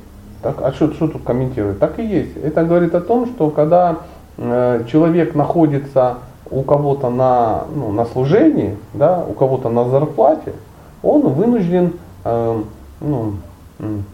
Так, 0.43 0.63
а 0.63 0.73
что, 0.73 0.93
что 0.93 1.09
тут 1.09 1.25
комментировать? 1.25 1.79
Так 1.79 1.99
и 1.99 2.07
есть. 2.07 2.37
Это 2.37 2.65
говорит 2.65 2.95
о 2.95 3.01
том, 3.01 3.27
что 3.27 3.51
когда 3.51 3.99
э, 4.37 4.85
человек 4.91 5.35
находится 5.35 6.19
у 6.51 6.63
кого-то 6.63 7.11
на, 7.11 7.65
ну, 7.75 7.91
на 7.93 8.05
служении, 8.07 8.77
да, 8.93 9.25
у 9.29 9.33
кого-то 9.33 9.71
на 9.71 9.89
зарплате, 9.89 10.55
он 11.03 11.23
вынужден 11.23 11.95
э, 12.25 12.63
ну, 13.01 13.35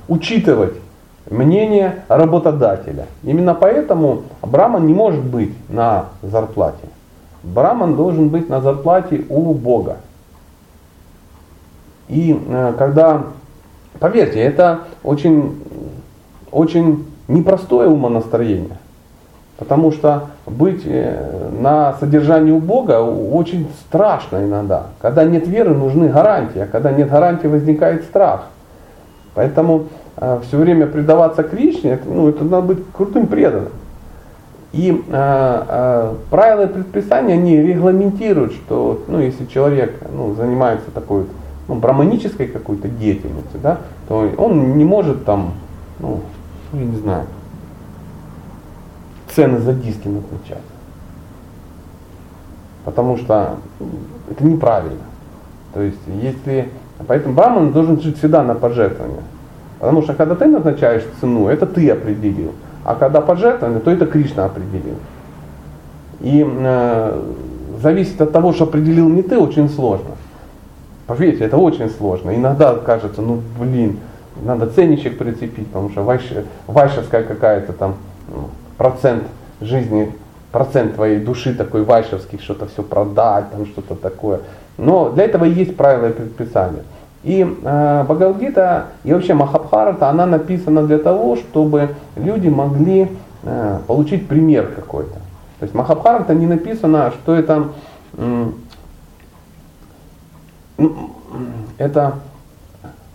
учитывать 0.09 0.75
мнение 1.31 2.03
работодателя. 2.09 3.07
Именно 3.23 3.55
поэтому 3.55 4.23
Браман 4.43 4.87
не 4.87 4.95
может 4.95 5.25
быть 5.25 5.55
на 5.69 6.07
зарплате. 6.23 6.89
Браман 7.43 7.97
должен 7.97 8.29
быть 8.29 8.49
на 8.49 8.61
зарплате 8.61 9.25
у 9.29 9.55
Бога. 9.55 9.99
И 12.09 12.39
э, 12.47 12.75
когда, 12.77 13.23
поверьте, 13.99 14.41
это 14.41 14.81
очень, 15.03 15.63
очень 16.51 17.07
непростое 17.29 17.89
умонастроение. 17.89 18.77
Потому 19.57 19.93
что 19.93 20.31
быть 20.47 20.83
э, 20.85 21.51
на 21.61 21.95
содержании 21.95 22.51
у 22.51 22.59
Бога 22.59 23.01
очень 23.01 23.69
страшно 23.87 24.45
иногда. 24.45 24.87
Когда 25.01 25.25
нет 25.25 25.47
веры, 25.47 25.75
нужны 25.75 26.09
гарантии, 26.09 26.61
а 26.61 26.67
когда 26.67 26.91
нет 26.93 27.09
гарантии, 27.09 27.47
возникает 27.47 28.05
страх. 28.05 28.47
Поэтому 29.35 29.85
все 30.21 30.59
время 30.59 30.87
предаваться 30.87 31.43
Кришне, 31.43 31.93
это, 31.93 32.09
ну, 32.09 32.29
это 32.29 32.45
надо 32.45 32.75
быть 32.75 32.79
крутым 32.93 33.27
преданным. 33.27 33.73
И 34.73 34.91
э, 35.09 35.65
э, 35.69 36.15
правила 36.31 36.65
и 36.65 36.73
предписания, 36.73 37.35
они 37.35 37.61
регламентируют, 37.61 38.53
что 38.53 39.03
ну, 39.09 39.19
если 39.19 39.47
человек 39.47 39.99
ну, 40.15 40.35
занимается 40.35 40.91
такой 40.93 41.25
ну, 41.67 41.75
браманической 41.75 42.47
какой-то 42.47 42.89
деятельностью, 42.89 43.59
да, 43.61 43.79
то 44.09 44.31
он 44.37 44.77
не 44.77 44.85
может 44.85 45.25
там, 45.25 45.55
ну, 45.99 46.21
я 46.73 46.85
не 46.85 46.97
знаю, 46.97 47.27
цены 49.35 49.59
за 49.59 49.73
диски 49.73 50.07
назначать. 50.07 50.63
Потому 52.85 53.17
что 53.17 53.57
ну, 53.81 53.87
это 54.31 54.45
неправильно. 54.45 55.03
То 55.75 55.83
есть, 55.83 56.01
если. 56.23 56.69
Поэтому 57.07 57.35
Браман 57.35 57.73
должен 57.73 58.01
жить 58.01 58.19
всегда 58.19 58.43
на 58.43 58.55
пожертвования. 58.55 59.23
Потому 59.81 60.03
что 60.03 60.15
когда 60.15 60.35
ты 60.35 60.47
назначаешь 60.47 61.05
цену, 61.21 61.49
это 61.49 61.67
ты 61.67 61.91
определил. 61.91 62.53
А 62.85 62.95
когда 62.95 63.21
пожертвование, 63.21 63.81
то 63.81 63.91
это 63.91 64.07
Кришна 64.07 64.45
определил. 64.45 64.97
И 66.21 66.47
э, 66.47 67.23
зависит 67.83 68.21
от 68.21 68.31
того, 68.31 68.53
что 68.53 68.65
определил 68.65 69.09
не 69.09 69.23
ты, 69.23 69.39
очень 69.39 69.71
сложно. 69.71 70.11
Поверьте, 71.07 71.45
это 71.45 71.57
очень 71.57 71.89
сложно. 71.91 72.35
Иногда 72.37 72.75
кажется, 72.75 73.23
ну 73.23 73.41
блин, 73.59 73.99
надо 74.43 74.67
ценничек 74.67 75.19
прицепить, 75.19 75.67
потому 75.69 75.91
что 75.91 76.03
вайш, 76.03 76.23
вайшевская 76.67 77.25
какая-то 77.25 77.73
там 77.73 77.97
ну, 78.29 78.49
процент 78.77 79.25
жизни, 79.61 80.13
процент 80.53 80.95
твоей 80.95 81.19
души 81.21 81.55
такой 81.55 81.85
вайшевский, 81.85 82.39
что-то 82.39 82.67
все 82.67 82.83
продать, 82.83 83.51
там 83.51 83.67
что-то 83.67 83.95
такое. 83.95 84.41
Но 84.77 85.11
для 85.11 85.25
этого 85.25 85.47
и 85.47 85.53
есть 85.53 85.77
правила 85.77 86.11
и 86.11 86.13
предписания. 86.13 86.85
И 87.23 87.43
э, 87.43 88.05
Бхагавадгита 88.05 88.87
и 89.05 89.13
вообще 89.13 89.35
Махабхарата, 89.35 90.09
она 90.09 90.25
написана 90.27 90.87
для 90.87 90.99
того, 90.99 91.37
чтобы 91.37 91.95
люди 92.17 92.49
могли 92.49 93.09
э, 93.43 93.79
получить 93.87 94.27
пример 94.27 94.73
какой-то. 94.75 95.15
То 95.59 95.65
есть 95.65 95.75
Махабхарата 95.75 96.35
не 96.35 96.47
написано, 96.47 97.13
что 97.13 97.35
это, 97.35 97.69
ну, 98.17 98.55
это 101.77 102.15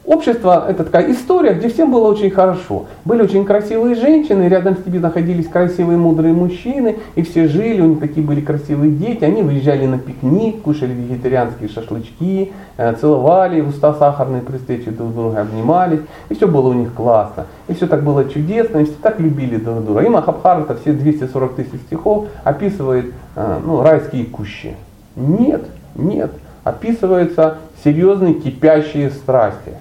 Общество, 0.06 0.66
это 0.70 0.84
такая 0.84 1.12
история, 1.12 1.54
где 1.54 1.68
всем 1.68 1.92
было 1.92 2.12
очень 2.12 2.30
хорошо. 2.30 2.86
Были 3.06 3.24
очень 3.24 3.44
красивые 3.44 3.96
женщины, 3.96 4.44
рядом 4.44 4.78
с 4.78 4.86
ними 4.86 5.00
находились 5.00 5.48
красивые 5.48 5.98
мудрые 5.98 6.32
мужчины, 6.32 6.98
и 7.16 7.24
все 7.24 7.48
жили, 7.48 7.82
у 7.82 7.86
них 7.86 8.00
такие 8.00 8.24
были 8.24 8.40
красивые 8.40 8.92
дети, 8.92 9.24
они 9.24 9.42
выезжали 9.42 9.88
на 9.88 9.98
пикник, 9.98 10.62
кушали 10.62 10.94
вегетарианские 10.94 11.70
шашлычки, 11.70 12.52
э, 12.78 12.94
целовали, 13.02 13.62
в 13.62 13.70
уста 13.70 13.96
сахарные 13.96 14.44
при 14.44 14.58
встрече 14.58 14.92
друг 14.92 15.12
друга 15.16 15.42
обнимались, 15.42 16.02
и 16.30 16.36
все 16.36 16.48
было 16.48 16.68
у 16.68 16.74
них 16.74 16.94
классно. 16.94 17.48
И 17.68 17.74
все 17.74 17.88
так 17.88 18.04
было 18.04 18.30
чудесно, 18.30 18.78
и 18.78 18.86
все 18.86 18.96
так 19.02 19.20
любили 19.20 19.58
друг 19.58 19.84
друга. 19.84 20.02
И 20.02 20.10
Махабхарата, 20.10 20.76
все 20.76 20.94
240 20.94 21.56
тысяч 21.56 21.82
стихов, 21.88 22.28
описывает 22.44 23.12
э, 23.36 23.60
ну, 23.66 23.82
райские 23.82 24.26
кущи. 24.26 24.76
Нет, 25.16 25.66
нет, 25.96 26.30
описываются 26.64 27.58
серьезные 27.84 28.36
кипящие 28.36 29.10
страсти. 29.10 29.74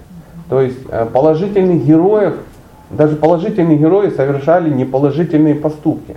То 0.55 0.60
есть 0.60 0.78
э, 0.89 1.05
положительных 1.06 1.85
героев, 1.85 2.36
даже 2.89 3.16
положительные 3.16 3.76
герои 3.76 4.10
совершали 4.10 4.70
неположительные 4.70 5.56
поступки. 5.56 6.16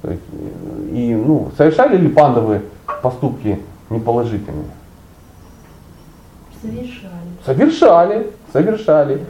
То 0.00 0.12
есть, 0.12 0.22
э, 0.32 0.94
и, 0.94 1.14
ну, 1.14 1.50
совершали 1.58 1.98
ли 1.98 2.08
пандавы 2.08 2.62
поступки 3.02 3.60
неположительные? 3.90 4.64
Совершали. 6.62 7.10
Совершали, 7.44 8.30
совершали. 8.50 9.26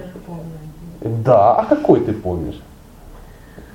Да, 1.01 1.57
а 1.57 1.65
какой 1.65 1.99
ты 1.99 2.13
помнишь? 2.13 2.61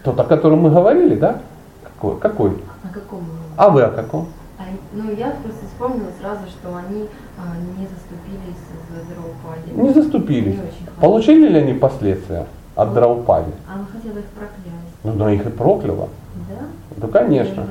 Тот, 0.05 0.17
о 0.17 0.23
котором 0.23 0.59
мы 0.59 0.69
говорили, 0.69 1.15
да? 1.15 1.41
Какой? 1.83 2.17
какой? 2.17 2.51
О 2.51 2.93
каком? 2.93 3.23
А 3.57 3.69
вы 3.69 3.81
о 3.81 3.89
каком? 3.89 4.29
А, 4.75 4.97
ну, 4.97 5.11
я 5.15 5.31
просто 5.43 5.65
вспомнила 5.65 6.09
сразу, 6.19 6.41
что 6.47 6.75
они 6.75 7.05
а, 7.37 7.55
не 7.79 7.87
заступились 7.87 8.61
за 8.89 9.13
Драупади. 9.13 9.71
Не 9.73 9.93
заступились. 9.93 10.55
Не. 10.55 11.01
Получили 11.01 11.47
ли 11.47 11.59
они 11.59 11.73
последствия 11.73 12.45
от 12.75 12.93
Драупади? 12.93 13.51
Она 13.67 13.85
хотела 13.91 14.19
их 14.19 14.25
проклясть. 14.25 14.95
Ну, 15.03 15.13
да, 15.13 15.31
их 15.31 15.45
и 15.45 15.49
прокляла. 15.49 16.09
Да? 16.49 16.65
Ну, 17.01 17.07
конечно. 17.07 17.65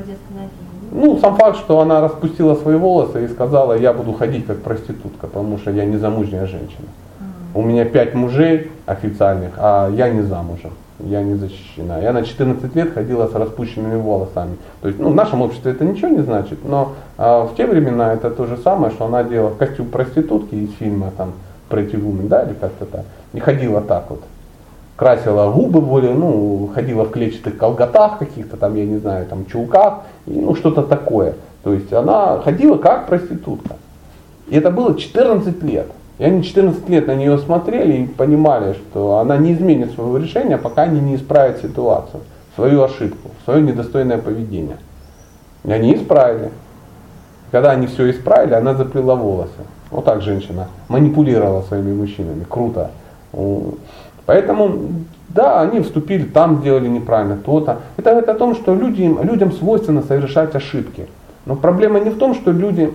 Ну, 0.92 1.18
сам 1.18 1.36
факт, 1.36 1.58
что 1.58 1.80
она 1.80 2.00
распустила 2.00 2.54
свои 2.54 2.76
волосы 2.76 3.24
и 3.24 3.28
сказала, 3.28 3.76
я 3.76 3.92
буду 3.92 4.12
ходить 4.12 4.46
как 4.46 4.62
проститутка, 4.62 5.26
потому 5.26 5.58
что 5.58 5.70
я 5.70 5.84
не 5.84 5.96
замужняя 5.96 6.46
женщина. 6.46 6.86
А, 7.20 7.58
У 7.58 7.62
меня 7.62 7.84
пять 7.84 8.14
мужей 8.14 8.70
официальных, 8.86 9.54
а 9.56 9.90
я 9.90 10.08
не 10.08 10.22
замужем, 10.22 10.72
я 11.00 11.22
не 11.22 11.34
защищена. 11.34 11.98
Я 11.98 12.12
на 12.12 12.24
14 12.24 12.74
лет 12.76 12.92
ходила 12.94 13.26
с 13.26 13.34
распущенными 13.34 14.00
волосами. 14.00 14.56
То 14.80 14.88
есть, 14.88 15.00
ну, 15.00 15.10
в 15.10 15.14
нашем 15.14 15.42
обществе 15.42 15.72
это 15.72 15.84
ничего 15.84 16.08
не 16.08 16.22
значит, 16.22 16.58
но 16.64 16.92
а, 17.18 17.46
в 17.46 17.56
те 17.56 17.66
времена 17.66 18.12
это 18.12 18.30
то 18.30 18.46
же 18.46 18.56
самое, 18.58 18.92
что 18.92 19.06
она 19.06 19.24
делала 19.24 19.54
костюм 19.54 19.88
проститутки 19.88 20.54
из 20.54 20.72
фильма 20.74 21.10
там 21.16 21.32
Pretty 21.68 21.94
Woman, 21.94 22.28
да, 22.28 22.42
или 22.42 22.54
как-то 22.54 22.86
так, 22.86 23.04
и 23.32 23.40
ходила 23.40 23.80
так 23.80 24.10
вот. 24.10 24.22
Красила 24.96 25.50
губы 25.50 25.80
более, 25.80 26.14
ну, 26.14 26.70
ходила 26.72 27.04
в 27.04 27.10
клетчатых 27.10 27.56
колготах 27.56 28.18
каких-то 28.18 28.56
там, 28.56 28.76
я 28.76 28.84
не 28.84 28.98
знаю, 28.98 29.26
там, 29.26 29.46
чулках, 29.46 30.02
и, 30.26 30.38
ну, 30.38 30.54
что-то 30.54 30.82
такое. 30.82 31.34
То 31.64 31.72
есть 31.72 31.92
она 31.92 32.38
ходила 32.40 32.76
как 32.76 33.08
проститутка. 33.08 33.76
И 34.46 34.56
это 34.56 34.70
было 34.70 34.96
14 34.96 35.62
лет. 35.64 35.86
И 36.18 36.24
они 36.24 36.42
14 36.42 36.88
лет 36.88 37.06
на 37.08 37.14
нее 37.14 37.38
смотрели 37.38 38.02
и 38.02 38.06
понимали, 38.06 38.74
что 38.74 39.18
она 39.18 39.36
не 39.36 39.52
изменит 39.52 39.92
своего 39.92 40.16
решения, 40.16 40.58
пока 40.58 40.82
они 40.82 41.00
не 41.00 41.16
исправят 41.16 41.60
ситуацию, 41.60 42.20
свою 42.54 42.82
ошибку, 42.82 43.30
свое 43.44 43.62
недостойное 43.62 44.18
поведение. 44.18 44.76
И 45.64 45.72
они 45.72 45.94
исправили. 45.94 46.50
Когда 47.50 47.72
они 47.72 47.86
все 47.86 48.10
исправили, 48.10 48.54
она 48.54 48.74
заплела 48.74 49.14
волосы. 49.16 49.50
Вот 49.90 50.04
так 50.04 50.22
женщина 50.22 50.68
манипулировала 50.88 51.62
своими 51.62 51.92
мужчинами. 51.92 52.44
Круто. 52.48 52.90
Поэтому, 54.26 54.78
да, 55.28 55.60
они 55.60 55.80
вступили, 55.80 56.24
там 56.24 56.60
сделали 56.60 56.88
неправильно, 56.88 57.36
то-то. 57.36 57.80
Это 57.96 58.10
говорит 58.10 58.28
о 58.28 58.34
том, 58.34 58.54
что 58.54 58.74
люди, 58.74 59.02
людям 59.22 59.52
свойственно 59.52 60.02
совершать 60.02 60.54
ошибки. 60.54 61.06
Но 61.46 61.56
проблема 61.56 62.00
не 62.00 62.10
в 62.10 62.18
том, 62.18 62.34
что 62.34 62.52
люди 62.52 62.92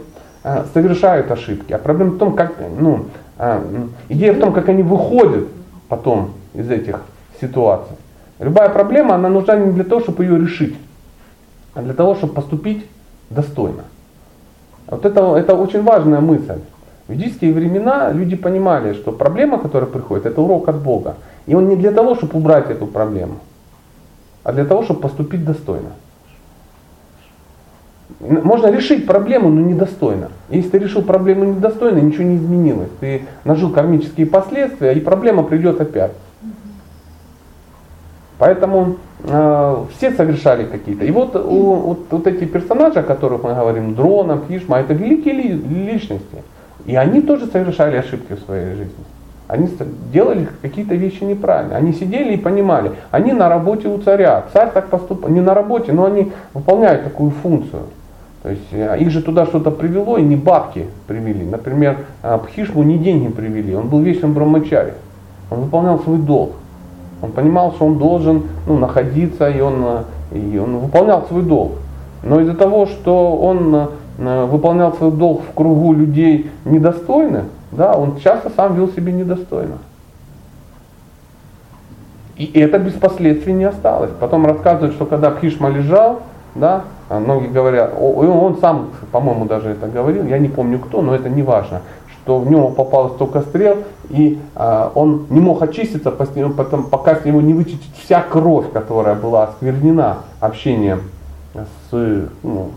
совершают 0.73 1.31
ошибки, 1.31 1.73
а 1.73 1.77
проблема 1.77 2.11
в 2.11 2.17
том, 2.17 2.33
как, 2.33 2.53
ну, 2.79 3.05
э, 3.37 3.61
идея 4.09 4.33
в 4.33 4.39
том, 4.39 4.53
как 4.53 4.69
они 4.69 4.83
выходят 4.83 5.47
потом 5.89 6.31
из 6.53 6.69
этих 6.69 7.01
ситуаций. 7.41 7.95
Любая 8.39 8.69
проблема, 8.69 9.15
она 9.15 9.29
нужна 9.29 9.57
не 9.57 9.71
для 9.71 9.83
того, 9.83 10.01
чтобы 10.01 10.23
ее 10.23 10.39
решить, 10.39 10.75
а 11.73 11.81
для 11.81 11.93
того, 11.93 12.15
чтобы 12.15 12.33
поступить 12.33 12.85
достойно. 13.29 13.83
Вот 14.87 15.05
это, 15.05 15.35
это 15.35 15.55
очень 15.55 15.83
важная 15.83 16.21
мысль. 16.21 16.61
В 17.07 17.11
ведические 17.11 17.53
времена 17.53 18.11
люди 18.11 18.35
понимали, 18.35 18.93
что 18.93 19.11
проблема, 19.11 19.57
которая 19.59 19.89
приходит, 19.89 20.25
это 20.25 20.41
урок 20.41 20.69
от 20.69 20.77
Бога. 20.77 21.15
И 21.47 21.55
он 21.55 21.67
не 21.67 21.75
для 21.75 21.91
того, 21.91 22.15
чтобы 22.15 22.37
убрать 22.37 22.69
эту 22.69 22.87
проблему, 22.87 23.39
а 24.43 24.53
для 24.53 24.65
того, 24.65 24.83
чтобы 24.83 25.01
поступить 25.01 25.43
достойно. 25.43 25.89
Можно 28.19 28.67
решить 28.69 29.05
проблему, 29.05 29.49
но 29.49 29.61
недостойно. 29.61 30.29
Если 30.49 30.69
ты 30.69 30.79
решил 30.79 31.03
проблему 31.03 31.45
недостойно, 31.45 31.99
ничего 31.99 32.23
не 32.23 32.35
изменилось. 32.35 32.89
Ты 32.99 33.23
нажил 33.45 33.71
кармические 33.71 34.27
последствия, 34.27 34.91
и 34.91 34.99
проблема 34.99 35.43
придет 35.43 35.79
опять. 35.79 36.11
Поэтому 38.37 38.97
э, 39.23 39.83
все 39.95 40.11
совершали 40.11 40.65
какие-то. 40.65 41.05
И 41.05 41.11
вот, 41.11 41.35
у, 41.35 41.73
вот, 41.73 41.99
вот 42.09 42.27
эти 42.27 42.45
персонажи, 42.45 42.99
о 42.99 43.03
которых 43.03 43.43
мы 43.43 43.53
говорим, 43.53 43.95
Дрона, 43.95 44.41
Хишма, 44.47 44.79
это 44.79 44.93
великие 44.93 45.33
ли, 45.33 45.49
личности. 45.53 46.43
И 46.85 46.95
они 46.95 47.21
тоже 47.21 47.47
совершали 47.47 47.97
ошибки 47.97 48.33
в 48.33 48.39
своей 48.39 48.75
жизни. 48.75 49.03
Они 49.47 49.69
делали 50.13 50.47
какие-то 50.61 50.95
вещи 50.95 51.23
неправильно. 51.23 51.75
Они 51.75 51.93
сидели 51.93 52.33
и 52.33 52.37
понимали, 52.37 52.91
они 53.11 53.33
на 53.33 53.49
работе 53.49 53.87
у 53.87 53.97
царя. 53.97 54.45
Царь 54.53 54.71
так 54.71 54.87
поступает, 54.87 55.33
не 55.33 55.41
на 55.41 55.53
работе, 55.53 55.91
но 55.91 56.05
они 56.05 56.31
выполняют 56.53 57.03
такую 57.03 57.31
функцию. 57.31 57.83
То 58.43 58.49
есть 58.49 58.67
э, 58.71 58.97
их 58.99 59.09
же 59.11 59.21
туда 59.21 59.45
что-то 59.45 59.71
привело, 59.71 60.17
и 60.17 60.21
не 60.21 60.35
бабки 60.35 60.87
привели. 61.07 61.45
Например, 61.45 61.97
Пхишму 62.45 62.83
не 62.83 62.97
деньги 62.97 63.27
привели, 63.31 63.75
он 63.75 63.89
был 63.89 63.99
вечным 63.99 64.33
брамачари. 64.33 64.93
Он 65.51 65.61
выполнял 65.61 65.99
свой 65.99 66.17
долг. 66.17 66.51
Он 67.21 67.31
понимал, 67.31 67.73
что 67.73 67.85
он 67.85 67.97
должен 67.97 68.43
ну, 68.65 68.77
находиться, 68.77 69.49
и 69.49 69.59
он, 69.59 69.83
э, 70.31 70.37
и 70.37 70.57
он 70.57 70.77
выполнял 70.77 71.25
свой 71.27 71.43
долг. 71.43 71.73
Но 72.23 72.39
из-за 72.41 72.53
того, 72.53 72.85
что 72.85 73.35
он 73.35 73.89
э, 74.17 74.45
выполнял 74.45 74.93
свой 74.93 75.11
долг 75.11 75.41
в 75.49 75.53
кругу 75.53 75.93
людей 75.93 76.49
недостойных, 76.65 77.45
да, 77.71 77.93
он 77.93 78.17
часто 78.17 78.49
сам 78.49 78.75
вел 78.75 78.89
себя 78.89 79.11
недостойно. 79.11 79.79
И 82.37 82.45
это 82.57 82.79
без 82.79 82.93
последствий 82.93 83.51
не 83.51 83.65
осталось. 83.65 84.11
Потом 84.17 84.45
рассказывают, 84.45 84.93
что 84.93 85.05
когда 85.05 85.29
Пхишма 85.29 85.69
лежал, 85.69 86.21
да, 86.55 86.83
а 87.09 87.19
многие 87.19 87.47
говорят, 87.47 87.93
он 87.99 88.57
сам, 88.59 88.89
по-моему, 89.11 89.45
даже 89.45 89.69
это 89.69 89.87
говорил, 89.87 90.25
я 90.25 90.37
не 90.37 90.49
помню 90.49 90.79
кто, 90.79 91.01
но 91.01 91.15
это 91.15 91.29
не 91.29 91.43
важно, 91.43 91.81
что 92.11 92.39
в 92.39 92.49
него 92.49 92.69
попало 92.69 93.09
столько 93.09 93.41
стрел, 93.41 93.77
и 94.09 94.39
а, 94.55 94.91
он 94.95 95.25
не 95.29 95.39
мог 95.39 95.61
очиститься, 95.61 96.11
потом, 96.11 96.83
пока 96.83 97.15
с 97.15 97.25
него 97.25 97.41
не 97.41 97.53
вычистить 97.53 97.95
вся 98.03 98.21
кровь, 98.21 98.71
которая 98.71 99.15
была 99.15 99.45
осквернена 99.45 100.19
общением 100.39 101.01
с 101.55 102.27
ну, 102.43 102.69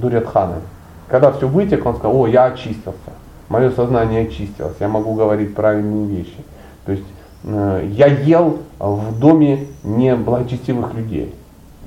Дурятханом. 0.00 0.60
Когда 1.08 1.32
все 1.32 1.48
вытек, 1.48 1.86
он 1.86 1.96
сказал, 1.96 2.20
о, 2.20 2.26
я 2.26 2.44
очистился, 2.44 3.12
мое 3.48 3.70
сознание 3.70 4.22
очистилось, 4.22 4.76
я 4.80 4.88
могу 4.88 5.14
говорить 5.14 5.54
правильные 5.54 6.06
вещи. 6.06 6.36
То 6.84 6.92
есть 6.92 7.04
э, 7.44 7.88
я 7.92 8.06
ел 8.06 8.58
в 8.78 9.18
доме 9.18 9.66
неблагочестивых 9.84 10.94
людей. 10.94 11.34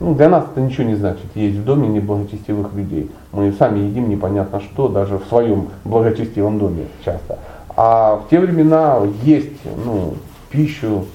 Ну, 0.02 0.16
для 0.16 0.30
нас 0.30 0.46
это 0.52 0.60
ничего 0.60 0.88
не 0.88 0.96
значит, 0.96 1.28
есть 1.36 1.58
в 1.58 1.64
доме 1.64 1.88
неблагочестивых 1.88 2.74
людей. 2.74 3.12
Мы 3.32 3.54
сами 3.54 3.82
едим 3.82 4.10
непонятно 4.10 4.60
что, 4.60 4.88
даже 4.88 5.20
в 5.20 5.26
своем 5.28 5.70
благочестивом 5.86 6.58
доме 6.58 6.88
часто. 7.06 7.38
А 7.78 8.16
в 8.16 8.28
те 8.30 8.40
времена 8.40 9.00
есть 9.22 9.64
ну, 9.86 10.16
пищу, 10.50 11.06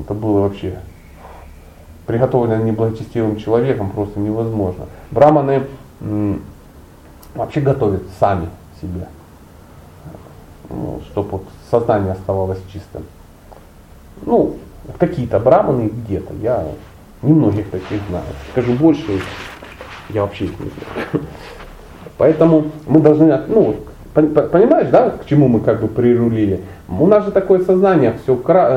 это 0.00 0.14
было 0.14 0.42
вообще 0.42 0.78
приготовлено 2.06 2.62
неблагочестивым 2.62 3.38
человеком 3.38 3.90
просто 3.90 4.20
невозможно. 4.20 4.84
Браманы 5.10 5.64
вообще 7.34 7.60
готовят 7.60 8.04
сами 8.20 8.48
себе, 8.80 9.08
ну, 10.70 11.00
чтобы 11.10 11.28
вот 11.30 11.44
сознание 11.72 12.12
оставалось 12.12 12.60
чистым. 12.72 13.02
Ну, 14.22 14.58
какие-то 14.96 15.40
браманы 15.40 15.88
где-то, 15.88 16.32
я 16.40 16.64
Немногих 17.22 17.70
таких 17.70 18.00
знаю. 18.08 18.24
Скажу 18.52 18.72
больше, 18.74 19.20
я 20.10 20.22
вообще 20.22 20.46
их 20.46 20.60
не 20.60 20.70
знаю. 20.70 21.26
Поэтому 22.18 22.66
мы 22.86 23.00
должны, 23.00 23.38
ну, 23.48 23.76
понимаешь, 24.14 24.88
да, 24.88 25.10
к 25.10 25.26
чему 25.26 25.48
мы 25.48 25.60
как 25.60 25.80
бы 25.80 25.88
прирулили? 25.88 26.62
У 26.88 27.06
нас 27.06 27.24
же 27.24 27.30
такое 27.30 27.64
сознание, 27.64 28.18
все 28.22 28.34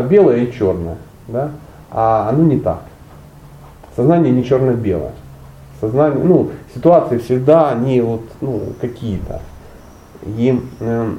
белое 0.09 0.37
и 0.37 0.51
черное, 0.51 0.97
да, 1.27 1.51
а 1.91 2.29
оно 2.29 2.43
не 2.43 2.59
так. 2.59 2.81
Сознание 3.95 4.31
не 4.31 4.43
черно-белое. 4.43 5.13
Сознание, 5.79 6.23
ну, 6.23 6.51
ситуации 6.75 7.17
всегда 7.19 7.69
они 7.69 8.01
вот, 8.01 8.23
ну, 8.41 8.61
какие-то. 8.81 9.41
И 10.25 10.61
э, 10.81 11.13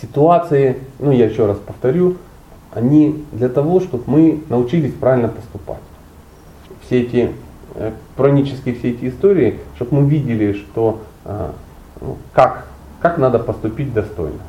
ситуации, 0.00 0.78
ну, 0.98 1.12
я 1.12 1.26
еще 1.26 1.46
раз 1.46 1.58
повторю, 1.58 2.16
они 2.76 3.24
для 3.32 3.48
того, 3.48 3.80
чтобы 3.80 4.04
мы 4.06 4.42
научились 4.50 4.92
правильно 4.92 5.28
поступать. 5.28 5.80
Все 6.84 7.00
эти 7.00 7.32
э, 7.74 7.92
хронические 8.16 8.74
все 8.74 8.90
эти 8.90 9.08
истории, 9.08 9.60
чтобы 9.76 10.02
мы 10.02 10.08
видели, 10.10 10.52
что 10.52 11.00
э, 11.24 11.50
ну, 12.02 12.18
как, 12.34 12.66
как 13.00 13.16
надо 13.16 13.38
поступить 13.38 13.94
достойно. 13.94 14.40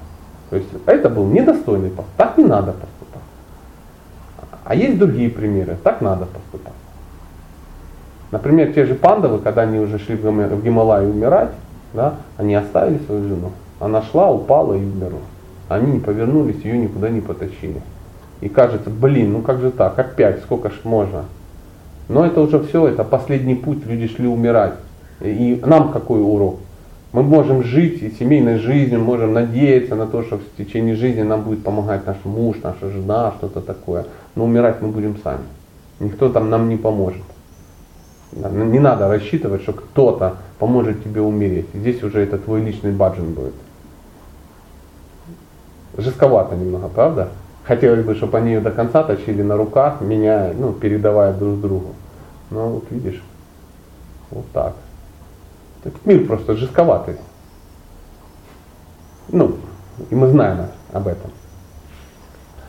То 0.50 0.58
есть 0.58 0.68
это 0.86 1.10
был 1.10 1.26
недостойный 1.26 1.88
поступок, 1.88 2.12
так 2.18 2.38
не 2.38 2.44
надо 2.44 2.74
поступать. 2.74 3.22
А 4.66 4.76
есть 4.76 5.00
другие 5.00 5.30
примеры, 5.30 5.78
так 5.82 6.02
надо 6.02 6.26
поступать. 6.26 6.74
Например, 8.32 8.74
те 8.74 8.86
же 8.86 8.96
пандавы, 8.96 9.40
когда 9.40 9.62
они 9.62 9.80
уже 9.80 10.00
шли 10.00 10.18
в 10.18 10.62
Гималай 10.62 11.10
умирать, 11.10 11.52
да, 11.94 12.16
они 12.36 12.56
оставили 12.56 13.00
свою 13.06 13.24
жену. 13.24 13.52
Она 13.80 14.02
шла, 14.02 14.30
упала 14.30 14.74
и 14.74 14.84
умерла. 14.84 15.22
Они 15.70 15.94
не 15.94 16.00
повернулись, 16.00 16.62
ее 16.66 16.78
никуда 16.78 17.10
не 17.10 17.22
потащили. 17.22 17.82
И 18.42 18.50
кажется, 18.50 18.90
блин, 18.90 19.34
ну 19.34 19.42
как 19.42 19.60
же 19.62 19.72
так, 19.72 19.98
опять, 19.98 20.42
сколько 20.42 20.70
ж 20.70 20.74
можно. 20.84 21.26
Но 22.08 22.26
это 22.26 22.42
уже 22.42 22.60
все, 22.60 22.88
это 22.88 23.04
последний 23.04 23.56
путь, 23.56 23.86
люди 23.86 24.08
шли 24.08 24.28
умирать. 24.28 24.76
И 25.22 25.62
нам 25.66 25.92
какой 25.92 26.22
урок? 26.22 26.60
Мы 27.14 27.24
можем 27.24 27.64
жить 27.64 28.04
и 28.04 28.12
семейной 28.12 28.60
жизнью, 28.60 29.00
можем 29.00 29.34
надеяться 29.34 29.96
на 29.96 30.06
то, 30.06 30.24
что 30.24 30.38
в 30.38 30.58
течение 30.58 30.96
жизни 30.96 31.24
нам 31.24 31.42
будет 31.42 31.64
помогать 31.64 32.06
наш 32.06 32.18
муж, 32.26 32.58
наша 32.62 32.92
жена, 32.92 33.34
что-то 33.38 33.62
такое. 33.62 34.06
Но 34.36 34.44
умирать 34.46 34.82
мы 34.82 34.90
будем 34.90 35.18
сами. 35.24 35.44
Никто 36.00 36.30
там 36.30 36.50
нам 36.50 36.70
не 36.70 36.78
поможет. 36.78 37.24
Не 38.34 38.80
надо 38.80 39.08
рассчитывать, 39.08 39.64
что 39.64 39.74
кто-то 39.74 40.36
поможет 40.60 41.04
тебе 41.04 41.22
умереть. 41.22 41.68
Здесь 41.74 42.04
уже 42.04 42.22
это 42.22 42.38
твой 42.38 42.62
личный 42.62 42.92
баджин 42.92 43.34
будет. 43.34 43.54
Жестковато 45.98 46.56
немного, 46.56 46.90
правда? 46.90 47.30
Хотелось 47.68 48.06
бы, 48.06 48.16
чтобы 48.16 48.38
они 48.38 48.54
ее 48.54 48.62
до 48.62 48.72
конца 48.72 49.04
точили 49.04 49.42
на 49.42 49.58
руках, 49.58 50.00
меня, 50.00 50.54
ну, 50.58 50.72
передавая 50.72 51.34
друг 51.34 51.60
другу. 51.60 51.96
Но 52.50 52.70
вот 52.70 52.86
видишь, 52.90 53.22
вот 54.32 54.46
так. 54.54 54.74
Этот 55.84 56.06
мир 56.06 56.26
просто 56.26 56.56
жестковатый. 56.56 57.18
Ну, 59.28 59.58
и 60.10 60.16
мы 60.16 60.30
знаем 60.30 60.68
об 60.94 61.08
этом. 61.08 61.30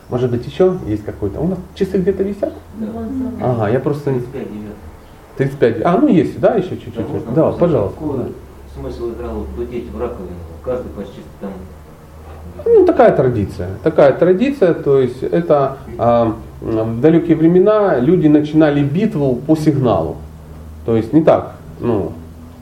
Может 0.09 0.31
быть 0.31 0.45
еще 0.45 0.77
есть 0.85 1.05
какой-то? 1.05 1.39
У 1.39 1.47
нас 1.47 1.59
часы 1.75 1.97
где-то 1.97 2.23
висят? 2.23 2.53
Да. 2.75 2.87
Ага, 3.41 3.69
я 3.69 3.79
просто... 3.79 4.11
35 4.11 4.41
идет. 4.47 4.75
35. 5.37 5.81
А, 5.85 5.97
ну 5.97 6.07
есть, 6.09 6.39
да, 6.41 6.55
еще 6.55 6.71
чуть-чуть. 6.71 7.33
Да, 7.33 7.51
да 7.51 7.51
пожалуйста. 7.53 7.97
Какой 7.97 8.33
смысл 8.75 9.11
играл 9.11 9.45
дудеть 9.55 9.89
в 9.89 9.97
раковину? 9.97 10.35
Каждый 10.65 10.89
почти 10.89 11.21
там 11.39 11.51
ну, 12.65 12.85
такая 12.85 13.15
традиция. 13.15 13.69
Такая 13.83 14.13
традиция, 14.13 14.73
то 14.73 14.99
есть 14.99 15.23
это 15.23 15.77
э, 15.97 16.31
в 16.61 17.01
далекие 17.01 17.37
времена 17.37 17.99
люди 17.99 18.27
начинали 18.27 18.83
битву 18.83 19.35
по 19.35 19.55
сигналу. 19.55 20.17
То 20.85 20.95
есть 20.95 21.13
не 21.13 21.23
так, 21.23 21.53
ну, 21.79 22.13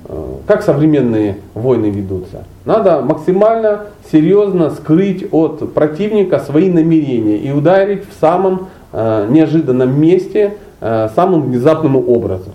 э, 0.05 0.33
как 0.45 0.63
современные 0.63 1.37
войны 1.53 1.87
ведутся. 1.87 2.43
Надо 2.65 3.01
максимально 3.01 3.81
серьезно 4.11 4.69
скрыть 4.71 5.25
от 5.31 5.73
противника 5.73 6.39
свои 6.39 6.69
намерения 6.69 7.37
и 7.37 7.51
ударить 7.51 8.03
в 8.09 8.19
самом 8.19 8.67
э, 8.91 9.27
неожиданном 9.29 9.99
месте, 9.99 10.57
э, 10.81 11.09
самым 11.15 11.43
внезапным 11.43 11.95
образом. 11.95 12.53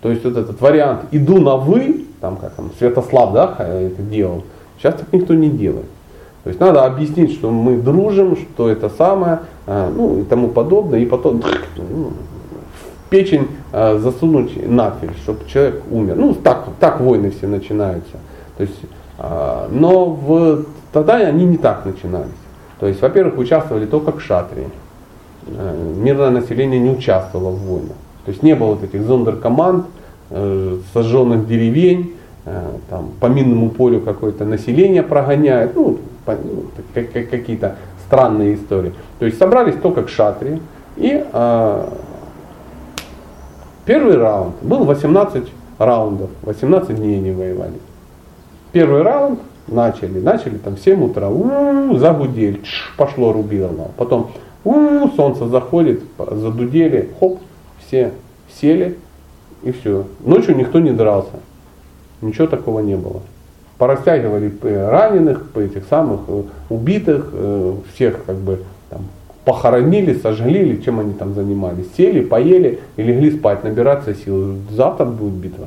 То 0.00 0.10
есть 0.10 0.24
вот 0.24 0.36
этот 0.36 0.60
вариант 0.60 1.02
«иду 1.12 1.38
на 1.40 1.56
вы», 1.56 2.06
там 2.20 2.36
как 2.36 2.52
там 2.54 2.70
Святослав 2.78 3.32
да, 3.32 3.56
это 3.58 4.02
делал, 4.02 4.42
сейчас 4.78 4.94
так 4.94 5.12
никто 5.12 5.34
не 5.34 5.48
делает. 5.48 5.86
То 6.44 6.48
есть 6.48 6.60
надо 6.60 6.84
объяснить, 6.84 7.32
что 7.32 7.50
мы 7.50 7.76
дружим, 7.76 8.36
что 8.36 8.68
это 8.68 8.90
самое, 8.90 9.40
а, 9.66 9.92
ну 9.94 10.20
и 10.20 10.24
тому 10.24 10.48
подобное, 10.48 10.98
и 10.98 11.06
потом 11.06 11.42
ну, 11.76 12.12
печень 13.10 13.48
э, 13.72 13.98
засунуть 13.98 14.68
нафиг, 14.68 15.10
чтобы 15.22 15.40
человек 15.46 15.82
умер. 15.90 16.16
Ну, 16.16 16.34
так, 16.34 16.64
так 16.80 17.00
войны 17.00 17.30
все 17.30 17.46
начинаются. 17.46 18.16
То 18.56 18.62
есть, 18.62 18.80
э, 19.18 19.68
но 19.70 20.06
в, 20.06 20.64
тогда 20.92 21.16
они 21.16 21.44
не 21.44 21.58
так 21.58 21.84
начинались. 21.84 22.32
То 22.80 22.88
есть, 22.88 23.00
во-первых, 23.00 23.38
участвовали 23.38 23.86
только 23.86 24.12
кшатрии. 24.12 24.68
Мирное 25.96 26.30
население 26.30 26.80
не 26.80 26.90
участвовало 26.90 27.50
в 27.50 27.58
войнах. 27.58 27.96
То 28.24 28.30
есть 28.30 28.42
не 28.42 28.54
было 28.54 28.74
вот 28.74 28.84
этих 28.84 29.02
зондеркоманд, 29.02 29.86
э, 30.30 30.78
сожженных 30.94 31.46
деревень, 31.46 32.14
там, 32.44 33.10
по 33.20 33.26
минному 33.26 33.70
полю 33.70 34.00
какое-то 34.00 34.44
население 34.44 35.02
прогоняет, 35.02 35.76
ну, 35.76 35.98
ну 36.26 36.64
какие-то 37.04 37.76
странные 38.06 38.56
истории. 38.56 38.92
То 39.18 39.26
есть 39.26 39.38
собрались 39.38 39.76
только 39.76 40.02
к 40.02 40.08
шатре. 40.08 40.60
И 40.96 41.24
э, 41.32 41.88
первый 43.84 44.16
раунд, 44.16 44.54
был 44.62 44.84
18 44.84 45.44
раундов, 45.78 46.30
18 46.42 46.96
дней 46.96 47.18
они 47.18 47.30
воевали. 47.30 47.78
Первый 48.72 49.02
раунд 49.02 49.40
начали, 49.68 50.18
начали 50.18 50.58
там 50.58 50.76
в 50.76 50.80
7 50.80 51.02
утра, 51.04 51.28
у-у-у, 51.28 51.96
загудели, 51.98 52.60
пошло 52.96 53.32
рубилово. 53.32 53.90
Потом 53.96 54.32
у-у-у, 54.64 55.08
солнце 55.12 55.46
заходит, 55.46 56.02
задудели, 56.18 57.10
хоп, 57.18 57.40
все 57.86 58.12
сели 58.60 58.98
и 59.62 59.72
все. 59.72 60.04
Ночью 60.24 60.56
никто 60.56 60.80
не 60.80 60.90
дрался. 60.90 61.40
Ничего 62.22 62.46
такого 62.46 62.80
не 62.80 62.96
было. 62.96 63.20
Порастягивали 63.78 64.52
раненых, 64.62 65.50
по 65.50 65.58
этих 65.58 65.84
самых 65.88 66.20
э, 66.28 66.42
убитых, 66.70 67.30
э, 67.32 67.76
всех 67.92 68.24
как 68.24 68.36
бы 68.36 68.62
там, 68.88 69.02
похоронили, 69.44 70.14
сожгли, 70.18 70.82
чем 70.82 71.00
они 71.00 71.14
там 71.14 71.34
занимались. 71.34 71.86
Сели, 71.96 72.24
поели 72.24 72.80
и 72.96 73.02
легли 73.02 73.36
спать, 73.36 73.64
набираться 73.64 74.14
сил. 74.14 74.56
Завтра 74.70 75.04
будет 75.04 75.34
битва. 75.34 75.66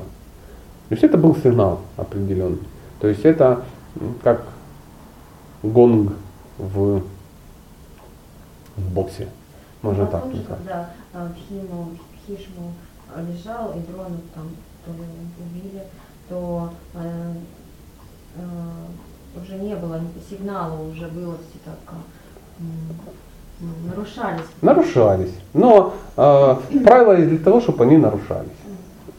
То 0.89 0.93
есть 0.93 1.03
это 1.03 1.17
был 1.17 1.35
сигнал 1.35 1.81
определенный. 1.97 2.59
То 3.01 3.07
есть 3.07 3.25
это 3.25 3.61
как 4.23 4.43
гонг 5.61 6.13
в 6.57 7.01
в 8.77 8.93
боксе. 8.93 9.27
Можно 9.81 10.03
а 10.03 10.07
так 10.07 10.25
сказать. 10.25 10.45
когда 10.47 10.89
в 11.13 11.33
Химу, 11.47 11.91
Хишму 12.25 12.73
лежал 13.15 13.73
и 13.73 13.91
дрон 13.91 14.19
там 14.33 14.49
то 14.85 14.91
ли 14.91 15.07
убили, 15.39 15.83
то 16.29 16.69
э, 16.93 17.33
э, 18.37 19.39
уже 19.41 19.55
не 19.61 19.75
было 19.75 20.01
сигнала, 20.29 20.81
уже 20.81 21.07
было 21.07 21.35
все 21.49 21.59
так 21.65 21.95
э, 22.59 23.65
нарушались. 23.89 24.45
Нарушались. 24.61 25.33
Но 25.53 25.93
э, 26.17 26.55
правила 26.83 27.15
для 27.15 27.39
того, 27.39 27.61
чтобы 27.61 27.83
они 27.83 27.97
нарушались. 27.97 28.49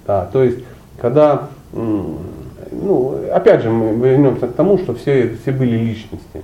Да, 0.07 0.27
то 0.27 0.45
есть, 0.45 0.59
когда, 1.01 1.49
ну, 1.73 3.19
опять 3.33 3.63
же, 3.63 3.71
мы 3.71 4.09
вернемся 4.09 4.47
к 4.47 4.53
тому, 4.53 4.79
что 4.79 4.95
все, 4.95 5.37
все 5.43 5.51
были 5.51 5.77
личности. 5.77 6.43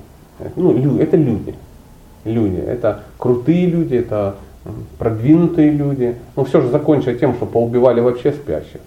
Ну, 0.57 0.99
это 0.99 1.17
люди 1.17 1.55
люди. 2.25 2.61
Это 2.61 3.01
крутые 3.19 3.67
люди, 3.67 3.97
это 3.97 4.37
продвинутые 4.99 5.71
люди. 5.71 6.17
Ну 6.37 6.45
все 6.45 6.61
же 6.61 6.69
закончилось 6.69 7.19
тем, 7.19 7.35
что 7.35 7.47
поубивали 7.47 8.01
вообще 8.01 8.33
спящих. 8.33 8.81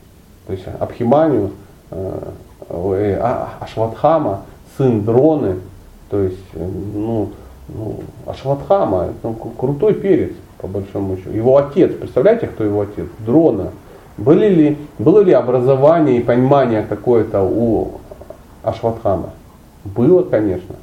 То 0.47 0.53
есть 0.53 0.65
Абхиманию, 0.79 1.51
э, 1.91 2.19
э, 2.69 3.19
а, 3.21 3.53
Ашватхама, 3.59 4.41
сын 4.77 5.03
Дроны, 5.03 5.57
то 6.09 6.21
есть, 6.21 6.37
э, 6.53 6.67
ну, 6.93 7.29
ну, 7.67 7.99
Ашватхама, 8.25 9.09
ну, 9.23 9.33
крутой 9.33 9.93
перец, 9.95 10.31
по 10.59 10.67
большому 10.67 11.17
счету. 11.17 11.31
Его 11.31 11.57
отец, 11.57 11.91
представляете, 11.93 12.47
кто 12.47 12.63
его 12.63 12.81
отец? 12.81 13.07
Дрона. 13.19 13.71
Были 14.17 14.47
ли, 14.47 14.77
было 14.97 15.19
ли 15.19 15.33
образование 15.33 16.17
и 16.17 16.23
понимание 16.23 16.83
какое-то 16.87 17.41
у 17.41 17.99
Ашватхама? 18.63 19.31
Было, 19.83 20.23
конечно. 20.23 20.75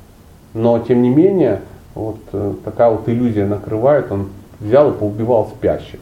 Но, 0.55 0.79
тем 0.81 1.03
не 1.03 1.09
менее, 1.09 1.63
вот 1.95 2.19
э, 2.33 2.55
такая 2.65 2.91
вот 2.91 3.09
иллюзия 3.09 3.47
накрывает, 3.47 4.13
он 4.13 4.29
взял 4.61 4.91
и 4.91 4.95
поубивал 4.95 5.49
спящих. 5.57 6.01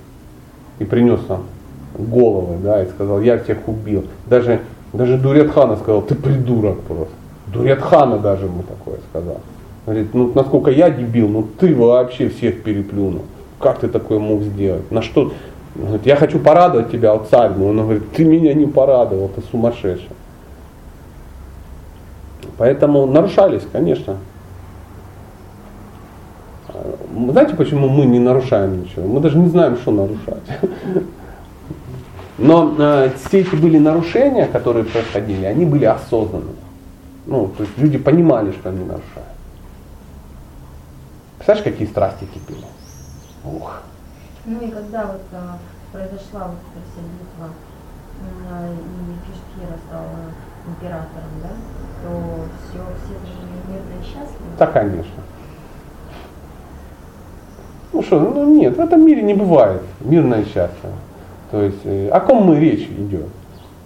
И 0.78 0.84
принес 0.84 1.20
нам 1.28 1.44
головы, 1.96 2.56
да, 2.62 2.82
и 2.82 2.88
сказал, 2.88 3.20
я 3.20 3.38
всех 3.38 3.68
убил. 3.68 4.04
Даже, 4.26 4.60
даже 4.92 5.18
Дурятхана 5.18 5.76
сказал, 5.76 6.02
ты 6.02 6.14
придурок 6.14 6.80
просто. 6.80 7.14
Дурятхана 7.46 8.18
даже 8.18 8.46
ему 8.46 8.62
такое 8.62 8.98
сказал. 9.10 9.40
Говорит, 9.86 10.14
ну 10.14 10.32
насколько 10.34 10.70
я 10.70 10.90
дебил, 10.90 11.28
ну 11.28 11.46
ты 11.58 11.74
вообще 11.74 12.28
всех 12.28 12.62
переплюнул. 12.62 13.22
Как 13.58 13.78
ты 13.78 13.88
такое 13.88 14.18
мог 14.18 14.42
сделать? 14.42 14.90
На 14.90 15.02
что? 15.02 15.32
Говорит, 15.74 16.06
я 16.06 16.16
хочу 16.16 16.38
порадовать 16.38 16.90
тебя, 16.90 17.12
вот 17.12 17.28
царь. 17.28 17.52
Но 17.56 17.68
он 17.68 17.78
говорит, 17.78 18.10
ты 18.12 18.24
меня 18.24 18.52
не 18.54 18.66
порадовал, 18.66 19.28
ты 19.28 19.42
сумасшедший. 19.50 20.10
Поэтому 22.58 23.06
нарушались, 23.06 23.62
конечно, 23.72 24.16
знаете, 27.30 27.54
почему 27.54 27.88
мы 27.88 28.06
не 28.06 28.18
нарушаем 28.18 28.82
ничего? 28.82 29.06
Мы 29.06 29.20
даже 29.20 29.38
не 29.38 29.48
знаем, 29.48 29.76
что 29.76 29.90
нарушать. 29.90 30.42
Но 32.40 32.74
э, 32.78 33.10
все 33.22 33.40
эти 33.40 33.54
были 33.54 33.76
нарушения, 33.78 34.46
которые 34.46 34.86
происходили, 34.86 35.44
они 35.44 35.66
были 35.66 35.84
осознанными. 35.84 36.56
Ну, 37.26 37.48
то 37.48 37.64
есть 37.64 37.76
люди 37.76 37.98
понимали, 37.98 38.52
что 38.52 38.70
они 38.70 38.80
нарушают. 38.80 39.28
Представляешь, 41.36 41.64
какие 41.64 41.86
страсти 41.86 42.24
кипели? 42.24 42.64
Ух. 43.44 43.82
Ну 44.46 44.58
и 44.58 44.70
когда 44.70 45.04
вот 45.04 45.20
а, 45.32 45.58
произошла 45.92 46.48
вот 46.48 46.56
эта 46.72 46.82
вся 46.90 47.02
битва, 47.02 47.50
и 48.68 49.26
Кишкира 49.26 49.76
стал 49.86 50.04
императором, 50.66 51.30
да, 51.42 51.50
то 52.02 52.46
все, 52.64 52.78
все 53.04 53.14
жили 53.26 53.60
мирно 53.68 54.00
и 54.00 54.02
счастливо. 54.02 54.50
Да, 54.58 54.66
конечно. 54.66 55.22
Ну 57.92 58.02
что, 58.02 58.18
ну 58.18 58.54
нет, 58.54 58.76
в 58.76 58.80
этом 58.80 59.04
мире 59.04 59.20
не 59.22 59.34
бывает 59.34 59.82
мирное 60.00 60.44
счастье. 60.44 60.90
То 61.50 61.62
есть 61.62 61.80
э, 61.84 62.08
о 62.08 62.20
ком 62.20 62.44
мы 62.44 62.58
речь 62.58 62.88
идет? 62.88 63.26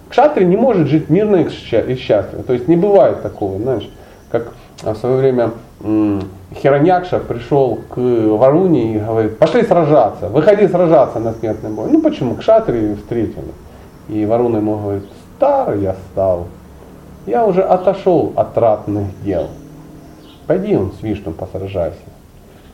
Кшатри 0.09 0.45
не 0.45 0.55
может 0.55 0.87
жить 0.87 1.09
мирно 1.09 1.37
и 1.37 1.49
счастливо. 1.49 2.43
То 2.43 2.53
есть 2.53 2.67
не 2.67 2.75
бывает 2.75 3.21
такого, 3.21 3.57
знаешь, 3.57 3.89
как 4.31 4.53
в 4.81 4.95
свое 4.95 5.17
время 5.17 5.51
Хираньякша 5.81 7.19
пришел 7.19 7.79
к 7.89 7.97
Варуне 7.97 8.95
и 8.95 8.99
говорит, 8.99 9.37
пошли 9.37 9.63
сражаться, 9.63 10.29
выходи 10.29 10.67
сражаться 10.67 11.19
на 11.19 11.33
смертный 11.33 11.69
бой. 11.69 11.89
Ну 11.91 12.01
почему? 12.01 12.35
Кшатри 12.35 12.95
встретили. 12.95 13.51
И 14.07 14.25
Варуна 14.25 14.57
ему 14.57 14.77
говорит, 14.77 15.03
старый 15.35 15.81
я 15.81 15.95
стал, 16.11 16.47
я 17.25 17.45
уже 17.45 17.61
отошел 17.61 18.33
от 18.35 18.57
ратных 18.57 19.07
дел. 19.23 19.47
Пойди 20.47 20.75
он 20.77 20.91
с 20.99 21.03
Вишну 21.03 21.31
посражайся. 21.31 21.97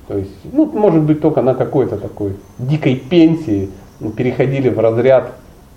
То 0.07 0.17
есть, 0.17 0.31
ну, 0.51 0.65
может 0.65 1.01
быть, 1.03 1.21
только 1.21 1.41
на 1.41 1.55
какой-то 1.55 1.95
такой 1.95 2.35
дикой 2.59 2.95
пенсии 2.97 3.69
переходили 4.09 4.69
в 4.69 4.79
разряд 4.79 5.31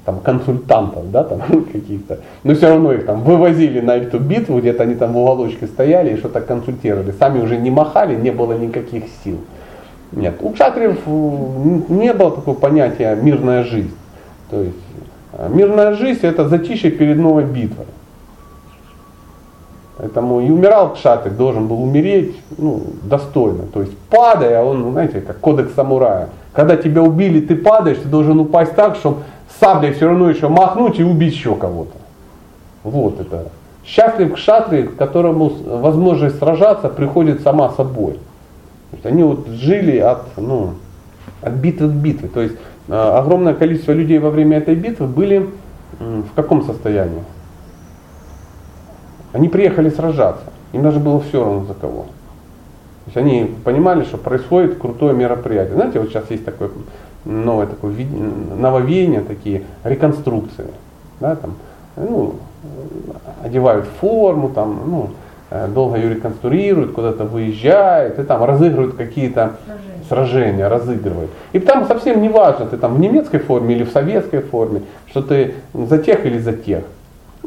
там, 0.05 0.21
консультантов, 0.21 1.11
да, 1.11 1.25
там 1.25 1.41
каких-то. 1.73 2.21
Но 2.43 2.55
все 2.55 2.69
равно 2.69 2.93
их 2.93 3.07
там 3.07 3.23
вывозили 3.23 3.81
на 3.81 3.97
эту 3.97 4.19
битву, 4.19 4.59
где-то 4.59 4.83
они 4.83 4.95
там 4.95 5.13
в 5.13 5.19
уголочке 5.19 5.67
стояли 5.67 6.15
и 6.15 6.17
что-то 6.17 6.41
консультировали. 6.41 7.13
Сами 7.19 7.43
уже 7.43 7.57
не 7.57 7.71
махали, 7.71 8.15
не 8.15 8.31
было 8.31 8.55
никаких 8.55 9.05
сил. 9.23 9.39
Нет, 10.13 10.35
у 10.41 10.51
кшатриев 10.51 10.99
не 11.07 12.13
было 12.13 12.31
такого 12.31 12.55
понятия 12.55 13.17
мирная 13.17 13.65
жизнь. 13.65 13.95
То 14.51 14.63
есть 14.63 14.77
э, 15.33 15.49
мирная 15.53 15.95
жизнь 15.95 16.21
это 16.23 16.49
затишье 16.49 16.91
перед 16.91 17.17
новой 17.17 17.45
битвой. 17.45 17.87
Поэтому 19.97 20.41
и 20.41 20.51
умирал 20.51 20.95
Кшатри, 20.95 21.31
должен 21.31 21.69
был 21.69 21.83
умереть 21.83 22.37
ну, 22.59 22.83
достойно. 23.03 23.65
То 23.73 23.81
есть 23.81 23.97
падая, 24.11 24.63
он, 24.63 24.93
знаете, 24.93 25.21
как 25.21 25.39
кодекс 25.39 25.75
самурая. 25.75 26.31
Когда 26.53 26.77
тебя 26.77 27.03
убили, 27.03 27.41
ты 27.41 27.55
падаешь, 27.55 27.99
ты 27.99 28.09
должен 28.09 28.41
упасть 28.41 28.75
так, 28.75 28.97
чтобы 28.97 29.19
саблей 29.61 29.93
все 29.93 30.09
равно 30.09 30.31
еще 30.31 30.49
махнуть 30.49 30.99
и 30.99 31.05
убить 31.05 31.35
еще 31.35 31.55
кого-то. 31.55 31.97
Вот 32.83 33.21
это. 33.21 33.49
Счастлив 33.85 34.35
Кшатри, 34.35 34.85
которому 34.85 35.53
возможность 35.65 36.39
сражаться 36.39 36.89
приходит 36.89 37.43
сама 37.43 37.71
собой. 37.71 38.15
То 38.15 38.97
есть 38.97 39.07
они 39.07 39.23
вот 39.23 39.47
жили 39.49 39.99
от, 39.99 40.37
ну, 40.37 40.71
от 41.41 41.53
битвы 41.53 41.89
к 41.89 41.93
битве. 41.93 42.29
То 42.29 42.41
есть 42.41 42.57
э, 42.89 42.95
огромное 42.95 43.55
количество 43.55 43.93
людей 43.93 44.19
во 44.19 44.31
время 44.31 44.59
этой 44.59 44.75
битвы 44.75 45.07
были 45.07 45.49
в 45.99 46.35
каком 46.35 46.65
состоянии? 46.65 47.23
Они 49.35 49.49
приехали 49.49 49.91
сражаться. 49.91 50.45
Им 50.73 50.83
даже 50.83 51.01
было 51.01 51.21
все 51.21 51.45
равно 51.45 51.65
за 51.65 51.75
кого. 51.75 52.03
То 52.03 53.07
есть 53.07 53.17
они 53.17 53.55
понимали, 53.65 54.05
что 54.05 54.17
происходит 54.17 54.79
крутое 54.79 55.13
мероприятие. 55.13 55.75
Знаете, 55.75 55.99
вот 55.99 56.09
сейчас 56.09 56.31
есть 56.31 56.45
такое 56.45 56.71
новое 57.25 57.67
такое 57.67 57.93
нововеяние, 58.57 59.23
такие 59.23 59.65
реконструкции. 59.83 60.67
Да, 61.21 61.35
там, 61.35 61.55
ну, 61.97 62.37
одевают 63.43 63.87
форму, 64.01 64.51
там, 64.51 64.81
ну, 64.87 65.11
э, 65.51 65.67
долго 65.69 65.97
ее 65.97 66.11
реконструируют, 66.11 66.93
куда-то 66.93 67.25
выезжают, 67.25 68.19
и 68.21 68.23
там 68.23 68.45
разыгрывают 68.45 68.95
какие-то 68.95 69.57
сражения 70.09 70.69
разыгрывает. 70.69 71.31
И 71.53 71.59
там 71.59 71.87
совсем 71.87 72.23
не 72.23 72.29
важно, 72.29 72.67
ты 72.67 72.77
там 72.77 72.95
в 72.95 73.01
немецкой 73.01 73.39
форме 73.39 73.75
или 73.75 73.85
в 73.85 73.91
советской 73.91 74.41
форме, 74.41 74.83
что 75.09 75.23
ты 75.23 75.55
за 75.73 75.99
тех 75.99 76.25
или 76.25 76.39
за 76.39 76.53
тех. 76.53 76.85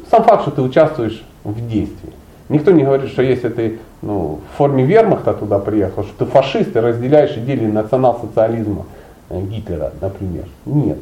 Сам 0.10 0.24
факт, 0.24 0.42
что 0.42 0.52
ты 0.52 0.62
участвуешь 0.62 1.24
в 1.52 1.68
действии. 1.68 2.14
Никто 2.50 2.72
не 2.72 2.84
говорит, 2.84 3.10
что 3.10 3.22
если 3.22 3.50
ты 3.50 3.80
ну, 4.02 4.40
в 4.54 4.58
форме 4.58 4.86
вермахта 4.86 5.34
туда 5.34 5.60
приехал, 5.60 6.04
что 6.04 6.26
ты 6.26 6.32
фашист 6.32 6.76
и 6.76 6.80
разделяешь 6.80 7.36
идеи 7.38 7.66
национал-социализма 7.66 8.86
э, 9.30 9.42
Гитлера, 9.42 9.92
например. 10.02 10.46
Нет. 10.66 10.98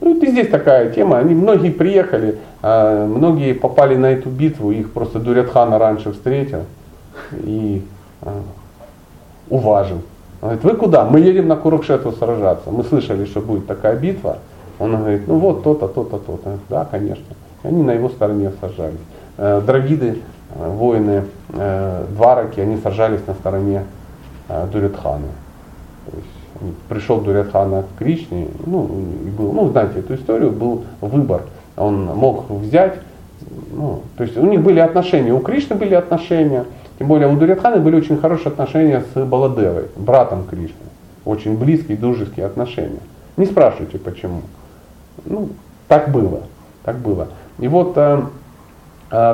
Ну, 0.00 0.20
и 0.20 0.30
здесь 0.30 0.48
такая 0.48 0.90
тема. 0.90 1.18
Они 1.18 1.34
многие 1.34 1.70
приехали, 1.70 2.38
а 2.62 3.06
многие 3.06 3.54
попали 3.54 3.96
на 3.96 4.06
эту 4.06 4.28
битву, 4.28 4.70
их 4.70 4.92
просто 4.92 5.18
Дурятхана 5.20 5.78
раньше 5.78 6.12
встретил 6.12 6.64
и 7.32 7.82
а, 8.22 8.42
уважил. 9.48 10.02
Он 10.42 10.50
говорит, 10.50 10.64
вы 10.64 10.74
куда? 10.76 11.04
Мы 11.04 11.20
едем 11.20 11.48
на 11.48 11.56
Курукшету 11.56 12.12
сражаться. 12.12 12.70
Мы 12.70 12.84
слышали, 12.84 13.24
что 13.24 13.40
будет 13.40 13.66
такая 13.66 13.96
битва. 13.96 14.38
Он 14.78 14.96
говорит, 14.96 15.26
ну 15.26 15.38
вот 15.38 15.62
то-то, 15.62 15.86
то-то, 15.88 16.18
то-то. 16.18 16.58
Да, 16.68 16.86
конечно. 16.90 17.24
И 17.62 17.68
они 17.68 17.82
на 17.82 17.92
его 17.92 18.08
стороне 18.08 18.52
сражались. 18.60 18.98
Э, 19.36 19.60
Драгиды, 19.66 20.18
э, 20.54 20.68
воины 20.68 21.24
э, 21.52 22.04
Двараки, 22.10 22.60
они 22.60 22.76
сражались 22.76 23.26
на 23.26 23.34
стороне 23.34 23.84
Дурятхана. 24.72 25.26
Пришел 26.88 27.20
Дурятхана 27.20 27.82
к 27.82 27.98
Кришне, 27.98 28.48
ну, 28.66 28.84
и 29.24 29.30
был, 29.30 29.52
ну, 29.52 29.70
знаете 29.70 30.00
эту 30.00 30.14
историю, 30.14 30.52
был 30.52 30.84
выбор. 31.00 31.42
Он 31.76 32.04
мог 32.04 32.48
взять, 32.50 32.98
ну, 33.72 34.02
то 34.16 34.22
есть 34.22 34.36
у 34.36 34.46
них 34.46 34.60
были 34.60 34.78
отношения, 34.78 35.32
у 35.32 35.40
Кришны 35.40 35.76
были 35.76 35.94
отношения, 35.94 36.66
тем 36.98 37.08
более 37.08 37.26
у 37.26 37.36
Дурятханы 37.36 37.78
были 37.78 37.96
очень 37.96 38.18
хорошие 38.18 38.48
отношения 38.48 39.02
с 39.14 39.24
Баладевой, 39.24 39.86
братом 39.96 40.44
Кришны. 40.44 40.76
Очень 41.24 41.56
близкие, 41.56 41.96
дружеские 41.96 42.46
отношения. 42.46 43.00
Не 43.36 43.46
спрашивайте 43.46 43.98
почему. 43.98 44.42
Ну, 45.24 45.48
так 45.88 46.10
было. 46.10 46.42
Так 46.84 46.98
было. 46.98 47.28
И 47.58 47.66
вот 47.66 47.96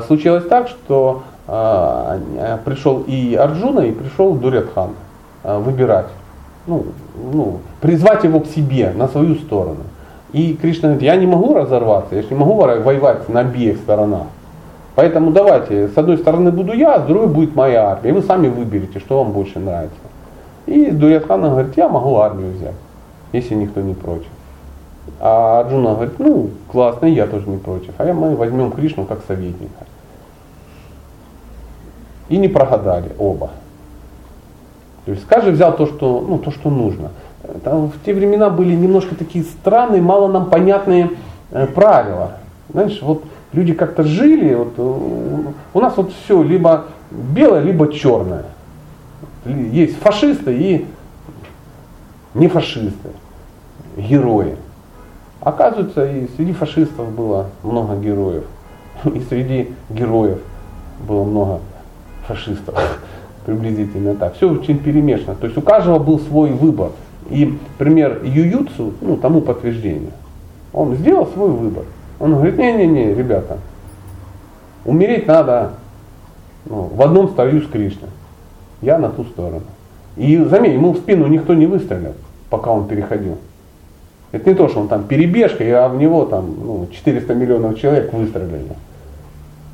случилось 0.07 0.47
так, 0.47 0.69
что 0.69 1.23
а, 1.53 2.19
пришел 2.65 3.03
и 3.09 3.35
Арджуна, 3.35 3.81
и 3.81 3.91
пришел 3.91 4.35
Дурятхан 4.35 4.91
а, 5.43 5.59
выбирать, 5.59 6.07
ну, 6.69 6.87
ну, 7.33 7.59
призвать 7.81 8.23
его 8.23 8.39
к 8.39 8.47
себе, 8.47 8.93
на 8.95 9.09
свою 9.09 9.35
сторону. 9.35 9.81
И 10.33 10.55
Кришна 10.55 10.91
говорит, 10.91 11.03
я 11.03 11.17
не 11.17 11.27
могу 11.27 11.55
разорваться, 11.55 12.15
я 12.15 12.23
же 12.23 12.29
не 12.31 12.37
могу 12.37 12.55
воевать 12.55 13.29
на 13.29 13.41
обеих 13.41 13.79
сторонах. 13.79 14.29
Поэтому 14.95 15.33
давайте, 15.33 15.89
с 15.89 15.99
одной 15.99 16.19
стороны 16.19 16.53
буду 16.53 16.73
я, 16.73 17.01
с 17.01 17.03
другой 17.03 17.27
будет 17.27 17.57
моя 17.57 17.91
армия. 17.91 18.11
И 18.11 18.13
вы 18.13 18.23
сами 18.23 18.47
выберете, 18.47 19.01
что 19.01 19.25
вам 19.25 19.33
больше 19.33 19.59
нравится. 19.59 19.97
И 20.67 20.93
Дурятхан 20.93 21.43
говорит, 21.43 21.77
я 21.77 21.89
могу 21.89 22.17
армию 22.19 22.53
взять, 22.53 22.77
если 23.33 23.55
никто 23.55 23.81
не 23.81 23.95
против. 23.95 24.29
А 25.21 25.61
Арджуна 25.61 25.95
говорит, 25.95 26.19
ну 26.19 26.51
классно, 26.71 27.07
я 27.07 27.27
тоже 27.27 27.49
не 27.49 27.59
против. 27.59 27.93
А 27.99 28.13
мы 28.13 28.37
возьмем 28.37 28.71
Кришну 28.71 29.05
как 29.05 29.21
советника. 29.27 29.87
И 32.29 32.37
не 32.37 32.49
прогадали 32.49 33.13
оба. 33.19 33.51
То 35.05 35.13
есть 35.13 35.27
каждый 35.27 35.53
взял 35.53 35.75
то, 35.75 35.87
что, 35.87 36.25
ну, 36.27 36.39
то, 36.39 36.51
что 36.51 36.71
нужно. 36.71 37.11
Там 37.65 37.91
в 37.91 38.05
те 38.05 38.15
времена 38.15 38.51
были 38.51 38.75
немножко 38.75 39.15
такие 39.15 39.45
странные, 39.45 40.03
мало 40.03 40.29
нам 40.29 40.51
понятные 40.51 41.11
э, 41.51 41.67
правила. 41.67 42.33
Знаешь, 42.69 43.01
вот 43.03 43.25
люди 43.53 43.73
как-то 43.73 44.05
жили, 44.05 44.55
вот, 44.55 44.75
э, 44.77 45.53
у 45.75 45.81
нас 45.81 45.97
вот 45.97 46.13
все 46.13 46.43
либо 46.43 46.85
белое, 47.11 47.61
либо 47.61 47.93
черное. 47.93 48.45
Есть 49.45 49.99
фашисты 49.99 50.55
и 50.55 50.87
не 52.35 52.49
фашисты, 52.49 53.09
герои. 53.97 54.57
Оказывается, 55.41 56.05
и 56.05 56.29
среди 56.37 56.53
фашистов 56.53 57.11
было 57.13 57.47
много 57.63 57.97
героев. 57.97 58.45
И 59.05 59.21
среди 59.21 59.73
героев 59.89 60.39
было 61.07 61.25
много 61.25 61.61
фашистов. 62.27 62.75
Приблизительно 63.47 64.15
так. 64.15 64.35
Все 64.37 64.51
очень 64.51 64.79
перемешано. 64.79 65.35
То 65.35 65.47
есть 65.47 65.57
у 65.57 65.63
каждого 65.63 65.99
был 65.99 66.19
свой 66.21 66.51
выбор. 66.51 66.91
И 67.31 67.59
пример 67.79 68.23
Ююцу, 68.23 68.93
ну, 69.01 69.17
тому 69.17 69.41
подтверждение. 69.41 70.13
Он 70.73 70.95
сделал 70.95 71.27
свой 71.27 71.51
выбор. 71.51 71.85
Он 72.19 72.35
говорит, 72.35 72.59
не-не-не, 72.59 73.15
ребята, 73.15 73.59
умереть 74.85 75.27
надо 75.27 75.73
ну, 76.67 76.91
в 76.95 77.01
одном 77.01 77.31
строю 77.31 77.63
с 77.63 77.67
Кришной. 77.67 78.11
Я 78.83 78.99
на 78.99 79.09
ту 79.09 79.25
сторону. 79.25 79.63
И 80.17 80.37
заметь, 80.37 80.75
ему 80.75 80.93
в 80.93 80.99
спину 80.99 81.27
никто 81.29 81.55
не 81.55 81.67
выстрелил, 81.67 82.15
пока 82.51 82.71
он 82.71 82.89
переходил. 82.89 83.39
Это 84.33 84.49
не 84.49 84.55
то, 84.55 84.69
что 84.69 84.81
он 84.81 84.89
там 84.89 85.05
перебежка, 85.05 85.65
а 85.85 85.89
в 85.89 85.97
него 85.97 86.25
там 86.25 86.55
ну, 86.65 86.89
400 86.93 87.35
миллионов 87.35 87.79
человек 87.79 88.13
выстрелили. 88.13 88.77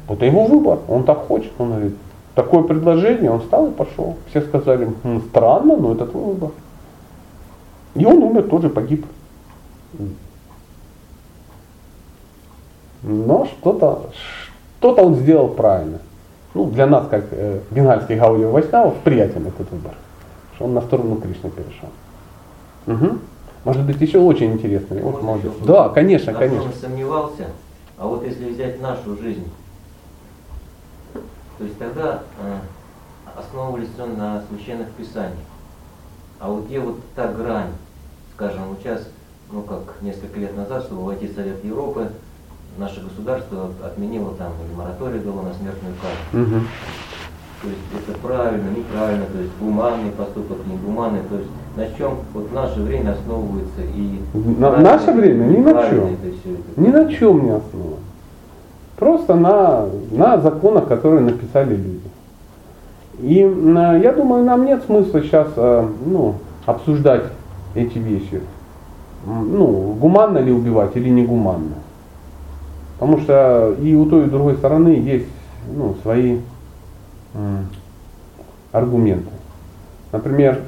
Это 0.08 0.24
его 0.24 0.46
выбор, 0.46 0.78
он 0.88 1.04
так 1.04 1.26
хочет. 1.26 1.52
Он 1.58 1.70
говорит, 1.70 1.94
такое 2.34 2.62
предложение, 2.62 3.30
он 3.30 3.40
встал 3.40 3.66
и 3.66 3.72
пошел. 3.72 4.16
Все 4.30 4.40
сказали, 4.40 4.88
хм, 5.02 5.22
странно, 5.28 5.76
но 5.76 5.92
это 5.92 6.06
твой 6.06 6.24
выбор. 6.24 6.50
И 7.94 8.04
он 8.04 8.22
умер, 8.22 8.44
тоже 8.44 8.70
погиб. 8.70 9.04
Но 13.02 13.46
что-то 13.46 14.10
что-то 14.78 15.02
он 15.02 15.16
сделал 15.16 15.48
правильно. 15.48 15.98
Ну, 16.54 16.66
для 16.66 16.86
нас, 16.86 17.06
как 17.08 17.24
э, 17.32 17.60
бенгальских 17.70 18.18
гаудио 18.18 18.50
Вайснавов, 18.50 18.94
приятен 18.98 19.46
этот 19.46 19.70
выбор. 19.70 19.94
Что 20.54 20.66
он 20.66 20.74
на 20.74 20.80
сторону 20.80 21.16
Кришны 21.16 21.50
перешел. 21.50 21.88
Угу. 22.86 23.18
Может 23.66 23.82
быть, 23.82 24.00
еще 24.00 24.20
очень 24.20 24.52
интересный. 24.52 25.02
Вот 25.02 25.20
молодец. 25.24 25.50
Да, 25.66 25.88
конечно, 25.88 26.32
на 26.32 26.38
конечно. 26.38 26.68
Он 26.68 26.72
сомневался, 26.72 27.48
а 27.98 28.06
вот 28.06 28.24
если 28.24 28.48
взять 28.48 28.80
нашу 28.80 29.18
жизнь, 29.20 29.50
то 31.12 31.64
есть 31.64 31.76
тогда 31.76 32.22
э, 32.40 32.58
основывались 33.36 33.88
он 33.98 34.16
на 34.18 34.44
священных 34.48 34.88
писаниях. 34.90 35.34
А 36.38 36.48
вот 36.48 36.66
где 36.66 36.78
вот 36.78 37.00
та 37.16 37.26
грань, 37.26 37.72
скажем, 38.36 38.68
вот 38.68 38.78
сейчас, 38.78 39.08
ну 39.50 39.62
как 39.62 39.96
несколько 40.00 40.38
лет 40.38 40.56
назад, 40.56 40.84
чтобы 40.84 41.04
войти 41.04 41.26
в 41.26 41.34
Совет 41.34 41.64
Европы, 41.64 42.12
наше 42.78 43.00
государство 43.00 43.70
отменило 43.82 44.32
там 44.34 44.52
или 44.64 44.76
мораторий 44.76 45.18
было 45.18 45.42
на 45.42 45.52
смертную 45.54 45.94
казнь. 46.00 46.40
Угу. 46.40 46.60
То 47.62 47.68
есть 47.68 48.08
это 48.08 48.18
правильно, 48.18 48.68
неправильно, 48.76 49.24
то 49.32 49.38
есть 49.38 49.52
гуманный 49.58 50.10
поступок, 50.10 50.58
не 50.66 50.76
гуманный, 50.76 51.20
то 51.28 51.36
есть 51.36 51.48
на 51.76 51.86
чем 51.96 52.18
вот 52.34 52.50
в 52.50 52.54
наше 52.54 52.80
время 52.80 53.12
основывается 53.12 53.80
и... 53.94 54.20
На, 54.58 54.76
наше 54.76 55.12
время 55.12 55.44
ни 55.46 55.58
на 55.58 55.88
чем. 55.88 56.16
Ни 56.76 56.88
на 56.88 57.12
чем 57.12 57.44
не 57.44 57.50
основано. 57.50 57.96
Просто 58.96 59.34
на, 59.34 59.86
на 60.10 60.38
законах, 60.38 60.86
которые 60.88 61.20
написали 61.20 61.76
люди. 61.76 62.00
И 63.20 63.42
э, 63.42 64.00
я 64.02 64.12
думаю, 64.12 64.44
нам 64.44 64.64
нет 64.66 64.82
смысла 64.84 65.22
сейчас 65.22 65.48
э, 65.56 65.88
ну, 66.04 66.34
обсуждать 66.66 67.24
эти 67.74 67.98
вещи. 67.98 68.40
Ну, 69.26 69.96
гуманно 69.98 70.38
ли 70.38 70.52
убивать 70.52 70.94
или 70.96 71.08
не 71.08 71.24
гуманно. 71.24 71.74
Потому 72.98 73.18
что 73.20 73.74
и 73.82 73.94
у 73.94 74.06
той, 74.06 74.24
и 74.24 74.26
у 74.26 74.30
другой 74.30 74.56
стороны 74.56 74.88
есть 74.88 75.28
ну, 75.74 75.94
свои 76.02 76.38
аргументы. 78.72 79.30
Например, 80.12 80.60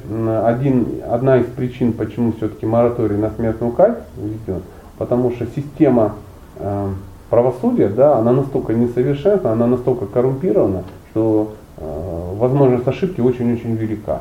один, 0.43 0.87
одна 1.09 1.37
из 1.37 1.45
причин, 1.45 1.93
почему 1.93 2.33
все-таки 2.33 2.65
мораторий 2.65 3.17
на 3.17 3.31
смертную 3.31 3.71
казнь 3.71 3.97
введен, 4.17 4.61
потому 4.97 5.31
что 5.31 5.47
система 5.55 6.15
э, 6.57 6.87
правосудия, 7.29 7.87
да, 7.87 8.17
она 8.17 8.31
настолько 8.31 8.73
несовершенна, 8.73 9.53
она 9.53 9.65
настолько 9.65 10.05
коррумпирована, 10.05 10.83
что 11.11 11.53
э, 11.77 12.33
возможность 12.37 12.87
ошибки 12.87 13.21
очень-очень 13.21 13.75
велика. 13.75 14.19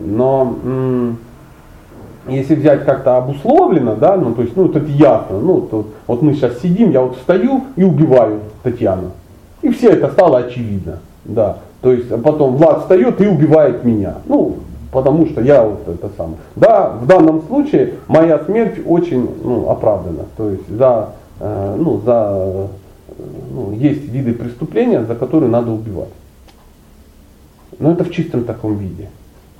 Но 0.00 0.56
м- 0.64 1.18
если 2.26 2.54
взять 2.56 2.84
как-то 2.84 3.16
обусловлено, 3.16 3.94
да, 3.94 4.16
ну 4.16 4.34
то 4.34 4.42
есть, 4.42 4.56
ну 4.56 4.66
это 4.68 4.80
ясно, 4.80 5.38
ну 5.38 5.60
то, 5.60 5.86
вот 6.06 6.22
мы 6.22 6.34
сейчас 6.34 6.60
сидим, 6.60 6.90
я 6.90 7.00
вот 7.02 7.16
встаю 7.16 7.64
и 7.76 7.84
убиваю 7.84 8.40
Татьяну. 8.62 9.12
И 9.64 9.70
все 9.70 9.92
это 9.92 10.10
стало 10.10 10.40
очевидно. 10.40 10.98
Да. 11.24 11.56
То 11.80 11.90
есть 11.90 12.12
а 12.12 12.18
потом 12.18 12.56
Влад 12.56 12.82
встает 12.82 13.18
и 13.22 13.26
убивает 13.26 13.82
меня. 13.82 14.16
Ну, 14.26 14.56
потому 14.92 15.26
что 15.26 15.40
я 15.40 15.64
вот 15.64 15.88
это 15.88 16.10
самое. 16.18 16.36
Да, 16.54 16.90
в 16.90 17.06
данном 17.06 17.42
случае 17.46 17.94
моя 18.06 18.38
смерть 18.40 18.80
очень 18.84 19.26
ну, 19.42 19.70
оправдана. 19.70 20.26
То 20.36 20.50
есть 20.50 20.68
за, 20.68 21.12
э, 21.40 21.76
ну, 21.78 21.98
за, 22.04 22.68
ну, 23.54 23.72
есть 23.72 24.04
виды 24.04 24.34
преступления, 24.34 25.02
за 25.04 25.14
которые 25.14 25.48
надо 25.50 25.70
убивать. 25.70 26.12
Но 27.78 27.92
это 27.92 28.04
в 28.04 28.10
чистом 28.10 28.44
таком 28.44 28.76
виде. 28.76 29.08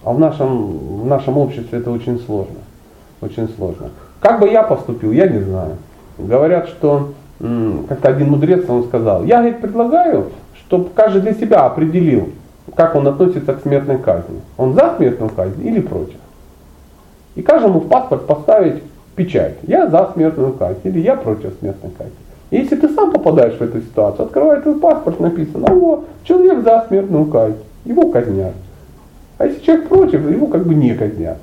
А 0.05 0.13
в 0.13 0.19
нашем, 0.19 1.01
в 1.01 1.07
нашем 1.07 1.39
обществе 1.39 1.79
это 1.79 1.91
очень 1.91 2.21
сложно. 2.21 2.61
Очень 3.23 3.49
сложно. 3.57 3.89
Как 4.21 4.39
бы 4.39 4.51
я 4.51 4.65
поступил, 4.65 5.13
я 5.13 5.29
не 5.29 5.41
знаю. 5.41 5.79
Говорят, 6.19 6.69
что 6.69 7.15
как-то 7.39 8.09
один 8.09 8.31
мудрец, 8.31 8.69
он 8.69 8.85
сказал, 8.85 9.25
я 9.25 9.39
говорит, 9.39 9.61
предлагаю, 9.61 10.31
чтобы 10.55 10.91
каждый 10.95 11.23
для 11.23 11.35
себя 11.35 11.67
определил, 11.67 12.31
как 12.75 12.95
он 12.95 13.07
относится 13.07 13.55
к 13.55 13.63
смертной 13.63 13.99
казни. 13.99 14.41
Он 14.57 14.75
за 14.75 14.95
смертную 14.97 15.31
казнь 15.31 15.67
или 15.67 15.81
против. 15.81 16.17
И 17.35 17.43
каждому 17.43 17.81
в 17.81 17.89
паспорт 17.89 18.27
поставить 18.27 18.83
печать. 19.17 19.55
Я 19.63 19.89
за 19.89 20.11
смертную 20.15 20.53
казнь 20.53 20.81
или 20.85 21.01
я 21.01 21.17
против 21.17 21.55
смертной 21.61 21.91
казни. 21.97 22.13
И 22.51 22.57
если 22.57 22.77
ты 22.77 22.89
сам 22.91 23.11
попадаешь 23.11 23.59
в 23.59 23.63
эту 23.63 23.81
ситуацию, 23.81 24.27
открывай 24.27 24.61
твой 24.61 24.79
паспорт, 24.79 25.19
написано, 25.19 25.67
о, 25.71 26.05
человек 26.23 26.63
за 26.63 26.85
смертную 26.89 27.27
казнь, 27.27 27.59
его 27.85 28.11
казнят. 28.11 28.55
А 29.39 29.47
если 29.47 29.61
человек 29.65 29.89
против, 29.89 30.31
его 30.31 30.47
как 30.47 30.65
бы 30.65 30.75
не 30.75 30.95
казнят. 30.95 31.39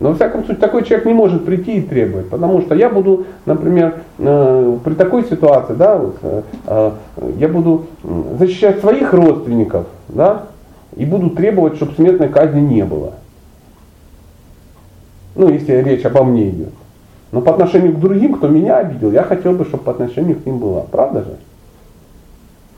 Но, 0.00 0.10
во 0.10 0.14
всяком 0.14 0.44
случае, 0.44 0.60
такой 0.60 0.84
человек 0.84 1.06
не 1.06 1.12
может 1.12 1.44
прийти 1.44 1.76
и 1.76 1.82
требовать, 1.82 2.30
потому 2.30 2.62
что 2.62 2.74
я 2.74 2.88
буду, 2.88 3.26
например, 3.44 3.96
э, 4.18 4.78
при 4.84 4.94
такой 4.94 5.24
ситуации, 5.24 5.74
да, 5.74 5.96
вот, 5.98 6.16
э, 6.22 6.42
э, 6.66 6.90
я 7.38 7.48
буду 7.48 7.86
защищать 8.38 8.80
своих 8.80 9.12
родственников, 9.12 9.86
да, 10.08 10.44
и 10.96 11.04
буду 11.04 11.30
требовать, 11.30 11.76
чтобы 11.76 11.92
смертной 11.94 12.28
казни 12.28 12.60
не 12.60 12.84
было. 12.84 13.14
Ну, 15.34 15.50
если 15.50 15.74
речь 15.74 16.04
обо 16.04 16.24
мне 16.24 16.48
идет. 16.48 16.72
Но 17.30 17.40
по 17.40 17.52
отношению 17.52 17.94
к 17.94 18.00
другим, 18.00 18.34
кто 18.34 18.48
меня 18.48 18.78
обидел, 18.78 19.10
я 19.10 19.22
хотел 19.22 19.52
бы, 19.52 19.64
чтобы 19.64 19.84
по 19.84 19.92
отношению 19.92 20.36
к 20.36 20.44
ним 20.44 20.58
была. 20.58 20.82
Правда 20.90 21.20
же? 21.20 21.36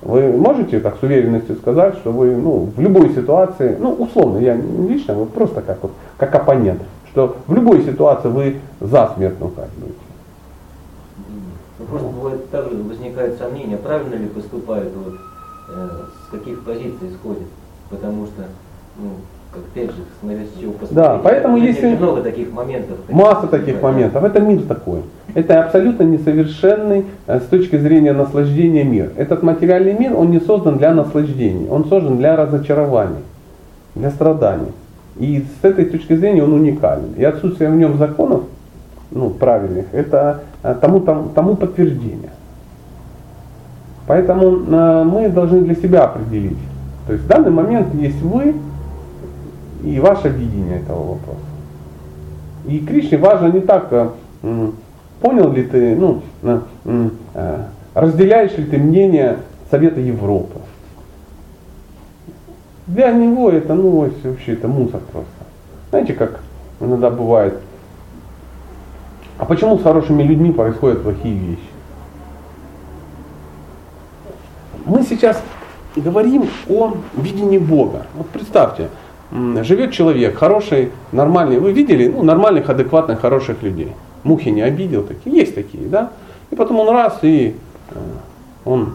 Вы 0.03 0.33
можете 0.33 0.81
так 0.81 0.99
с 0.99 1.03
уверенностью 1.03 1.57
сказать, 1.57 1.95
что 1.95 2.13
вы 2.13 2.37
ну, 2.37 2.69
в 2.77 2.81
любой 2.81 3.11
ситуации, 3.15 3.77
ну 3.81 3.93
условно, 3.93 4.39
я 4.39 4.55
лично, 4.55 5.15
вы 5.15 5.27
просто 5.27 5.63
как, 5.63 5.79
вот, 5.83 5.93
как 6.19 6.35
оппонент, 6.35 6.83
что 7.15 7.37
в 7.47 7.55
любой 7.55 7.83
ситуации 7.85 8.29
вы 8.29 8.57
за 8.81 9.13
смертную 9.15 9.53
казнь 9.53 9.71
будете. 9.77 9.99
Ну, 11.79 11.87
просто 11.87 12.09
бывает 12.09 12.51
также 12.51 12.77
возникает 12.77 13.39
сомнение, 13.39 13.77
правильно 13.77 14.15
ли 14.17 14.27
поступают, 14.27 14.93
вот, 14.97 15.15
э, 15.71 15.89
с 16.27 16.31
каких 16.33 16.65
позиций 16.65 17.11
исходит. 17.11 17.47
Потому 17.89 18.27
что, 18.27 18.43
ну, 18.99 19.11
как 19.53 19.63
опять 19.63 19.91
же, 19.91 20.03
смотря 20.19 20.41
с 20.41 20.61
чего 20.61 20.73
посмотреть. 20.73 20.97
Да, 20.97 21.21
поэтому 21.23 21.57
если... 21.57 21.95
Много 21.95 22.23
таких 22.23 22.53
моментов. 22.53 22.99
Масса 23.09 23.47
таких 23.47 23.81
моментов. 23.81 24.25
Это 24.25 24.41
мир 24.41 24.63
такой. 24.63 25.03
Это 25.35 25.63
абсолютно 25.63 26.03
несовершенный 26.03 27.07
э, 27.29 27.39
с 27.39 27.45
точки 27.45 27.77
зрения 27.79 28.13
наслаждения 28.13 28.83
мир. 28.83 29.13
Этот 29.17 29.45
материальный 29.45 29.97
мир, 29.97 30.17
он 30.17 30.33
не 30.33 30.41
создан 30.41 30.79
для 30.79 30.93
наслаждений. 30.93 31.69
Он 31.69 31.85
создан 31.85 32.17
для 32.17 32.35
разочарований, 32.35 33.23
для 33.95 34.11
страданий. 34.11 34.73
И 35.17 35.45
с 35.61 35.65
этой 35.65 35.85
точки 35.85 36.17
зрения 36.17 36.43
он 36.43 36.53
уникален. 36.53 37.15
И 37.17 37.25
отсутствие 37.25 37.71
в 37.71 37.77
нем 37.77 37.99
законов 37.99 38.43
ну, 39.15 39.31
правильных, 39.31 39.87
это 39.93 40.43
э, 40.63 40.75
тому, 40.81 41.01
тому, 41.01 41.29
тому 41.35 41.57
подтверждение. 41.57 42.31
Поэтому 44.07 44.45
э, 44.45 45.05
мы 45.05 45.29
должны 45.29 45.63
для 45.63 45.75
себя 45.77 46.05
определить. 46.05 46.59
То 47.07 47.13
есть 47.13 47.25
в 47.25 47.29
данный 47.29 47.51
момент 47.51 47.95
есть 47.95 48.21
вы 48.23 48.55
и 49.85 50.01
ваше 50.01 50.29
видение 50.29 50.81
этого 50.81 51.15
вопроса. 51.15 51.39
И 52.67 52.79
Кришне 52.81 53.19
важно 53.19 53.49
не 53.49 53.61
так, 53.61 53.87
э, 53.93 54.09
понял 55.21 55.53
ли 55.53 55.63
ты, 55.63 55.97
ну, 55.97 56.23
разделяешь 57.95 58.57
ли 58.59 58.65
ты 58.65 58.79
мнение 58.79 59.39
Совета 59.71 60.01
Европы. 60.01 60.59
Для 62.87 63.13
него 63.13 63.51
это, 63.51 63.75
ну, 63.75 64.11
вообще 64.23 64.53
это 64.53 64.69
мусор 64.69 65.01
просто. 65.11 65.31
Знаете, 65.91 66.13
как 66.13 66.41
иногда 66.81 67.11
бывает. 67.11 67.61
А 69.39 69.47
почему 69.47 69.79
с 69.79 69.83
хорошими 69.83 70.23
людьми 70.23 70.53
происходят 70.53 71.03
плохие 71.03 71.35
вещи? 71.35 71.61
Мы 74.85 75.03
сейчас 75.03 75.43
говорим 75.97 76.49
о 76.69 76.95
видении 77.17 77.59
Бога. 77.59 78.07
Вот 78.15 78.29
представьте, 78.29 78.91
живет 79.33 79.93
человек 79.93 80.37
хороший, 80.37 80.93
нормальный. 81.11 81.59
Вы 81.59 81.73
видели, 81.73 82.09
ну, 82.09 82.23
нормальных, 82.23 82.69
адекватных, 82.69 83.21
хороших 83.21 83.63
людей. 83.63 83.93
Мухи 84.25 84.51
не 84.51 84.63
обидел, 84.63 85.05
такие, 85.05 85.37
есть 85.37 85.55
такие, 85.55 85.87
да? 85.87 86.11
И 86.51 86.55
потом 86.57 86.81
он 86.81 86.91
раз, 86.91 87.19
и 87.23 87.57
э, 87.91 87.95
он 88.65 88.95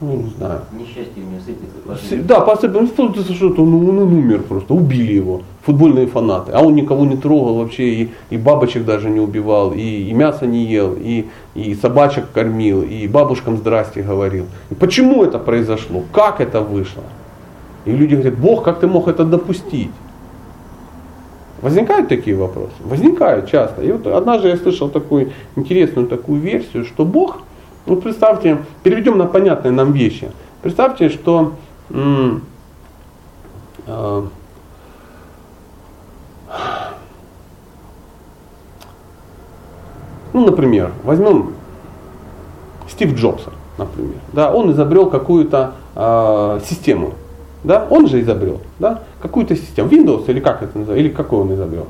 ну, 0.00 0.16
не 0.16 0.30
знаю. 0.30 0.62
Несчастье 0.72 1.22
мне 1.22 1.40
сыпется. 1.40 2.24
Да, 2.26 2.40
посыпалось, 2.40 2.90
что-то, 3.36 3.64
ну, 3.64 3.88
он 3.88 3.98
умер 3.98 4.42
просто, 4.44 4.72
убили 4.72 5.12
его, 5.12 5.42
футбольные 5.62 6.06
фанаты. 6.06 6.52
А 6.52 6.60
он 6.60 6.74
никого 6.74 7.04
не 7.04 7.16
трогал 7.16 7.56
вообще, 7.58 7.88
и, 7.88 8.10
и 8.30 8.38
бабочек 8.38 8.86
даже 8.86 9.10
не 9.10 9.20
убивал, 9.20 9.72
и, 9.72 9.80
и 9.80 10.12
мясо 10.14 10.46
не 10.46 10.64
ел, 10.64 10.94
и, 10.98 11.26
и 11.54 11.74
собачек 11.74 12.30
кормил, 12.32 12.82
и 12.82 13.06
бабушкам 13.08 13.58
здрасте 13.58 14.02
говорил. 14.02 14.46
И 14.70 14.74
почему 14.74 15.22
это 15.22 15.38
произошло? 15.38 16.02
Как 16.12 16.40
это 16.40 16.62
вышло? 16.62 17.04
И 17.84 17.92
люди 17.92 18.14
говорят, 18.14 18.38
Бог, 18.38 18.64
как 18.64 18.80
ты 18.80 18.86
мог 18.86 19.06
это 19.06 19.24
допустить? 19.24 19.90
Возникают 21.60 22.08
такие 22.08 22.36
вопросы? 22.36 22.72
Возникают 22.82 23.50
часто. 23.50 23.82
И 23.82 23.92
вот 23.92 24.06
однажды 24.06 24.48
я 24.48 24.56
слышал 24.56 24.88
такую 24.88 25.32
интересную 25.56 26.06
такую 26.06 26.40
версию, 26.40 26.86
что 26.86 27.04
Бог 27.04 27.42
ну, 27.86 27.96
представьте, 27.96 28.58
переведем 28.82 29.18
на 29.18 29.26
понятные 29.26 29.72
нам 29.72 29.92
вещи. 29.92 30.30
Представьте, 30.62 31.08
что 31.08 31.54
м- 31.90 32.42
э, 33.86 34.22
ну, 40.32 40.46
например, 40.46 40.92
возьмем 41.04 41.54
Стив 42.88 43.14
Джобса, 43.14 43.50
например. 43.78 44.14
Да, 44.32 44.52
он 44.52 44.72
изобрел 44.72 45.08
какую-то 45.10 45.72
э, 45.94 46.60
систему. 46.68 47.14
Да, 47.64 47.86
он 47.90 48.08
же 48.08 48.20
изобрел, 48.20 48.60
да, 48.78 49.02
какую-то 49.20 49.54
систему. 49.56 49.88
Windows 49.88 50.24
или 50.28 50.40
как 50.40 50.62
это 50.62 50.78
называется, 50.78 51.06
или 51.06 51.14
какой 51.14 51.40
он 51.40 51.54
изобрел? 51.54 51.86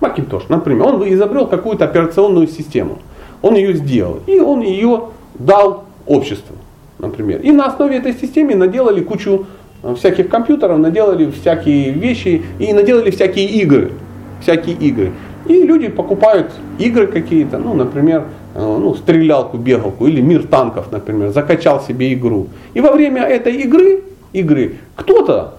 Macintosh, 0.00 0.44
например. 0.48 0.86
Он 0.86 1.02
изобрел 1.12 1.46
какую-то 1.46 1.84
операционную 1.84 2.46
систему. 2.46 2.98
Он 3.42 3.54
ее 3.54 3.74
сделал. 3.74 4.20
И 4.26 4.38
он 4.40 4.60
ее 4.60 5.04
дал 5.38 5.84
обществу, 6.06 6.56
например. 6.98 7.40
И 7.40 7.52
на 7.52 7.66
основе 7.66 7.96
этой 7.96 8.14
системы 8.14 8.54
наделали 8.54 9.00
кучу 9.00 9.46
э, 9.82 9.94
всяких 9.94 10.28
компьютеров, 10.28 10.78
наделали 10.78 11.30
всякие 11.30 11.90
вещи 11.90 12.42
и 12.58 12.72
наделали 12.72 13.10
всякие 13.10 13.46
игры. 13.46 13.92
Всякие 14.40 14.76
игры. 14.76 15.12
И 15.46 15.62
люди 15.62 15.88
покупают 15.88 16.52
игры 16.78 17.06
какие-то, 17.06 17.58
ну, 17.58 17.74
например, 17.74 18.24
э, 18.54 18.60
ну, 18.60 18.94
стрелялку, 18.94 19.56
бегалку 19.56 20.06
или 20.06 20.20
мир 20.20 20.46
танков, 20.46 20.90
например, 20.90 21.30
закачал 21.30 21.80
себе 21.80 22.12
игру. 22.14 22.48
И 22.74 22.80
во 22.80 22.92
время 22.92 23.22
этой 23.22 23.54
игры, 23.56 24.02
игры 24.32 24.76
кто-то 24.96 25.54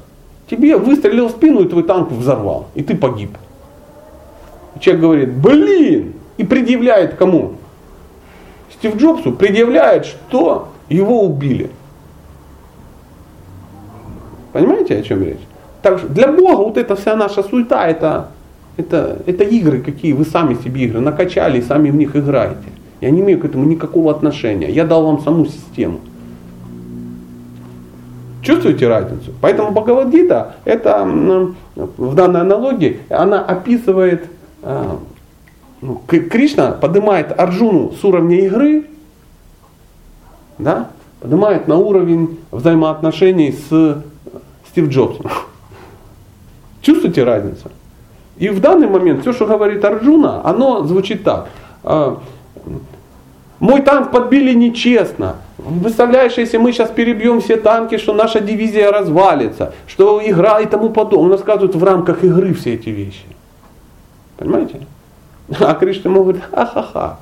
тебе 0.49 0.77
выстрелил 0.77 1.27
в 1.27 1.31
спину 1.31 1.61
и 1.61 1.67
твой 1.67 1.83
танк 1.83 2.11
взорвал, 2.11 2.67
и 2.75 2.83
ты 2.83 2.95
погиб. 2.95 3.31
Человек 4.79 5.01
говорит, 5.01 5.33
блин, 5.33 6.13
и 6.37 6.43
предъявляет 6.43 7.15
кому? 7.15 7.53
Стив 8.73 8.95
Джобсу 8.97 9.31
предъявляет, 9.31 10.05
что 10.05 10.69
его 10.89 11.23
убили. 11.23 11.69
Понимаете, 14.53 14.97
о 14.97 15.03
чем 15.03 15.23
речь? 15.23 15.39
Так 15.81 16.11
для 16.11 16.27
Бога 16.27 16.63
вот 16.63 16.77
эта 16.77 16.95
вся 16.95 17.15
наша 17.15 17.43
суета, 17.43 17.87
это, 17.87 18.29
это, 18.77 19.19
это 19.25 19.43
игры 19.43 19.81
какие, 19.81 20.13
вы 20.13 20.25
сами 20.25 20.55
себе 20.55 20.81
игры 20.81 20.99
накачали 20.99 21.59
и 21.59 21.61
сами 21.61 21.89
в 21.89 21.95
них 21.95 22.15
играете. 22.15 22.69
Я 23.01 23.11
не 23.11 23.21
имею 23.21 23.39
к 23.39 23.45
этому 23.45 23.65
никакого 23.65 24.11
отношения. 24.11 24.69
Я 24.69 24.85
дал 24.85 25.05
вам 25.05 25.21
саму 25.21 25.45
систему. 25.45 25.99
Чувствуете 28.41 28.87
разницу? 28.87 29.31
Поэтому 29.41 29.71
Бхагавадгита, 29.71 30.55
это 30.65 31.05
в 31.75 32.15
данной 32.15 32.41
аналогии, 32.41 32.99
она 33.09 33.41
описывает 33.41 34.25
а, 34.63 34.97
ну, 35.81 36.01
Кришна 36.07 36.71
поднимает 36.71 37.37
Арджуну 37.39 37.93
с 37.93 38.03
уровня 38.03 38.45
игры, 38.45 38.85
да, 40.57 40.89
поднимает 41.21 41.67
на 41.67 41.77
уровень 41.77 42.39
взаимоотношений 42.51 43.53
с 43.53 44.03
Стив 44.69 44.89
Джобсом. 44.89 45.25
Чувствуете 46.81 47.23
разницу? 47.23 47.71
И 48.37 48.49
в 48.49 48.61
данный 48.61 48.87
момент 48.87 49.21
все, 49.21 49.33
что 49.33 49.45
говорит 49.45 49.83
Арджуна, 49.83 50.41
оно 50.45 50.83
звучит 50.83 51.23
так. 51.23 51.49
«А, 51.83 52.19
Мой 53.59 53.81
танк 53.81 54.11
подбили 54.11 54.53
нечестно. 54.53 55.37
Представляешь, 55.81 56.37
если 56.37 56.57
мы 56.57 56.71
сейчас 56.71 56.89
перебьем 56.89 57.41
все 57.41 57.57
танки, 57.57 57.97
что 57.97 58.13
наша 58.13 58.39
дивизия 58.39 58.91
развалится, 58.91 59.73
что 59.87 60.21
игра 60.25 60.59
и 60.61 60.65
тому 60.65 60.89
подобное. 60.89 61.25
Он 61.25 61.31
рассказывает 61.31 61.75
в 61.75 61.83
рамках 61.83 62.23
игры 62.23 62.53
все 62.53 62.75
эти 62.75 62.89
вещи. 62.89 63.25
Понимаете? 64.37 64.87
А 65.59 65.73
Кришна 65.73 66.11
ему 66.11 66.23
говорит, 66.23 66.41
ха-ха-ха. 66.51 67.19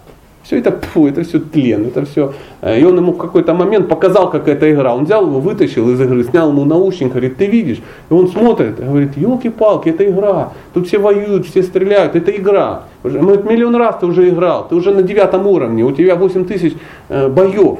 Все 0.47 0.59
это, 0.59 0.71
фу, 0.71 1.07
это 1.07 1.23
все 1.23 1.39
тлен, 1.39 1.87
это 1.87 2.05
все. 2.05 2.33
И 2.63 2.85
он 2.85 2.95
ему 2.95 3.11
в 3.11 3.17
какой-то 3.17 3.53
момент 3.53 3.89
показал, 3.89 4.29
как 4.29 4.47
эта 4.47 4.71
игра. 4.71 4.95
Он 4.95 5.03
взял 5.03 5.25
его, 5.25 5.41
вытащил 5.41 5.89
из 5.89 5.99
игры, 5.99 6.23
снял 6.23 6.51
ему 6.51 6.63
наушник, 6.63 7.09
говорит, 7.09 7.35
ты 7.35 7.47
видишь? 7.47 7.81
И 8.09 8.13
он 8.13 8.29
смотрит, 8.29 8.79
говорит, 8.79 9.17
елки-палки, 9.17 9.89
это 9.89 10.09
игра. 10.09 10.53
Тут 10.73 10.87
все 10.87 10.99
воюют, 10.99 11.47
все 11.47 11.63
стреляют, 11.63 12.15
это 12.15 12.31
игра. 12.31 12.83
Мы 13.03 13.43
миллион 13.43 13.75
раз 13.75 13.97
ты 13.99 14.05
уже 14.05 14.29
играл, 14.29 14.65
ты 14.69 14.75
уже 14.75 14.93
на 14.93 15.01
девятом 15.01 15.45
уровне, 15.47 15.83
у 15.83 15.91
тебя 15.91 16.15
8 16.15 16.45
тысяч 16.45 16.75
э, 17.09 17.27
боев. 17.27 17.79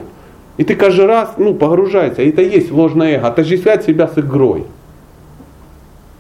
И 0.58 0.66
ты 0.66 0.76
каждый 0.76 1.06
раз 1.06 1.36
ну, 1.38 1.54
погружаешься, 1.54 2.22
и 2.22 2.32
это 2.32 2.42
есть 2.42 2.70
ложное 2.70 3.16
эго, 3.16 3.28
отождествлять 3.28 3.86
себя 3.86 4.10
с 4.10 4.18
игрой. 4.18 4.66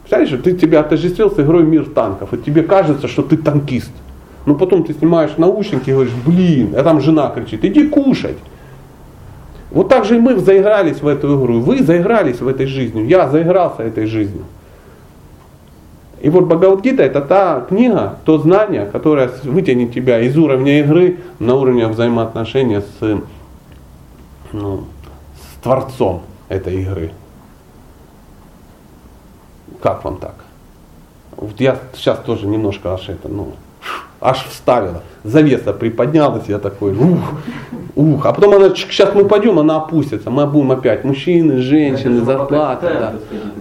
Представляешь, 0.04 0.42
ты 0.42 0.54
тебя 0.54 0.80
отождествил 0.80 1.30
с 1.30 1.38
игрой 1.38 1.64
мир 1.64 1.90
танков, 1.94 2.34
и 2.34 2.38
тебе 2.38 2.64
кажется, 2.64 3.10
что 3.10 3.22
ты 3.24 3.36
танкист. 3.36 3.92
Но 4.48 4.56
потом 4.56 4.86
ты 4.86 4.94
снимаешь 4.94 5.36
наушники 5.36 5.90
и 5.90 5.94
говоришь, 5.94 6.14
блин, 6.26 6.74
а 6.78 6.82
там 6.82 7.02
жена 7.02 7.30
кричит, 7.32 7.66
иди 7.66 7.86
кушать. 7.86 8.38
Вот 9.72 9.90
так 9.90 10.06
же 10.06 10.16
и 10.16 10.20
мы 10.22 10.38
заигрались 10.38 11.02
в 11.02 11.08
эту 11.08 11.38
игру. 11.38 11.60
Вы 11.60 11.84
заигрались 11.84 12.40
в 12.40 12.48
этой 12.48 12.66
жизнью. 12.66 13.06
Я 13.06 13.28
заигрался 13.28 13.84
этой 13.84 14.06
жизнью. 14.06 14.46
И 16.22 16.30
вот 16.30 16.46
Бхагавадгита 16.46 17.04
это 17.04 17.20
та 17.20 17.60
книга, 17.68 18.20
то 18.24 18.38
знание, 18.38 18.86
которое 18.86 19.30
вытянет 19.44 19.94
тебя 19.94 20.22
из 20.22 20.38
уровня 20.38 20.80
игры 20.80 21.20
на 21.40 21.56
уровень 21.56 21.90
взаимоотношения 21.90 22.80
с, 22.80 23.22
ну, 24.54 24.86
с 25.36 25.62
Творцом 25.62 26.22
этой 26.48 26.84
игры. 26.84 27.12
Как 29.82 30.06
вам 30.06 30.20
так? 30.20 30.36
Вот 31.36 31.60
я 31.60 31.78
сейчас 31.94 32.20
тоже 32.20 32.48
немножко 32.48 32.94
аж 32.94 33.10
это, 33.10 33.28
ну, 33.28 33.52
аж 34.22 34.46
вставила. 34.50 35.04
Завеса 35.24 35.74
приподнялась, 35.74 36.44
я 36.48 36.60
такой, 36.60 36.94
ух, 36.96 37.20
ух. 37.96 38.26
А 38.26 38.34
потом 38.34 38.56
она, 38.56 38.70
сейчас 38.70 39.14
мы 39.14 39.26
пойдем, 39.26 39.60
она 39.60 39.78
опустится. 39.78 40.30
Мы 40.30 40.46
будем 40.46 40.72
опять 40.72 41.04
мужчины, 41.04 41.58
женщины, 41.58 42.24
зарплаты. 42.24 42.88
Да. 42.88 43.14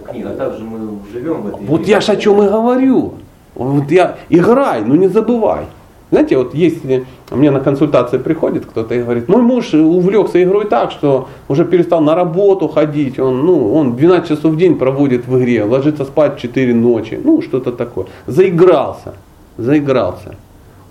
А 0.09 0.35
также 0.37 0.65
мы 0.65 0.99
живем 1.13 1.43
в 1.43 1.49
этой 1.49 1.67
Вот 1.67 1.87
я 1.87 2.01
же 2.01 2.13
о 2.13 2.17
чем 2.17 2.43
и 2.43 2.49
говорю. 2.49 3.15
Вот 3.55 3.91
я 3.91 4.17
играй, 4.29 4.83
но 4.83 4.97
не 4.97 5.09
забывай. 5.09 5.65
Знаете, 6.11 6.37
вот 6.37 6.55
если 6.55 7.05
мне 7.31 7.51
на 7.51 7.59
консультации 7.59 8.19
приходит 8.19 8.65
кто-то 8.65 8.95
и 8.95 9.03
говорит, 9.03 9.29
мой 9.29 9.43
муж 9.43 9.75
увлекся 9.75 10.41
игрой 10.43 10.67
так, 10.67 10.93
что 10.93 11.29
уже 11.49 11.65
перестал 11.65 12.01
на 12.01 12.15
работу 12.15 12.69
ходить, 12.69 13.19
он, 13.19 13.45
ну, 13.45 13.75
он 13.75 13.97
12 13.97 14.29
часов 14.29 14.53
в 14.53 14.57
день 14.57 14.77
проводит 14.77 15.27
в 15.27 15.37
игре, 15.39 15.65
ложится 15.65 16.05
спать 16.05 16.39
4 16.39 16.75
ночи, 16.75 17.21
ну 17.23 17.43
что-то 17.43 17.73
такое. 17.73 18.07
Заигрался, 18.29 19.15
заигрался. 19.59 20.37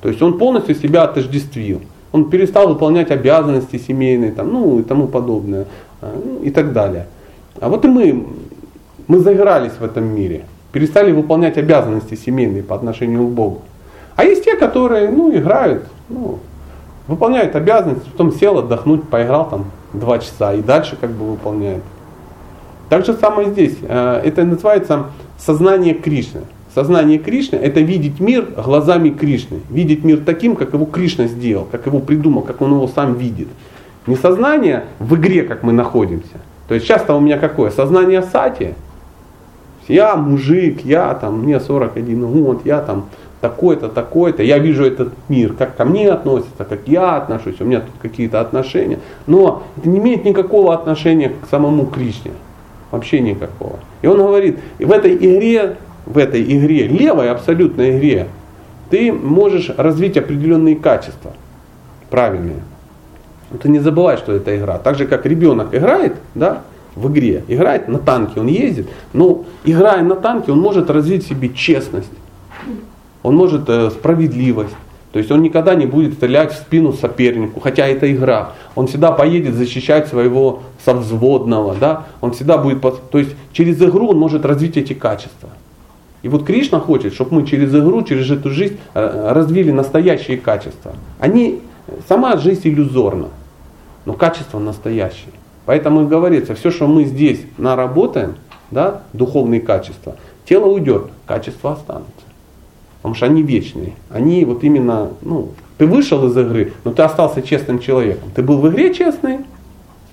То 0.05 0.09
есть 0.09 0.21
он 0.21 0.37
полностью 0.37 0.75
себя 0.75 1.01
отождествил. 1.01 1.81
Он 2.11 2.29
перестал 2.29 2.67
выполнять 2.67 3.09
обязанности 3.09 3.79
семейные, 3.79 4.33
там, 4.33 4.53
ну 4.53 4.77
и 4.77 4.83
тому 4.83 5.07
подобное, 5.07 5.65
а, 5.99 6.13
ну, 6.23 6.43
и 6.43 6.51
так 6.51 6.73
далее. 6.73 7.07
А 7.59 7.69
вот 7.69 7.83
и 7.85 7.87
мы, 7.87 8.23
мы 9.07 9.17
заигрались 9.17 9.71
в 9.79 9.83
этом 9.83 10.05
мире, 10.05 10.45
перестали 10.71 11.11
выполнять 11.11 11.57
обязанности 11.57 12.13
семейные 12.13 12.61
по 12.61 12.75
отношению 12.75 13.25
к 13.25 13.31
Богу. 13.31 13.63
А 14.15 14.25
есть 14.25 14.45
те, 14.45 14.55
которые 14.55 15.09
ну, 15.09 15.35
играют, 15.35 15.85
ну, 16.07 16.37
выполняют 17.07 17.55
обязанности, 17.55 18.07
потом 18.11 18.31
сел 18.31 18.59
отдохнуть, 18.59 19.09
поиграл 19.09 19.49
там 19.49 19.65
два 19.91 20.19
часа 20.19 20.53
и 20.53 20.61
дальше 20.61 20.97
как 21.01 21.09
бы 21.09 21.31
выполняет. 21.31 21.81
Так 22.89 23.07
же 23.07 23.15
самое 23.15 23.49
здесь. 23.49 23.75
Э, 23.81 24.21
это 24.23 24.43
называется 24.43 25.07
сознание 25.39 25.95
Кришны. 25.95 26.41
Сознание 26.75 27.19
Кришны– 27.19 27.55
это 27.63 27.79
видеть 27.79 28.19
мир 28.19 28.47
глазами 28.57 29.09
Кришны. 29.09 29.61
Видеть 29.69 30.03
мир 30.03 30.19
таким, 30.25 30.57
как 30.57 30.73
его 30.73 30.85
Кришна 30.85 31.27
сделал, 31.27 31.65
как 31.71 31.85
его 31.85 31.99
придумал, 31.99 32.41
как 32.41 32.61
он 32.61 32.73
его 32.73 32.85
сам 32.89 33.13
видит. 33.13 33.47
Не 34.07 34.17
сознание 34.17 34.83
в 34.99 35.15
игре, 35.15 35.43
как 35.43 35.63
мы 35.63 35.71
находимся. 35.71 36.41
То 36.67 36.75
есть 36.75 36.85
часто 36.85 37.15
у 37.15 37.21
меня 37.21 37.37
какое? 37.37 37.71
Сознание 37.71 38.21
сати. 38.21 38.73
Я 39.87 40.17
мужик, 40.17 40.81
я 40.83 41.13
там, 41.13 41.43
мне 41.43 41.61
41 41.61 42.43
год, 42.43 42.65
я 42.65 42.81
там 42.81 43.05
такой-то, 43.39 43.87
такой-то, 43.87 44.43
я 44.43 44.57
вижу 44.57 44.83
этот 44.83 45.13
мир, 45.29 45.53
как 45.53 45.77
ко 45.77 45.85
мне 45.85 46.11
относится, 46.11 46.65
как 46.65 46.87
я 46.87 47.15
отношусь, 47.15 47.61
у 47.61 47.63
меня 47.63 47.81
тут 47.81 47.93
какие-то 48.01 48.41
отношения. 48.41 48.99
Но 49.27 49.63
это 49.77 49.87
не 49.87 49.99
имеет 49.99 50.25
никакого 50.25 50.73
отношения 50.73 51.29
к 51.29 51.49
самому 51.49 51.85
Кришне. 51.85 52.31
Вообще 52.91 53.21
никакого. 53.21 53.79
И 54.01 54.07
он 54.07 54.17
говорит, 54.17 54.59
в 54.77 54.91
этой 54.91 55.15
игре, 55.15 55.77
в 56.05 56.17
этой 56.17 56.41
игре, 56.41 56.87
левой 56.87 57.29
абсолютной 57.29 57.97
игре, 57.97 58.27
ты 58.89 59.11
можешь 59.11 59.71
развить 59.75 60.17
определенные 60.17 60.75
качества, 60.75 61.33
правильные. 62.09 62.61
Ты 63.61 63.69
не 63.69 63.79
забывай, 63.79 64.17
что 64.17 64.33
это 64.33 64.55
игра. 64.55 64.77
Так 64.77 64.97
же, 64.97 65.05
как 65.05 65.25
ребенок 65.25 65.73
играет, 65.73 66.15
да, 66.33 66.63
в 66.95 67.11
игре, 67.11 67.43
играет 67.47 67.87
на 67.87 67.99
танке, 67.99 68.39
он 68.39 68.47
ездит, 68.47 68.87
но 69.13 69.45
играя 69.63 70.01
на 70.03 70.15
танке, 70.15 70.51
он 70.51 70.59
может 70.59 70.89
развить 70.89 71.25
в 71.25 71.27
себе 71.27 71.49
честность, 71.49 72.11
он 73.23 73.35
может 73.35 73.67
э, 73.67 73.89
справедливость. 73.91 74.75
То 75.11 75.19
есть 75.19 75.31
он 75.31 75.41
никогда 75.41 75.75
не 75.75 75.85
будет 75.85 76.15
стрелять 76.15 76.51
в 76.51 76.57
спину 76.57 76.91
сопернику, 76.91 77.61
хотя 77.61 77.87
это 77.87 78.11
игра. 78.13 78.51
Он 78.75 78.87
всегда 78.87 79.13
поедет 79.13 79.55
защищать 79.55 80.09
своего 80.09 80.63
совзводного, 80.83 81.73
да? 81.79 82.07
Он 82.19 82.33
всегда 82.33 82.57
будет, 82.57 82.81
то 82.81 83.17
есть 83.17 83.31
через 83.53 83.81
игру 83.81 84.09
он 84.09 84.17
может 84.17 84.45
развить 84.45 84.75
эти 84.75 84.91
качества. 84.91 85.49
И 86.25 86.27
вот 86.27 86.43
Кришна 86.43 86.79
хочет, 86.79 87.13
чтобы 87.13 87.35
мы 87.35 87.45
через 87.45 87.71
игру, 87.75 88.01
через 88.01 88.31
эту 88.31 88.49
жизнь 88.49 88.79
э, 88.95 89.31
развили 89.31 89.69
настоящие 89.69 90.37
качества. 90.37 90.93
Они, 91.19 91.61
сама 92.09 92.35
жизнь 92.37 92.61
иллюзорна, 92.63 93.27
но 94.05 94.13
качества 94.13 94.57
настоящие. 94.57 95.33
Поэтому 95.67 96.01
и 96.01 96.07
говорится, 96.07 96.55
все, 96.55 96.71
что 96.71 96.87
мы 96.87 97.03
здесь 97.03 97.41
наработаем, 97.59 98.37
да, 98.71 99.03
духовные 99.13 99.61
качества, 99.61 100.15
тело 100.49 100.65
уйдет, 100.65 101.11
качества 101.27 101.73
останутся. 101.73 102.09
Потому 103.03 103.13
что 103.13 103.27
они 103.27 103.43
вечные. 103.43 103.93
Они 104.09 104.45
вот 104.45 104.63
именно, 104.63 105.11
ну, 105.21 105.51
ты 105.77 105.85
вышел 105.85 106.25
из 106.25 106.35
игры, 106.35 106.73
но 106.85 106.91
ты 106.91 107.03
остался 107.03 107.43
честным 107.43 107.77
человеком. 107.77 108.31
Ты 108.33 108.41
был 108.41 108.57
в 108.57 108.67
игре 108.69 108.95
честный, 108.95 109.41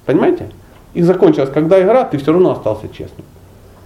понимаете? 0.04 0.50
И 0.92 1.00
закончилась, 1.00 1.48
когда 1.48 1.82
игра, 1.82 2.04
ты 2.04 2.18
все 2.18 2.32
равно 2.32 2.50
остался 2.50 2.88
честным. 2.88 3.24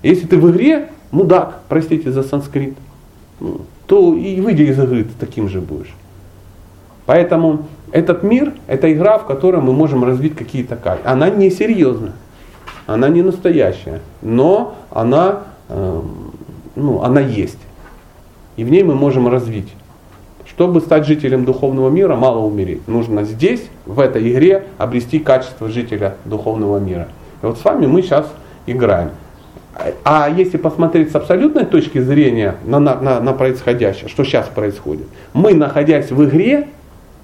Если 0.03 0.27
ты 0.27 0.37
в 0.37 0.51
игре, 0.51 0.89
мудак, 1.17 1.61
простите 1.69 2.11
за 2.13 2.23
санскрит, 2.23 2.77
ну, 3.41 3.61
то 3.87 4.15
и 4.15 4.41
выйдя 4.41 4.65
из 4.65 4.79
игры, 4.79 5.05
ты 5.05 5.13
таким 5.19 5.49
же 5.49 5.61
будешь. 5.61 5.95
Поэтому 7.07 7.67
этот 7.93 8.23
мир, 8.23 8.53
это 8.67 8.93
игра, 8.93 9.19
в 9.19 9.27
которой 9.27 9.61
мы 9.61 9.73
можем 9.73 10.05
развить 10.05 10.35
какие-то 10.35 10.77
качества. 10.77 11.13
Она 11.13 11.31
не 11.31 11.51
серьезна, 11.51 12.13
она 12.87 13.09
не 13.09 13.23
настоящая, 13.23 14.01
но 14.23 14.75
она, 14.91 15.43
э, 15.69 16.03
ну, 16.75 17.03
она 17.03 17.21
есть 17.21 17.59
и 18.57 18.65
в 18.65 18.71
ней 18.71 18.83
мы 18.83 18.95
можем 18.95 19.29
развить. 19.29 19.69
Чтобы 20.47 20.81
стать 20.81 21.07
жителем 21.07 21.45
духовного 21.45 21.91
мира, 21.91 22.17
мало 22.17 22.39
умереть. 22.39 22.89
Нужно 22.89 23.25
здесь, 23.25 23.69
в 23.85 24.01
этой 24.01 24.31
игре, 24.31 24.67
обрести 24.79 25.19
качество 25.19 25.69
жителя 25.69 26.17
духовного 26.25 26.79
мира. 26.79 27.09
И 27.43 27.47
вот 27.47 27.59
с 27.59 27.65
вами 27.65 27.87
мы 27.87 28.03
сейчас 28.03 28.27
играем. 28.67 29.11
А 30.05 30.31
если 30.31 30.57
посмотреть 30.57 31.13
с 31.13 31.15
абсолютной 31.15 31.67
точки 31.67 31.99
зрения 31.99 32.57
на, 32.65 32.79
на, 32.81 32.95
на, 33.01 33.21
на 33.21 33.33
происходящее, 33.35 34.09
что 34.09 34.25
сейчас 34.25 34.47
происходит, 34.47 35.07
мы, 35.35 35.53
находясь 35.53 36.11
в 36.11 36.25
игре, 36.25 36.69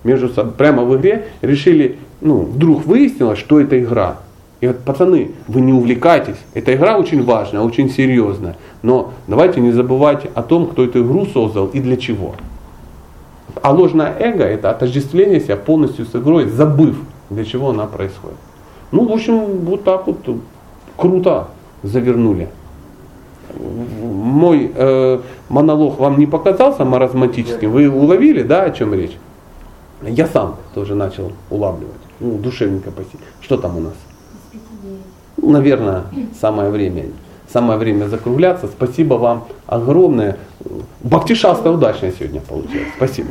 между 0.05 0.29
собой, 0.29 0.53
прямо 0.53 0.85
в 0.85 0.97
игре, 0.97 1.29
решили, 1.41 1.99
ну, 2.20 2.41
вдруг 2.43 2.85
выяснилось, 2.85 3.39
что 3.39 3.61
это 3.61 3.79
игра. 3.81 4.19
И 4.61 4.66
вот, 4.66 4.81
пацаны, 4.81 5.31
вы 5.49 5.61
не 5.61 5.73
увлекайтесь, 5.73 6.37
эта 6.53 6.74
игра 6.74 6.99
очень 6.99 7.24
важная, 7.24 7.62
очень 7.62 7.89
серьезная. 7.89 8.57
Но 8.83 9.15
давайте 9.27 9.61
не 9.61 9.73
забывать 9.73 10.27
о 10.35 10.43
том, 10.43 10.66
кто 10.66 10.85
эту 10.85 11.03
игру 11.05 11.27
создал 11.27 11.69
и 11.69 11.81
для 11.81 11.97
чего. 11.97 12.35
А 13.62 13.73
ложное 13.73 14.15
эго 14.19 14.45
это 14.45 14.70
отождествление 14.70 15.41
себя 15.41 15.57
полностью 15.57 16.05
с 16.05 16.15
игрой, 16.15 16.47
забыв, 16.47 16.97
для 17.31 17.45
чего 17.45 17.70
она 17.70 17.87
происходит. 17.87 18.39
Ну, 18.91 19.09
в 19.09 19.12
общем, 19.12 19.61
вот 19.61 19.85
так 19.85 20.07
вот 20.07 20.19
круто 20.97 21.49
завернули. 21.82 22.48
Мой 23.59 24.72
э, 24.74 25.20
монолог 25.48 25.98
вам 25.98 26.18
не 26.18 26.26
показался 26.26 26.84
маразматическим? 26.84 27.70
Вы 27.70 27.90
уловили, 27.90 28.42
да, 28.42 28.64
о 28.64 28.70
чем 28.70 28.94
речь? 28.94 29.16
Я 30.02 30.26
сам 30.26 30.56
тоже 30.74 30.94
начал 30.94 31.32
улавливать. 31.50 31.92
Ну, 32.20 32.38
душевненько 32.38 32.90
посидеть. 32.90 33.20
Что 33.40 33.56
там 33.56 33.76
у 33.76 33.80
нас? 33.80 33.94
Наверное, 35.36 36.04
самое 36.40 36.70
время. 36.70 37.04
Самое 37.52 37.78
время 37.78 38.06
закругляться. 38.09 38.66
Спасибо 38.68 39.14
вам 39.14 39.44
огромное. 39.66 40.38
Баптишаста 41.02 41.70
удачная 41.70 42.12
сегодня 42.18 42.40
получилась. 42.40 42.88
Спасибо. 42.96 43.30